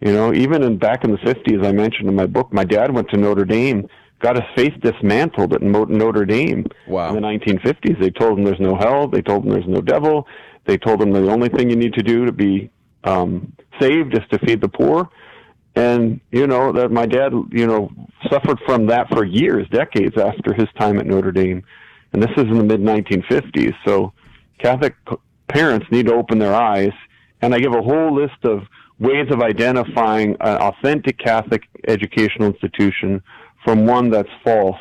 You 0.00 0.12
know, 0.12 0.34
even 0.34 0.62
in 0.62 0.76
back 0.76 1.04
in 1.04 1.10
the 1.10 1.18
50s, 1.18 1.66
I 1.66 1.72
mentioned 1.72 2.08
in 2.08 2.14
my 2.14 2.26
book, 2.26 2.52
my 2.52 2.64
dad 2.64 2.92
went 2.92 3.08
to 3.10 3.16
Notre 3.16 3.46
Dame, 3.46 3.88
got 4.20 4.36
his 4.36 4.44
faith 4.54 4.74
dismantled 4.80 5.52
at 5.52 5.62
Notre 5.62 6.24
Dame 6.24 6.66
wow. 6.88 7.08
in 7.08 7.14
the 7.14 7.20
1950s. 7.20 8.00
They 8.00 8.10
told 8.10 8.38
him 8.38 8.44
there's 8.44 8.60
no 8.60 8.76
hell. 8.76 9.08
They 9.08 9.22
told 9.22 9.44
him 9.44 9.50
there's 9.50 9.68
no 9.68 9.80
devil. 9.80 10.26
They 10.64 10.78
told 10.78 11.02
him 11.02 11.12
the 11.12 11.30
only 11.30 11.48
thing 11.48 11.70
you 11.70 11.76
need 11.76 11.94
to 11.94 12.02
do 12.02 12.24
to 12.24 12.32
be 12.32 12.70
um, 13.04 13.52
saved 13.80 14.14
is 14.14 14.22
to 14.30 14.38
feed 14.38 14.60
the 14.60 14.68
poor. 14.68 15.08
And 15.74 16.20
you 16.32 16.46
know 16.46 16.72
that 16.72 16.90
my 16.90 17.04
dad, 17.04 17.32
you 17.50 17.66
know, 17.66 17.90
suffered 18.30 18.58
from 18.64 18.86
that 18.86 19.08
for 19.10 19.24
years, 19.24 19.68
decades 19.68 20.16
after 20.16 20.54
his 20.54 20.68
time 20.78 20.98
at 20.98 21.06
Notre 21.06 21.32
Dame. 21.32 21.62
And 22.12 22.22
this 22.22 22.30
is 22.36 22.44
in 22.44 22.56
the 22.56 22.64
mid 22.64 22.80
1950s. 22.80 23.74
So 23.84 24.12
Catholic 24.58 24.94
parents 25.48 25.86
need 25.90 26.06
to 26.06 26.14
open 26.14 26.38
their 26.38 26.54
eyes. 26.54 26.92
And 27.42 27.54
I 27.54 27.58
give 27.58 27.74
a 27.74 27.82
whole 27.82 28.14
list 28.14 28.42
of 28.44 28.62
ways 28.98 29.28
of 29.30 29.42
identifying 29.42 30.30
an 30.40 30.56
authentic 30.56 31.18
Catholic 31.18 31.64
educational 31.86 32.48
institution 32.48 33.22
from 33.66 33.84
one 33.84 34.10
that's 34.10 34.30
false 34.44 34.78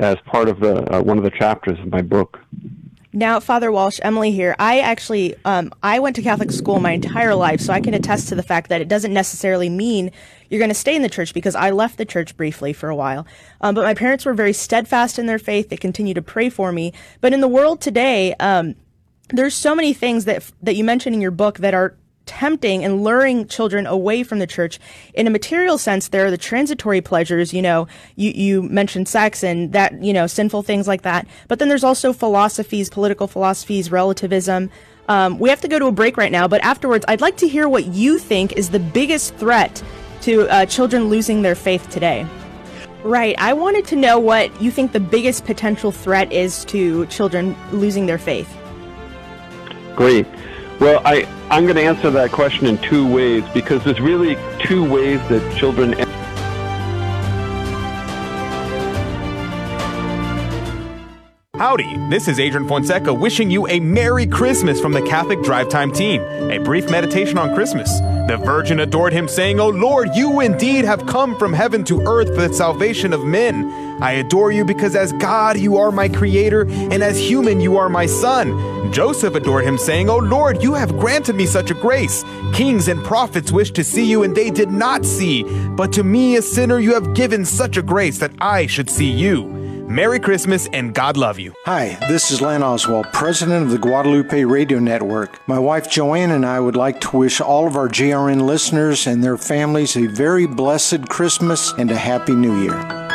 as 0.00 0.16
part 0.24 0.48
of 0.48 0.58
the 0.60 0.74
uh, 0.90 1.02
one 1.02 1.18
of 1.18 1.24
the 1.24 1.30
chapters 1.30 1.78
of 1.80 1.88
my 1.88 2.00
book. 2.00 2.40
Now, 3.12 3.40
Father 3.40 3.70
Walsh, 3.70 3.98
Emily 4.02 4.30
here. 4.30 4.56
I 4.58 4.80
actually, 4.80 5.34
um, 5.44 5.72
I 5.82 6.00
went 6.00 6.16
to 6.16 6.22
Catholic 6.22 6.50
school 6.50 6.80
my 6.80 6.92
entire 6.92 7.34
life, 7.34 7.60
so 7.60 7.72
I 7.72 7.80
can 7.80 7.94
attest 7.94 8.28
to 8.28 8.34
the 8.34 8.42
fact 8.42 8.68
that 8.68 8.80
it 8.80 8.88
doesn't 8.88 9.12
necessarily 9.12 9.68
mean 9.68 10.10
you're 10.48 10.58
going 10.58 10.70
to 10.70 10.74
stay 10.74 10.96
in 10.96 11.02
the 11.02 11.08
church 11.08 11.32
because 11.32 11.54
I 11.54 11.70
left 11.70 11.98
the 11.98 12.04
church 12.04 12.36
briefly 12.36 12.72
for 12.72 12.88
a 12.88 12.96
while. 12.96 13.26
Um, 13.60 13.74
but 13.74 13.84
my 13.84 13.94
parents 13.94 14.24
were 14.24 14.34
very 14.34 14.52
steadfast 14.52 15.18
in 15.18 15.26
their 15.26 15.38
faith. 15.38 15.68
They 15.68 15.76
continue 15.76 16.14
to 16.14 16.22
pray 16.22 16.48
for 16.48 16.72
me. 16.72 16.92
But 17.20 17.32
in 17.32 17.40
the 17.40 17.48
world 17.48 17.80
today, 17.82 18.34
um, 18.40 18.76
there's 19.28 19.54
so 19.54 19.74
many 19.74 19.92
things 19.92 20.24
that 20.24 20.50
that 20.62 20.74
you 20.74 20.84
mention 20.84 21.12
in 21.12 21.20
your 21.20 21.30
book 21.30 21.58
that 21.58 21.74
are 21.74 21.96
tempting 22.26 22.84
and 22.84 23.02
luring 23.02 23.46
children 23.46 23.86
away 23.86 24.22
from 24.22 24.38
the 24.38 24.46
church. 24.46 24.78
In 25.14 25.26
a 25.26 25.30
material 25.30 25.78
sense, 25.78 26.08
there 26.08 26.26
are 26.26 26.30
the 26.30 26.36
transitory 26.36 27.00
pleasures, 27.00 27.54
you 27.54 27.62
know, 27.62 27.88
you, 28.16 28.30
you 28.32 28.62
mentioned 28.62 29.08
sex 29.08 29.42
and 29.42 29.72
that, 29.72 30.02
you 30.02 30.12
know, 30.12 30.26
sinful 30.26 30.62
things 30.62 30.86
like 30.86 31.02
that. 31.02 31.26
But 31.48 31.58
then 31.58 31.68
there's 31.68 31.84
also 31.84 32.12
philosophies, 32.12 32.90
political 32.90 33.26
philosophies, 33.26 33.90
relativism. 33.90 34.70
Um, 35.08 35.38
we 35.38 35.48
have 35.48 35.60
to 35.60 35.68
go 35.68 35.78
to 35.78 35.86
a 35.86 35.92
break 35.92 36.16
right 36.16 36.32
now, 36.32 36.48
but 36.48 36.62
afterwards, 36.62 37.04
I'd 37.08 37.20
like 37.20 37.36
to 37.38 37.48
hear 37.48 37.68
what 37.68 37.86
you 37.86 38.18
think 38.18 38.52
is 38.52 38.70
the 38.70 38.80
biggest 38.80 39.34
threat 39.36 39.82
to 40.22 40.48
uh, 40.48 40.66
children 40.66 41.04
losing 41.04 41.42
their 41.42 41.54
faith 41.54 41.88
today. 41.90 42.26
Right. 43.04 43.36
I 43.38 43.52
wanted 43.52 43.84
to 43.86 43.96
know 43.96 44.18
what 44.18 44.60
you 44.60 44.72
think 44.72 44.90
the 44.90 44.98
biggest 44.98 45.44
potential 45.44 45.92
threat 45.92 46.32
is 46.32 46.64
to 46.66 47.06
children 47.06 47.54
losing 47.70 48.06
their 48.06 48.18
faith. 48.18 48.52
Great. 49.94 50.26
Well, 50.78 51.00
I, 51.06 51.26
I'm 51.50 51.64
going 51.64 51.76
to 51.76 51.82
answer 51.82 52.10
that 52.10 52.32
question 52.32 52.66
in 52.66 52.76
two 52.78 53.10
ways 53.10 53.44
because 53.54 53.82
there's 53.82 54.00
really 54.00 54.36
two 54.60 54.88
ways 54.88 55.20
that 55.28 55.56
children. 55.56 55.94
Howdy, 61.54 61.96
this 62.10 62.28
is 62.28 62.38
Adrian 62.38 62.68
Fonseca 62.68 63.14
wishing 63.14 63.50
you 63.50 63.66
a 63.68 63.80
Merry 63.80 64.26
Christmas 64.26 64.78
from 64.78 64.92
the 64.92 65.00
Catholic 65.00 65.42
Drive 65.42 65.70
Time 65.70 65.90
team. 65.90 66.20
A 66.50 66.58
brief 66.58 66.90
meditation 66.90 67.38
on 67.38 67.54
Christmas. 67.54 67.90
The 68.26 68.36
Virgin 68.36 68.80
adored 68.80 69.12
him, 69.12 69.28
saying, 69.28 69.60
O 69.60 69.68
Lord, 69.68 70.08
you 70.16 70.40
indeed 70.40 70.84
have 70.84 71.06
come 71.06 71.38
from 71.38 71.52
heaven 71.52 71.84
to 71.84 72.00
earth 72.02 72.34
for 72.34 72.48
the 72.48 72.52
salvation 72.52 73.12
of 73.12 73.24
men. 73.24 73.70
I 74.02 74.12
adore 74.12 74.50
you 74.50 74.64
because 74.64 74.96
as 74.96 75.12
God 75.12 75.56
you 75.56 75.76
are 75.76 75.92
my 75.92 76.08
creator, 76.08 76.62
and 76.68 77.04
as 77.04 77.16
human 77.16 77.60
you 77.60 77.76
are 77.76 77.88
my 77.88 78.06
son. 78.06 78.92
Joseph 78.92 79.36
adored 79.36 79.64
him, 79.64 79.78
saying, 79.78 80.10
O 80.10 80.18
Lord, 80.18 80.60
you 80.60 80.74
have 80.74 80.98
granted 80.98 81.36
me 81.36 81.46
such 81.46 81.70
a 81.70 81.74
grace. 81.74 82.24
Kings 82.52 82.88
and 82.88 83.04
prophets 83.04 83.52
wished 83.52 83.76
to 83.76 83.84
see 83.84 84.04
you, 84.04 84.24
and 84.24 84.36
they 84.36 84.50
did 84.50 84.72
not 84.72 85.04
see. 85.04 85.44
But 85.70 85.92
to 85.92 86.02
me, 86.02 86.36
a 86.36 86.42
sinner, 86.42 86.80
you 86.80 86.94
have 86.94 87.14
given 87.14 87.44
such 87.44 87.76
a 87.76 87.82
grace 87.82 88.18
that 88.18 88.32
I 88.40 88.66
should 88.66 88.90
see 88.90 89.10
you. 89.10 89.55
Merry 89.88 90.18
Christmas 90.18 90.66
and 90.72 90.92
God 90.92 91.16
love 91.16 91.38
you. 91.38 91.54
Hi, 91.64 91.96
this 92.08 92.32
is 92.32 92.40
Len 92.40 92.60
Oswald, 92.60 93.06
president 93.12 93.62
of 93.66 93.70
the 93.70 93.78
Guadalupe 93.78 94.42
Radio 94.42 94.80
Network. 94.80 95.38
My 95.46 95.60
wife 95.60 95.88
Joanne 95.88 96.32
and 96.32 96.44
I 96.44 96.58
would 96.58 96.74
like 96.74 97.00
to 97.02 97.16
wish 97.16 97.40
all 97.40 97.68
of 97.68 97.76
our 97.76 97.88
GRN 97.88 98.42
listeners 98.42 99.06
and 99.06 99.22
their 99.22 99.36
families 99.36 99.96
a 99.96 100.06
very 100.08 100.48
blessed 100.48 101.08
Christmas 101.08 101.72
and 101.78 101.88
a 101.92 101.96
Happy 101.96 102.34
New 102.34 102.60
Year. 102.62 103.05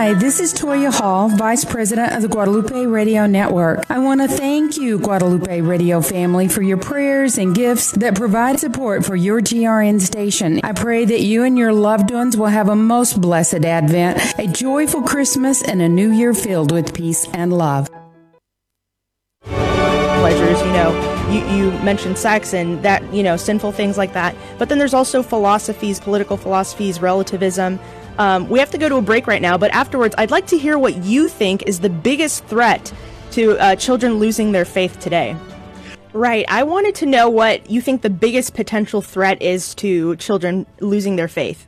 Hi, 0.00 0.14
this 0.14 0.40
is 0.40 0.54
Toya 0.54 0.90
Hall, 0.90 1.28
Vice 1.28 1.62
President 1.62 2.14
of 2.14 2.22
the 2.22 2.28
Guadalupe 2.28 2.86
Radio 2.86 3.26
Network. 3.26 3.84
I 3.90 3.98
want 3.98 4.22
to 4.22 4.28
thank 4.28 4.78
you, 4.78 4.98
Guadalupe 4.98 5.60
Radio 5.60 6.00
family, 6.00 6.48
for 6.48 6.62
your 6.62 6.78
prayers 6.78 7.36
and 7.36 7.54
gifts 7.54 7.92
that 7.92 8.14
provide 8.14 8.58
support 8.58 9.04
for 9.04 9.14
your 9.14 9.42
GRN 9.42 10.00
station. 10.00 10.58
I 10.64 10.72
pray 10.72 11.04
that 11.04 11.20
you 11.20 11.44
and 11.44 11.58
your 11.58 11.74
loved 11.74 12.10
ones 12.10 12.34
will 12.34 12.46
have 12.46 12.70
a 12.70 12.74
most 12.74 13.20
blessed 13.20 13.66
Advent, 13.66 14.38
a 14.38 14.46
joyful 14.46 15.02
Christmas, 15.02 15.62
and 15.62 15.82
a 15.82 15.88
new 15.90 16.10
year 16.10 16.32
filled 16.32 16.72
with 16.72 16.94
peace 16.94 17.28
and 17.34 17.52
love. 17.52 17.90
Pleasures, 19.44 20.60
you 20.62 20.72
know, 20.72 21.10
you, 21.30 21.46
you 21.54 21.70
mentioned 21.82 22.16
sex 22.16 22.54
and 22.54 22.82
that, 22.82 23.02
you 23.12 23.22
know, 23.22 23.36
sinful 23.36 23.72
things 23.72 23.98
like 23.98 24.14
that. 24.14 24.34
But 24.58 24.70
then 24.70 24.78
there's 24.78 24.94
also 24.94 25.22
philosophies, 25.22 26.00
political 26.00 26.38
philosophies, 26.38 27.02
relativism. 27.02 27.78
Um, 28.20 28.50
we 28.50 28.58
have 28.58 28.70
to 28.72 28.76
go 28.76 28.86
to 28.86 28.96
a 28.96 29.00
break 29.00 29.26
right 29.26 29.40
now, 29.40 29.56
but 29.56 29.72
afterwards, 29.72 30.14
I'd 30.18 30.30
like 30.30 30.48
to 30.48 30.58
hear 30.58 30.78
what 30.78 30.94
you 31.04 31.26
think 31.26 31.62
is 31.62 31.80
the 31.80 31.88
biggest 31.88 32.44
threat 32.44 32.92
to 33.30 33.58
uh, 33.58 33.76
children 33.76 34.16
losing 34.16 34.52
their 34.52 34.66
faith 34.66 35.00
today. 35.00 35.34
Right. 36.12 36.44
I 36.46 36.64
wanted 36.64 36.94
to 36.96 37.06
know 37.06 37.30
what 37.30 37.70
you 37.70 37.80
think 37.80 38.02
the 38.02 38.10
biggest 38.10 38.52
potential 38.52 39.00
threat 39.00 39.40
is 39.40 39.74
to 39.76 40.16
children 40.16 40.66
losing 40.80 41.16
their 41.16 41.28
faith. 41.28 41.66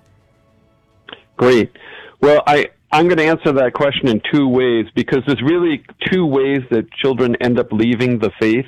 Great. 1.38 1.74
Well, 2.20 2.42
I, 2.46 2.68
I'm 2.90 3.06
going 3.06 3.16
to 3.16 3.24
answer 3.24 3.52
that 3.52 3.72
question 3.72 4.08
in 4.08 4.20
two 4.30 4.46
ways 4.46 4.84
because 4.94 5.20
there's 5.26 5.40
really 5.40 5.82
two 6.10 6.26
ways 6.26 6.60
that 6.70 6.84
children 7.02 7.34
end 7.40 7.58
up 7.58 7.72
leaving 7.72 8.18
the 8.18 8.30
faith. 8.38 8.66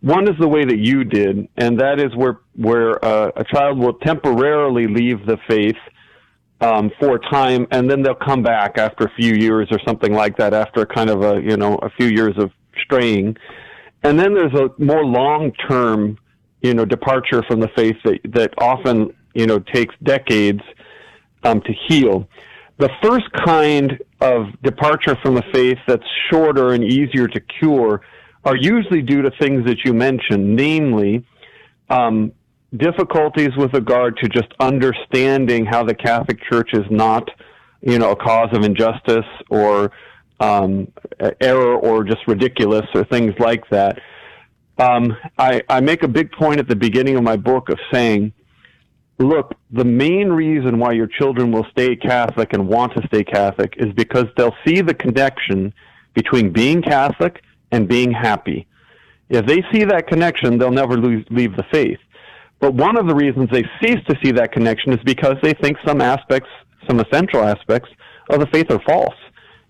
One 0.00 0.28
is 0.28 0.38
the 0.38 0.46
way 0.46 0.64
that 0.64 0.78
you 0.78 1.02
did, 1.02 1.48
and 1.56 1.80
that 1.80 1.98
is 1.98 2.14
where 2.14 2.38
where 2.54 3.04
uh, 3.04 3.32
a 3.34 3.42
child 3.42 3.78
will 3.78 3.94
temporarily 3.94 4.86
leave 4.86 5.26
the 5.26 5.38
faith 5.48 5.74
um, 6.60 6.90
for 6.98 7.16
a 7.16 7.18
time, 7.30 7.66
and 7.70 7.90
then 7.90 8.02
they'll 8.02 8.14
come 8.14 8.42
back 8.42 8.78
after 8.78 9.04
a 9.04 9.10
few 9.14 9.34
years 9.34 9.68
or 9.70 9.78
something 9.86 10.12
like 10.12 10.36
that. 10.38 10.54
After 10.54 10.86
kind 10.86 11.10
of 11.10 11.22
a 11.22 11.40
you 11.42 11.56
know 11.56 11.76
a 11.76 11.90
few 11.90 12.08
years 12.08 12.34
of 12.38 12.50
straying, 12.82 13.36
and 14.02 14.18
then 14.18 14.34
there's 14.34 14.54
a 14.54 14.70
more 14.82 15.04
long 15.04 15.52
term 15.68 16.18
you 16.62 16.74
know 16.74 16.84
departure 16.84 17.42
from 17.48 17.60
the 17.60 17.68
faith 17.76 17.96
that 18.04 18.20
that 18.32 18.54
often 18.58 19.14
you 19.34 19.46
know 19.46 19.58
takes 19.58 19.94
decades 20.02 20.62
um, 21.44 21.60
to 21.62 21.72
heal. 21.88 22.28
The 22.78 22.90
first 23.02 23.30
kind 23.44 23.98
of 24.20 24.48
departure 24.62 25.16
from 25.22 25.34
the 25.34 25.44
faith 25.52 25.78
that's 25.86 26.04
shorter 26.30 26.72
and 26.72 26.84
easier 26.84 27.26
to 27.26 27.40
cure 27.40 28.02
are 28.44 28.56
usually 28.56 29.02
due 29.02 29.22
to 29.22 29.30
things 29.40 29.64
that 29.66 29.78
you 29.84 29.92
mentioned, 29.92 30.54
namely 30.56 31.24
um, 31.88 32.32
difficulties 32.78 33.50
with 33.56 33.72
regard 33.74 34.16
to 34.18 34.28
just 34.28 34.48
understanding 34.60 35.66
how 35.66 35.84
the 35.84 35.94
Catholic 35.94 36.38
Church 36.50 36.70
is 36.72 36.84
not, 36.90 37.28
you 37.80 37.98
know, 37.98 38.10
a 38.12 38.16
cause 38.16 38.48
of 38.52 38.64
injustice 38.64 39.26
or 39.50 39.92
um, 40.40 40.92
error 41.40 41.76
or 41.76 42.04
just 42.04 42.26
ridiculous 42.26 42.86
or 42.94 43.04
things 43.04 43.34
like 43.38 43.68
that. 43.70 44.00
Um, 44.78 45.16
I, 45.38 45.62
I 45.68 45.80
make 45.80 46.02
a 46.02 46.08
big 46.08 46.32
point 46.32 46.60
at 46.60 46.68
the 46.68 46.76
beginning 46.76 47.16
of 47.16 47.22
my 47.22 47.36
book 47.36 47.68
of 47.70 47.78
saying, 47.92 48.32
look, 49.18 49.54
the 49.70 49.84
main 49.84 50.28
reason 50.28 50.78
why 50.78 50.92
your 50.92 51.06
children 51.06 51.50
will 51.50 51.66
stay 51.70 51.96
Catholic 51.96 52.52
and 52.52 52.68
want 52.68 52.94
to 52.94 53.06
stay 53.06 53.24
Catholic 53.24 53.74
is 53.78 53.92
because 53.94 54.26
they'll 54.36 54.56
see 54.66 54.82
the 54.82 54.94
connection 54.94 55.72
between 56.14 56.52
being 56.52 56.82
Catholic 56.82 57.42
and 57.72 57.88
being 57.88 58.12
happy. 58.12 58.66
If 59.28 59.46
they 59.46 59.64
see 59.72 59.84
that 59.84 60.06
connection, 60.06 60.58
they'll 60.58 60.70
never 60.70 60.96
lose, 60.96 61.24
leave 61.30 61.56
the 61.56 61.64
faith. 61.72 61.98
But 62.60 62.74
one 62.74 62.96
of 62.96 63.06
the 63.06 63.14
reasons 63.14 63.48
they 63.50 63.64
cease 63.80 64.02
to 64.08 64.16
see 64.22 64.32
that 64.32 64.52
connection 64.52 64.92
is 64.92 65.00
because 65.04 65.36
they 65.42 65.52
think 65.54 65.76
some 65.86 66.00
aspects, 66.00 66.48
some 66.88 67.00
essential 67.00 67.42
aspects 67.42 67.88
of 68.30 68.40
the 68.40 68.46
faith 68.46 68.70
are 68.70 68.80
false. 68.86 69.14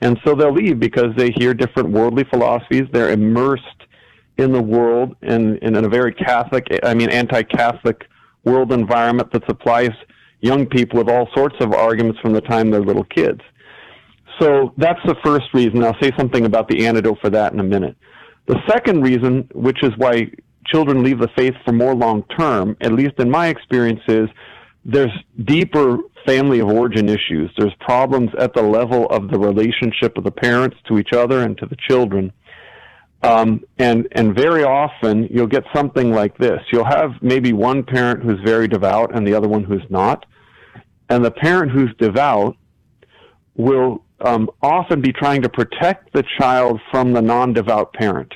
And 0.00 0.18
so 0.24 0.34
they'll 0.34 0.52
leave 0.52 0.78
because 0.78 1.14
they 1.16 1.30
hear 1.36 1.54
different 1.54 1.90
worldly 1.90 2.24
philosophies. 2.24 2.84
They're 2.92 3.10
immersed 3.10 3.64
in 4.38 4.52
the 4.52 4.62
world 4.62 5.16
and, 5.22 5.56
in 5.58 5.76
a 5.76 5.88
very 5.88 6.12
Catholic, 6.12 6.66
I 6.82 6.94
mean, 6.94 7.10
anti 7.10 7.42
Catholic 7.42 8.04
world 8.44 8.72
environment 8.72 9.32
that 9.32 9.42
supplies 9.46 9.90
young 10.40 10.66
people 10.66 10.98
with 10.98 11.08
all 11.08 11.28
sorts 11.34 11.56
of 11.60 11.72
arguments 11.72 12.20
from 12.20 12.32
the 12.32 12.42
time 12.42 12.70
they're 12.70 12.82
little 12.82 13.04
kids. 13.04 13.40
So 14.38 14.74
that's 14.76 15.00
the 15.06 15.16
first 15.24 15.46
reason. 15.54 15.82
I'll 15.82 15.98
say 16.00 16.12
something 16.16 16.44
about 16.44 16.68
the 16.68 16.86
antidote 16.86 17.18
for 17.20 17.30
that 17.30 17.52
in 17.52 17.60
a 17.60 17.64
minute. 17.64 17.96
The 18.46 18.60
second 18.68 19.02
reason, 19.02 19.48
which 19.54 19.82
is 19.82 19.90
why 19.96 20.30
children 20.66 21.02
leave 21.02 21.18
the 21.18 21.30
faith 21.36 21.54
for 21.64 21.72
more 21.72 21.94
long 21.94 22.22
term, 22.38 22.76
at 22.80 22.92
least 22.92 23.14
in 23.18 23.30
my 23.30 23.48
experiences, 23.48 24.28
there's 24.84 25.10
deeper 25.44 25.98
family 26.26 26.60
of 26.60 26.68
origin 26.68 27.08
issues. 27.08 27.50
There's 27.56 27.74
problems 27.80 28.30
at 28.38 28.54
the 28.54 28.62
level 28.62 29.06
of 29.10 29.28
the 29.28 29.38
relationship 29.38 30.16
of 30.16 30.24
the 30.24 30.30
parents 30.30 30.76
to 30.88 30.98
each 30.98 31.12
other 31.12 31.42
and 31.42 31.56
to 31.58 31.66
the 31.66 31.76
children. 31.88 32.32
Um, 33.22 33.64
and 33.78 34.06
and 34.12 34.36
very 34.36 34.62
often 34.62 35.28
you'll 35.30 35.46
get 35.46 35.64
something 35.74 36.12
like 36.12 36.36
this. 36.38 36.60
You'll 36.72 36.84
have 36.84 37.10
maybe 37.22 37.52
one 37.52 37.82
parent 37.82 38.22
who's 38.22 38.38
very 38.44 38.68
devout 38.68 39.16
and 39.16 39.26
the 39.26 39.34
other 39.34 39.48
one 39.48 39.64
who's 39.64 39.86
not. 39.88 40.26
And 41.08 41.24
the 41.24 41.30
parent 41.30 41.72
who's 41.72 41.94
devout 41.98 42.56
will 43.56 44.04
um, 44.20 44.50
often 44.62 45.00
be 45.00 45.12
trying 45.12 45.42
to 45.42 45.48
protect 45.48 46.12
the 46.12 46.24
child 46.38 46.80
from 46.90 47.12
the 47.12 47.22
non-devout 47.22 47.92
parent. 47.94 48.32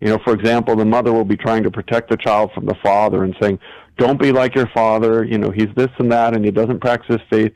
You 0.00 0.08
know, 0.08 0.18
for 0.24 0.32
example, 0.32 0.76
the 0.76 0.84
mother 0.84 1.12
will 1.12 1.24
be 1.24 1.36
trying 1.36 1.62
to 1.64 1.70
protect 1.70 2.10
the 2.10 2.16
child 2.16 2.50
from 2.54 2.64
the 2.66 2.74
father 2.82 3.24
and 3.24 3.36
saying, 3.40 3.58
don't 3.98 4.18
be 4.18 4.32
like 4.32 4.54
your 4.54 4.68
father, 4.68 5.24
you 5.24 5.36
know, 5.36 5.50
he's 5.50 5.68
this 5.76 5.90
and 5.98 6.10
that 6.10 6.34
and 6.34 6.44
he 6.44 6.50
doesn't 6.50 6.80
practice 6.80 7.20
faith. 7.28 7.52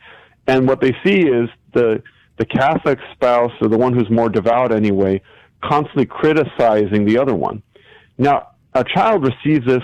And 0.46 0.68
what 0.68 0.80
they 0.80 0.94
see 1.04 1.20
is 1.20 1.48
the, 1.72 2.02
the 2.36 2.44
Catholic 2.44 2.98
spouse 3.12 3.52
or 3.62 3.68
the 3.68 3.78
one 3.78 3.94
who's 3.94 4.10
more 4.10 4.28
devout 4.28 4.72
anyway, 4.72 5.22
constantly 5.62 6.04
criticizing 6.04 7.06
the 7.06 7.16
other 7.16 7.34
one. 7.34 7.62
Now, 8.18 8.48
a 8.74 8.84
child 8.84 9.24
receives 9.24 9.66
this 9.66 9.82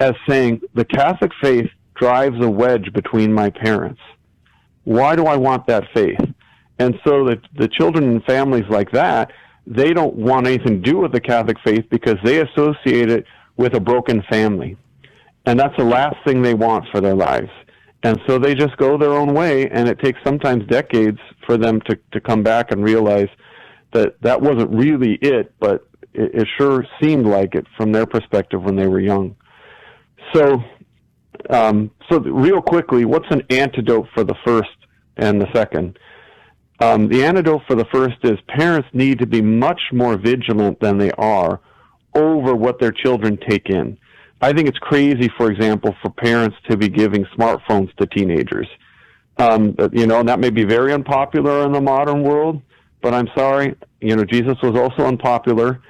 as 0.00 0.14
saying, 0.28 0.62
the 0.74 0.84
Catholic 0.84 1.30
faith 1.40 1.70
drives 1.94 2.44
a 2.44 2.50
wedge 2.50 2.92
between 2.92 3.32
my 3.32 3.50
parents. 3.50 4.00
Why 4.82 5.14
do 5.14 5.26
I 5.26 5.36
want 5.36 5.68
that 5.68 5.84
faith? 5.94 6.18
And 6.80 6.98
so 7.06 7.24
the, 7.24 7.40
the 7.56 7.68
children 7.68 8.04
and 8.10 8.24
families 8.24 8.64
like 8.68 8.90
that 8.90 9.30
they 9.66 9.92
don't 9.92 10.14
want 10.14 10.46
anything 10.46 10.82
to 10.82 10.90
do 10.90 10.98
with 10.98 11.12
the 11.12 11.20
Catholic 11.20 11.56
faith 11.64 11.84
because 11.90 12.16
they 12.24 12.40
associate 12.40 13.10
it 13.10 13.24
with 13.56 13.74
a 13.74 13.80
broken 13.80 14.22
family. 14.30 14.76
And 15.46 15.58
that's 15.58 15.76
the 15.76 15.84
last 15.84 16.16
thing 16.26 16.42
they 16.42 16.54
want 16.54 16.86
for 16.90 17.00
their 17.00 17.14
lives. 17.14 17.50
And 18.02 18.20
so 18.26 18.38
they 18.38 18.54
just 18.54 18.76
go 18.76 18.98
their 18.98 19.12
own 19.12 19.34
way, 19.34 19.68
and 19.70 19.88
it 19.88 19.98
takes 19.98 20.18
sometimes 20.24 20.66
decades 20.66 21.18
for 21.46 21.56
them 21.56 21.80
to, 21.82 21.98
to 22.12 22.20
come 22.20 22.42
back 22.42 22.70
and 22.70 22.84
realize 22.84 23.28
that 23.92 24.20
that 24.20 24.40
wasn't 24.40 24.70
really 24.70 25.14
it, 25.22 25.54
but 25.60 25.86
it, 26.12 26.34
it 26.34 26.48
sure 26.58 26.84
seemed 27.00 27.26
like 27.26 27.54
it 27.54 27.66
from 27.76 27.92
their 27.92 28.06
perspective 28.06 28.62
when 28.62 28.76
they 28.76 28.88
were 28.88 29.00
young. 29.00 29.34
So 30.34 30.62
Um, 31.50 31.90
so, 32.08 32.20
real 32.20 32.62
quickly, 32.62 33.04
what's 33.04 33.30
an 33.30 33.42
antidote 33.50 34.08
for 34.14 34.24
the 34.24 34.36
first 34.46 34.76
and 35.16 35.40
the 35.40 35.48
second? 35.52 35.98
Um, 36.80 37.08
the 37.08 37.24
antidote 37.24 37.62
for 37.66 37.76
the 37.76 37.84
first 37.86 38.16
is 38.22 38.38
parents 38.48 38.88
need 38.92 39.18
to 39.20 39.26
be 39.26 39.40
much 39.40 39.80
more 39.92 40.16
vigilant 40.16 40.80
than 40.80 40.98
they 40.98 41.12
are 41.12 41.60
over 42.14 42.54
what 42.54 42.80
their 42.80 42.92
children 42.92 43.38
take 43.48 43.70
in. 43.70 43.96
I 44.40 44.52
think 44.52 44.68
it's 44.68 44.78
crazy, 44.78 45.30
for 45.36 45.50
example, 45.50 45.94
for 46.02 46.10
parents 46.10 46.56
to 46.68 46.76
be 46.76 46.88
giving 46.88 47.24
smartphones 47.26 47.94
to 47.96 48.06
teenagers. 48.06 48.66
Um, 49.38 49.74
you 49.92 50.06
know, 50.06 50.20
and 50.20 50.28
that 50.28 50.38
may 50.38 50.50
be 50.50 50.64
very 50.64 50.92
unpopular 50.92 51.64
in 51.64 51.72
the 51.72 51.80
modern 51.80 52.22
world, 52.22 52.60
but 53.02 53.14
I'm 53.14 53.28
sorry, 53.36 53.74
you 54.00 54.14
know, 54.14 54.24
Jesus 54.24 54.56
was 54.62 54.76
also 54.76 55.06
unpopular. 55.06 55.80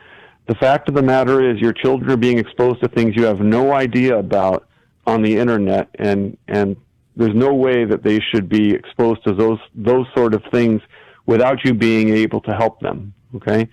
The 0.47 0.55
fact 0.55 0.89
of 0.89 0.95
the 0.95 1.03
matter 1.03 1.51
is 1.51 1.59
your 1.61 1.73
children 1.73 2.11
are 2.11 2.17
being 2.17 2.39
exposed 2.39 2.83
to 2.83 2.89
things 2.89 3.17
you 3.17 3.25
have 3.25 3.41
no 3.41 3.73
idea 3.73 4.19
about 4.19 4.69
on 5.07 5.23
the 5.23 5.37
internet 5.37 5.89
and, 5.99 6.37
and 6.49 6.77
there's 7.17 7.35
no 7.35 7.55
way 7.55 7.85
that 7.85 8.03
they 8.03 8.21
should 8.21 8.49
be 8.49 8.73
exposed 8.73 9.25
to 9.25 9.35
those, 9.35 9.59
those 9.75 10.07
sort 10.17 10.35
of 10.35 10.43
things 10.51 10.81
without 11.27 11.65
you 11.65 11.75
being 11.75 12.11
able 12.11 12.41
to 12.43 12.53
help 12.53 12.81
them. 12.81 13.15
Okay. 13.37 13.69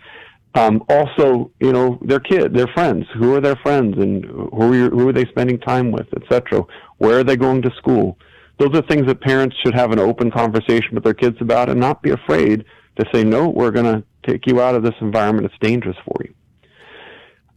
Um, 0.54 0.84
also, 0.90 1.52
you 1.60 1.72
know, 1.72 1.98
their 2.02 2.20
kid, 2.20 2.54
their 2.54 2.68
friends. 2.68 3.06
Who 3.18 3.36
are 3.36 3.42
their 3.42 3.56
friends, 3.58 3.98
and 3.98 4.26
who 4.26 4.74
are, 4.74 4.90
who 4.90 5.08
are 5.08 5.14
they 5.14 5.26
spending 5.26 5.60
time 5.60 5.92
with, 5.92 6.08
etc. 6.16 6.64
Where 6.98 7.20
are 7.20 7.24
they 7.24 7.38
going 7.38 7.62
to 7.62 7.72
school? 7.78 8.18
Those 8.58 8.76
are 8.76 8.82
things 8.82 9.08
that 9.08 9.22
parents 9.22 9.56
should 9.64 9.74
have 9.74 9.92
an 9.92 10.00
open 10.00 10.30
conversation 10.30 10.94
with 10.94 11.04
their 11.04 11.14
kids 11.14 11.38
about, 11.40 11.70
and 11.70 11.80
not 11.80 12.02
be 12.02 12.12
afraid 12.12 12.66
to 13.00 13.06
say, 13.14 13.24
"No, 13.24 13.48
we're 13.48 13.72
going 13.72 13.86
to 13.86 14.04
take 14.28 14.46
you 14.46 14.62
out 14.62 14.76
of 14.76 14.84
this 14.84 14.94
environment. 15.00 15.46
It's 15.46 15.56
dangerous 15.62 15.98
for 16.06 16.18
you." 16.26 16.34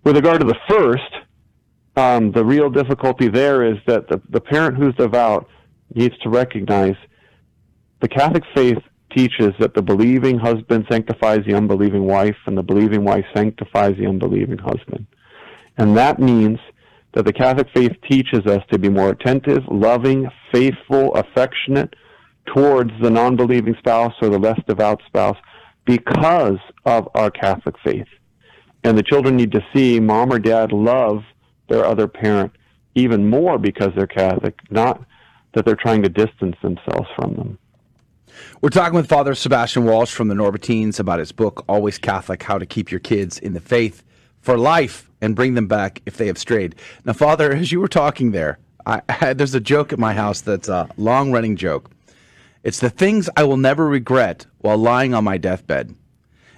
With 0.05 0.15
regard 0.15 0.41
to 0.41 0.47
the 0.47 0.59
first, 0.69 1.03
um, 1.97 2.31
the 2.31 2.45
real 2.45 2.71
difficulty 2.71 3.29
there 3.29 3.65
is 3.65 3.79
that 3.87 4.09
the, 4.09 4.21
the 4.31 4.41
parent 4.41 4.77
who's 4.77 4.95
devout 4.95 5.49
needs 5.95 6.17
to 6.19 6.29
recognize 6.29 6.97
the 8.01 8.09
Catholic 8.09 8.45
faith 8.55 8.79
teaches 9.17 9.53
that 9.61 9.75
the 9.75 9.83
believing 9.83 10.39
husband 10.39 10.87
sanctifies 10.91 11.41
the 11.47 11.55
unbelieving 11.55 12.05
wife, 12.05 12.37
and 12.47 12.59
the 12.59 12.63
believing 12.63 13.05
wife 13.05 13.25
sanctifies 13.35 13.97
the 13.97 14.07
unbelieving 14.07 14.59
husband. 14.59 15.07
And 15.79 15.97
that 15.97 16.19
means 16.19 16.59
that 17.15 17.25
the 17.25 17.33
Catholic 17.33 17.69
faith 17.75 17.93
teaches 18.11 18.45
us 18.47 18.63
to 18.71 18.79
be 18.79 18.89
more 18.89 19.11
attentive, 19.11 19.63
loving, 19.69 20.29
faithful, 20.53 21.15
affectionate 21.15 21.95
towards 22.47 22.91
the 23.01 23.11
non 23.11 23.37
believing 23.37 23.75
spouse 23.79 24.15
or 24.21 24.29
the 24.29 24.39
less 24.39 24.61
devout 24.67 25.01
spouse 25.07 25.39
because 25.85 26.59
of 26.85 27.09
our 27.15 27.31
Catholic 27.31 27.77
faith. 27.85 28.09
And 28.83 28.99
the 28.99 29.03
children 29.03 29.37
need 29.37 29.53
to 29.53 29.65
see 29.75 30.01
mom 30.01 30.33
or 30.33 30.39
dad 30.39 30.73
love 30.73 31.23
their 31.69 31.85
other 31.85 32.07
parent 32.07 32.53
even 32.95 33.29
more 33.29 33.59
because 33.59 33.91
they're 33.97 34.07
Catholic, 34.07 34.59
not 34.71 35.05
that 35.55 35.65
they're 35.65 35.77
trying 35.77 36.03
to 36.03 36.09
distance 36.09 36.57
themselves 36.63 37.09
from 37.17 37.35
them. 37.35 37.59
We're 38.61 38.71
talking 38.71 38.95
with 38.95 39.09
Father 39.09 39.35
Sebastian 39.35 39.85
Walsh 39.85 40.13
from 40.13 40.29
the 40.29 40.35
Norbertines 40.35 40.99
about 40.99 41.19
his 41.19 41.33
book, 41.33 41.65
Always 41.69 41.99
Catholic 41.99 42.43
How 42.43 42.59
to 42.59 42.67
Keep 42.67 42.91
Your 42.91 43.01
Kids 43.01 43.39
in 43.39 43.53
the 43.53 43.61
Faith 43.61 44.03
for 44.41 44.59
Life 44.59 45.11
and 45.21 45.37
Bring 45.37 45.55
Them 45.55 45.67
Back 45.67 46.03
If 46.07 46.17
They 46.17 46.27
Have 46.27 46.39
Strayed. 46.39 46.75
Now, 47.05 47.13
Father, 47.13 47.53
as 47.57 47.73
you 47.73 47.81
were 47.81 47.89
talking 47.89 48.33
there, 48.33 48.59
I, 48.87 49.03
I, 49.09 49.33
there's 49.33 49.55
a 49.55 49.61
joke 49.61 49.93
at 49.93 49.99
my 49.99 50.15
house 50.15 50.41
that's 50.41 50.69
a 50.69 50.89
long 50.97 51.33
running 51.33 51.57
joke. 51.57 51.91
It's 52.63 52.81
the 52.81 52.91
things 52.91 53.29
I 53.37 53.45
will 53.45 53.59
never 53.59 53.87
regret 53.87 54.47
while 54.59 54.79
lying 54.79 55.15
on 55.15 55.25
my 55.25 55.37
deathbed. 55.37 55.95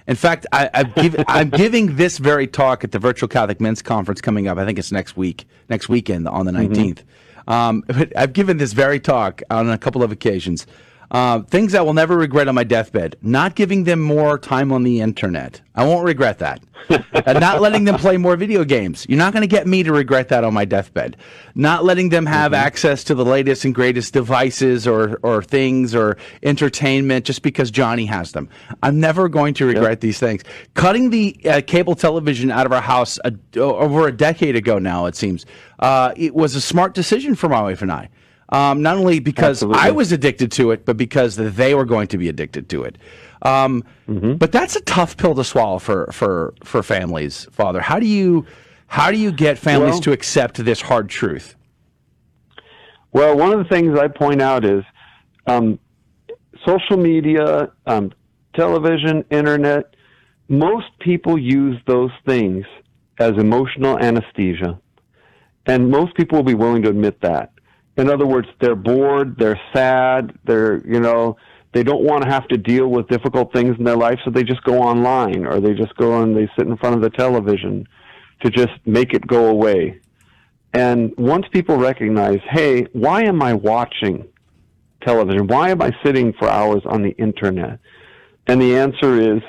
In 0.07 0.15
fact, 0.15 0.45
I, 0.53 0.69
am 0.73 1.49
giving 1.51 1.97
this 1.97 2.17
very 2.17 2.47
talk 2.47 2.85
at 2.85 2.93
the 2.93 2.99
Virtual 2.99 3.27
Catholic 3.27 3.59
Men's 3.59 3.81
Conference 3.81 4.21
coming 4.21 4.47
up. 4.47 4.57
I 4.57 4.65
think 4.65 4.79
it's 4.79 4.91
next 4.91 5.17
week, 5.17 5.45
next 5.69 5.89
weekend 5.89 6.27
on 6.29 6.45
the 6.45 6.53
19th. 6.53 6.75
Mm-hmm. 6.75 7.09
Um, 7.47 7.83
I've 8.15 8.33
given 8.33 8.57
this 8.57 8.73
very 8.73 8.99
talk 8.99 9.41
on 9.49 9.69
a 9.69 9.77
couple 9.77 10.03
of 10.03 10.11
occasions 10.11 10.67
uh, 11.11 11.41
things 11.41 11.73
I 11.73 11.81
will 11.81 11.93
never 11.93 12.17
regret 12.17 12.47
on 12.47 12.55
my 12.55 12.63
deathbed: 12.63 13.15
not 13.21 13.55
giving 13.55 13.83
them 13.85 13.99
more 13.99 14.37
time 14.37 14.71
on 14.71 14.83
the 14.83 15.01
internet. 15.01 15.61
I 15.75 15.85
won't 15.85 16.05
regret 16.05 16.39
that. 16.39 16.61
and 16.89 17.39
not 17.39 17.61
letting 17.61 17.83
them 17.83 17.97
play 17.97 18.17
more 18.17 18.35
video 18.35 18.63
games. 18.63 19.05
You're 19.09 19.17
not 19.17 19.33
going 19.33 19.41
to 19.41 19.47
get 19.47 19.67
me 19.67 19.83
to 19.83 19.91
regret 19.91 20.29
that 20.29 20.43
on 20.43 20.53
my 20.53 20.65
deathbed. 20.65 21.17
Not 21.55 21.83
letting 21.83 22.09
them 22.09 22.25
have 22.25 22.51
mm-hmm. 22.51 22.65
access 22.65 23.03
to 23.05 23.15
the 23.15 23.25
latest 23.25 23.65
and 23.65 23.73
greatest 23.73 24.13
devices 24.13 24.87
or 24.87 25.19
or 25.23 25.43
things 25.43 25.93
or 25.95 26.17
entertainment 26.43 27.25
just 27.25 27.41
because 27.41 27.71
Johnny 27.71 28.05
has 28.05 28.31
them. 28.31 28.49
I'm 28.83 28.99
never 28.99 29.27
going 29.29 29.53
to 29.55 29.65
regret 29.65 29.91
yep. 29.91 29.99
these 30.01 30.19
things. 30.19 30.43
Cutting 30.73 31.09
the 31.09 31.37
uh, 31.45 31.61
cable 31.65 31.95
television 31.95 32.51
out 32.51 32.65
of 32.65 32.71
our 32.71 32.81
house 32.81 33.19
a, 33.23 33.33
over 33.59 34.07
a 34.07 34.11
decade 34.11 34.55
ago 34.55 34.79
now, 34.79 35.05
it 35.05 35.15
seems, 35.15 35.45
uh, 35.79 36.13
it 36.15 36.33
was 36.33 36.55
a 36.55 36.61
smart 36.61 36.93
decision 36.93 37.35
for 37.35 37.49
my 37.49 37.61
wife 37.61 37.81
and 37.81 37.91
I. 37.91 38.09
Um, 38.49 38.81
not 38.81 38.97
only 38.97 39.19
because 39.19 39.61
Absolutely. 39.61 39.81
I 39.81 39.91
was 39.91 40.11
addicted 40.11 40.51
to 40.53 40.71
it, 40.71 40.85
but 40.85 40.95
because 40.95 41.35
they 41.35 41.75
were 41.75 41.83
going 41.83 42.07
to 42.07 42.17
be 42.17 42.29
addicted 42.29 42.69
to 42.69 42.83
it. 42.83 42.97
Um, 43.41 43.83
mm-hmm. 44.07 44.35
But 44.35 44.51
that's 44.51 44.75
a 44.75 44.81
tough 44.81 45.17
pill 45.17 45.35
to 45.35 45.43
swallow 45.43 45.79
for, 45.79 46.09
for, 46.13 46.53
for 46.63 46.81
families, 46.81 47.45
Father. 47.51 47.81
How 47.81 47.99
do 47.99 48.07
you 48.07 48.45
how 48.87 49.11
do 49.11 49.17
you 49.17 49.31
get 49.31 49.57
families 49.57 49.95
well, 49.95 50.01
to 50.01 50.11
accept 50.13 50.63
this 50.63 50.81
hard 50.81 51.09
truth? 51.09 51.55
Well, 53.11 53.37
one 53.37 53.51
of 53.51 53.59
the 53.59 53.65
things 53.65 53.97
I 53.99 54.07
point 54.07 54.41
out 54.41 54.63
is 54.63 54.83
um, 55.45 55.79
social 56.65 56.97
media, 56.97 57.71
um, 57.85 58.13
television, 58.55 59.25
internet. 59.29 59.93
Most 60.47 60.87
people 60.99 61.37
use 61.37 61.77
those 61.85 62.11
things 62.25 62.65
as 63.19 63.33
emotional 63.37 63.99
anesthesia, 63.99 64.79
and 65.65 65.89
most 65.91 66.15
people 66.15 66.37
will 66.37 66.43
be 66.43 66.53
willing 66.53 66.83
to 66.83 66.89
admit 66.89 67.19
that. 67.21 67.51
In 67.97 68.09
other 68.09 68.25
words, 68.25 68.47
they're 68.61 68.75
bored, 68.75 69.37
they're 69.37 69.59
sad, 69.73 70.37
they're, 70.45 70.85
you 70.87 70.99
know, 70.99 71.37
they 71.73 71.83
don't 71.83 72.03
want 72.03 72.23
to 72.23 72.29
have 72.29 72.47
to 72.49 72.57
deal 72.57 72.87
with 72.87 73.07
difficult 73.07 73.51
things 73.51 73.75
in 73.77 73.83
their 73.83 73.97
life, 73.97 74.19
so 74.23 74.31
they 74.31 74.43
just 74.43 74.63
go 74.63 74.79
online 74.79 75.45
or 75.45 75.59
they 75.59 75.73
just 75.73 75.95
go 75.95 76.21
and 76.21 76.35
they 76.35 76.47
sit 76.57 76.67
in 76.67 76.77
front 76.77 76.95
of 76.95 77.01
the 77.01 77.09
television 77.09 77.87
to 78.41 78.49
just 78.49 78.73
make 78.85 79.13
it 79.13 79.25
go 79.25 79.47
away. 79.47 79.99
And 80.73 81.13
once 81.17 81.45
people 81.51 81.77
recognize, 81.77 82.39
hey, 82.49 82.83
why 82.93 83.23
am 83.23 83.41
I 83.41 83.53
watching 83.53 84.27
television? 85.01 85.47
Why 85.47 85.71
am 85.71 85.81
I 85.81 85.91
sitting 86.03 86.33
for 86.33 86.47
hours 86.47 86.83
on 86.85 87.01
the 87.01 87.11
internet? 87.17 87.79
And 88.45 88.61
the 88.61 88.75
answer 88.77 89.19
is 89.19 89.41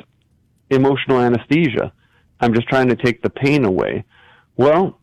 emotional 0.71 1.21
anesthesia. 1.21 1.93
I'm 2.41 2.55
just 2.55 2.69
trying 2.69 2.89
to 2.89 2.97
take 2.97 3.23
the 3.23 3.31
pain 3.31 3.65
away. 3.65 4.05
Well, 4.57 4.98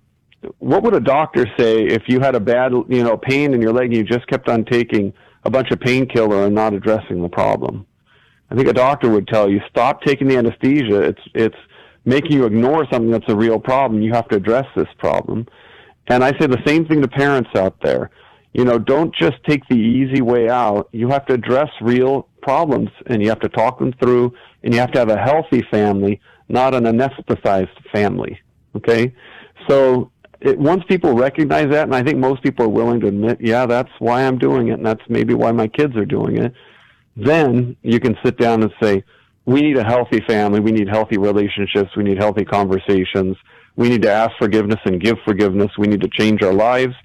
what 0.60 0.84
would 0.84 0.94
a 0.94 1.00
doctor 1.00 1.46
say 1.58 1.86
if 1.86 2.04
you 2.08 2.20
had 2.20 2.36
a 2.36 2.40
bad, 2.40 2.72
you 2.72 3.04
know, 3.04 3.18
pain 3.18 3.54
in 3.54 3.62
your 3.62 3.74
leg 3.74 3.86
and 3.86 3.96
you 3.96 4.04
just 4.04 4.28
kept 4.28 4.50
on 4.50 4.66
taking 4.66 5.14
a 5.44 5.50
bunch 5.50 5.72
of 5.72 5.80
painkiller 5.80 6.46
and 6.46 6.56
not 6.56 6.74
addressing 6.74 7.22
the 7.22 7.30
problem? 7.30 7.86
I 8.50 8.56
think 8.56 8.68
a 8.68 8.74
doctor 8.74 9.10
would 9.10 9.28
tell 9.28 9.50
you 9.50 9.60
stop 9.70 10.02
taking 10.04 10.28
the 10.28 10.38
anesthesia. 10.38 11.02
It's 11.02 11.22
it's 11.34 11.58
making 12.06 12.34
you 12.34 12.46
ignore 12.46 12.86
something 12.92 13.12
that's 13.12 13.30
a 13.30 13.36
real 13.36 13.60
problem. 13.60 14.02
You 14.02 14.14
have 14.14 14.28
to 14.30 14.36
address 14.36 14.66
this 14.76 14.88
problem. 15.00 15.48
And 16.08 16.24
I 16.24 16.32
say 16.40 16.46
the 16.48 16.62
same 16.66 16.86
thing 16.86 17.02
to 17.02 17.08
parents 17.08 17.50
out 17.56 17.82
there. 17.82 18.12
You 18.54 18.64
know, 18.64 18.78
don't 18.78 19.14
just 19.14 19.44
take 19.48 19.68
the 19.68 19.76
easy 19.76 20.22
way 20.22 20.48
out. 20.48 20.88
You 20.92 21.10
have 21.10 21.26
to 21.26 21.34
address 21.34 21.70
real 21.82 22.30
problems 22.42 22.90
and 23.08 23.22
you 23.22 23.30
have 23.30 23.40
to 23.42 23.50
talk 23.50 23.80
them 23.80 23.94
through 24.00 24.34
and 24.64 24.74
you 24.74 24.80
have 24.80 24.92
to 24.92 25.00
have 25.00 25.10
a 25.10 25.18
healthy 25.18 25.64
family, 25.72 26.22
not 26.48 26.74
an 26.76 26.84
anesthetized 26.86 27.76
family. 27.92 28.40
Okay? 28.76 29.14
So 29.68 30.12
it, 30.46 30.60
once 30.60 30.84
people 30.88 31.14
recognize 31.14 31.70
that, 31.72 31.84
and 31.84 31.96
I 31.96 32.04
think 32.04 32.18
most 32.18 32.44
people 32.44 32.66
are 32.66 32.70
willing 32.70 33.00
to 33.02 33.08
admit, 33.08 33.40
yeah, 33.42 33.66
that's 33.66 33.92
why 34.00 34.26
I'm 34.26 34.38
doing 34.38 34.70
it, 34.70 34.74
and 34.74 34.86
that's 34.86 35.02
maybe 35.10 35.34
why 35.34 35.52
my 35.52 35.68
kids 35.68 35.96
are 35.96 36.06
doing 36.06 36.38
it, 36.38 36.54
then 37.16 37.76
you 37.82 38.00
can 38.00 38.18
sit 38.24 38.38
down 38.38 38.62
and 38.64 38.72
say, 38.82 39.04
we 39.46 39.62
need 39.62 39.78
a 39.78 39.84
healthy 39.84 40.22
family, 40.28 40.60
we 40.60 40.72
need 40.72 40.88
healthy 40.88 41.18
relationships, 41.18 41.92
we 41.96 42.04
need 42.04 42.18
healthy 42.18 42.46
conversations, 42.46 43.38
we 43.76 43.90
need 43.90 44.02
to 44.02 44.12
ask 44.12 44.32
forgiveness 44.38 44.80
and 44.86 45.02
give 45.02 45.18
forgiveness, 45.26 45.72
we 45.78 45.88
need 45.88 46.02
to 46.02 46.10
change 46.10 46.42
our 46.42 46.54
lives 46.54 46.96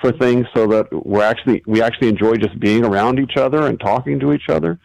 for 0.00 0.12
things 0.12 0.46
so 0.54 0.66
that 0.66 0.86
we're 0.92 1.22
actually 1.22 1.62
we 1.66 1.80
actually 1.80 2.08
enjoy 2.08 2.34
just 2.34 2.58
being 2.60 2.84
around 2.84 3.18
each 3.18 3.36
other 3.36 3.66
and 3.66 3.80
talking 3.80 4.20
to 4.20 4.32
each 4.32 4.48
other. 4.48 4.78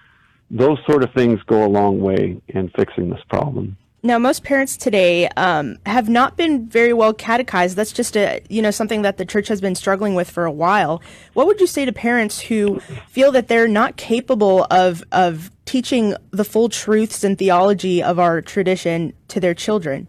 Those 0.49 0.78
sort 0.90 1.03
of 1.03 1.14
things 1.14 1.40
go 1.48 1.65
a 1.65 1.68
long 1.68 1.99
way 1.99 2.41
in 2.48 2.69
fixing 2.78 3.10
this 3.10 3.22
problem. 3.30 3.78
Now, 4.03 4.18
most 4.18 4.44
parents 4.44 4.78
today 4.78 5.28
um, 5.38 5.78
have 5.86 6.10
not 6.10 6.36
been 6.36 6.68
very 6.68 6.91
well 6.91 7.14
catechized. 7.14 7.76
That's 7.76 7.91
just 7.91 8.18
a 8.18 8.41
you 8.49 8.61
know 8.61 8.72
something 8.72 9.03
that 9.03 9.18
the 9.18 9.26
church 9.26 9.48
has 9.48 9.61
been 9.61 9.76
struggling 9.76 10.15
with 10.15 10.30
for 10.30 10.45
a 10.45 10.52
while. 10.52 11.03
What 11.34 11.45
would 11.45 11.61
you 11.61 11.68
say 11.68 11.86
to 11.86 11.91
parents 11.91 12.40
who 12.40 12.80
feel 13.07 13.32
that 13.34 13.48
they're 13.48 13.68
not 13.68 13.98
capable 13.98 14.65
of 14.72 15.03
of 15.11 15.52
teaching 15.65 16.15
the 16.32 16.44
full 16.44 16.68
truths 16.68 17.23
and 17.23 17.38
theology 17.38 18.02
of 18.02 18.18
our 18.18 18.41
tradition 18.41 19.14
to 19.28 19.40
their 19.40 19.53
children? 19.53 20.07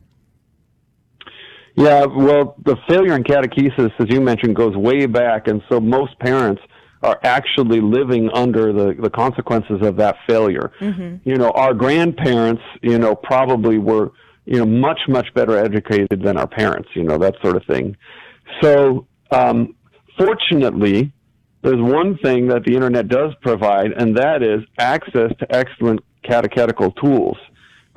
Yeah, 1.74 2.04
well, 2.06 2.54
the 2.64 2.76
failure 2.88 3.14
in 3.14 3.24
catechesis, 3.24 3.92
as 3.98 4.06
you 4.08 4.20
mentioned, 4.20 4.56
goes 4.56 4.74
way 4.74 5.06
back, 5.06 5.48
and 5.48 5.62
so 5.70 5.80
most 5.80 6.18
parents 6.18 6.62
are 7.02 7.18
actually 7.22 7.80
living 7.80 8.30
under 8.32 8.72
the, 8.72 8.94
the 9.00 9.10
consequences 9.10 9.80
of 9.82 9.96
that 9.96 10.16
failure. 10.26 10.72
Mm-hmm. 10.80 11.28
You 11.28 11.36
know, 11.36 11.50
our 11.50 11.74
grandparents, 11.74 12.62
you 12.82 12.98
know, 12.98 13.14
probably 13.14 13.78
were, 13.78 14.12
you 14.44 14.58
know, 14.58 14.66
much, 14.66 15.00
much 15.08 15.32
better 15.34 15.56
educated 15.56 16.22
than 16.22 16.36
our 16.36 16.46
parents, 16.46 16.88
you 16.94 17.02
know, 17.02 17.18
that 17.18 17.34
sort 17.42 17.56
of 17.56 17.64
thing. 17.66 17.96
So, 18.60 19.06
um, 19.30 19.74
Fortunately, 20.18 21.12
there's 21.62 21.80
one 21.80 22.18
thing 22.18 22.48
that 22.48 22.64
the 22.64 22.74
internet 22.74 23.08
does 23.08 23.32
provide, 23.40 23.92
and 23.92 24.16
that 24.16 24.42
is 24.42 24.60
access 24.78 25.30
to 25.38 25.54
excellent 25.54 26.00
catechetical 26.22 26.92
tools. 26.92 27.36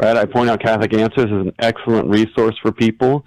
Right? 0.02 0.18
I 0.18 0.26
point 0.26 0.50
out 0.50 0.62
Catholic 0.62 0.94
Answers 0.94 1.26
is 1.26 1.32
an 1.32 1.54
excellent 1.60 2.10
resource 2.10 2.56
for 2.62 2.72
people. 2.72 3.26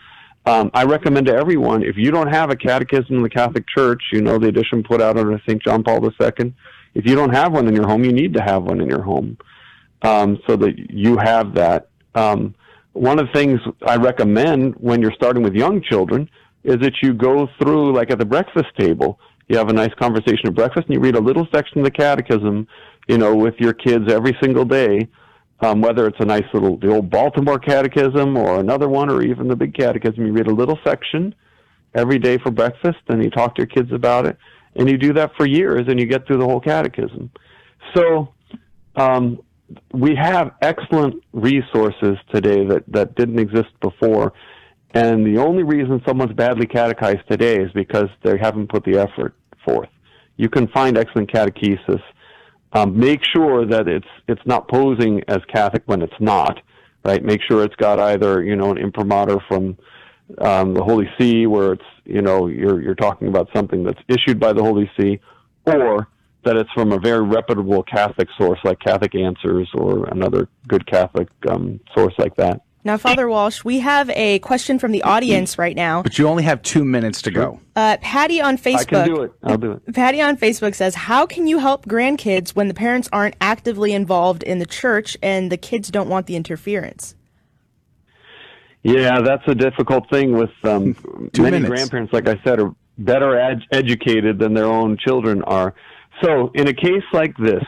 Um, 0.49 0.71
I 0.73 0.85
recommend 0.85 1.27
to 1.27 1.35
everyone 1.35 1.83
if 1.83 1.99
you 1.99 2.11
don't 2.11 2.33
have 2.33 2.49
a 2.49 2.57
catechism 2.57 3.17
in 3.17 3.23
the 3.23 3.29
Catholic 3.29 3.69
Church, 3.69 4.03
you 4.13 4.23
know 4.23 4.39
the 4.39 4.49
edition 4.49 4.83
put 4.83 5.03
out 5.03 5.19
under 5.19 5.39
St. 5.47 5.63
John 5.63 5.85
Paul 5.85 6.03
II. 6.03 6.55
If 6.95 7.05
you 7.05 7.15
don't 7.15 7.35
have 7.35 7.53
one 7.53 7.69
in 7.69 7.77
your 7.77 7.87
home, 7.87 8.03
you 8.03 8.15
need 8.15 8.33
to 8.33 8.41
have 8.41 8.63
one 8.63 8.81
in 8.81 8.89
your 8.89 9.03
home 9.03 9.37
um, 10.01 10.39
so 10.47 10.57
that 10.57 10.91
you 10.91 11.19
have 11.19 11.55
that. 11.57 11.91
Um, 12.15 12.55
one 12.95 13.19
of 13.19 13.27
the 13.27 13.33
things 13.35 13.61
I 13.87 13.97
recommend 13.97 14.73
when 14.77 15.03
you're 15.03 15.13
starting 15.13 15.43
with 15.43 15.53
young 15.53 15.83
children 15.83 16.31
is 16.65 16.77
that 16.77 16.95
you 17.03 17.13
go 17.13 17.47
through, 17.61 17.95
like 17.95 18.11
at 18.11 18.19
the 18.19 18.25
breakfast 18.25 18.69
table, 18.79 19.21
you 19.49 19.59
have 19.59 19.69
a 19.69 19.75
nice 19.75 19.93
conversation 20.01 20.47
at 20.47 20.55
breakfast 20.55 20.87
and 20.87 20.95
you 20.95 21.01
read 21.01 21.17
a 21.17 21.21
little 21.21 21.47
section 21.53 21.81
of 21.81 21.85
the 21.85 21.91
catechism, 21.91 22.67
you 23.07 23.19
know, 23.19 23.37
with 23.37 23.57
your 23.59 23.75
kids 23.75 24.11
every 24.11 24.35
single 24.41 24.65
day. 24.65 25.09
Um, 25.61 25.81
whether 25.81 26.07
it's 26.07 26.21
a 26.21 26.25
nice 26.25 26.45
little, 26.55 26.77
the 26.77 26.95
old 26.95 27.11
Baltimore 27.11 27.59
catechism 27.59 28.37
or 28.37 28.61
another 28.61 28.89
one 28.89 29.11
or 29.11 29.23
even 29.23 29.49
the 29.49 29.57
big 29.57 29.75
catechism, 29.75 30.25
you 30.25 30.33
read 30.33 30.47
a 30.47 30.55
little 30.55 30.79
section 30.85 31.35
every 31.95 32.19
day 32.19 32.39
for 32.39 32.53
breakfast 32.53 32.99
and 33.09 33.25
you 33.25 33.31
talk 33.31 33.57
to 33.57 33.63
your 33.63 33.67
kids 33.67 33.93
about 33.93 34.27
it. 34.27 34.37
And 34.77 34.89
you 34.89 34.97
do 34.97 35.13
that 35.15 35.33
for 35.37 35.47
years 35.47 35.87
and 35.89 35.99
you 35.99 36.07
get 36.07 36.27
through 36.27 36.39
the 36.39 36.45
whole 36.45 36.61
catechism. 36.61 37.31
So, 37.95 38.33
um, 38.95 39.41
we 39.93 40.15
have 40.15 40.53
excellent 40.63 41.23
resources 41.33 42.17
today 42.33 42.65
that, 42.67 42.85
that 42.89 43.15
didn't 43.17 43.39
exist 43.39 43.69
before. 43.81 44.33
And 44.95 45.27
the 45.27 45.41
only 45.41 45.63
reason 45.63 46.01
someone's 46.07 46.33
badly 46.33 46.67
catechized 46.67 47.29
today 47.29 47.57
is 47.57 47.71
because 47.73 48.09
they 48.23 48.39
haven't 48.39 48.69
put 48.69 48.85
the 48.85 48.99
effort 48.99 49.35
forth. 49.65 49.91
You 50.37 50.49
can 50.49 50.69
find 50.69 50.97
excellent 50.97 51.31
catechesis. 51.31 52.01
Um, 52.73 52.99
make 52.99 53.21
sure 53.25 53.65
that 53.67 53.89
it's 53.89 54.09
it's 54.27 54.43
not 54.45 54.69
posing 54.69 55.23
as 55.29 55.39
Catholic 55.53 55.83
when 55.87 56.03
it's 56.03 56.21
not. 56.21 56.61
Right. 57.05 57.25
Make 57.25 57.41
sure 57.49 57.65
it's 57.65 57.77
got 57.77 57.99
either 57.99 58.43
you 58.43 58.57
know 58.57 58.71
an 58.71 58.79
imprimatur 58.79 59.39
from 59.49 59.79
um, 60.39 60.75
the 60.75 60.83
Holy 60.83 61.09
See, 61.19 61.47
where 61.47 61.73
it's 61.73 61.85
you 62.05 62.21
know 62.21 62.49
you're 62.49 62.83
you're 62.83 62.95
talking 62.95 63.29
about 63.29 63.49
something 63.55 63.85
that's 63.85 64.01
issued 64.09 64.39
by 64.39 64.53
the 64.53 64.63
Holy 64.63 64.91
See, 64.99 65.21
or 65.65 66.09
that 66.45 66.57
it's 66.57 66.71
from 66.73 66.93
a 66.93 66.99
very 66.99 67.23
reputable 67.23 67.83
Catholic 67.83 68.29
source 68.39 68.59
like 68.65 68.79
Catholic 68.81 69.15
Answers 69.15 69.69
or 69.75 70.07
another 70.07 70.49
good 70.67 70.87
Catholic 70.87 71.29
um, 71.49 71.81
source 71.95 72.15
like 72.19 72.37
that. 72.37 72.63
Now, 72.89 72.97
Father 72.97 73.29
Walsh, 73.29 73.65
we 73.65 73.81
have 73.81 74.09
a 74.09 74.39
question 74.39 74.79
from 74.79 74.93
the 74.93 75.03
audience 75.03 75.59
right 75.59 75.77
now. 75.77 76.03
But 76.03 76.19
you 76.19 76.27
only 76.27 76.45
have 76.45 76.63
two 76.63 76.87
minutes 76.87 77.21
to 77.21 77.31
go. 77.31 77.61
Uh, 77.77 77.99
Patty 78.01 78.41
on 78.41 78.57
Facebook. 78.57 78.79
I 78.79 78.85
can 78.85 79.09
do 79.09 79.23
it. 79.25 79.33
I'll 79.43 79.59
do 79.59 79.73
it. 79.73 79.95
Patty 79.95 80.23
on 80.23 80.39
Facebook 80.39 80.75
says, 80.75 80.95
"How 80.95 81.27
can 81.27 81.47
you 81.47 81.59
help 81.59 81.85
grandkids 81.85 82.57
when 82.57 82.69
the 82.69 82.73
parents 82.73 83.07
aren't 83.13 83.35
actively 83.43 83.93
involved 83.93 84.43
in 84.43 84.59
the 84.59 84.65
church 84.65 85.19
and 85.23 85.53
the 85.53 85.59
kids 85.59 85.91
don't 85.91 86.09
want 86.09 86.29
the 86.29 86.35
interference?" 86.35 87.15
Yeah, 88.83 89.21
that's 89.21 89.47
a 89.47 89.55
difficult 89.55 90.09
thing 90.09 90.33
with 90.33 90.49
um, 90.65 90.97
many 91.37 91.59
minutes. 91.59 91.69
grandparents. 91.69 92.15
Like 92.15 92.27
I 92.27 92.41
said, 92.43 92.59
are 92.59 92.75
better 92.97 93.39
ed- 93.39 93.67
educated 93.71 94.39
than 94.39 94.55
their 94.55 94.65
own 94.65 94.97
children 94.97 95.43
are. 95.43 95.75
So, 96.23 96.51
in 96.55 96.69
a 96.69 96.73
case 96.73 97.05
like 97.13 97.37
this, 97.37 97.65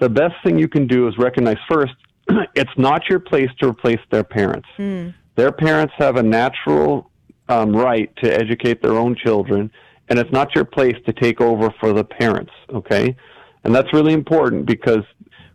the 0.00 0.08
best 0.08 0.34
thing 0.42 0.58
you 0.58 0.66
can 0.66 0.88
do 0.88 1.06
is 1.06 1.16
recognize 1.16 1.58
first 1.70 1.94
it's 2.54 2.70
not 2.76 3.08
your 3.08 3.20
place 3.20 3.50
to 3.60 3.68
replace 3.68 4.00
their 4.10 4.24
parents. 4.24 4.68
Mm. 4.78 5.14
Their 5.36 5.52
parents 5.52 5.94
have 5.98 6.16
a 6.16 6.22
natural 6.22 7.10
um, 7.48 7.74
right 7.74 8.14
to 8.22 8.32
educate 8.32 8.82
their 8.82 8.94
own 8.94 9.16
children, 9.16 9.70
and 10.08 10.18
it's 10.18 10.32
not 10.32 10.54
your 10.54 10.64
place 10.64 10.96
to 11.06 11.12
take 11.12 11.40
over 11.40 11.72
for 11.80 11.92
the 11.92 12.04
parents, 12.04 12.52
okay? 12.72 13.16
And 13.64 13.74
that's 13.74 13.92
really 13.92 14.12
important 14.12 14.66
because 14.66 15.04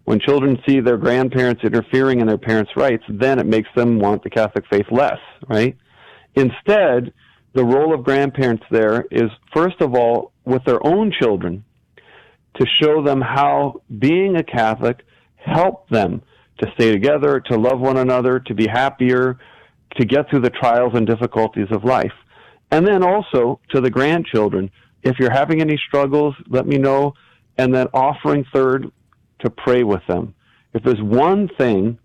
when 0.05 0.19
children 0.19 0.57
see 0.67 0.79
their 0.79 0.97
grandparents 0.97 1.63
interfering 1.63 2.19
in 2.19 2.27
their 2.27 2.37
parents' 2.37 2.71
rights, 2.75 3.03
then 3.07 3.39
it 3.39 3.45
makes 3.45 3.69
them 3.75 3.99
want 3.99 4.23
the 4.23 4.29
Catholic 4.29 4.65
faith 4.69 4.87
less, 4.91 5.19
right? 5.47 5.77
Instead, 6.35 7.13
the 7.53 7.63
role 7.63 7.93
of 7.93 8.03
grandparents 8.03 8.63
there 8.71 9.05
is, 9.11 9.29
first 9.53 9.79
of 9.79 9.93
all, 9.95 10.31
with 10.45 10.63
their 10.65 10.85
own 10.85 11.13
children, 11.21 11.63
to 12.59 12.65
show 12.81 13.03
them 13.03 13.21
how 13.21 13.81
being 13.99 14.35
a 14.35 14.43
Catholic 14.43 15.05
helped 15.35 15.89
them 15.89 16.21
to 16.59 16.71
stay 16.75 16.91
together, 16.91 17.39
to 17.39 17.57
love 17.57 17.79
one 17.79 17.97
another, 17.97 18.39
to 18.39 18.53
be 18.53 18.67
happier, 18.67 19.37
to 19.97 20.05
get 20.05 20.29
through 20.29 20.41
the 20.41 20.49
trials 20.49 20.93
and 20.95 21.05
difficulties 21.05 21.67
of 21.71 21.83
life. 21.83 22.13
And 22.71 22.87
then 22.87 23.03
also 23.03 23.59
to 23.69 23.81
the 23.81 23.89
grandchildren, 23.89 24.71
if 25.03 25.19
you're 25.19 25.31
having 25.31 25.61
any 25.61 25.77
struggles, 25.87 26.35
let 26.47 26.65
me 26.65 26.77
know. 26.77 27.13
And 27.57 27.73
then 27.73 27.87
offering 27.93 28.45
third 28.51 28.91
to 29.39 29.49
pray 29.49 29.83
with 29.83 30.01
them. 30.07 30.33
If 30.73 30.83
there's 30.83 31.01
one 31.01 31.49
thing 31.49 31.99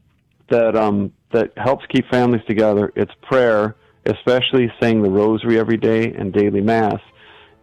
that 0.51 0.77
um, 0.77 1.13
that 1.33 1.53
helps 1.57 1.87
keep 1.87 2.07
families 2.11 2.43
together, 2.47 2.93
it's 2.97 3.13
prayer, 3.23 3.77
especially 4.05 4.71
saying 4.81 5.03
the 5.03 5.11
rosary 5.11 5.59
every 5.59 5.77
day 5.77 6.13
and 6.13 6.33
daily 6.33 6.61
mass. 6.61 7.01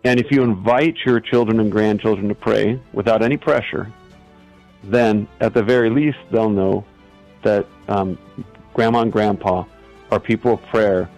And 0.03 0.19
if 0.19 0.27
you 0.31 0.43
invite 0.43 0.95
your 1.05 1.19
children 1.19 1.59
and 1.59 1.71
grandchildren 1.71 2.27
to 2.29 2.35
pray 2.35 2.79
without 2.93 3.23
any 3.23 3.37
pressure, 3.37 3.91
then 4.89 5.27
at 5.41 5.53
the 5.53 5.63
very 5.63 5.89
least 5.89 6.17
they'll 6.31 6.49
know 6.49 6.85
that 7.43 7.65
um, 7.87 8.17
grandma 8.73 9.01
and 9.01 9.11
grandpa 9.11 9.63
are 10.11 10.19
people 10.19 10.53
of 10.53 10.61
prayer, 10.67 11.09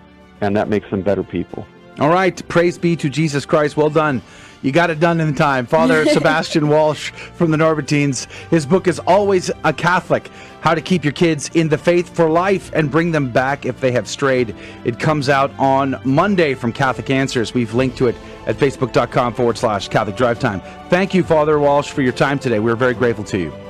and 0.42 0.56
that 0.56 0.70
makes 0.70 0.90
them 0.90 1.02
better 1.02 1.24
people. 1.24 1.66
All 2.00 2.10
right. 2.10 2.48
Praise 2.48 2.78
be 2.78 2.96
to 2.96 3.10
Jesus 3.10 3.46
Christ. 3.46 3.76
Well 3.76 3.90
done. 3.90 4.22
You 4.62 4.72
got 4.72 4.90
it 4.90 5.00
done 5.00 5.20
in 5.20 5.36
time. 5.36 5.66
Father 5.66 6.06
Sebastian 6.10 6.70
Walsh 6.70 7.12
from 7.12 7.52
the 7.52 7.58
Norbertines. 7.58 8.30
His 8.50 8.66
book 8.66 8.88
is 8.88 9.00
Always 9.00 9.52
a 9.64 9.74
Catholic 9.74 10.30
How 10.62 10.76
to 10.76 10.82
Keep 10.82 11.04
Your 11.04 11.14
Kids 11.14 11.50
in 11.54 11.70
the 11.70 11.78
Faith 11.78 12.16
for 12.16 12.30
Life 12.30 12.72
and 12.74 12.90
Bring 12.90 13.12
Them 13.12 13.32
Back 13.32 13.66
if 13.66 13.80
They 13.80 13.92
Have 13.92 14.08
Strayed. 14.08 14.56
It 14.84 15.00
comes 15.00 15.30
out 15.30 15.52
on 15.60 16.00
Monday 16.04 16.54
from 16.54 16.74
Catholic 16.74 17.10
Answers. 17.10 17.54
We've 17.54 17.74
linked 17.74 17.98
to 17.98 18.08
it 18.08 18.16
at 18.46 18.58
facebook.com 18.58 19.34
forward 19.34 19.58
slash 19.58 19.90
Catholic 19.90 20.16
Drive 20.16 20.40
Time. 20.40 20.62
Thank 20.90 21.14
you, 21.14 21.24
Father 21.24 21.60
Walsh, 21.60 21.92
for 21.92 22.02
your 22.02 22.14
time 22.14 22.40
today. 22.40 22.60
We're 22.60 22.76
very 22.76 22.94
grateful 22.94 23.26
to 23.26 23.38
you. 23.38 23.67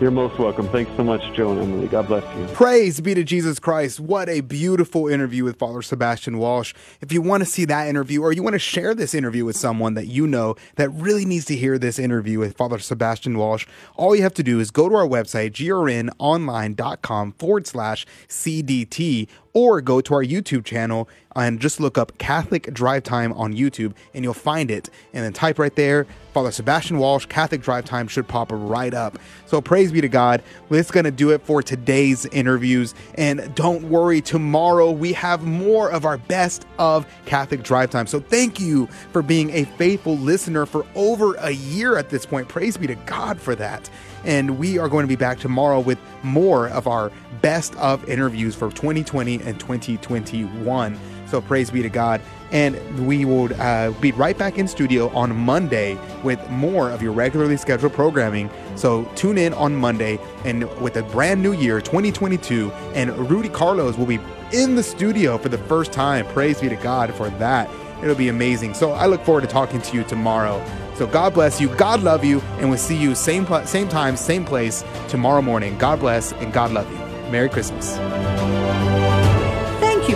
You're 0.00 0.10
most 0.10 0.40
welcome. 0.40 0.68
Thanks 0.70 0.90
so 0.96 1.04
much, 1.04 1.22
Joe 1.36 1.52
and 1.52 1.62
Emily. 1.62 1.86
God 1.86 2.08
bless 2.08 2.24
you. 2.36 2.46
Praise 2.52 3.00
be 3.00 3.14
to 3.14 3.22
Jesus 3.22 3.60
Christ. 3.60 4.00
What 4.00 4.28
a 4.28 4.40
beautiful 4.40 5.06
interview 5.06 5.44
with 5.44 5.56
Father 5.56 5.82
Sebastian 5.82 6.38
Walsh. 6.38 6.74
If 7.00 7.12
you 7.12 7.22
want 7.22 7.42
to 7.42 7.48
see 7.48 7.64
that 7.66 7.86
interview 7.86 8.20
or 8.20 8.32
you 8.32 8.42
want 8.42 8.54
to 8.54 8.58
share 8.58 8.96
this 8.96 9.14
interview 9.14 9.44
with 9.44 9.56
someone 9.56 9.94
that 9.94 10.08
you 10.08 10.26
know 10.26 10.56
that 10.74 10.90
really 10.90 11.24
needs 11.24 11.44
to 11.44 11.56
hear 11.56 11.78
this 11.78 12.00
interview 12.00 12.40
with 12.40 12.56
Father 12.56 12.80
Sebastian 12.80 13.38
Walsh, 13.38 13.68
all 13.94 14.16
you 14.16 14.22
have 14.22 14.34
to 14.34 14.42
do 14.42 14.58
is 14.58 14.72
go 14.72 14.88
to 14.88 14.96
our 14.96 15.06
website, 15.06 15.52
grnonline.com 15.52 17.32
forward 17.38 17.66
slash 17.68 18.04
CDT, 18.28 19.28
or 19.52 19.80
go 19.80 20.00
to 20.00 20.12
our 20.14 20.24
YouTube 20.24 20.64
channel 20.64 21.08
and 21.36 21.60
just 21.60 21.80
look 21.80 21.98
up 21.98 22.16
Catholic 22.18 22.72
Drive 22.72 23.02
Time 23.02 23.32
on 23.32 23.54
YouTube 23.54 23.94
and 24.12 24.24
you'll 24.24 24.34
find 24.34 24.70
it. 24.70 24.90
And 25.12 25.24
then 25.24 25.32
type 25.32 25.58
right 25.58 25.74
there, 25.74 26.06
Father 26.32 26.50
Sebastian 26.50 26.98
Walsh, 26.98 27.26
Catholic 27.26 27.60
Drive 27.60 27.84
Time 27.84 28.08
should 28.08 28.26
pop 28.26 28.48
right 28.52 28.92
up. 28.92 29.18
So 29.46 29.60
praise 29.60 29.92
be 29.92 30.00
to 30.00 30.08
God. 30.08 30.42
That's 30.68 30.90
going 30.90 31.04
to 31.04 31.10
do 31.10 31.30
it 31.30 31.42
for 31.42 31.62
today's 31.62 32.26
interviews. 32.26 32.94
And 33.14 33.54
don't 33.54 33.88
worry, 33.88 34.20
tomorrow 34.20 34.90
we 34.90 35.12
have 35.12 35.44
more 35.44 35.90
of 35.90 36.04
our 36.04 36.18
best 36.18 36.66
of 36.78 37.06
Catholic 37.26 37.62
Drive 37.62 37.90
Time. 37.90 38.06
So 38.06 38.20
thank 38.20 38.58
you 38.58 38.86
for 39.12 39.22
being 39.22 39.50
a 39.50 39.64
faithful 39.64 40.16
listener 40.18 40.66
for 40.66 40.84
over 40.94 41.34
a 41.34 41.50
year 41.50 41.96
at 41.96 42.10
this 42.10 42.26
point. 42.26 42.48
Praise 42.48 42.76
be 42.76 42.88
to 42.88 42.96
God 42.96 43.40
for 43.40 43.54
that. 43.54 43.88
And 44.24 44.58
we 44.58 44.78
are 44.78 44.88
going 44.88 45.04
to 45.04 45.08
be 45.08 45.16
back 45.16 45.38
tomorrow 45.38 45.80
with 45.80 45.98
more 46.22 46.68
of 46.68 46.86
our 46.86 47.12
best 47.42 47.76
of 47.76 48.08
interviews 48.08 48.54
for 48.54 48.70
2020 48.70 49.42
and 49.42 49.60
2021. 49.60 50.98
So 51.34 51.40
praise 51.40 51.68
be 51.68 51.82
to 51.82 51.88
God. 51.88 52.20
And 52.52 53.08
we 53.08 53.24
will 53.24 53.52
uh, 53.60 53.90
be 54.00 54.12
right 54.12 54.38
back 54.38 54.56
in 54.56 54.68
studio 54.68 55.08
on 55.08 55.36
Monday 55.36 55.98
with 56.22 56.38
more 56.48 56.90
of 56.90 57.02
your 57.02 57.10
regularly 57.10 57.56
scheduled 57.56 57.92
programming. 57.92 58.48
So 58.76 59.04
tune 59.16 59.36
in 59.36 59.52
on 59.54 59.74
Monday 59.74 60.20
and 60.44 60.70
with 60.80 60.96
a 60.96 61.02
brand 61.02 61.42
new 61.42 61.52
year, 61.52 61.80
2022. 61.80 62.70
And 62.94 63.10
Rudy 63.28 63.48
Carlos 63.48 63.98
will 63.98 64.06
be 64.06 64.20
in 64.52 64.76
the 64.76 64.82
studio 64.84 65.36
for 65.36 65.48
the 65.48 65.58
first 65.58 65.90
time. 65.90 66.24
Praise 66.26 66.60
be 66.60 66.68
to 66.68 66.76
God 66.76 67.12
for 67.14 67.30
that. 67.30 67.68
It'll 68.00 68.14
be 68.14 68.28
amazing. 68.28 68.74
So 68.74 68.92
I 68.92 69.06
look 69.06 69.24
forward 69.24 69.40
to 69.40 69.48
talking 69.48 69.82
to 69.82 69.96
you 69.96 70.04
tomorrow. 70.04 70.64
So 70.94 71.08
God 71.08 71.34
bless 71.34 71.60
you. 71.60 71.66
God 71.74 72.04
love 72.04 72.24
you. 72.24 72.40
And 72.60 72.68
we'll 72.68 72.78
see 72.78 72.96
you 72.96 73.16
same, 73.16 73.44
pl- 73.44 73.66
same 73.66 73.88
time, 73.88 74.16
same 74.16 74.44
place 74.44 74.84
tomorrow 75.08 75.42
morning. 75.42 75.76
God 75.78 75.98
bless 75.98 76.30
and 76.34 76.52
God 76.52 76.70
love 76.70 76.88
you. 76.92 76.98
Merry 77.32 77.48
Christmas. 77.48 77.98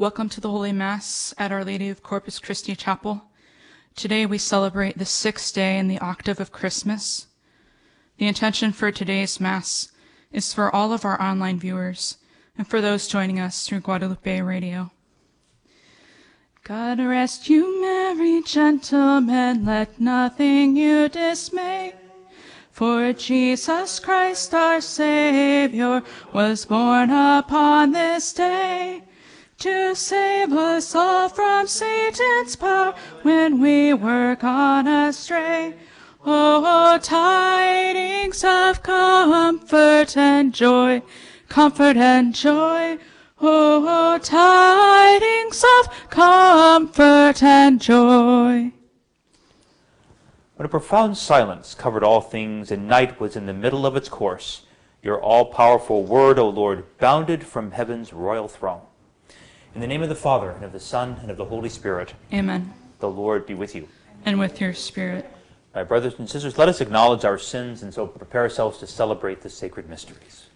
Welcome 0.00 0.30
to 0.30 0.40
the 0.40 0.48
Holy 0.48 0.72
Mass 0.72 1.34
at 1.36 1.52
Our 1.52 1.62
Lady 1.62 1.90
of 1.90 2.02
Corpus 2.02 2.38
Christi 2.38 2.74
Chapel. 2.74 3.24
Today 3.94 4.24
we 4.24 4.38
celebrate 4.38 4.96
the 4.96 5.04
sixth 5.04 5.54
day 5.54 5.76
in 5.76 5.88
the 5.88 5.98
octave 5.98 6.40
of 6.40 6.50
Christmas. 6.50 7.26
The 8.16 8.26
intention 8.26 8.72
for 8.72 8.90
today's 8.90 9.40
Mass 9.40 9.92
is 10.32 10.54
for 10.54 10.74
all 10.74 10.94
of 10.94 11.04
our 11.04 11.20
online 11.20 11.58
viewers 11.58 12.16
and 12.56 12.66
for 12.66 12.80
those 12.80 13.08
joining 13.08 13.38
us 13.38 13.66
through 13.68 13.80
Guadalupe 13.80 14.40
Radio. 14.40 14.90
God 16.64 16.98
rest 16.98 17.50
you, 17.50 17.82
merry 17.82 18.42
gentlemen, 18.42 19.66
let 19.66 20.00
nothing 20.00 20.76
you 20.76 21.10
dismay. 21.10 21.92
For 22.72 23.12
Jesus 23.12 24.00
Christ 24.00 24.54
our 24.54 24.80
Savior 24.80 26.02
was 26.32 26.64
born 26.64 27.10
upon 27.10 27.92
this 27.92 28.32
day 28.32 29.02
to 29.60 29.94
save 29.94 30.52
us 30.52 30.94
all 30.94 31.28
from 31.28 31.66
Satan's 31.66 32.56
power 32.56 32.94
when 33.22 33.60
we 33.60 33.92
were 33.92 34.34
gone 34.36 34.86
astray. 34.86 35.74
Oh, 36.24 36.98
tidings 37.02 38.42
of 38.42 38.82
comfort 38.82 40.16
and 40.16 40.54
joy, 40.54 41.02
comfort 41.50 41.98
and 41.98 42.34
joy. 42.34 42.98
Oh, 43.42 44.18
tidings 44.22 45.62
of 45.78 46.08
comfort 46.08 47.42
and 47.42 47.80
joy. 47.80 48.72
When 50.56 50.66
a 50.66 50.68
profound 50.68 51.18
silence 51.18 51.74
covered 51.74 52.04
all 52.04 52.22
things 52.22 52.70
and 52.70 52.88
night 52.88 53.20
was 53.20 53.36
in 53.36 53.44
the 53.44 53.52
middle 53.52 53.84
of 53.84 53.94
its 53.94 54.08
course, 54.08 54.62
your 55.02 55.20
all-powerful 55.20 56.04
word, 56.04 56.38
O 56.38 56.48
Lord, 56.48 56.84
bounded 56.98 57.44
from 57.44 57.72
heaven's 57.72 58.12
royal 58.12 58.48
throne. 58.48 58.82
In 59.74 59.80
the 59.80 59.86
name 59.86 60.02
of 60.02 60.08
the 60.08 60.14
Father, 60.14 60.50
and 60.50 60.64
of 60.64 60.72
the 60.72 60.80
Son, 60.80 61.18
and 61.22 61.30
of 61.30 61.36
the 61.36 61.44
Holy 61.44 61.68
Spirit. 61.68 62.14
Amen. 62.32 62.72
The 62.98 63.08
Lord 63.08 63.46
be 63.46 63.54
with 63.54 63.74
you. 63.74 63.88
And 64.24 64.38
with 64.38 64.60
your 64.60 64.74
spirit. 64.74 65.30
My 65.74 65.84
brothers 65.84 66.14
and 66.18 66.28
sisters, 66.28 66.58
let 66.58 66.68
us 66.68 66.80
acknowledge 66.80 67.24
our 67.24 67.38
sins 67.38 67.82
and 67.82 67.94
so 67.94 68.06
prepare 68.06 68.42
ourselves 68.42 68.78
to 68.78 68.86
celebrate 68.86 69.42
the 69.42 69.48
sacred 69.48 69.88
mysteries. 69.88 70.46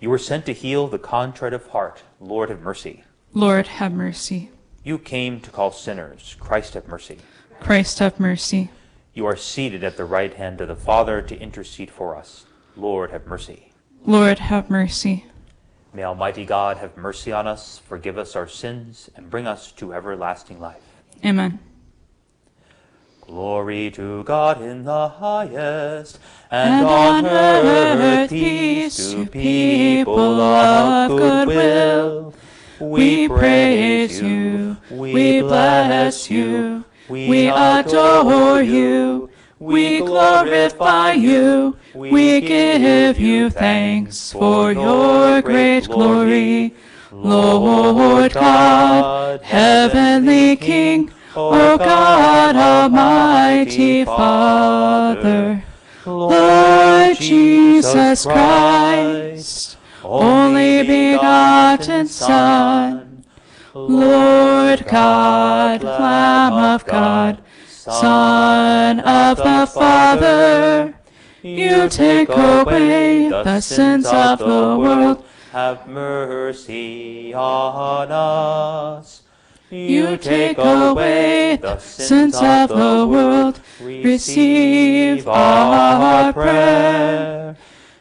You 0.00 0.10
were 0.10 0.18
sent 0.18 0.44
to 0.46 0.52
heal 0.52 0.86
the 0.86 0.98
contrite 0.98 1.54
of 1.54 1.68
heart. 1.68 2.02
Lord, 2.20 2.50
have 2.50 2.60
mercy. 2.60 3.04
Lord, 3.32 3.66
have 3.66 3.92
mercy. 3.92 4.50
You 4.82 4.98
came 4.98 5.40
to 5.40 5.50
call 5.50 5.72
sinners. 5.72 6.36
Christ, 6.38 6.74
have 6.74 6.86
mercy. 6.86 7.18
Christ, 7.60 8.00
have 8.00 8.20
mercy. 8.20 8.70
You 9.14 9.24
are 9.24 9.36
seated 9.36 9.82
at 9.82 9.96
the 9.96 10.04
right 10.04 10.34
hand 10.34 10.60
of 10.60 10.68
the 10.68 10.76
Father 10.76 11.22
to 11.22 11.40
intercede 11.40 11.90
for 11.90 12.14
us. 12.14 12.44
Lord, 12.76 13.12
have 13.12 13.26
mercy. 13.26 13.72
Lord, 14.04 14.40
have 14.40 14.68
mercy. 14.68 15.24
May 15.94 16.02
Almighty 16.02 16.44
God 16.44 16.78
have 16.78 16.96
mercy 16.96 17.30
on 17.30 17.46
us, 17.46 17.78
forgive 17.78 18.18
us 18.18 18.34
our 18.34 18.48
sins, 18.48 19.08
and 19.14 19.30
bring 19.30 19.46
us 19.46 19.70
to 19.72 19.94
everlasting 19.94 20.58
life. 20.58 20.82
Amen. 21.24 21.60
Glory 23.20 23.92
to 23.92 24.24
God 24.24 24.60
in 24.60 24.82
the 24.82 25.08
highest, 25.08 26.18
and, 26.50 26.74
and 26.74 26.86
on 26.86 27.26
earth 27.26 28.28
peace 28.28 29.12
to 29.12 29.24
people 29.24 30.40
of 30.40 31.16
good 31.16 31.46
will. 31.46 32.34
We 32.80 33.28
praise 33.28 34.20
you, 34.20 34.76
we 34.90 35.42
bless 35.42 36.28
you, 36.28 36.84
we 37.08 37.48
adore 37.48 38.60
you, 38.62 39.30
we 39.64 39.98
glorify 39.98 41.12
you, 41.12 41.76
we 41.94 42.40
give 42.42 43.18
you 43.18 43.48
thanks 43.48 44.30
for 44.30 44.72
your 44.72 45.40
great 45.40 45.86
glory. 45.88 46.74
Lord 47.10 48.34
God, 48.34 49.40
heavenly 49.42 50.56
King, 50.56 51.10
O 51.34 51.50
oh 51.50 51.72
oh 51.72 51.78
God, 51.78 52.56
Almighty 52.56 54.04
Father, 54.04 55.64
Lord 56.04 57.16
Jesus 57.16 58.26
Christ, 58.26 59.78
only 60.02 60.86
begotten 60.86 62.06
Son, 62.06 63.24
Lord 63.72 64.86
God, 64.86 65.82
Lamb 65.82 66.52
of 66.52 66.84
God, 66.84 67.42
Son 67.84 69.00
of 69.00 69.36
the 69.36 69.66
Father, 69.66 70.94
you 71.42 71.86
take 71.90 72.30
away 72.30 73.28
the 73.28 73.60
sins 73.60 74.06
of 74.06 74.38
the 74.38 74.78
world, 74.78 75.22
have 75.52 75.86
mercy 75.86 77.34
on 77.34 78.10
us. 78.10 79.24
You 79.68 80.16
take 80.16 80.56
away 80.56 81.58
the 81.60 81.78
sins 81.78 82.36
of 82.36 82.70
the 82.70 83.06
world, 83.06 83.60
receive 83.78 85.28
our 85.28 86.32
prayer. 86.32 87.54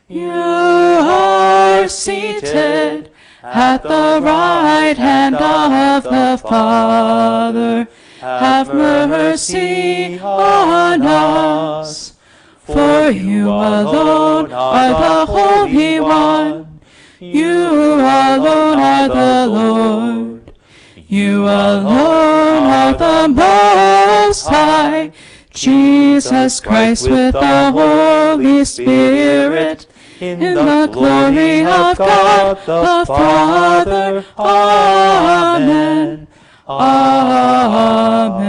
You 0.07 0.31
are 0.31 1.89
seated 1.89 3.11
at 3.43 3.83
the 3.83 4.21
right 4.23 4.95
hand 4.95 5.35
of 5.35 6.03
the 6.03 6.39
Father. 6.41 7.89
Have 8.23 8.73
mercy 8.73 10.17
on 10.17 11.01
us, 11.01 12.13
for 12.57 13.09
you 13.09 13.49
alone 13.49 14.49
are 14.49 14.89
the 14.89 15.25
Holy 15.25 15.99
One. 15.99 16.79
You 17.19 17.95
alone 17.95 18.79
are 18.79 19.09
the 19.09 19.47
Lord. 19.47 20.53
You 20.95 21.43
alone 21.43 22.63
are 22.63 22.93
the 22.93 23.27
Most 23.27 24.47
High, 24.47 25.11
Jesus 25.49 26.61
Christ 26.61 27.09
with 27.09 27.33
the 27.33 27.71
Holy 27.71 28.63
Spirit, 28.63 29.85
in 30.21 30.39
the 30.39 30.89
glory 30.89 31.65
of 31.65 31.97
God 31.97 32.55
the 32.65 33.05
Father. 33.05 34.25
Amen. 34.37 36.22
Amen. 36.67 38.39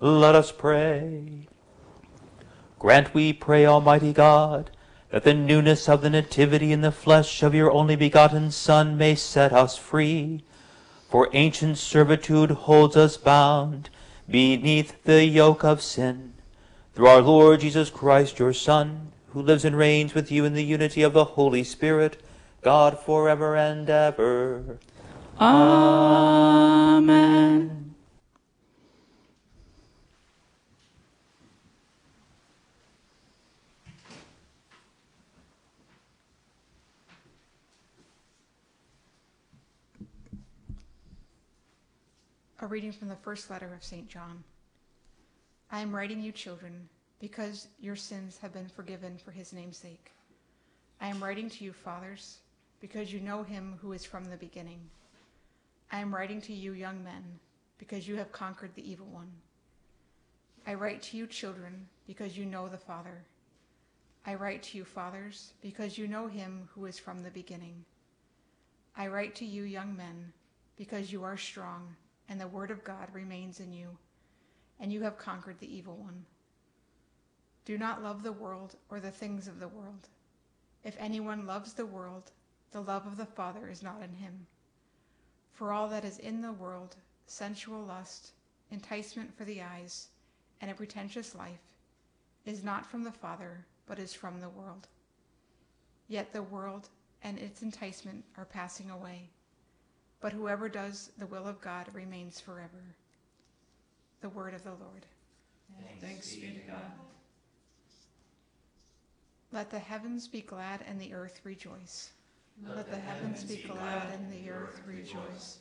Let 0.00 0.34
us 0.34 0.52
pray. 0.52 1.48
Grant, 2.78 3.12
we 3.14 3.32
pray, 3.32 3.66
Almighty 3.66 4.12
God, 4.12 4.70
that 5.10 5.24
the 5.24 5.34
newness 5.34 5.88
of 5.88 6.02
the 6.02 6.10
nativity 6.10 6.72
in 6.72 6.82
the 6.82 6.92
flesh 6.92 7.42
of 7.42 7.54
your 7.54 7.72
only 7.72 7.96
begotten 7.96 8.50
Son 8.50 8.96
may 8.96 9.14
set 9.14 9.52
us 9.52 9.76
free 9.76 10.42
for 11.08 11.30
ancient 11.32 11.78
servitude 11.78 12.50
holds 12.50 12.94
us 12.94 13.16
bound 13.16 13.88
beneath 14.28 15.02
the 15.04 15.24
yoke 15.24 15.64
of 15.64 15.80
sin. 15.80 16.34
Through 16.94 17.06
our 17.06 17.22
Lord 17.22 17.60
Jesus 17.60 17.88
Christ, 17.88 18.38
your 18.38 18.52
Son, 18.52 19.12
who 19.32 19.40
lives 19.40 19.64
and 19.64 19.76
reigns 19.76 20.12
with 20.14 20.30
you 20.30 20.44
in 20.44 20.52
the 20.52 20.64
unity 20.64 21.02
of 21.02 21.14
the 21.14 21.24
Holy 21.24 21.64
Spirit, 21.64 22.22
God 22.60 22.98
forever 22.98 23.56
and 23.56 23.88
ever. 23.88 24.78
Amen. 25.40 27.14
A 42.60 42.66
reading 42.66 42.90
from 42.90 43.06
the 43.06 43.14
first 43.14 43.48
letter 43.48 43.72
of 43.72 43.84
St. 43.84 44.08
John. 44.08 44.42
I 45.70 45.78
am 45.78 45.94
writing 45.94 46.20
you, 46.20 46.32
children, 46.32 46.88
because 47.20 47.68
your 47.78 47.94
sins 47.94 48.38
have 48.42 48.52
been 48.52 48.66
forgiven 48.66 49.16
for 49.24 49.30
his 49.30 49.52
name's 49.52 49.76
sake. 49.76 50.10
I 51.00 51.06
am 51.06 51.22
writing 51.22 51.48
to 51.48 51.64
you, 51.64 51.72
fathers, 51.72 52.38
because 52.80 53.12
you 53.12 53.20
know 53.20 53.44
him 53.44 53.78
who 53.80 53.92
is 53.92 54.04
from 54.04 54.24
the 54.24 54.36
beginning. 54.36 54.80
I 55.90 56.00
am 56.00 56.14
writing 56.14 56.40
to 56.42 56.52
you, 56.52 56.72
young 56.72 57.02
men, 57.02 57.24
because 57.78 58.06
you 58.06 58.16
have 58.16 58.30
conquered 58.30 58.74
the 58.74 58.90
evil 58.90 59.06
one. 59.06 59.30
I 60.66 60.74
write 60.74 61.00
to 61.04 61.16
you, 61.16 61.26
children, 61.26 61.88
because 62.06 62.36
you 62.36 62.44
know 62.44 62.68
the 62.68 62.76
Father. 62.76 63.24
I 64.26 64.34
write 64.34 64.62
to 64.64 64.76
you, 64.76 64.84
fathers, 64.84 65.54
because 65.62 65.96
you 65.96 66.06
know 66.06 66.26
him 66.26 66.68
who 66.74 66.84
is 66.84 66.98
from 66.98 67.22
the 67.22 67.30
beginning. 67.30 67.84
I 68.94 69.06
write 69.06 69.34
to 69.36 69.46
you, 69.46 69.62
young 69.62 69.96
men, 69.96 70.32
because 70.76 71.10
you 71.10 71.24
are 71.24 71.38
strong, 71.38 71.96
and 72.28 72.38
the 72.38 72.46
word 72.46 72.70
of 72.70 72.84
God 72.84 73.08
remains 73.14 73.60
in 73.60 73.72
you, 73.72 73.96
and 74.80 74.92
you 74.92 75.02
have 75.02 75.16
conquered 75.16 75.58
the 75.58 75.74
evil 75.74 75.96
one. 75.96 76.26
Do 77.64 77.78
not 77.78 78.02
love 78.02 78.22
the 78.22 78.32
world 78.32 78.76
or 78.90 79.00
the 79.00 79.10
things 79.10 79.48
of 79.48 79.60
the 79.60 79.68
world. 79.68 80.08
If 80.84 80.96
anyone 80.98 81.46
loves 81.46 81.72
the 81.72 81.86
world, 81.86 82.30
the 82.72 82.82
love 82.82 83.06
of 83.06 83.16
the 83.16 83.26
Father 83.26 83.70
is 83.70 83.82
not 83.82 84.02
in 84.02 84.12
him. 84.12 84.46
For 85.58 85.72
all 85.72 85.88
that 85.88 86.04
is 86.04 86.20
in 86.20 86.40
the 86.40 86.52
world, 86.52 86.94
sensual 87.26 87.82
lust, 87.82 88.30
enticement 88.70 89.36
for 89.36 89.44
the 89.44 89.60
eyes, 89.60 90.06
and 90.60 90.70
a 90.70 90.74
pretentious 90.74 91.34
life, 91.34 91.58
is 92.46 92.62
not 92.62 92.86
from 92.86 93.02
the 93.02 93.10
Father, 93.10 93.66
but 93.84 93.98
is 93.98 94.14
from 94.14 94.40
the 94.40 94.50
world. 94.50 94.86
Yet 96.06 96.32
the 96.32 96.44
world 96.44 96.90
and 97.24 97.40
its 97.40 97.62
enticement 97.62 98.24
are 98.36 98.44
passing 98.44 98.88
away, 98.88 99.30
but 100.20 100.32
whoever 100.32 100.68
does 100.68 101.10
the 101.18 101.26
will 101.26 101.48
of 101.48 101.60
God 101.60 101.92
remains 101.92 102.38
forever. 102.38 102.94
The 104.20 104.28
word 104.28 104.54
of 104.54 104.62
the 104.62 104.70
Lord. 104.70 105.06
Thanks 106.00 106.36
be 106.36 106.52
to 106.52 106.70
God. 106.70 106.92
Let 109.50 109.70
the 109.70 109.80
heavens 109.80 110.28
be 110.28 110.40
glad 110.40 110.84
and 110.86 111.00
the 111.00 111.14
earth 111.14 111.40
rejoice. 111.42 112.10
Let 112.66 112.90
the 112.90 112.98
heavens 112.98 113.44
be 113.44 113.56
glad 113.56 114.10
and 114.12 114.32
the 114.32 114.50
earth 114.50 114.80
rejoice. 114.86 115.58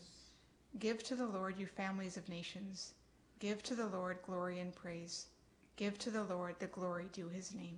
Give 0.79 1.03
to 1.03 1.15
the 1.15 1.25
Lord, 1.25 1.55
you 1.57 1.65
families 1.65 2.17
of 2.17 2.27
nations. 2.29 2.93
Give 3.39 3.61
to 3.63 3.75
the 3.75 3.87
Lord 3.87 4.17
glory 4.25 4.59
and 4.59 4.73
praise. 4.73 5.27
Give 5.75 5.97
to 5.99 6.09
the 6.09 6.23
Lord 6.23 6.55
the 6.59 6.67
glory 6.67 7.05
due 7.13 7.29
his 7.29 7.53
name. 7.53 7.77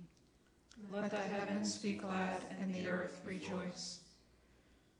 Let 0.92 1.10
the 1.10 1.16
heavens 1.18 1.76
be 1.78 1.92
glad 1.92 2.42
and 2.60 2.74
the 2.74 2.88
earth 2.88 3.20
rejoice. 3.24 4.00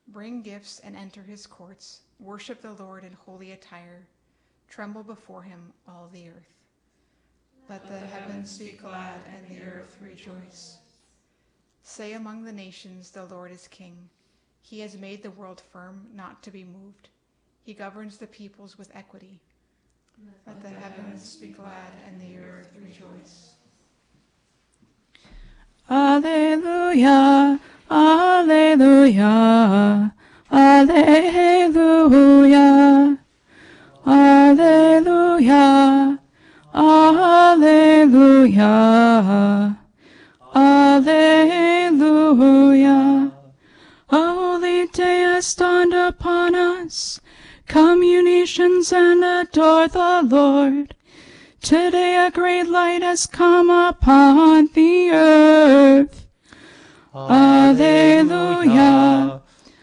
Bring 0.09 0.43
gifts 0.43 0.81
and 0.81 0.97
enter 0.97 1.23
his 1.23 1.47
courts. 1.47 2.01
Worship 2.19 2.61
the 2.61 2.73
Lord 2.73 3.05
in 3.05 3.13
holy 3.13 3.53
attire. 3.53 4.07
Tremble 4.69 5.03
before 5.03 5.43
him, 5.43 5.73
all 5.89 6.11
the 6.13 6.29
earth. 6.29 6.55
Let 7.69 7.87
the 7.87 7.99
heavens 7.99 8.59
be 8.59 8.73
glad 8.73 9.21
and 9.35 9.49
the 9.49 9.63
earth 9.63 9.97
rejoice. 10.01 10.79
Say 11.83 12.13
among 12.13 12.45
the 12.45 12.53
nations, 12.53 13.11
the 13.11 13.25
Lord 13.25 13.51
is 13.51 13.67
king. 13.69 14.09
He 14.63 14.81
has 14.81 14.97
made 14.97 15.23
the 15.23 15.31
world 15.31 15.61
firm, 15.73 16.07
not 16.15 16.43
to 16.45 16.51
be 16.51 16.65
moved. 16.65 17.09
He 17.63 17.75
governs 17.75 18.19
the 18.19 18.27
peoples 18.27 18.79
with 18.79 18.91
equity. 18.95 19.41
Let 20.47 20.63
the 20.63 20.69
heavens 20.69 21.37
be 21.37 21.49
glad 21.49 21.93
and 22.07 22.21
the 22.21 22.39
earth 22.39 22.71
rejoice. 22.77 23.55
Alleluia, 25.89 27.59
Alleluia, 27.91 29.33
Alleluia, 30.53 31.99
Alleluia, 34.07 36.19
Alleluia, 36.75 38.69
Alleluia. 40.55 41.60
A 42.31 43.33
holy 44.09 44.87
day 44.87 45.23
has 45.23 45.53
dawned 45.53 45.93
upon 45.93 46.55
us. 46.55 47.21
Come, 47.67 48.05
you 48.05 48.23
nations, 48.23 48.93
and 48.93 49.25
adore 49.25 49.89
the 49.89 50.23
Lord. 50.23 50.95
Today 51.61 52.25
a 52.25 52.31
great 52.31 52.69
light 52.69 53.03
has 53.03 53.27
come 53.27 53.69
upon 53.69 54.69
the 54.75 55.11
earth. 55.11 56.29
Alleluia. 57.13 58.23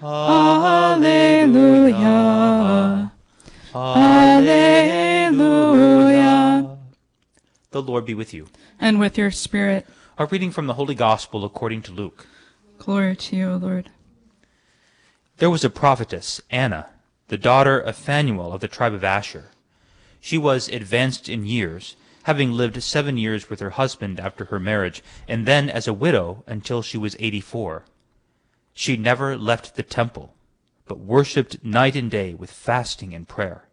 Alleluia. 0.01 1.41
Alleluia. 3.75 5.17
The 7.71 7.81
Lord 7.81 8.05
be 8.05 8.13
with 8.13 8.33
you. 8.33 8.47
And 8.79 9.01
with 9.01 9.17
your 9.17 9.31
spirit. 9.31 9.85
A 10.17 10.25
reading 10.25 10.51
from 10.51 10.67
the 10.67 10.75
Holy 10.75 10.95
Gospel 10.95 11.43
according 11.43 11.81
to 11.83 11.91
Luke. 11.91 12.25
Glory 12.87 13.17
to 13.17 13.35
you, 13.35 13.51
O 13.51 13.57
Lord. 13.57 13.89
There 15.39 15.49
was 15.49 15.65
a 15.65 15.69
prophetess, 15.69 16.41
Anna, 16.49 16.87
the 17.27 17.37
daughter 17.37 17.77
of 17.77 17.97
Phanuel 17.97 18.53
of 18.53 18.61
the 18.61 18.69
tribe 18.69 18.93
of 18.93 19.03
Asher. 19.03 19.51
She 20.21 20.37
was 20.37 20.69
advanced 20.69 21.27
in 21.27 21.45
years, 21.45 21.97
having 22.23 22.53
lived 22.53 22.81
seven 22.81 23.17
years 23.17 23.49
with 23.49 23.59
her 23.59 23.71
husband 23.71 24.21
after 24.21 24.45
her 24.45 24.57
marriage, 24.57 25.03
and 25.27 25.45
then 25.45 25.69
as 25.69 25.85
a 25.85 25.93
widow 25.93 26.45
until 26.47 26.81
she 26.81 26.97
was 26.97 27.17
eighty-four. 27.19 27.83
She 28.73 28.95
never 28.95 29.37
left 29.37 29.75
the 29.75 29.83
temple, 29.83 30.33
but 30.85 30.97
worshipped 30.97 31.61
night 31.65 31.97
and 31.97 32.09
day 32.09 32.35
with 32.35 32.49
fasting 32.49 33.13
and 33.13 33.27
prayer. 33.27 33.67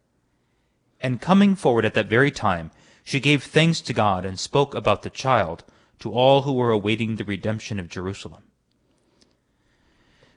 And 1.01 1.21
coming 1.21 1.55
forward 1.55 1.85
at 1.85 1.95
that 1.95 2.09
very 2.09 2.33
time, 2.33 2.73
she 3.05 3.21
gave 3.21 3.45
thanks 3.45 3.81
to 3.83 3.93
God 3.93 4.25
and 4.25 4.41
spoke 4.41 4.75
about 4.75 5.03
the 5.03 5.09
child 5.09 5.63
to 6.01 6.11
all 6.11 6.43
who 6.43 6.53
were 6.53 6.73
awaiting 6.73 7.15
the 7.15 7.25
redemption 7.25 7.79
of 7.79 7.89
Jerusalem. 7.89 8.43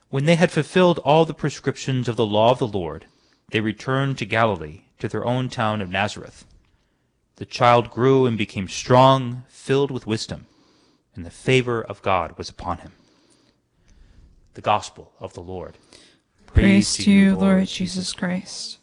When 0.10 0.26
they 0.26 0.36
had 0.36 0.52
fulfilled 0.52 1.00
all 1.00 1.26
the 1.26 1.34
prescriptions 1.34 2.08
of 2.08 2.16
the 2.16 2.26
law 2.26 2.52
of 2.52 2.60
the 2.60 2.68
Lord, 2.68 3.06
they 3.50 3.60
returned 3.60 4.18
to 4.18 4.26
Galilee, 4.26 4.82
to 5.00 5.08
their 5.08 5.26
own 5.26 5.50
town 5.50 5.82
of 5.82 5.90
Nazareth. 5.90 6.46
The 7.36 7.46
child 7.46 7.92
grew 7.92 8.26
and 8.26 8.38
became 8.38 8.68
strong, 8.68 9.44
filled 9.48 9.92
with 9.92 10.08
wisdom, 10.08 10.48
and 11.14 11.26
the 11.26 11.30
favor 11.30 11.82
of 11.82 12.02
God 12.02 12.38
was 12.38 12.50
upon 12.50 12.80
him. 12.80 12.94
The 14.54 14.62
Gospel 14.62 15.12
of 15.20 15.34
the 15.34 15.42
Lord. 15.42 15.78
Praise, 16.48 16.96
to 16.96 17.12
you, 17.12 17.36
Lord 17.36 17.68
Jesus 17.68 18.14
Christ. 18.14 18.80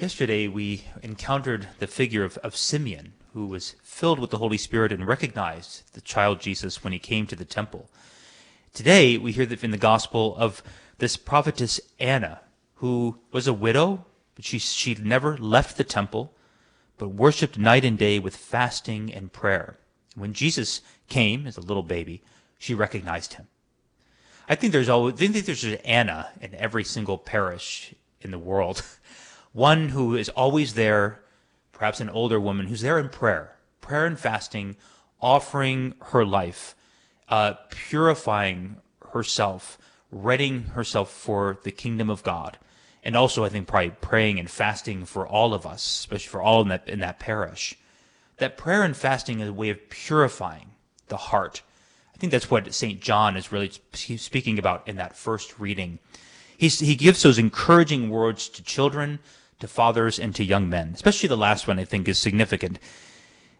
Yesterday 0.00 0.48
we 0.48 0.84
encountered 1.02 1.68
the 1.78 1.86
figure 1.86 2.24
of, 2.24 2.36
of 2.38 2.56
Simeon, 2.56 3.12
who 3.32 3.46
was 3.46 3.76
filled 3.82 4.18
with 4.18 4.30
the 4.30 4.38
Holy 4.38 4.58
Spirit 4.58 4.92
and 4.92 5.06
recognized 5.06 5.94
the 5.94 6.00
child 6.00 6.40
Jesus 6.40 6.84
when 6.84 6.92
he 6.92 6.98
came 6.98 7.26
to 7.26 7.36
the 7.36 7.44
temple. 7.44 7.88
Today 8.74 9.16
we 9.18 9.32
hear 9.32 9.46
that 9.46 9.64
in 9.64 9.70
the 9.70 9.78
Gospel 9.78 10.36
of 10.36 10.62
this 10.98 11.16
prophetess 11.16 11.80
Anna, 11.98 12.40
who 12.76 13.18
was 13.32 13.46
a 13.46 13.52
widow, 13.52 14.04
but 14.34 14.44
she, 14.44 14.58
she 14.58 14.94
never 14.94 15.36
left 15.36 15.76
the 15.76 15.84
temple, 15.84 16.34
but 16.98 17.08
worshipped 17.08 17.58
night 17.58 17.84
and 17.84 17.98
day 17.98 18.18
with 18.18 18.36
fasting 18.36 19.12
and 19.12 19.32
prayer. 19.32 19.78
When 20.14 20.32
Jesus 20.34 20.82
came 21.08 21.46
as 21.46 21.56
a 21.56 21.62
little 21.62 21.82
baby, 21.82 22.22
she 22.58 22.74
recognized 22.74 23.34
him. 23.34 23.48
I 24.48 24.54
think 24.54 24.72
there's 24.72 24.88
always, 24.88 25.14
I 25.14 25.26
think 25.28 25.46
there's 25.46 25.64
an 25.64 25.74
Anna 25.84 26.30
in 26.40 26.54
every 26.54 26.84
single 26.84 27.16
parish 27.16 27.94
in 28.20 28.30
the 28.30 28.38
world. 28.38 28.82
One 29.52 29.90
who 29.90 30.16
is 30.16 30.28
always 30.30 30.74
there, 30.74 31.21
perhaps 31.82 31.98
an 31.98 32.10
older 32.10 32.38
woman 32.38 32.68
who's 32.68 32.82
there 32.82 32.96
in 32.96 33.08
prayer, 33.08 33.56
prayer 33.80 34.06
and 34.06 34.16
fasting, 34.16 34.76
offering 35.20 35.92
her 36.12 36.24
life, 36.24 36.76
uh, 37.28 37.54
purifying 37.70 38.76
herself, 39.10 39.78
readying 40.12 40.62
herself 40.62 41.10
for 41.10 41.58
the 41.64 41.72
kingdom 41.72 42.08
of 42.08 42.22
God. 42.22 42.56
And 43.02 43.16
also, 43.16 43.44
I 43.44 43.48
think, 43.48 43.66
probably 43.66 43.90
praying 44.00 44.38
and 44.38 44.48
fasting 44.48 45.04
for 45.06 45.26
all 45.26 45.52
of 45.52 45.66
us, 45.66 45.84
especially 45.84 46.28
for 46.28 46.40
all 46.40 46.62
in 46.62 46.68
that, 46.68 46.88
in 46.88 47.00
that 47.00 47.18
parish. 47.18 47.76
That 48.36 48.56
prayer 48.56 48.84
and 48.84 48.96
fasting 48.96 49.40
is 49.40 49.48
a 49.48 49.52
way 49.52 49.70
of 49.70 49.90
purifying 49.90 50.70
the 51.08 51.16
heart. 51.16 51.62
I 52.14 52.18
think 52.18 52.30
that's 52.30 52.48
what 52.48 52.72
St. 52.72 53.00
John 53.00 53.36
is 53.36 53.50
really 53.50 53.72
speaking 53.92 54.56
about 54.56 54.86
in 54.86 54.94
that 54.98 55.16
first 55.16 55.58
reading. 55.58 55.98
He's, 56.56 56.78
he 56.78 56.94
gives 56.94 57.24
those 57.24 57.40
encouraging 57.40 58.08
words 58.08 58.48
to 58.50 58.62
children, 58.62 59.18
to 59.62 59.68
fathers, 59.68 60.18
and 60.18 60.34
to 60.34 60.44
young 60.44 60.68
men. 60.68 60.92
Especially 60.94 61.28
the 61.28 61.36
last 61.36 61.66
one, 61.66 61.78
I 61.78 61.86
think, 61.86 62.06
is 62.06 62.18
significant. 62.18 62.78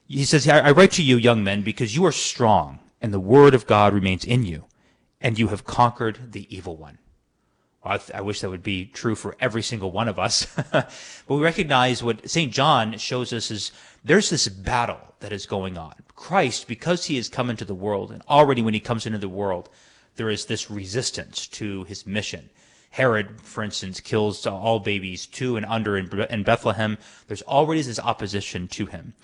He 0.06 0.24
says, 0.24 0.46
I 0.46 0.70
write 0.72 0.92
to 0.92 1.02
you, 1.02 1.16
young 1.16 1.42
men, 1.42 1.62
because 1.62 1.96
you 1.96 2.04
are 2.04 2.12
strong, 2.12 2.80
and 3.00 3.14
the 3.14 3.18
word 3.18 3.54
of 3.54 3.66
God 3.66 3.94
remains 3.94 4.24
in 4.24 4.44
you 4.44 4.66
and 5.22 5.38
you 5.38 5.48
have 5.48 5.64
conquered 5.64 6.32
the 6.32 6.54
evil 6.54 6.76
one. 6.76 6.98
Well, 7.82 7.94
I, 7.94 7.98
th- 7.98 8.18
I, 8.18 8.20
wish 8.20 8.40
that 8.40 8.50
would 8.50 8.62
be 8.62 8.86
true 8.86 9.14
for 9.14 9.36
every 9.40 9.62
single 9.62 9.90
one 9.90 10.08
of 10.08 10.18
us. 10.18 10.46
but 10.72 10.90
we 11.28 11.40
recognize 11.40 12.02
what 12.02 12.28
St. 12.28 12.52
John 12.52 12.98
shows 12.98 13.32
us 13.32 13.50
is 13.50 13.72
there's 14.04 14.30
this 14.30 14.48
battle 14.48 15.00
that 15.20 15.32
is 15.32 15.46
going 15.46 15.78
on. 15.78 15.94
Christ, 16.14 16.68
because 16.68 17.06
he 17.06 17.16
has 17.16 17.28
come 17.28 17.50
into 17.50 17.64
the 17.64 17.74
world, 17.74 18.10
and 18.10 18.22
already 18.28 18.62
when 18.62 18.74
he 18.74 18.80
comes 18.80 19.06
into 19.06 19.18
the 19.18 19.28
world, 19.28 19.68
there 20.16 20.30
is 20.30 20.46
this 20.46 20.70
resistance 20.70 21.46
to 21.48 21.84
his 21.84 22.06
mission. 22.06 22.50
Herod, 22.92 23.40
for 23.42 23.62
instance, 23.62 24.00
kills 24.00 24.46
all 24.46 24.78
babies 24.78 25.26
two 25.26 25.56
and 25.56 25.66
under 25.66 25.96
in, 25.96 26.08
in 26.30 26.42
Bethlehem. 26.42 26.98
There's 27.26 27.42
already 27.42 27.82
this 27.82 28.00
opposition 28.00 28.68
to 28.68 28.86
him. 28.86 29.14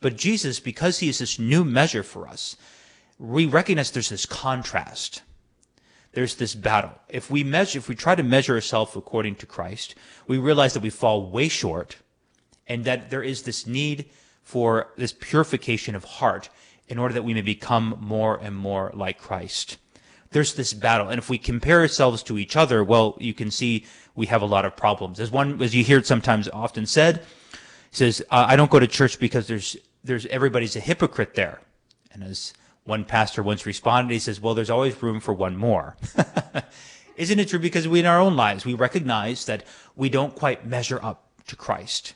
But 0.00 0.16
Jesus, 0.16 0.60
because 0.60 0.98
he 0.98 1.08
is 1.08 1.18
this 1.18 1.38
new 1.38 1.64
measure 1.64 2.02
for 2.02 2.26
us, 2.28 2.56
we 3.18 3.46
recognize 3.46 3.90
there's 3.90 4.08
this 4.08 4.26
contrast 4.26 5.22
there's 6.12 6.36
this 6.36 6.54
battle. 6.54 6.92
If 7.08 7.30
we 7.30 7.44
measure, 7.44 7.78
if 7.78 7.88
we 7.88 7.94
try 7.94 8.14
to 8.14 8.22
measure 8.22 8.54
ourselves 8.54 8.96
according 8.96 9.36
to 9.36 9.46
Christ, 9.46 9.94
we 10.26 10.38
realize 10.38 10.74
that 10.74 10.82
we 10.82 10.90
fall 10.90 11.30
way 11.30 11.48
short 11.48 11.96
and 12.66 12.84
that 12.84 13.10
there 13.10 13.22
is 13.22 13.42
this 13.42 13.66
need 13.66 14.06
for 14.42 14.88
this 14.96 15.12
purification 15.12 15.94
of 15.94 16.04
heart 16.04 16.48
in 16.88 16.98
order 16.98 17.14
that 17.14 17.22
we 17.22 17.34
may 17.34 17.42
become 17.42 17.96
more 18.00 18.36
and 18.36 18.56
more 18.56 18.90
like 18.94 19.18
Christ. 19.18 19.78
There's 20.32 20.54
this 20.54 20.72
battle. 20.72 21.08
And 21.08 21.18
if 21.18 21.28
we 21.28 21.38
compare 21.38 21.80
ourselves 21.80 22.22
to 22.24 22.38
each 22.38 22.56
other, 22.56 22.84
well, 22.84 23.16
you 23.18 23.34
can 23.34 23.50
see 23.50 23.86
we 24.14 24.26
have 24.26 24.42
a 24.42 24.46
lot 24.46 24.64
of 24.64 24.76
problems. 24.76 25.18
As 25.18 25.30
one, 25.30 25.60
as 25.60 25.74
you 25.74 25.82
hear 25.82 25.98
it 25.98 26.06
sometimes 26.06 26.48
often 26.48 26.86
said, 26.86 27.24
says, 27.90 28.22
uh, 28.30 28.46
I 28.48 28.56
don't 28.56 28.70
go 28.70 28.78
to 28.78 28.86
church 28.86 29.18
because 29.18 29.46
there's, 29.48 29.76
there's, 30.04 30.26
everybody's 30.26 30.76
a 30.76 30.80
hypocrite 30.80 31.34
there. 31.34 31.60
And 32.12 32.22
as 32.22 32.54
one 32.84 33.04
pastor 33.04 33.42
once 33.42 33.66
responded, 33.66 34.12
he 34.12 34.20
says, 34.20 34.40
well, 34.40 34.54
there's 34.54 34.70
always 34.70 35.02
room 35.02 35.20
for 35.20 35.34
one 35.34 35.56
more. 35.56 35.96
Isn't 37.16 37.38
it 37.38 37.48
true? 37.48 37.58
Because 37.58 37.86
we, 37.86 38.00
in 38.00 38.06
our 38.06 38.20
own 38.20 38.36
lives, 38.36 38.64
we 38.64 38.74
recognize 38.74 39.44
that 39.46 39.64
we 39.96 40.08
don't 40.08 40.34
quite 40.34 40.64
measure 40.64 41.00
up 41.02 41.28
to 41.48 41.56
Christ. 41.56 42.14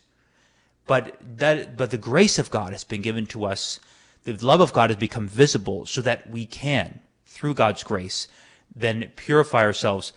But 0.86 1.16
that, 1.38 1.76
but 1.76 1.90
the 1.90 1.98
grace 1.98 2.38
of 2.38 2.50
God 2.50 2.72
has 2.72 2.84
been 2.84 3.02
given 3.02 3.26
to 3.26 3.44
us. 3.44 3.80
The 4.24 4.34
love 4.34 4.60
of 4.60 4.72
God 4.72 4.90
has 4.90 4.96
become 4.96 5.28
visible 5.28 5.84
so 5.86 6.00
that 6.02 6.30
we 6.30 6.46
can, 6.46 7.00
through 7.34 7.54
God's 7.54 7.82
grace, 7.82 8.28
then 8.74 9.10
purify 9.16 9.62
ourselves, 9.62 10.12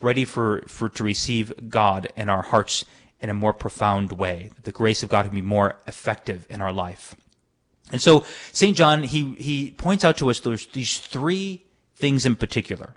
ready 0.00 0.24
for, 0.24 0.62
for 0.66 0.88
to 0.88 1.04
receive 1.04 1.52
God 1.68 2.08
in 2.16 2.28
our 2.28 2.42
hearts 2.42 2.84
in 3.20 3.28
a 3.28 3.34
more 3.34 3.52
profound 3.52 4.12
way. 4.12 4.50
The 4.62 4.72
grace 4.72 5.02
of 5.02 5.10
God 5.10 5.26
can 5.26 5.34
be 5.34 5.42
more 5.42 5.76
effective 5.86 6.46
in 6.48 6.62
our 6.62 6.72
life. 6.72 7.14
And 7.90 8.00
so 8.00 8.24
St. 8.52 8.76
John, 8.76 9.02
he, 9.02 9.34
he 9.34 9.72
points 9.72 10.04
out 10.04 10.16
to 10.16 10.30
us 10.30 10.40
there's 10.40 10.66
these 10.66 10.98
three 10.98 11.64
things 11.94 12.24
in 12.24 12.36
particular. 12.36 12.94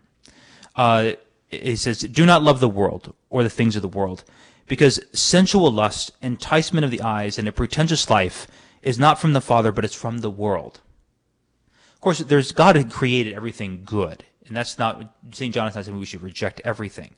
Uh, 0.75 1.13
he 1.49 1.75
says, 1.75 1.99
do 1.99 2.25
not 2.25 2.43
love 2.43 2.59
the 2.59 2.69
world 2.69 3.13
or 3.29 3.43
the 3.43 3.49
things 3.49 3.75
of 3.75 3.81
the 3.81 3.87
world 3.87 4.23
because 4.67 4.99
sensual 5.11 5.71
lust, 5.71 6.11
enticement 6.21 6.85
of 6.85 6.91
the 6.91 7.01
eyes, 7.01 7.37
and 7.37 7.47
a 7.47 7.51
pretentious 7.51 8.09
life 8.09 8.47
is 8.81 8.97
not 8.97 9.19
from 9.19 9.33
the 9.33 9.41
Father, 9.41 9.71
but 9.71 9.85
it's 9.85 9.95
from 9.95 10.19
the 10.19 10.29
world. 10.29 10.79
Of 12.05 12.07
course, 12.17 12.19
there's 12.19 12.51
God 12.51 12.75
had 12.75 12.91
created 12.91 13.33
everything 13.33 13.81
good, 13.83 14.25
and 14.45 14.55
that's 14.55 14.77
not 14.77 15.15
St. 15.31 15.51
John 15.51 15.67
is 15.67 15.73
not 15.73 15.85
saying 15.85 15.97
we 15.97 16.05
should 16.05 16.21
reject 16.21 16.61
everything. 16.63 17.15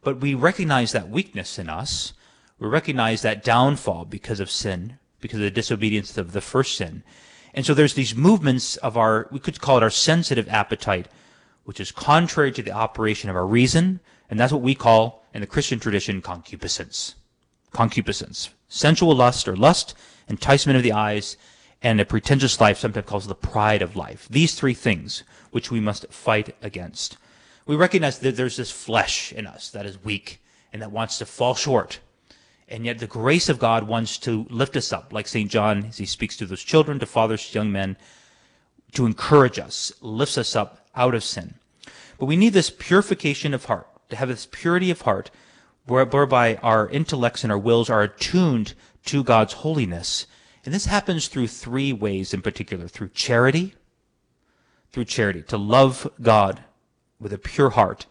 But 0.00 0.22
we 0.22 0.32
recognize 0.32 0.92
that 0.92 1.10
weakness 1.10 1.58
in 1.58 1.68
us. 1.68 2.14
We 2.58 2.66
recognize 2.66 3.20
that 3.20 3.44
downfall 3.44 4.06
because 4.06 4.40
of 4.40 4.50
sin, 4.50 4.98
because 5.20 5.40
of 5.40 5.42
the 5.42 5.50
disobedience 5.50 6.16
of 6.16 6.32
the 6.32 6.40
first 6.40 6.78
sin. 6.78 7.02
And 7.52 7.66
so 7.66 7.74
there's 7.74 7.92
these 7.92 8.16
movements 8.16 8.78
of 8.78 8.96
our, 8.96 9.28
we 9.30 9.38
could 9.38 9.60
call 9.60 9.76
it 9.76 9.82
our 9.82 9.90
sensitive 9.90 10.48
appetite, 10.48 11.08
which 11.64 11.78
is 11.78 11.92
contrary 11.92 12.52
to 12.52 12.62
the 12.62 12.72
operation 12.72 13.28
of 13.28 13.36
our 13.36 13.46
reason, 13.46 14.00
and 14.30 14.40
that's 14.40 14.50
what 14.50 14.62
we 14.62 14.74
call, 14.74 15.26
in 15.34 15.42
the 15.42 15.46
Christian 15.46 15.78
tradition, 15.78 16.22
concupiscence. 16.22 17.16
Concupiscence. 17.74 18.48
Sensual 18.66 19.14
lust 19.14 19.46
or 19.46 19.56
lust, 19.56 19.94
enticement 20.26 20.78
of 20.78 20.82
the 20.82 20.92
eyes, 20.92 21.36
and 21.82 22.00
a 22.00 22.04
pretentious 22.04 22.60
life, 22.60 22.78
sometimes 22.78 23.06
calls 23.06 23.26
the 23.26 23.34
pride 23.34 23.82
of 23.82 23.96
life. 23.96 24.28
These 24.30 24.54
three 24.54 24.74
things 24.74 25.24
which 25.50 25.70
we 25.70 25.80
must 25.80 26.06
fight 26.12 26.54
against. 26.62 27.16
We 27.66 27.76
recognize 27.76 28.18
that 28.18 28.36
there's 28.36 28.56
this 28.56 28.70
flesh 28.70 29.32
in 29.32 29.46
us 29.46 29.70
that 29.70 29.86
is 29.86 30.02
weak 30.02 30.40
and 30.72 30.80
that 30.82 30.92
wants 30.92 31.18
to 31.18 31.26
fall 31.26 31.54
short. 31.54 32.00
And 32.68 32.86
yet 32.86 32.98
the 32.98 33.06
grace 33.06 33.48
of 33.48 33.58
God 33.58 33.86
wants 33.86 34.16
to 34.18 34.46
lift 34.48 34.76
us 34.76 34.92
up, 34.92 35.12
like 35.12 35.28
St. 35.28 35.50
John, 35.50 35.86
as 35.86 35.98
he 35.98 36.06
speaks 36.06 36.36
to 36.38 36.46
those 36.46 36.62
children, 36.62 36.98
to 37.00 37.06
fathers, 37.06 37.46
to 37.50 37.58
young 37.58 37.70
men, 37.70 37.96
to 38.92 39.06
encourage 39.06 39.58
us, 39.58 39.92
lifts 40.00 40.38
us 40.38 40.56
up 40.56 40.86
out 40.94 41.14
of 41.14 41.24
sin. 41.24 41.54
But 42.18 42.26
we 42.26 42.36
need 42.36 42.52
this 42.52 42.70
purification 42.70 43.52
of 43.52 43.66
heart 43.66 43.88
to 44.10 44.16
have 44.16 44.28
this 44.28 44.46
purity 44.50 44.90
of 44.90 45.02
heart 45.02 45.30
whereby 45.86 46.56
our 46.56 46.88
intellects 46.88 47.42
and 47.42 47.52
our 47.52 47.58
wills 47.58 47.90
are 47.90 48.02
attuned 48.02 48.74
to 49.06 49.24
God's 49.24 49.54
holiness. 49.54 50.26
And 50.64 50.72
this 50.72 50.86
happens 50.86 51.28
through 51.28 51.48
three 51.48 51.92
ways 51.92 52.32
in 52.32 52.42
particular 52.42 52.88
through 52.88 53.08
charity, 53.08 53.74
through 54.92 55.06
charity, 55.06 55.42
to 55.42 55.56
love 55.56 56.10
God 56.20 56.62
with 57.18 57.32
a 57.32 57.38
pure 57.38 57.70
heart, 57.70 58.06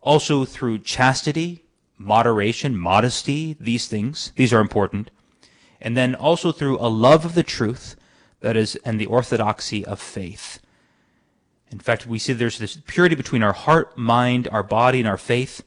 also 0.00 0.44
through 0.44 0.78
chastity, 0.78 1.64
moderation, 1.98 2.76
modesty, 2.76 3.56
these 3.60 3.88
things, 3.88 4.32
these 4.36 4.52
are 4.52 4.60
important, 4.60 5.10
and 5.80 5.96
then 5.96 6.14
also 6.14 6.52
through 6.52 6.78
a 6.78 6.88
love 6.88 7.24
of 7.24 7.34
the 7.34 7.42
truth, 7.42 7.96
that 8.40 8.56
is, 8.56 8.76
and 8.84 9.00
the 9.00 9.06
orthodoxy 9.06 9.84
of 9.84 10.00
faith. 10.00 10.60
In 11.70 11.78
fact, 11.78 12.06
we 12.06 12.18
see 12.18 12.32
there's 12.32 12.58
this 12.58 12.78
purity 12.86 13.14
between 13.14 13.42
our 13.42 13.52
heart, 13.52 13.96
mind, 13.96 14.48
our 14.52 14.62
body, 14.62 14.98
and 14.98 15.08
our 15.08 15.16
faith. 15.16 15.62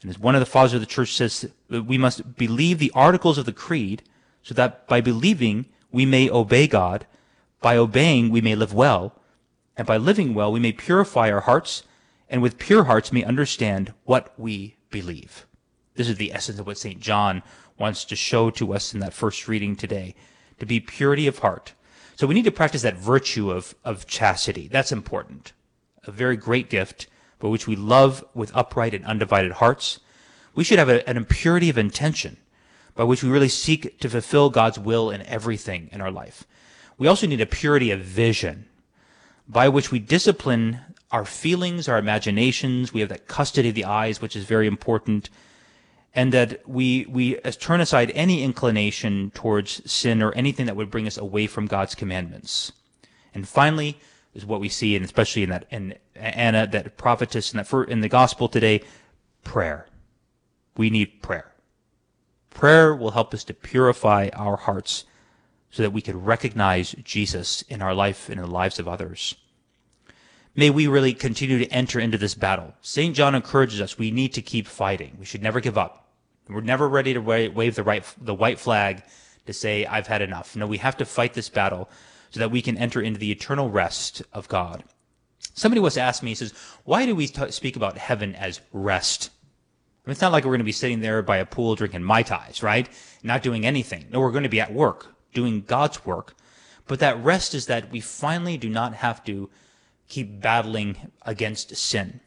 And 0.00 0.10
as 0.10 0.18
one 0.18 0.34
of 0.34 0.40
the 0.40 0.46
fathers 0.46 0.72
of 0.72 0.80
the 0.80 0.86
church 0.86 1.12
says, 1.14 1.50
we 1.68 1.98
must 1.98 2.36
believe 2.36 2.78
the 2.78 2.92
articles 2.94 3.36
of 3.36 3.44
the 3.44 3.52
creed 3.52 4.02
so 4.46 4.54
that 4.54 4.86
by 4.86 5.00
believing 5.00 5.66
we 5.90 6.06
may 6.06 6.30
obey 6.30 6.68
God, 6.68 7.04
by 7.60 7.76
obeying 7.76 8.30
we 8.30 8.40
may 8.40 8.54
live 8.54 8.72
well, 8.72 9.12
and 9.76 9.88
by 9.88 9.96
living 9.96 10.34
well 10.34 10.52
we 10.52 10.60
may 10.60 10.70
purify 10.70 11.32
our 11.32 11.40
hearts, 11.40 11.82
and 12.30 12.40
with 12.40 12.56
pure 12.56 12.84
hearts 12.84 13.12
may 13.12 13.24
understand 13.24 13.92
what 14.04 14.32
we 14.38 14.76
believe. 14.88 15.46
This 15.96 16.08
is 16.08 16.16
the 16.16 16.32
essence 16.32 16.60
of 16.60 16.66
what 16.68 16.78
St. 16.78 17.00
John 17.00 17.42
wants 17.76 18.04
to 18.04 18.14
show 18.14 18.50
to 18.50 18.72
us 18.72 18.94
in 18.94 19.00
that 19.00 19.12
first 19.12 19.48
reading 19.48 19.74
today, 19.74 20.14
to 20.60 20.64
be 20.64 20.78
purity 20.78 21.26
of 21.26 21.40
heart. 21.40 21.72
So 22.14 22.28
we 22.28 22.34
need 22.34 22.44
to 22.44 22.52
practice 22.52 22.82
that 22.82 22.96
virtue 22.96 23.50
of, 23.50 23.74
of 23.84 24.06
chastity. 24.06 24.68
That's 24.68 24.92
important. 24.92 25.54
A 26.04 26.12
very 26.12 26.36
great 26.36 26.70
gift, 26.70 27.08
but 27.40 27.48
which 27.48 27.66
we 27.66 27.74
love 27.74 28.24
with 28.32 28.54
upright 28.54 28.94
and 28.94 29.04
undivided 29.06 29.52
hearts. 29.54 29.98
We 30.54 30.62
should 30.62 30.78
have 30.78 30.88
a, 30.88 31.06
an 31.08 31.16
impurity 31.16 31.68
of 31.68 31.76
intention 31.76 32.36
by 32.96 33.04
which 33.04 33.22
we 33.22 33.30
really 33.30 33.48
seek 33.48 34.00
to 34.00 34.10
fulfill 34.10 34.50
God's 34.50 34.78
will 34.78 35.10
in 35.10 35.22
everything 35.22 35.88
in 35.92 36.00
our 36.00 36.10
life. 36.10 36.44
We 36.98 37.06
also 37.06 37.26
need 37.26 37.40
a 37.40 37.46
purity 37.46 37.90
of 37.90 38.00
vision 38.00 38.66
by 39.46 39.68
which 39.68 39.92
we 39.92 40.00
discipline 40.00 40.80
our 41.12 41.24
feelings, 41.24 41.88
our 41.88 41.98
imaginations. 41.98 42.92
We 42.92 43.00
have 43.00 43.10
that 43.10 43.28
custody 43.28 43.68
of 43.68 43.74
the 43.74 43.84
eyes, 43.84 44.20
which 44.20 44.34
is 44.34 44.44
very 44.44 44.66
important 44.66 45.30
and 46.16 46.32
that 46.32 46.66
we 46.66 47.04
we 47.08 47.34
turn 47.60 47.80
aside 47.80 48.10
any 48.14 48.42
inclination 48.42 49.30
towards 49.32 49.88
sin 49.88 50.22
or 50.22 50.32
anything 50.32 50.64
that 50.66 50.74
would 50.74 50.90
bring 50.90 51.06
us 51.06 51.18
away 51.18 51.46
from 51.46 51.66
God's 51.66 51.94
commandments. 51.94 52.72
And 53.34 53.46
finally, 53.46 54.00
is 54.34 54.46
what 54.46 54.60
we 54.60 54.70
see, 54.70 54.96
and 54.96 55.04
especially 55.04 55.42
in 55.42 55.50
that 55.50 55.66
in 55.70 55.94
Anna, 56.16 56.66
that 56.66 56.96
prophetess, 56.96 57.52
in 57.52 57.58
that 57.58 57.70
in 57.88 58.00
the 58.00 58.08
gospel 58.08 58.48
today, 58.48 58.80
prayer. 59.44 59.86
We 60.76 60.88
need 60.88 61.22
prayer. 61.22 61.52
Prayer 62.56 62.96
will 62.96 63.10
help 63.10 63.34
us 63.34 63.44
to 63.44 63.52
purify 63.52 64.30
our 64.32 64.56
hearts 64.56 65.04
so 65.70 65.82
that 65.82 65.92
we 65.92 66.00
could 66.00 66.14
recognize 66.14 66.92
Jesus 67.04 67.60
in 67.68 67.82
our 67.82 67.92
life 67.92 68.30
and 68.30 68.40
in 68.40 68.46
the 68.46 68.50
lives 68.50 68.78
of 68.78 68.88
others. 68.88 69.34
May 70.54 70.70
we 70.70 70.86
really 70.86 71.12
continue 71.12 71.58
to 71.58 71.68
enter 71.68 72.00
into 72.00 72.16
this 72.16 72.34
battle. 72.34 72.72
St. 72.80 73.14
John 73.14 73.34
encourages 73.34 73.82
us 73.82 73.98
we 73.98 74.10
need 74.10 74.32
to 74.32 74.40
keep 74.40 74.66
fighting. 74.66 75.18
We 75.18 75.26
should 75.26 75.42
never 75.42 75.60
give 75.60 75.76
up. 75.76 76.08
We're 76.48 76.62
never 76.62 76.88
ready 76.88 77.12
to 77.12 77.20
wave 77.20 77.74
the 77.74 77.82
right 77.82 78.02
the 78.18 78.32
white 78.32 78.58
flag 78.58 79.02
to 79.44 79.52
say 79.52 79.84
I've 79.84 80.06
had 80.06 80.22
enough. 80.22 80.56
No, 80.56 80.66
we 80.66 80.78
have 80.78 80.96
to 80.96 81.04
fight 81.04 81.34
this 81.34 81.50
battle 81.50 81.90
so 82.30 82.40
that 82.40 82.50
we 82.50 82.62
can 82.62 82.78
enter 82.78 83.02
into 83.02 83.20
the 83.20 83.32
eternal 83.32 83.68
rest 83.68 84.22
of 84.32 84.48
God. 84.48 84.82
Somebody 85.52 85.80
once 85.82 85.98
asked 85.98 86.22
me, 86.22 86.30
he 86.30 86.34
says, 86.34 86.54
"Why 86.84 87.04
do 87.04 87.14
we 87.14 87.26
t- 87.26 87.50
speak 87.50 87.76
about 87.76 87.98
heaven 87.98 88.34
as 88.34 88.62
rest?" 88.72 89.28
I 90.06 90.10
mean, 90.10 90.12
it's 90.12 90.20
not 90.20 90.30
like 90.30 90.44
we're 90.44 90.50
going 90.50 90.60
to 90.60 90.64
be 90.64 90.70
sitting 90.70 91.00
there 91.00 91.20
by 91.20 91.38
a 91.38 91.44
pool 91.46 91.74
drinking 91.74 92.04
mai 92.04 92.22
tais, 92.22 92.62
right? 92.62 92.88
Not 93.24 93.42
doing 93.42 93.66
anything. 93.66 94.06
No, 94.12 94.20
we're 94.20 94.30
going 94.30 94.44
to 94.44 94.48
be 94.48 94.60
at 94.60 94.72
work 94.72 95.16
doing 95.34 95.62
God's 95.62 96.06
work. 96.06 96.36
But 96.86 97.00
that 97.00 97.22
rest 97.24 97.54
is 97.54 97.66
that 97.66 97.90
we 97.90 98.00
finally 98.00 98.56
do 98.56 98.68
not 98.68 98.94
have 98.94 99.24
to 99.24 99.50
keep 100.06 100.40
battling 100.40 101.10
against 101.22 101.76
sin. 101.76 102.20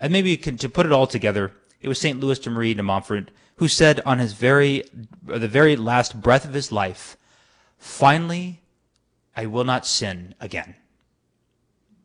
And 0.00 0.14
maybe 0.14 0.38
to 0.38 0.68
put 0.70 0.86
it 0.86 0.92
all 0.92 1.06
together, 1.06 1.52
it 1.82 1.88
was 1.88 2.00
St. 2.00 2.18
Louis 2.18 2.38
de 2.38 2.48
Marie 2.48 2.72
de 2.72 2.82
Montfort 2.82 3.30
who 3.56 3.68
said 3.68 4.00
on 4.06 4.18
his 4.18 4.32
very, 4.32 4.84
the 5.26 5.48
very 5.48 5.76
last 5.76 6.20
breath 6.20 6.44
of 6.44 6.54
his 6.54 6.72
life, 6.72 7.16
finally, 7.76 8.62
I 9.36 9.46
will 9.46 9.64
not 9.64 9.84
sin 9.84 10.34
again. 10.40 10.76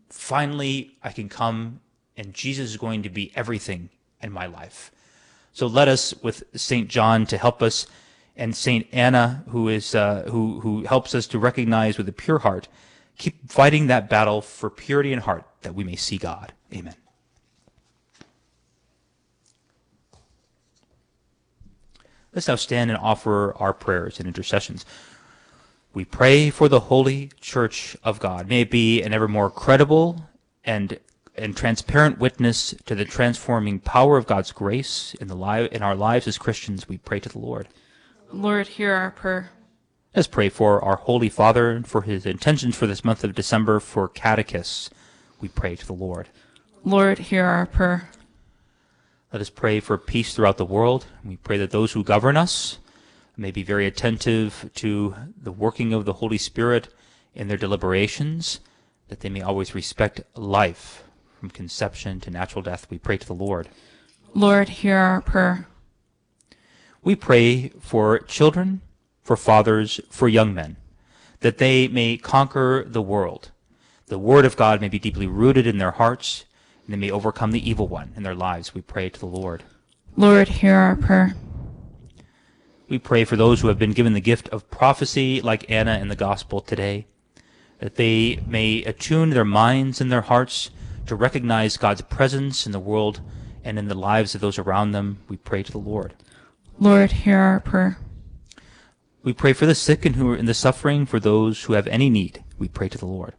Finally, 0.09 0.97
I 1.03 1.11
can 1.11 1.29
come 1.29 1.79
and 2.17 2.33
Jesus 2.33 2.71
is 2.71 2.77
going 2.77 3.03
to 3.03 3.09
be 3.09 3.31
everything 3.35 3.89
in 4.23 4.31
my 4.31 4.45
life. 4.45 4.91
So 5.51 5.67
let 5.67 5.87
us, 5.87 6.13
with 6.23 6.43
St. 6.55 6.87
John 6.87 7.25
to 7.27 7.37
help 7.37 7.61
us, 7.61 7.85
and 8.35 8.55
St. 8.55 8.87
Anna, 8.91 9.43
who 9.49 9.69
is, 9.69 9.93
uh, 9.93 10.23
who, 10.27 10.59
who 10.61 10.83
helps 10.83 11.13
us 11.13 11.27
to 11.27 11.39
recognize 11.39 11.97
with 11.97 12.09
a 12.09 12.13
pure 12.13 12.39
heart, 12.39 12.67
keep 13.17 13.51
fighting 13.51 13.87
that 13.87 14.09
battle 14.09 14.41
for 14.41 14.69
purity 14.69 15.13
in 15.13 15.19
heart 15.19 15.45
that 15.61 15.75
we 15.75 15.83
may 15.83 15.95
see 15.95 16.17
God. 16.17 16.53
Amen. 16.73 16.95
Let's 22.33 22.47
now 22.47 22.55
stand 22.55 22.89
and 22.89 22.97
offer 22.97 23.55
our 23.57 23.73
prayers 23.73 24.17
and 24.17 24.27
intercessions. 24.27 24.85
We 25.93 26.03
pray 26.03 26.49
for 26.49 26.67
the 26.67 26.79
holy 26.79 27.29
church 27.39 27.95
of 28.03 28.19
God. 28.19 28.49
May 28.49 28.61
it 28.61 28.71
be 28.71 29.03
an 29.03 29.13
ever 29.13 29.27
more 29.27 29.51
credible 29.51 30.27
and 30.65 30.99
and 31.35 31.57
transparent 31.57 32.19
witness 32.19 32.75
to 32.85 32.95
the 32.95 33.05
transforming 33.05 33.79
power 33.79 34.17
of 34.17 34.27
God's 34.27 34.51
grace 34.51 35.15
in 35.19 35.27
the 35.27 35.35
li- 35.35 35.69
in 35.71 35.81
our 35.81 35.95
lives 35.95 36.27
as 36.27 36.37
Christians, 36.37 36.87
we 36.87 36.97
pray 36.97 37.19
to 37.19 37.29
the 37.29 37.39
Lord. 37.39 37.67
Lord, 38.31 38.67
hear 38.67 38.93
our 38.93 39.11
prayer. 39.11 39.51
Let's 40.15 40.27
pray 40.27 40.49
for 40.49 40.83
our 40.83 40.97
Holy 40.97 41.29
Father 41.29 41.71
and 41.71 41.87
for 41.87 42.03
his 42.03 42.25
intentions 42.25 42.75
for 42.75 42.85
this 42.85 43.03
month 43.03 43.23
of 43.23 43.33
December 43.33 43.79
for 43.79 44.07
catechists. 44.07 44.91
We 45.41 45.47
pray 45.47 45.75
to 45.75 45.85
the 45.85 45.93
Lord. 45.93 46.29
Lord, 46.83 47.17
hear 47.17 47.45
our 47.45 47.65
prayer. 47.65 48.09
Let 49.31 49.41
us 49.41 49.49
pray 49.49 49.79
for 49.79 49.97
peace 49.97 50.35
throughout 50.35 50.57
the 50.57 50.65
world. 50.65 51.07
We 51.25 51.37
pray 51.37 51.57
that 51.57 51.71
those 51.71 51.93
who 51.93 52.03
govern 52.03 52.37
us 52.37 52.77
may 53.35 53.49
be 53.49 53.63
very 53.63 53.87
attentive 53.87 54.69
to 54.75 55.15
the 55.41 55.51
working 55.51 55.93
of 55.93 56.05
the 56.05 56.13
Holy 56.13 56.37
Spirit 56.37 56.89
in 57.33 57.47
their 57.47 57.57
deliberations, 57.57 58.59
that 59.07 59.21
they 59.21 59.29
may 59.29 59.41
always 59.41 59.73
respect 59.73 60.21
life 60.35 61.03
from 61.43 61.49
conception 61.49 62.21
to 62.21 62.31
natural 62.31 62.61
death. 62.61 62.87
We 62.89 62.97
pray 62.97 63.17
to 63.17 63.27
the 63.27 63.33
Lord. 63.33 63.67
Lord, 64.33 64.69
hear 64.69 64.95
our 64.95 65.19
prayer. 65.19 65.67
We 67.03 67.17
pray 67.17 67.67
for 67.81 68.19
children, 68.19 68.79
for 69.21 69.35
fathers, 69.35 69.99
for 70.09 70.29
young 70.29 70.53
men, 70.53 70.77
that 71.41 71.57
they 71.57 71.89
may 71.89 72.15
conquer 72.15 72.85
the 72.87 73.01
world. 73.01 73.51
The 74.05 74.17
Word 74.17 74.45
of 74.45 74.55
God 74.55 74.79
may 74.79 74.87
be 74.87 74.99
deeply 74.99 75.27
rooted 75.27 75.67
in 75.67 75.79
their 75.79 75.91
hearts, 75.91 76.45
and 76.85 76.93
they 76.93 76.97
may 76.97 77.11
overcome 77.11 77.51
the 77.51 77.69
evil 77.69 77.89
one 77.89 78.13
in 78.15 78.23
their 78.23 78.35
lives. 78.35 78.73
We 78.73 78.79
pray 78.79 79.09
to 79.09 79.19
the 79.19 79.25
Lord. 79.25 79.65
Lord, 80.15 80.47
hear 80.47 80.75
our 80.75 80.95
prayer. 80.95 81.35
We 82.87 82.99
pray 82.99 83.25
for 83.25 83.35
those 83.35 83.59
who 83.59 83.67
have 83.67 83.79
been 83.79 83.91
given 83.91 84.13
the 84.13 84.21
gift 84.21 84.47
of 84.47 84.71
prophecy, 84.71 85.41
like 85.41 85.69
Anna 85.69 85.99
in 85.99 86.07
the 86.07 86.15
Gospel 86.15 86.61
today, 86.61 87.05
that 87.79 87.95
they 87.95 88.39
may 88.47 88.81
attune 88.85 89.31
their 89.31 89.43
minds 89.43 89.99
and 89.99 90.09
their 90.09 90.21
hearts 90.21 90.69
to 91.05 91.15
recognize 91.15 91.77
God's 91.77 92.01
presence 92.01 92.65
in 92.65 92.71
the 92.71 92.79
world 92.79 93.21
and 93.63 93.79
in 93.79 93.87
the 93.87 93.95
lives 93.95 94.35
of 94.35 94.41
those 94.41 94.57
around 94.57 94.91
them. 94.91 95.19
We 95.27 95.37
pray 95.37 95.63
to 95.63 95.71
the 95.71 95.77
Lord. 95.77 96.13
Lord, 96.79 97.11
hear 97.11 97.37
our 97.37 97.59
prayer. 97.59 97.97
We 99.23 99.33
pray 99.33 99.53
for 99.53 99.65
the 99.65 99.75
sick 99.75 100.05
and 100.05 100.15
who 100.15 100.29
are 100.31 100.35
in 100.35 100.47
the 100.47 100.53
suffering, 100.53 101.05
for 101.05 101.19
those 101.19 101.63
who 101.63 101.73
have 101.73 101.87
any 101.87 102.09
need. 102.09 102.43
We 102.57 102.67
pray 102.67 102.89
to 102.89 102.97
the 102.97 103.05
Lord. 103.05 103.33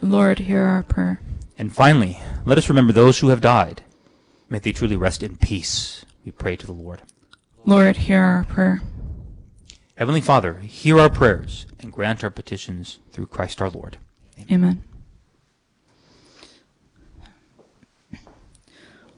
Lord, 0.00 0.38
hear 0.38 0.62
our 0.62 0.84
prayer. 0.84 1.20
And 1.56 1.74
finally, 1.74 2.20
let 2.44 2.56
us 2.56 2.68
remember 2.68 2.92
those 2.92 3.18
who 3.18 3.28
have 3.28 3.40
died. 3.40 3.82
May 4.48 4.60
they 4.60 4.72
truly 4.72 4.96
rest 4.96 5.22
in 5.22 5.36
peace. 5.36 6.04
We 6.24 6.30
pray 6.30 6.56
to 6.56 6.66
the 6.66 6.72
Lord. 6.72 7.02
Lord, 7.64 7.96
hear 7.96 8.22
our 8.22 8.44
prayer. 8.44 8.80
Heavenly 9.96 10.20
Father, 10.20 10.54
hear 10.60 11.00
our 11.00 11.10
prayers 11.10 11.66
and 11.80 11.92
grant 11.92 12.22
our 12.22 12.30
petitions 12.30 13.00
through 13.10 13.26
Christ 13.26 13.60
our 13.60 13.70
Lord. 13.70 13.98
Amen. 14.50 14.84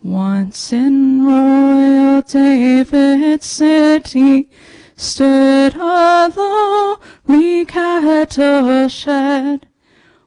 Once 0.03 0.73
in 0.73 1.27
royal 1.27 2.23
David's 2.23 3.45
city 3.45 4.49
stood 4.97 5.75
a 5.77 6.33
lonely 6.35 7.67
cattle 7.67 8.89
shed, 8.89 9.67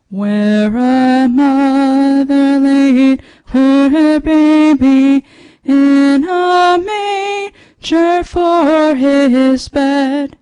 where 0.10 0.78
a 0.78 1.28
mother 1.28 2.60
laid 2.60 3.24
her 3.46 4.20
baby 4.20 5.26
in 5.64 6.24
a 6.24 6.78
manger 6.78 8.24
for 8.24 8.94
his 8.94 9.70
bed. 9.70 10.38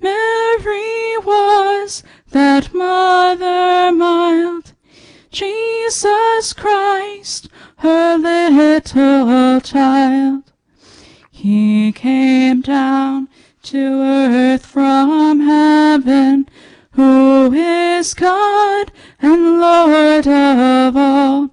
Mary 0.00 1.16
was 1.18 2.02
that 2.32 2.74
mother 2.74 3.92
mild, 3.92 4.72
Jesus 5.30 6.52
Christ, 6.52 7.48
her 7.78 8.16
little 8.16 9.60
child. 9.60 10.42
He 11.30 11.92
came 11.92 12.62
down 12.62 13.28
to 13.64 13.78
earth 13.78 14.64
from 14.64 15.40
heaven, 15.40 16.48
who 16.92 17.52
is 17.52 18.14
God 18.14 18.90
and 19.20 19.60
Lord 19.60 20.26
of 20.26 20.96
all, 20.96 21.50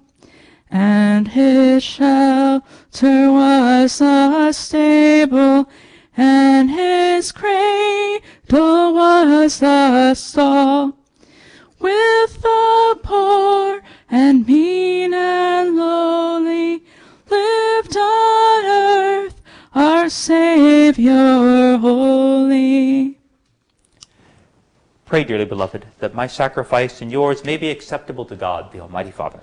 and 0.70 1.28
his 1.28 1.82
shelter 1.82 3.30
was 3.30 4.00
a 4.00 4.52
stable, 4.52 5.68
and 6.16 6.70
his 6.70 7.32
cradle 7.32 8.94
was 8.94 9.60
a 9.62 10.14
stall. 10.14 10.96
With 11.84 12.40
the 12.40 12.98
poor 13.02 13.82
and 14.10 14.46
mean 14.46 15.12
and 15.12 15.76
lowly 15.76 16.82
lived 17.28 17.94
on 17.94 18.64
earth 18.64 19.42
our 19.74 20.08
Savior 20.08 21.76
holy. 21.76 23.18
Pray, 25.04 25.24
dearly 25.24 25.44
beloved, 25.44 25.84
that 25.98 26.14
my 26.14 26.26
sacrifice 26.26 27.02
and 27.02 27.12
yours 27.12 27.44
may 27.44 27.58
be 27.58 27.68
acceptable 27.68 28.24
to 28.24 28.34
God, 28.34 28.72
the 28.72 28.80
Almighty 28.80 29.10
Father. 29.10 29.40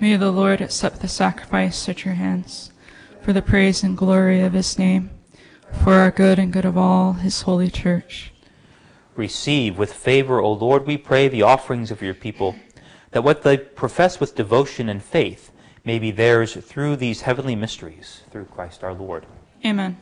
May 0.00 0.16
the 0.16 0.32
Lord 0.32 0.62
accept 0.62 1.02
the 1.02 1.08
sacrifice 1.08 1.86
at 1.86 2.06
your 2.06 2.14
hands 2.14 2.72
for 3.20 3.34
the 3.34 3.42
praise 3.42 3.82
and 3.82 3.94
glory 3.94 4.40
of 4.40 4.54
his 4.54 4.78
name, 4.78 5.10
for 5.84 5.92
our 5.92 6.10
good 6.10 6.38
and 6.38 6.50
good 6.50 6.64
of 6.64 6.78
all 6.78 7.12
his 7.12 7.42
holy 7.42 7.70
church. 7.70 8.32
Receive 9.16 9.78
with 9.78 9.92
favor, 9.92 10.40
O 10.40 10.52
Lord, 10.52 10.86
we 10.86 10.96
pray, 10.96 11.28
the 11.28 11.42
offerings 11.42 11.90
of 11.90 12.02
your 12.02 12.14
people, 12.14 12.56
that 13.12 13.22
what 13.22 13.42
they 13.42 13.56
profess 13.56 14.18
with 14.18 14.34
devotion 14.34 14.88
and 14.88 15.02
faith 15.02 15.52
may 15.84 15.98
be 15.98 16.10
theirs 16.10 16.54
through 16.54 16.96
these 16.96 17.22
heavenly 17.22 17.54
mysteries, 17.54 18.22
through 18.30 18.46
Christ 18.46 18.82
our 18.82 18.94
Lord. 18.94 19.26
Amen. 19.64 19.98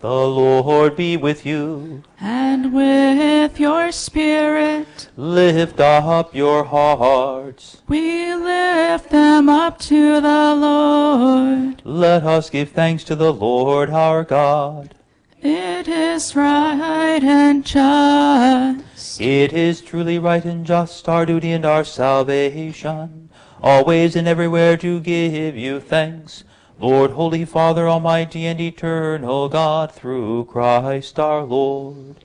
The 0.00 0.08
Lord 0.08 0.96
be 0.96 1.16
with 1.18 1.44
you. 1.44 2.02
And 2.20 2.72
with 2.72 3.60
your 3.60 3.92
spirit, 3.92 5.08
Lift 5.16 5.78
up 5.78 6.34
your 6.34 6.64
hearts. 6.64 7.82
we 7.86 8.34
lift 8.34 9.10
them 9.10 9.48
up 9.50 9.78
to 9.80 10.20
the 10.20 10.54
Lord. 10.54 11.82
Let 11.84 12.24
us 12.24 12.48
give 12.48 12.70
thanks 12.70 13.04
to 13.04 13.14
the 13.14 13.32
Lord 13.32 13.90
our 13.90 14.24
God. 14.24 14.94
It 15.42 15.88
is 15.88 16.36
right 16.36 17.22
and 17.22 17.64
just. 17.64 19.18
It 19.18 19.54
is 19.54 19.80
truly 19.80 20.18
right 20.18 20.44
and 20.44 20.66
just, 20.66 21.08
our 21.08 21.24
duty 21.24 21.50
and 21.52 21.64
our 21.64 21.82
salvation, 21.82 23.30
always 23.62 24.16
and 24.16 24.28
everywhere 24.28 24.76
to 24.76 25.00
give 25.00 25.56
you 25.56 25.80
thanks. 25.80 26.44
Lord, 26.78 27.12
Holy 27.12 27.46
Father, 27.46 27.88
Almighty 27.88 28.44
and 28.46 28.60
Eternal 28.60 29.48
God, 29.48 29.92
through 29.92 30.44
Christ 30.44 31.18
our 31.18 31.44
Lord. 31.44 32.16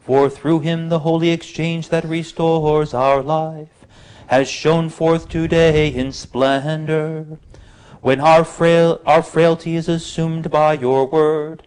For 0.00 0.30
through 0.30 0.60
him 0.60 0.88
the 0.88 1.00
holy 1.00 1.30
exchange 1.30 1.90
that 1.90 2.04
restores 2.04 2.94
our 2.94 3.22
life 3.22 3.84
has 4.28 4.48
shone 4.48 4.88
forth 4.88 5.28
today 5.28 5.88
in 5.88 6.10
splendor. 6.10 7.38
When 8.00 8.20
our, 8.20 8.44
frail, 8.44 9.00
our 9.04 9.22
frailty 9.22 9.76
is 9.76 9.88
assumed 9.88 10.50
by 10.50 10.74
your 10.74 11.06
word, 11.06 11.66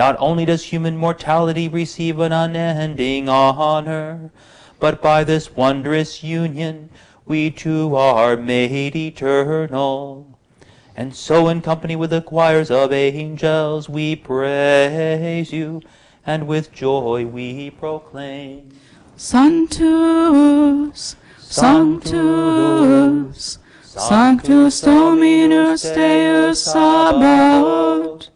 not 0.00 0.16
only 0.18 0.46
does 0.46 0.64
human 0.64 0.96
mortality 0.96 1.68
receive 1.68 2.18
an 2.20 2.32
unending 2.32 3.28
honor, 3.28 4.30
but 4.78 5.02
by 5.02 5.22
this 5.22 5.54
wondrous 5.54 6.22
union 6.24 6.88
we 7.26 7.50
too 7.50 7.94
are 7.94 8.34
made 8.34 8.96
eternal. 8.96 10.26
And 10.96 11.14
so, 11.14 11.48
in 11.48 11.60
company 11.60 11.96
with 11.96 12.08
the 12.08 12.22
choirs 12.22 12.70
of 12.70 12.94
angels, 12.94 13.90
we 13.90 14.16
praise 14.16 15.52
you, 15.52 15.82
and 16.24 16.46
with 16.48 16.72
joy 16.72 17.26
we 17.26 17.68
proclaim. 17.68 18.70
Sanctus, 19.16 21.14
Sanctus, 21.36 22.78
Sanctus 23.82 24.80
Dominus 24.80 25.82
Deus 25.82 26.62
Sabaoth, 26.62 28.30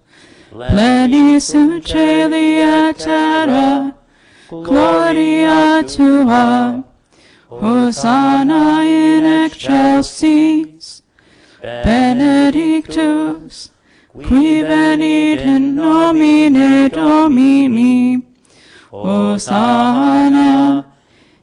Plenius 0.55 1.51
in 1.53 1.83
celi 1.83 2.61
et 2.61 2.97
terra, 2.97 3.93
Gloria 4.49 5.83
tua, 5.83 6.85
Hosanna 7.51 8.85
in 8.85 9.25
excelsis, 9.47 11.03
Benedictus, 11.61 13.73
qui 14.13 14.63
venit 14.63 15.41
in 15.41 15.75
nomine 15.75 16.89
Domini, 16.89 18.23
Hosanna 18.93 20.85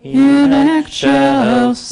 in 0.01 0.53
excelsis. 0.53 1.91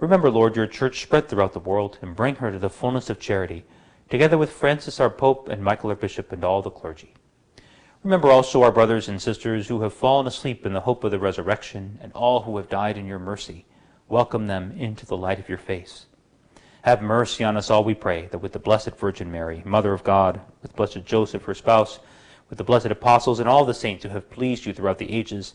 Remember, 0.00 0.30
Lord, 0.30 0.54
your 0.54 0.68
church 0.68 1.02
spread 1.02 1.28
throughout 1.28 1.54
the 1.54 1.58
world, 1.58 1.98
and 2.00 2.14
bring 2.14 2.36
her 2.36 2.52
to 2.52 2.58
the 2.58 2.70
fullness 2.70 3.10
of 3.10 3.18
charity, 3.18 3.64
together 4.08 4.38
with 4.38 4.52
Francis 4.52 5.00
our 5.00 5.10
Pope 5.10 5.48
and 5.48 5.62
Michael 5.62 5.90
our 5.90 5.96
Bishop 5.96 6.30
and 6.30 6.44
all 6.44 6.62
the 6.62 6.70
clergy. 6.70 7.14
Remember 8.04 8.30
also 8.30 8.62
our 8.62 8.70
brothers 8.70 9.08
and 9.08 9.20
sisters 9.20 9.66
who 9.66 9.82
have 9.82 9.92
fallen 9.92 10.28
asleep 10.28 10.64
in 10.64 10.72
the 10.72 10.82
hope 10.82 11.02
of 11.02 11.10
the 11.10 11.18
resurrection, 11.18 11.98
and 12.00 12.12
all 12.12 12.42
who 12.42 12.56
have 12.58 12.68
died 12.68 12.96
in 12.96 13.06
your 13.06 13.18
mercy. 13.18 13.66
Welcome 14.08 14.46
them 14.46 14.72
into 14.78 15.04
the 15.04 15.16
light 15.16 15.40
of 15.40 15.48
your 15.48 15.58
face. 15.58 16.06
Have 16.82 17.02
mercy 17.02 17.42
on 17.42 17.56
us 17.56 17.68
all, 17.68 17.82
we 17.82 17.94
pray, 17.94 18.26
that 18.26 18.38
with 18.38 18.52
the 18.52 18.60
Blessed 18.60 18.96
Virgin 18.96 19.32
Mary, 19.32 19.62
Mother 19.64 19.92
of 19.92 20.04
God, 20.04 20.40
with 20.62 20.76
Blessed 20.76 21.04
Joseph, 21.04 21.42
her 21.42 21.54
spouse, 21.54 21.98
with 22.48 22.56
the 22.56 22.64
blessed 22.64 22.86
apostles 22.86 23.40
and 23.40 23.48
all 23.48 23.64
the 23.64 23.74
saints 23.74 24.04
who 24.04 24.10
have 24.10 24.30
pleased 24.30 24.64
you 24.64 24.72
throughout 24.72 24.98
the 24.98 25.12
ages, 25.12 25.54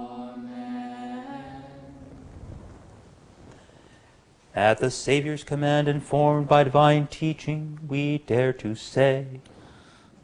At 4.53 4.79
the 4.79 4.91
Saviour's 4.91 5.45
command, 5.45 5.87
informed 5.87 6.49
by 6.49 6.65
divine 6.65 7.07
teaching, 7.07 7.79
we 7.87 8.17
dare 8.17 8.51
to 8.53 8.75
say, 8.75 9.39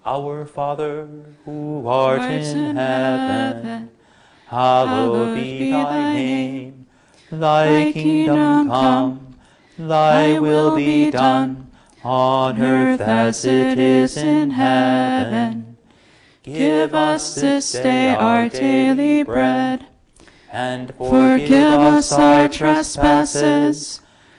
Our 0.05 0.45
Father, 0.45 1.07
who 1.45 1.87
art 1.87 2.21
in 2.21 2.75
heaven, 2.75 3.89
hallowed 4.47 5.35
be 5.35 5.71
thy 5.71 6.13
name. 6.13 6.87
Thy 7.31 7.93
kingdom 7.93 8.67
come, 8.67 9.35
thy 9.79 10.37
will 10.39 10.75
be 10.75 11.09
done, 11.09 11.71
on 12.03 12.61
earth 12.61 12.99
as 12.99 13.45
it 13.45 13.79
is 13.79 14.17
in 14.17 14.51
heaven. 14.51 15.77
Give 16.43 16.93
us 16.93 17.35
this 17.35 17.71
day 17.71 18.13
our 18.13 18.49
daily 18.49 19.23
bread, 19.23 19.85
and 20.51 20.93
forgive 20.95 21.79
us 21.79 22.11
our 22.11 22.49
trespasses 22.49 24.01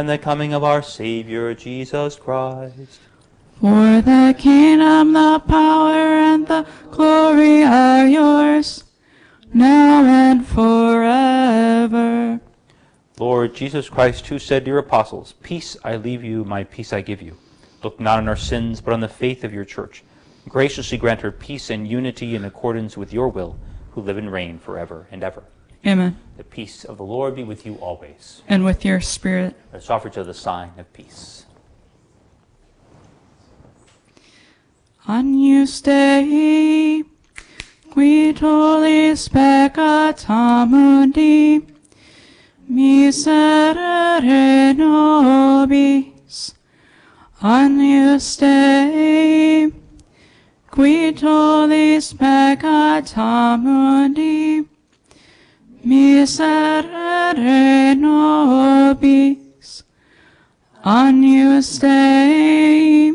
and 0.00 0.08
the 0.08 0.16
coming 0.16 0.54
of 0.54 0.64
our 0.64 0.80
Savior 0.80 1.52
Jesus 1.52 2.16
Christ. 2.16 3.00
For 3.60 4.00
the 4.00 4.34
kingdom, 4.38 5.12
the 5.12 5.42
power, 5.46 5.92
and 5.92 6.46
the 6.46 6.66
glory 6.90 7.62
are 7.62 8.06
yours, 8.06 8.84
now 9.52 10.02
and 10.02 10.46
forever. 10.46 12.40
Lord 13.18 13.54
Jesus 13.54 13.90
Christ, 13.90 14.26
who 14.28 14.38
said 14.38 14.64
to 14.64 14.70
your 14.70 14.78
apostles, 14.78 15.34
Peace 15.42 15.76
I 15.84 15.96
leave 15.96 16.24
you, 16.24 16.46
my 16.46 16.64
peace 16.64 16.94
I 16.94 17.02
give 17.02 17.20
you, 17.20 17.36
look 17.84 18.00
not 18.00 18.20
on 18.20 18.28
our 18.28 18.36
sins, 18.36 18.80
but 18.80 18.94
on 18.94 19.00
the 19.00 19.08
faith 19.08 19.44
of 19.44 19.52
your 19.52 19.66
church. 19.66 20.02
Graciously 20.48 20.96
grant 20.96 21.20
her 21.20 21.30
peace 21.30 21.68
and 21.68 21.86
unity 21.86 22.34
in 22.34 22.46
accordance 22.46 22.96
with 22.96 23.12
your 23.12 23.28
will, 23.28 23.58
who 23.90 24.00
live 24.00 24.16
and 24.16 24.32
reign 24.32 24.58
forever 24.58 25.08
and 25.10 25.22
ever. 25.22 25.44
Amen. 25.86 26.18
The 26.36 26.44
peace 26.44 26.84
of 26.84 26.98
the 26.98 27.04
Lord 27.04 27.34
be 27.34 27.44
with 27.44 27.64
you 27.64 27.76
always. 27.76 28.42
And 28.48 28.64
with 28.64 28.84
your 28.84 29.00
spirit. 29.00 29.56
Let's 29.72 29.88
offer 29.88 30.08
each 30.08 30.18
other 30.18 30.32
the 30.32 30.34
sign 30.34 30.72
of 30.78 30.92
peace. 30.92 31.46
Agnus 35.08 35.80
Dei, 35.80 37.02
qui 37.90 38.32
tollis 38.32 39.28
peccata 39.28 40.68
mundi, 40.68 41.66
miserere 42.70 44.76
nobis. 44.76 46.54
Agnus 47.42 48.36
Dei, 48.36 49.72
qui 50.70 51.12
tollis 51.12 52.12
peccata 52.12 53.58
mundi, 53.58 54.68
miserere 55.84 56.84
nobis. 57.96 59.82
Agnus 60.84 61.78
Dei, 61.78 63.12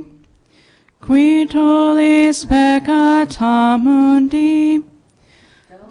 qui 1.01 1.45
tollis 1.47 2.45
peccata 2.45 3.77
mundi, 3.81 4.83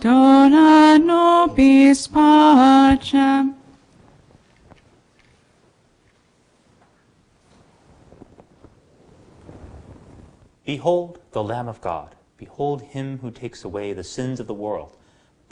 dona 0.01 0.99
nobis 0.99 2.07
pacem. 2.09 3.55
Behold 10.65 11.19
the 11.33 11.43
Lamb 11.43 11.69
of 11.69 11.81
God. 11.81 12.15
Behold 12.39 12.83
him 12.83 13.19
who 13.19 13.31
takes 13.31 13.65
away 13.65 13.93
the 13.93 14.05
sins 14.05 14.41
of 14.41 14.47
the 14.47 14.55
world. 14.55 14.97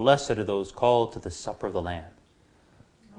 Blessed 0.03 0.33
are 0.33 0.43
those 0.43 0.73
called 0.73 1.13
to 1.13 1.21
the 1.21 1.31
supper 1.31 1.69
of 1.69 1.75
the 1.75 1.81
Lamb. 1.81 2.11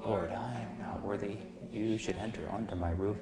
Lord, 0.06 0.34
I 0.34 0.52
am 0.52 0.78
not 0.82 1.02
worthy 1.02 1.38
you 1.72 1.98
should 1.98 2.18
enter 2.18 2.42
under 2.52 2.76
my 2.76 2.92
roof, 2.92 3.16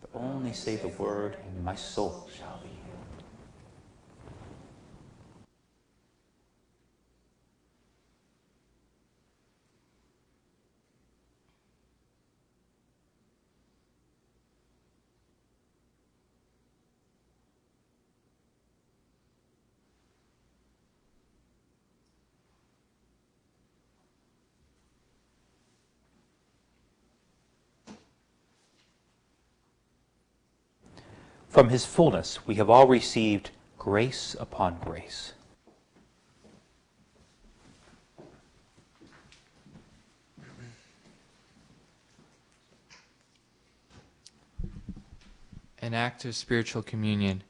but 0.00 0.10
only 0.20 0.52
say 0.52 0.74
the 0.74 0.88
word, 0.88 1.36
and 1.46 1.64
my 1.64 1.76
soul 1.76 2.28
shall 2.36 2.58
be 2.60 2.66
healed. 2.66 3.22
From 31.58 31.70
his 31.70 31.84
fullness 31.84 32.46
we 32.46 32.54
have 32.54 32.70
all 32.70 32.86
received 32.86 33.50
grace 33.80 34.36
upon 34.38 34.78
grace. 34.78 35.32
An 45.82 45.94
act 45.94 46.24
of 46.24 46.36
spiritual 46.36 46.82
communion. 46.84 47.42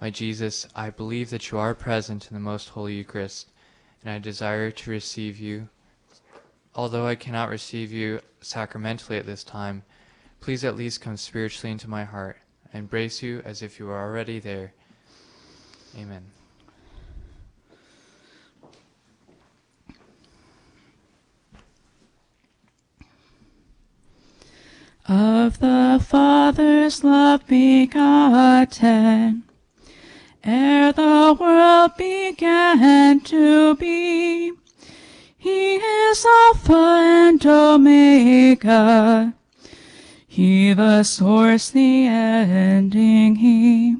My 0.00 0.10
Jesus, 0.10 0.68
I 0.76 0.90
believe 0.90 1.30
that 1.30 1.50
you 1.50 1.58
are 1.58 1.74
present 1.74 2.28
in 2.30 2.34
the 2.34 2.38
most 2.38 2.68
holy 2.68 2.94
Eucharist, 2.94 3.50
and 4.04 4.14
I 4.14 4.20
desire 4.20 4.70
to 4.70 4.90
receive 4.92 5.40
you. 5.40 5.68
Although 6.76 7.08
I 7.08 7.16
cannot 7.16 7.48
receive 7.48 7.90
you 7.90 8.20
sacramentally 8.40 9.18
at 9.18 9.26
this 9.26 9.42
time, 9.42 9.82
please 10.38 10.64
at 10.64 10.76
least 10.76 11.00
come 11.00 11.16
spiritually 11.16 11.72
into 11.72 11.90
my 11.90 12.04
heart. 12.04 12.38
Embrace 12.72 13.22
you 13.22 13.42
as 13.44 13.62
if 13.62 13.78
you 13.78 13.86
were 13.86 13.98
already 13.98 14.38
there. 14.38 14.72
Amen. 15.98 16.24
of 25.10 25.58
the 25.58 26.00
Father's 26.00 27.02
love 27.02 27.44
begotten, 27.48 29.42
ere 30.44 30.92
the 30.92 31.36
world 31.40 31.90
began 31.98 33.18
to 33.18 33.74
be. 33.74 34.52
He 35.36 35.74
is 35.74 36.24
Alpha 36.24 36.74
and 36.74 37.44
Omega, 37.44 39.34
He 40.32 40.72
the 40.74 41.02
source, 41.02 41.70
the 41.70 42.06
ending, 42.06 43.34
He 43.34 43.96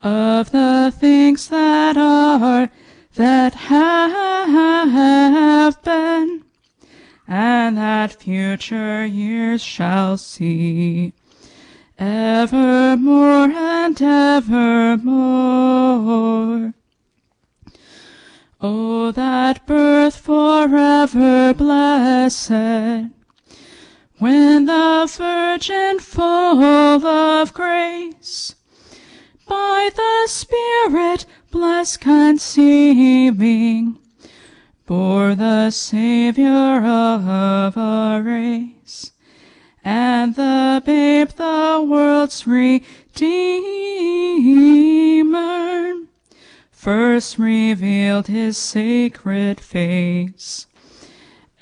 of 0.00 0.52
the 0.52 0.94
things 0.96 1.48
that 1.48 1.96
are, 1.96 2.70
that 3.16 3.54
have 3.54 5.82
been 5.82 6.44
and 7.26 7.76
that 7.76 8.22
future 8.22 9.04
years 9.04 9.60
shall 9.60 10.16
see. 10.16 11.12
Evermore 11.98 13.50
and 13.50 14.00
evermore. 14.00 15.12
Oh, 18.60 19.10
that 19.10 19.66
birth 19.66 20.18
forever 20.18 21.52
blessed, 21.52 23.10
when 24.18 24.64
the 24.64 25.06
Virgin 25.16 25.98
full 25.98 26.62
of 27.04 27.52
grace, 27.52 28.54
by 29.46 29.90
the 29.94 30.26
Spirit 30.26 31.26
blessed 31.50 32.00
conceiving, 32.00 33.98
bore 34.86 35.34
the 35.34 35.70
Savior 35.70 36.78
of 36.82 37.76
our 37.76 38.22
race, 38.22 39.12
and 39.84 40.34
the 40.34 40.82
babe 40.84 41.28
the 41.36 41.86
world's 41.86 42.46
Redeemer, 42.46 42.86
first 46.70 47.38
revealed 47.38 48.28
his 48.28 48.56
sacred 48.56 49.60
face, 49.60 50.66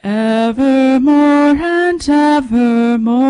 evermore 0.05 1.57
and 1.57 2.09
evermore. 2.09 3.25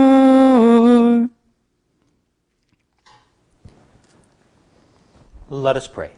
Let 5.49 5.77
us 5.77 5.87
pray. 5.87 6.11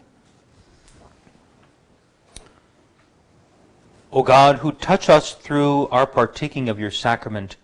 O 4.10 4.22
God, 4.22 4.56
who 4.56 4.72
touch 4.72 5.10
us 5.10 5.34
through 5.34 5.88
our 5.88 6.06
partaking 6.06 6.70
of 6.70 6.80
your 6.80 6.90
sacrament, 6.90 7.56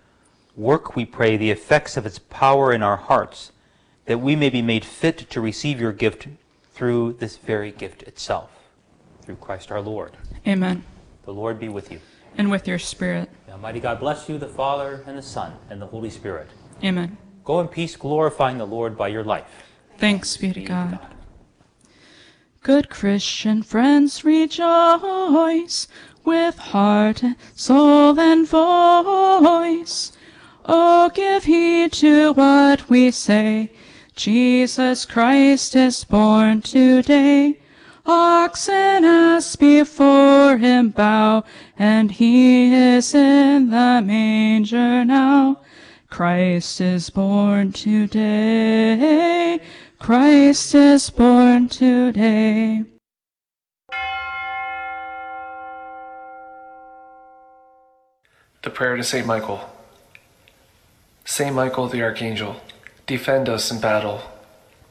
work, 0.55 0.94
we 0.94 1.06
pray, 1.06 1.39
the 1.39 1.51
effects 1.51 1.97
of 1.97 2.05
its 2.05 2.19
power 2.19 2.74
in 2.74 2.82
our 2.82 2.98
hearts, 2.98 3.52
that 4.05 4.20
we 4.20 4.36
may 4.36 4.51
be 4.51 4.60
made 4.60 4.85
fit 4.85 5.31
to 5.31 5.40
receive 5.40 5.81
your 5.81 5.93
gift 5.93 6.28
through 6.74 7.14
this 7.14 7.39
very 7.39 7.70
gift 7.70 8.02
itself, 8.02 8.51
through 9.23 9.36
Christ 9.36 9.73
our 9.73 9.81
Lord. 9.81 10.19
Amen. 10.47 10.85
The 11.24 11.32
Lord 11.32 11.59
be 11.59 11.70
with 11.70 11.90
you. 11.90 12.01
And 12.36 12.50
with 12.50 12.66
your 12.66 12.78
spirit. 12.78 13.28
The 13.46 13.52
Almighty 13.52 13.80
God 13.80 14.00
bless 14.00 14.28
you, 14.28 14.38
the 14.38 14.48
Father, 14.48 15.04
and 15.06 15.18
the 15.18 15.22
Son, 15.22 15.54
and 15.70 15.80
the 15.80 15.86
Holy 15.86 16.10
Spirit. 16.10 16.48
Amen. 16.82 17.16
Go 17.44 17.60
in 17.60 17.68
peace, 17.68 17.96
glorifying 17.96 18.59
the 18.59 18.66
Lord 18.66 18.96
by 18.96 19.09
your 19.09 19.24
life. 19.24 19.44
Thanks 19.98 20.36
be 20.36 20.52
to 20.52 20.62
God. 20.62 20.98
Good 22.62 22.88
Christian 22.88 23.62
friends, 23.62 24.24
rejoice 24.24 25.88
with 26.24 26.56
heart 26.59 27.22
and 27.22 27.36
soul 27.54 28.18
and 28.18 28.48
voice. 28.48 30.12
Oh, 30.64 31.10
give 31.12 31.44
heed 31.44 31.92
to 31.94 32.32
what 32.32 32.88
we 32.88 33.10
say. 33.10 33.72
Jesus 34.14 35.04
Christ 35.04 35.74
is 35.74 36.04
born 36.04 36.62
today. 36.62 37.59
Ox 38.05 38.69
and 38.69 39.07
ass 39.07 39.55
before 39.55 40.57
him 40.57 40.91
bow, 40.91 41.45
and 41.79 42.11
he 42.11 42.74
is 42.74 43.15
in 43.15 43.70
the 43.70 44.03
manger 44.05 45.05
now. 45.05 45.61
Christ 46.11 46.81
is 46.81 47.11
born 47.11 47.73
today. 47.73 49.61
Christ 49.99 50.74
is 50.74 51.11
born 51.11 51.69
today. 51.69 52.85
The 58.62 58.70
prayer 58.70 58.97
to 58.97 59.05
St. 59.05 59.27
Michael. 59.27 59.61
St. 61.24 61.55
Michael 61.55 61.89
the 61.89 62.03
Archangel, 62.03 62.61
defend 63.07 63.49
us 63.49 63.70
in 63.70 63.81
battle. 63.81 64.31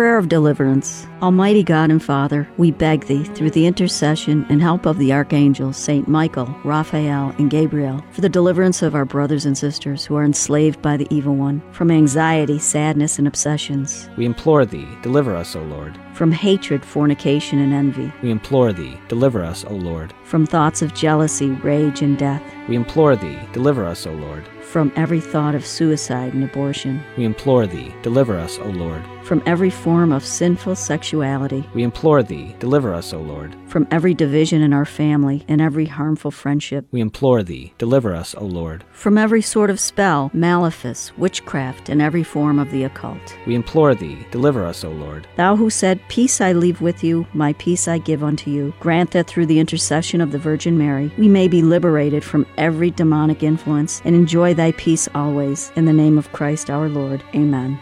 Prayer 0.00 0.16
of 0.16 0.30
Deliverance. 0.30 1.06
Almighty 1.20 1.62
God 1.62 1.90
and 1.90 2.02
Father, 2.02 2.48
we 2.56 2.70
beg 2.70 3.04
Thee, 3.04 3.22
through 3.22 3.50
the 3.50 3.66
intercession 3.66 4.46
and 4.48 4.62
help 4.62 4.86
of 4.86 4.96
the 4.96 5.12
archangels, 5.12 5.76
Saint 5.76 6.08
Michael, 6.08 6.46
Raphael, 6.64 7.34
and 7.36 7.50
Gabriel, 7.50 8.02
for 8.10 8.22
the 8.22 8.28
deliverance 8.30 8.80
of 8.80 8.94
our 8.94 9.04
brothers 9.04 9.44
and 9.44 9.58
sisters 9.58 10.06
who 10.06 10.16
are 10.16 10.24
enslaved 10.24 10.80
by 10.80 10.96
the 10.96 11.06
evil 11.10 11.36
one, 11.36 11.60
from 11.72 11.90
anxiety, 11.90 12.58
sadness, 12.58 13.18
and 13.18 13.28
obsessions. 13.28 14.08
We 14.16 14.24
implore 14.24 14.64
Thee, 14.64 14.88
deliver 15.02 15.36
us, 15.36 15.54
O 15.54 15.60
Lord 15.64 16.00
From 16.20 16.32
hatred, 16.32 16.84
fornication, 16.84 17.60
and 17.60 17.72
envy. 17.72 18.12
We 18.22 18.30
implore 18.30 18.74
thee, 18.74 19.00
deliver 19.08 19.42
us, 19.42 19.64
O 19.64 19.72
Lord. 19.72 20.12
From 20.24 20.44
thoughts 20.44 20.82
of 20.82 20.92
jealousy, 20.92 21.52
rage, 21.52 22.02
and 22.02 22.18
death. 22.18 22.42
We 22.68 22.76
implore 22.76 23.16
thee, 23.16 23.38
deliver 23.54 23.86
us, 23.86 24.06
O 24.06 24.12
Lord. 24.12 24.46
From 24.60 24.92
every 24.96 25.20
thought 25.20 25.54
of 25.54 25.66
suicide 25.66 26.34
and 26.34 26.44
abortion. 26.44 27.02
We 27.16 27.24
implore 27.24 27.66
thee, 27.66 27.94
deliver 28.02 28.36
us, 28.36 28.58
O 28.58 28.66
Lord. 28.66 29.02
From 29.24 29.42
every 29.46 29.70
form 29.70 30.12
of 30.12 30.24
sinful 30.24 30.76
sexuality. 30.76 31.68
We 31.74 31.82
implore 31.82 32.22
thee, 32.22 32.54
deliver 32.58 32.94
us, 32.94 33.12
O 33.12 33.18
Lord. 33.18 33.56
From 33.66 33.86
every 33.90 34.14
division 34.14 34.62
in 34.62 34.72
our 34.72 34.84
family 34.84 35.44
and 35.48 35.60
every 35.60 35.86
harmful 35.86 36.30
friendship. 36.30 36.86
We 36.90 37.00
implore 37.00 37.42
thee, 37.42 37.72
deliver 37.78 38.14
us, 38.14 38.34
O 38.36 38.44
Lord. 38.44 38.84
From 38.92 39.18
every 39.18 39.42
sort 39.42 39.70
of 39.70 39.80
spell, 39.80 40.30
malefice, 40.34 41.16
witchcraft, 41.16 41.88
and 41.88 42.00
every 42.00 42.22
form 42.22 42.58
of 42.58 42.70
the 42.70 42.84
occult. 42.84 43.36
We 43.46 43.54
implore 43.54 43.94
thee, 43.94 44.26
deliver 44.30 44.64
us, 44.64 44.84
O 44.84 44.90
Lord. 44.90 45.26
Thou 45.36 45.56
who 45.56 45.70
said, 45.70 46.00
Peace 46.10 46.40
I 46.40 46.50
leave 46.50 46.80
with 46.80 47.04
you, 47.04 47.24
my 47.34 47.52
peace 47.52 47.86
I 47.86 47.98
give 47.98 48.24
unto 48.24 48.50
you, 48.50 48.74
grant 48.80 49.12
that 49.12 49.28
through 49.28 49.46
the 49.46 49.60
intercession 49.60 50.20
of 50.20 50.32
the 50.32 50.40
Virgin 50.40 50.76
Mary, 50.76 51.12
we 51.16 51.28
may 51.28 51.46
be 51.46 51.62
liberated 51.62 52.24
from 52.24 52.46
every 52.58 52.90
demonic 52.90 53.44
influence 53.44 54.02
and 54.04 54.16
enjoy 54.16 54.52
thy 54.52 54.72
peace 54.72 55.08
always. 55.14 55.70
In 55.76 55.84
the 55.84 55.92
name 55.92 56.18
of 56.18 56.32
Christ 56.32 56.68
our 56.68 56.88
Lord. 56.88 57.22
Amen. 57.32 57.78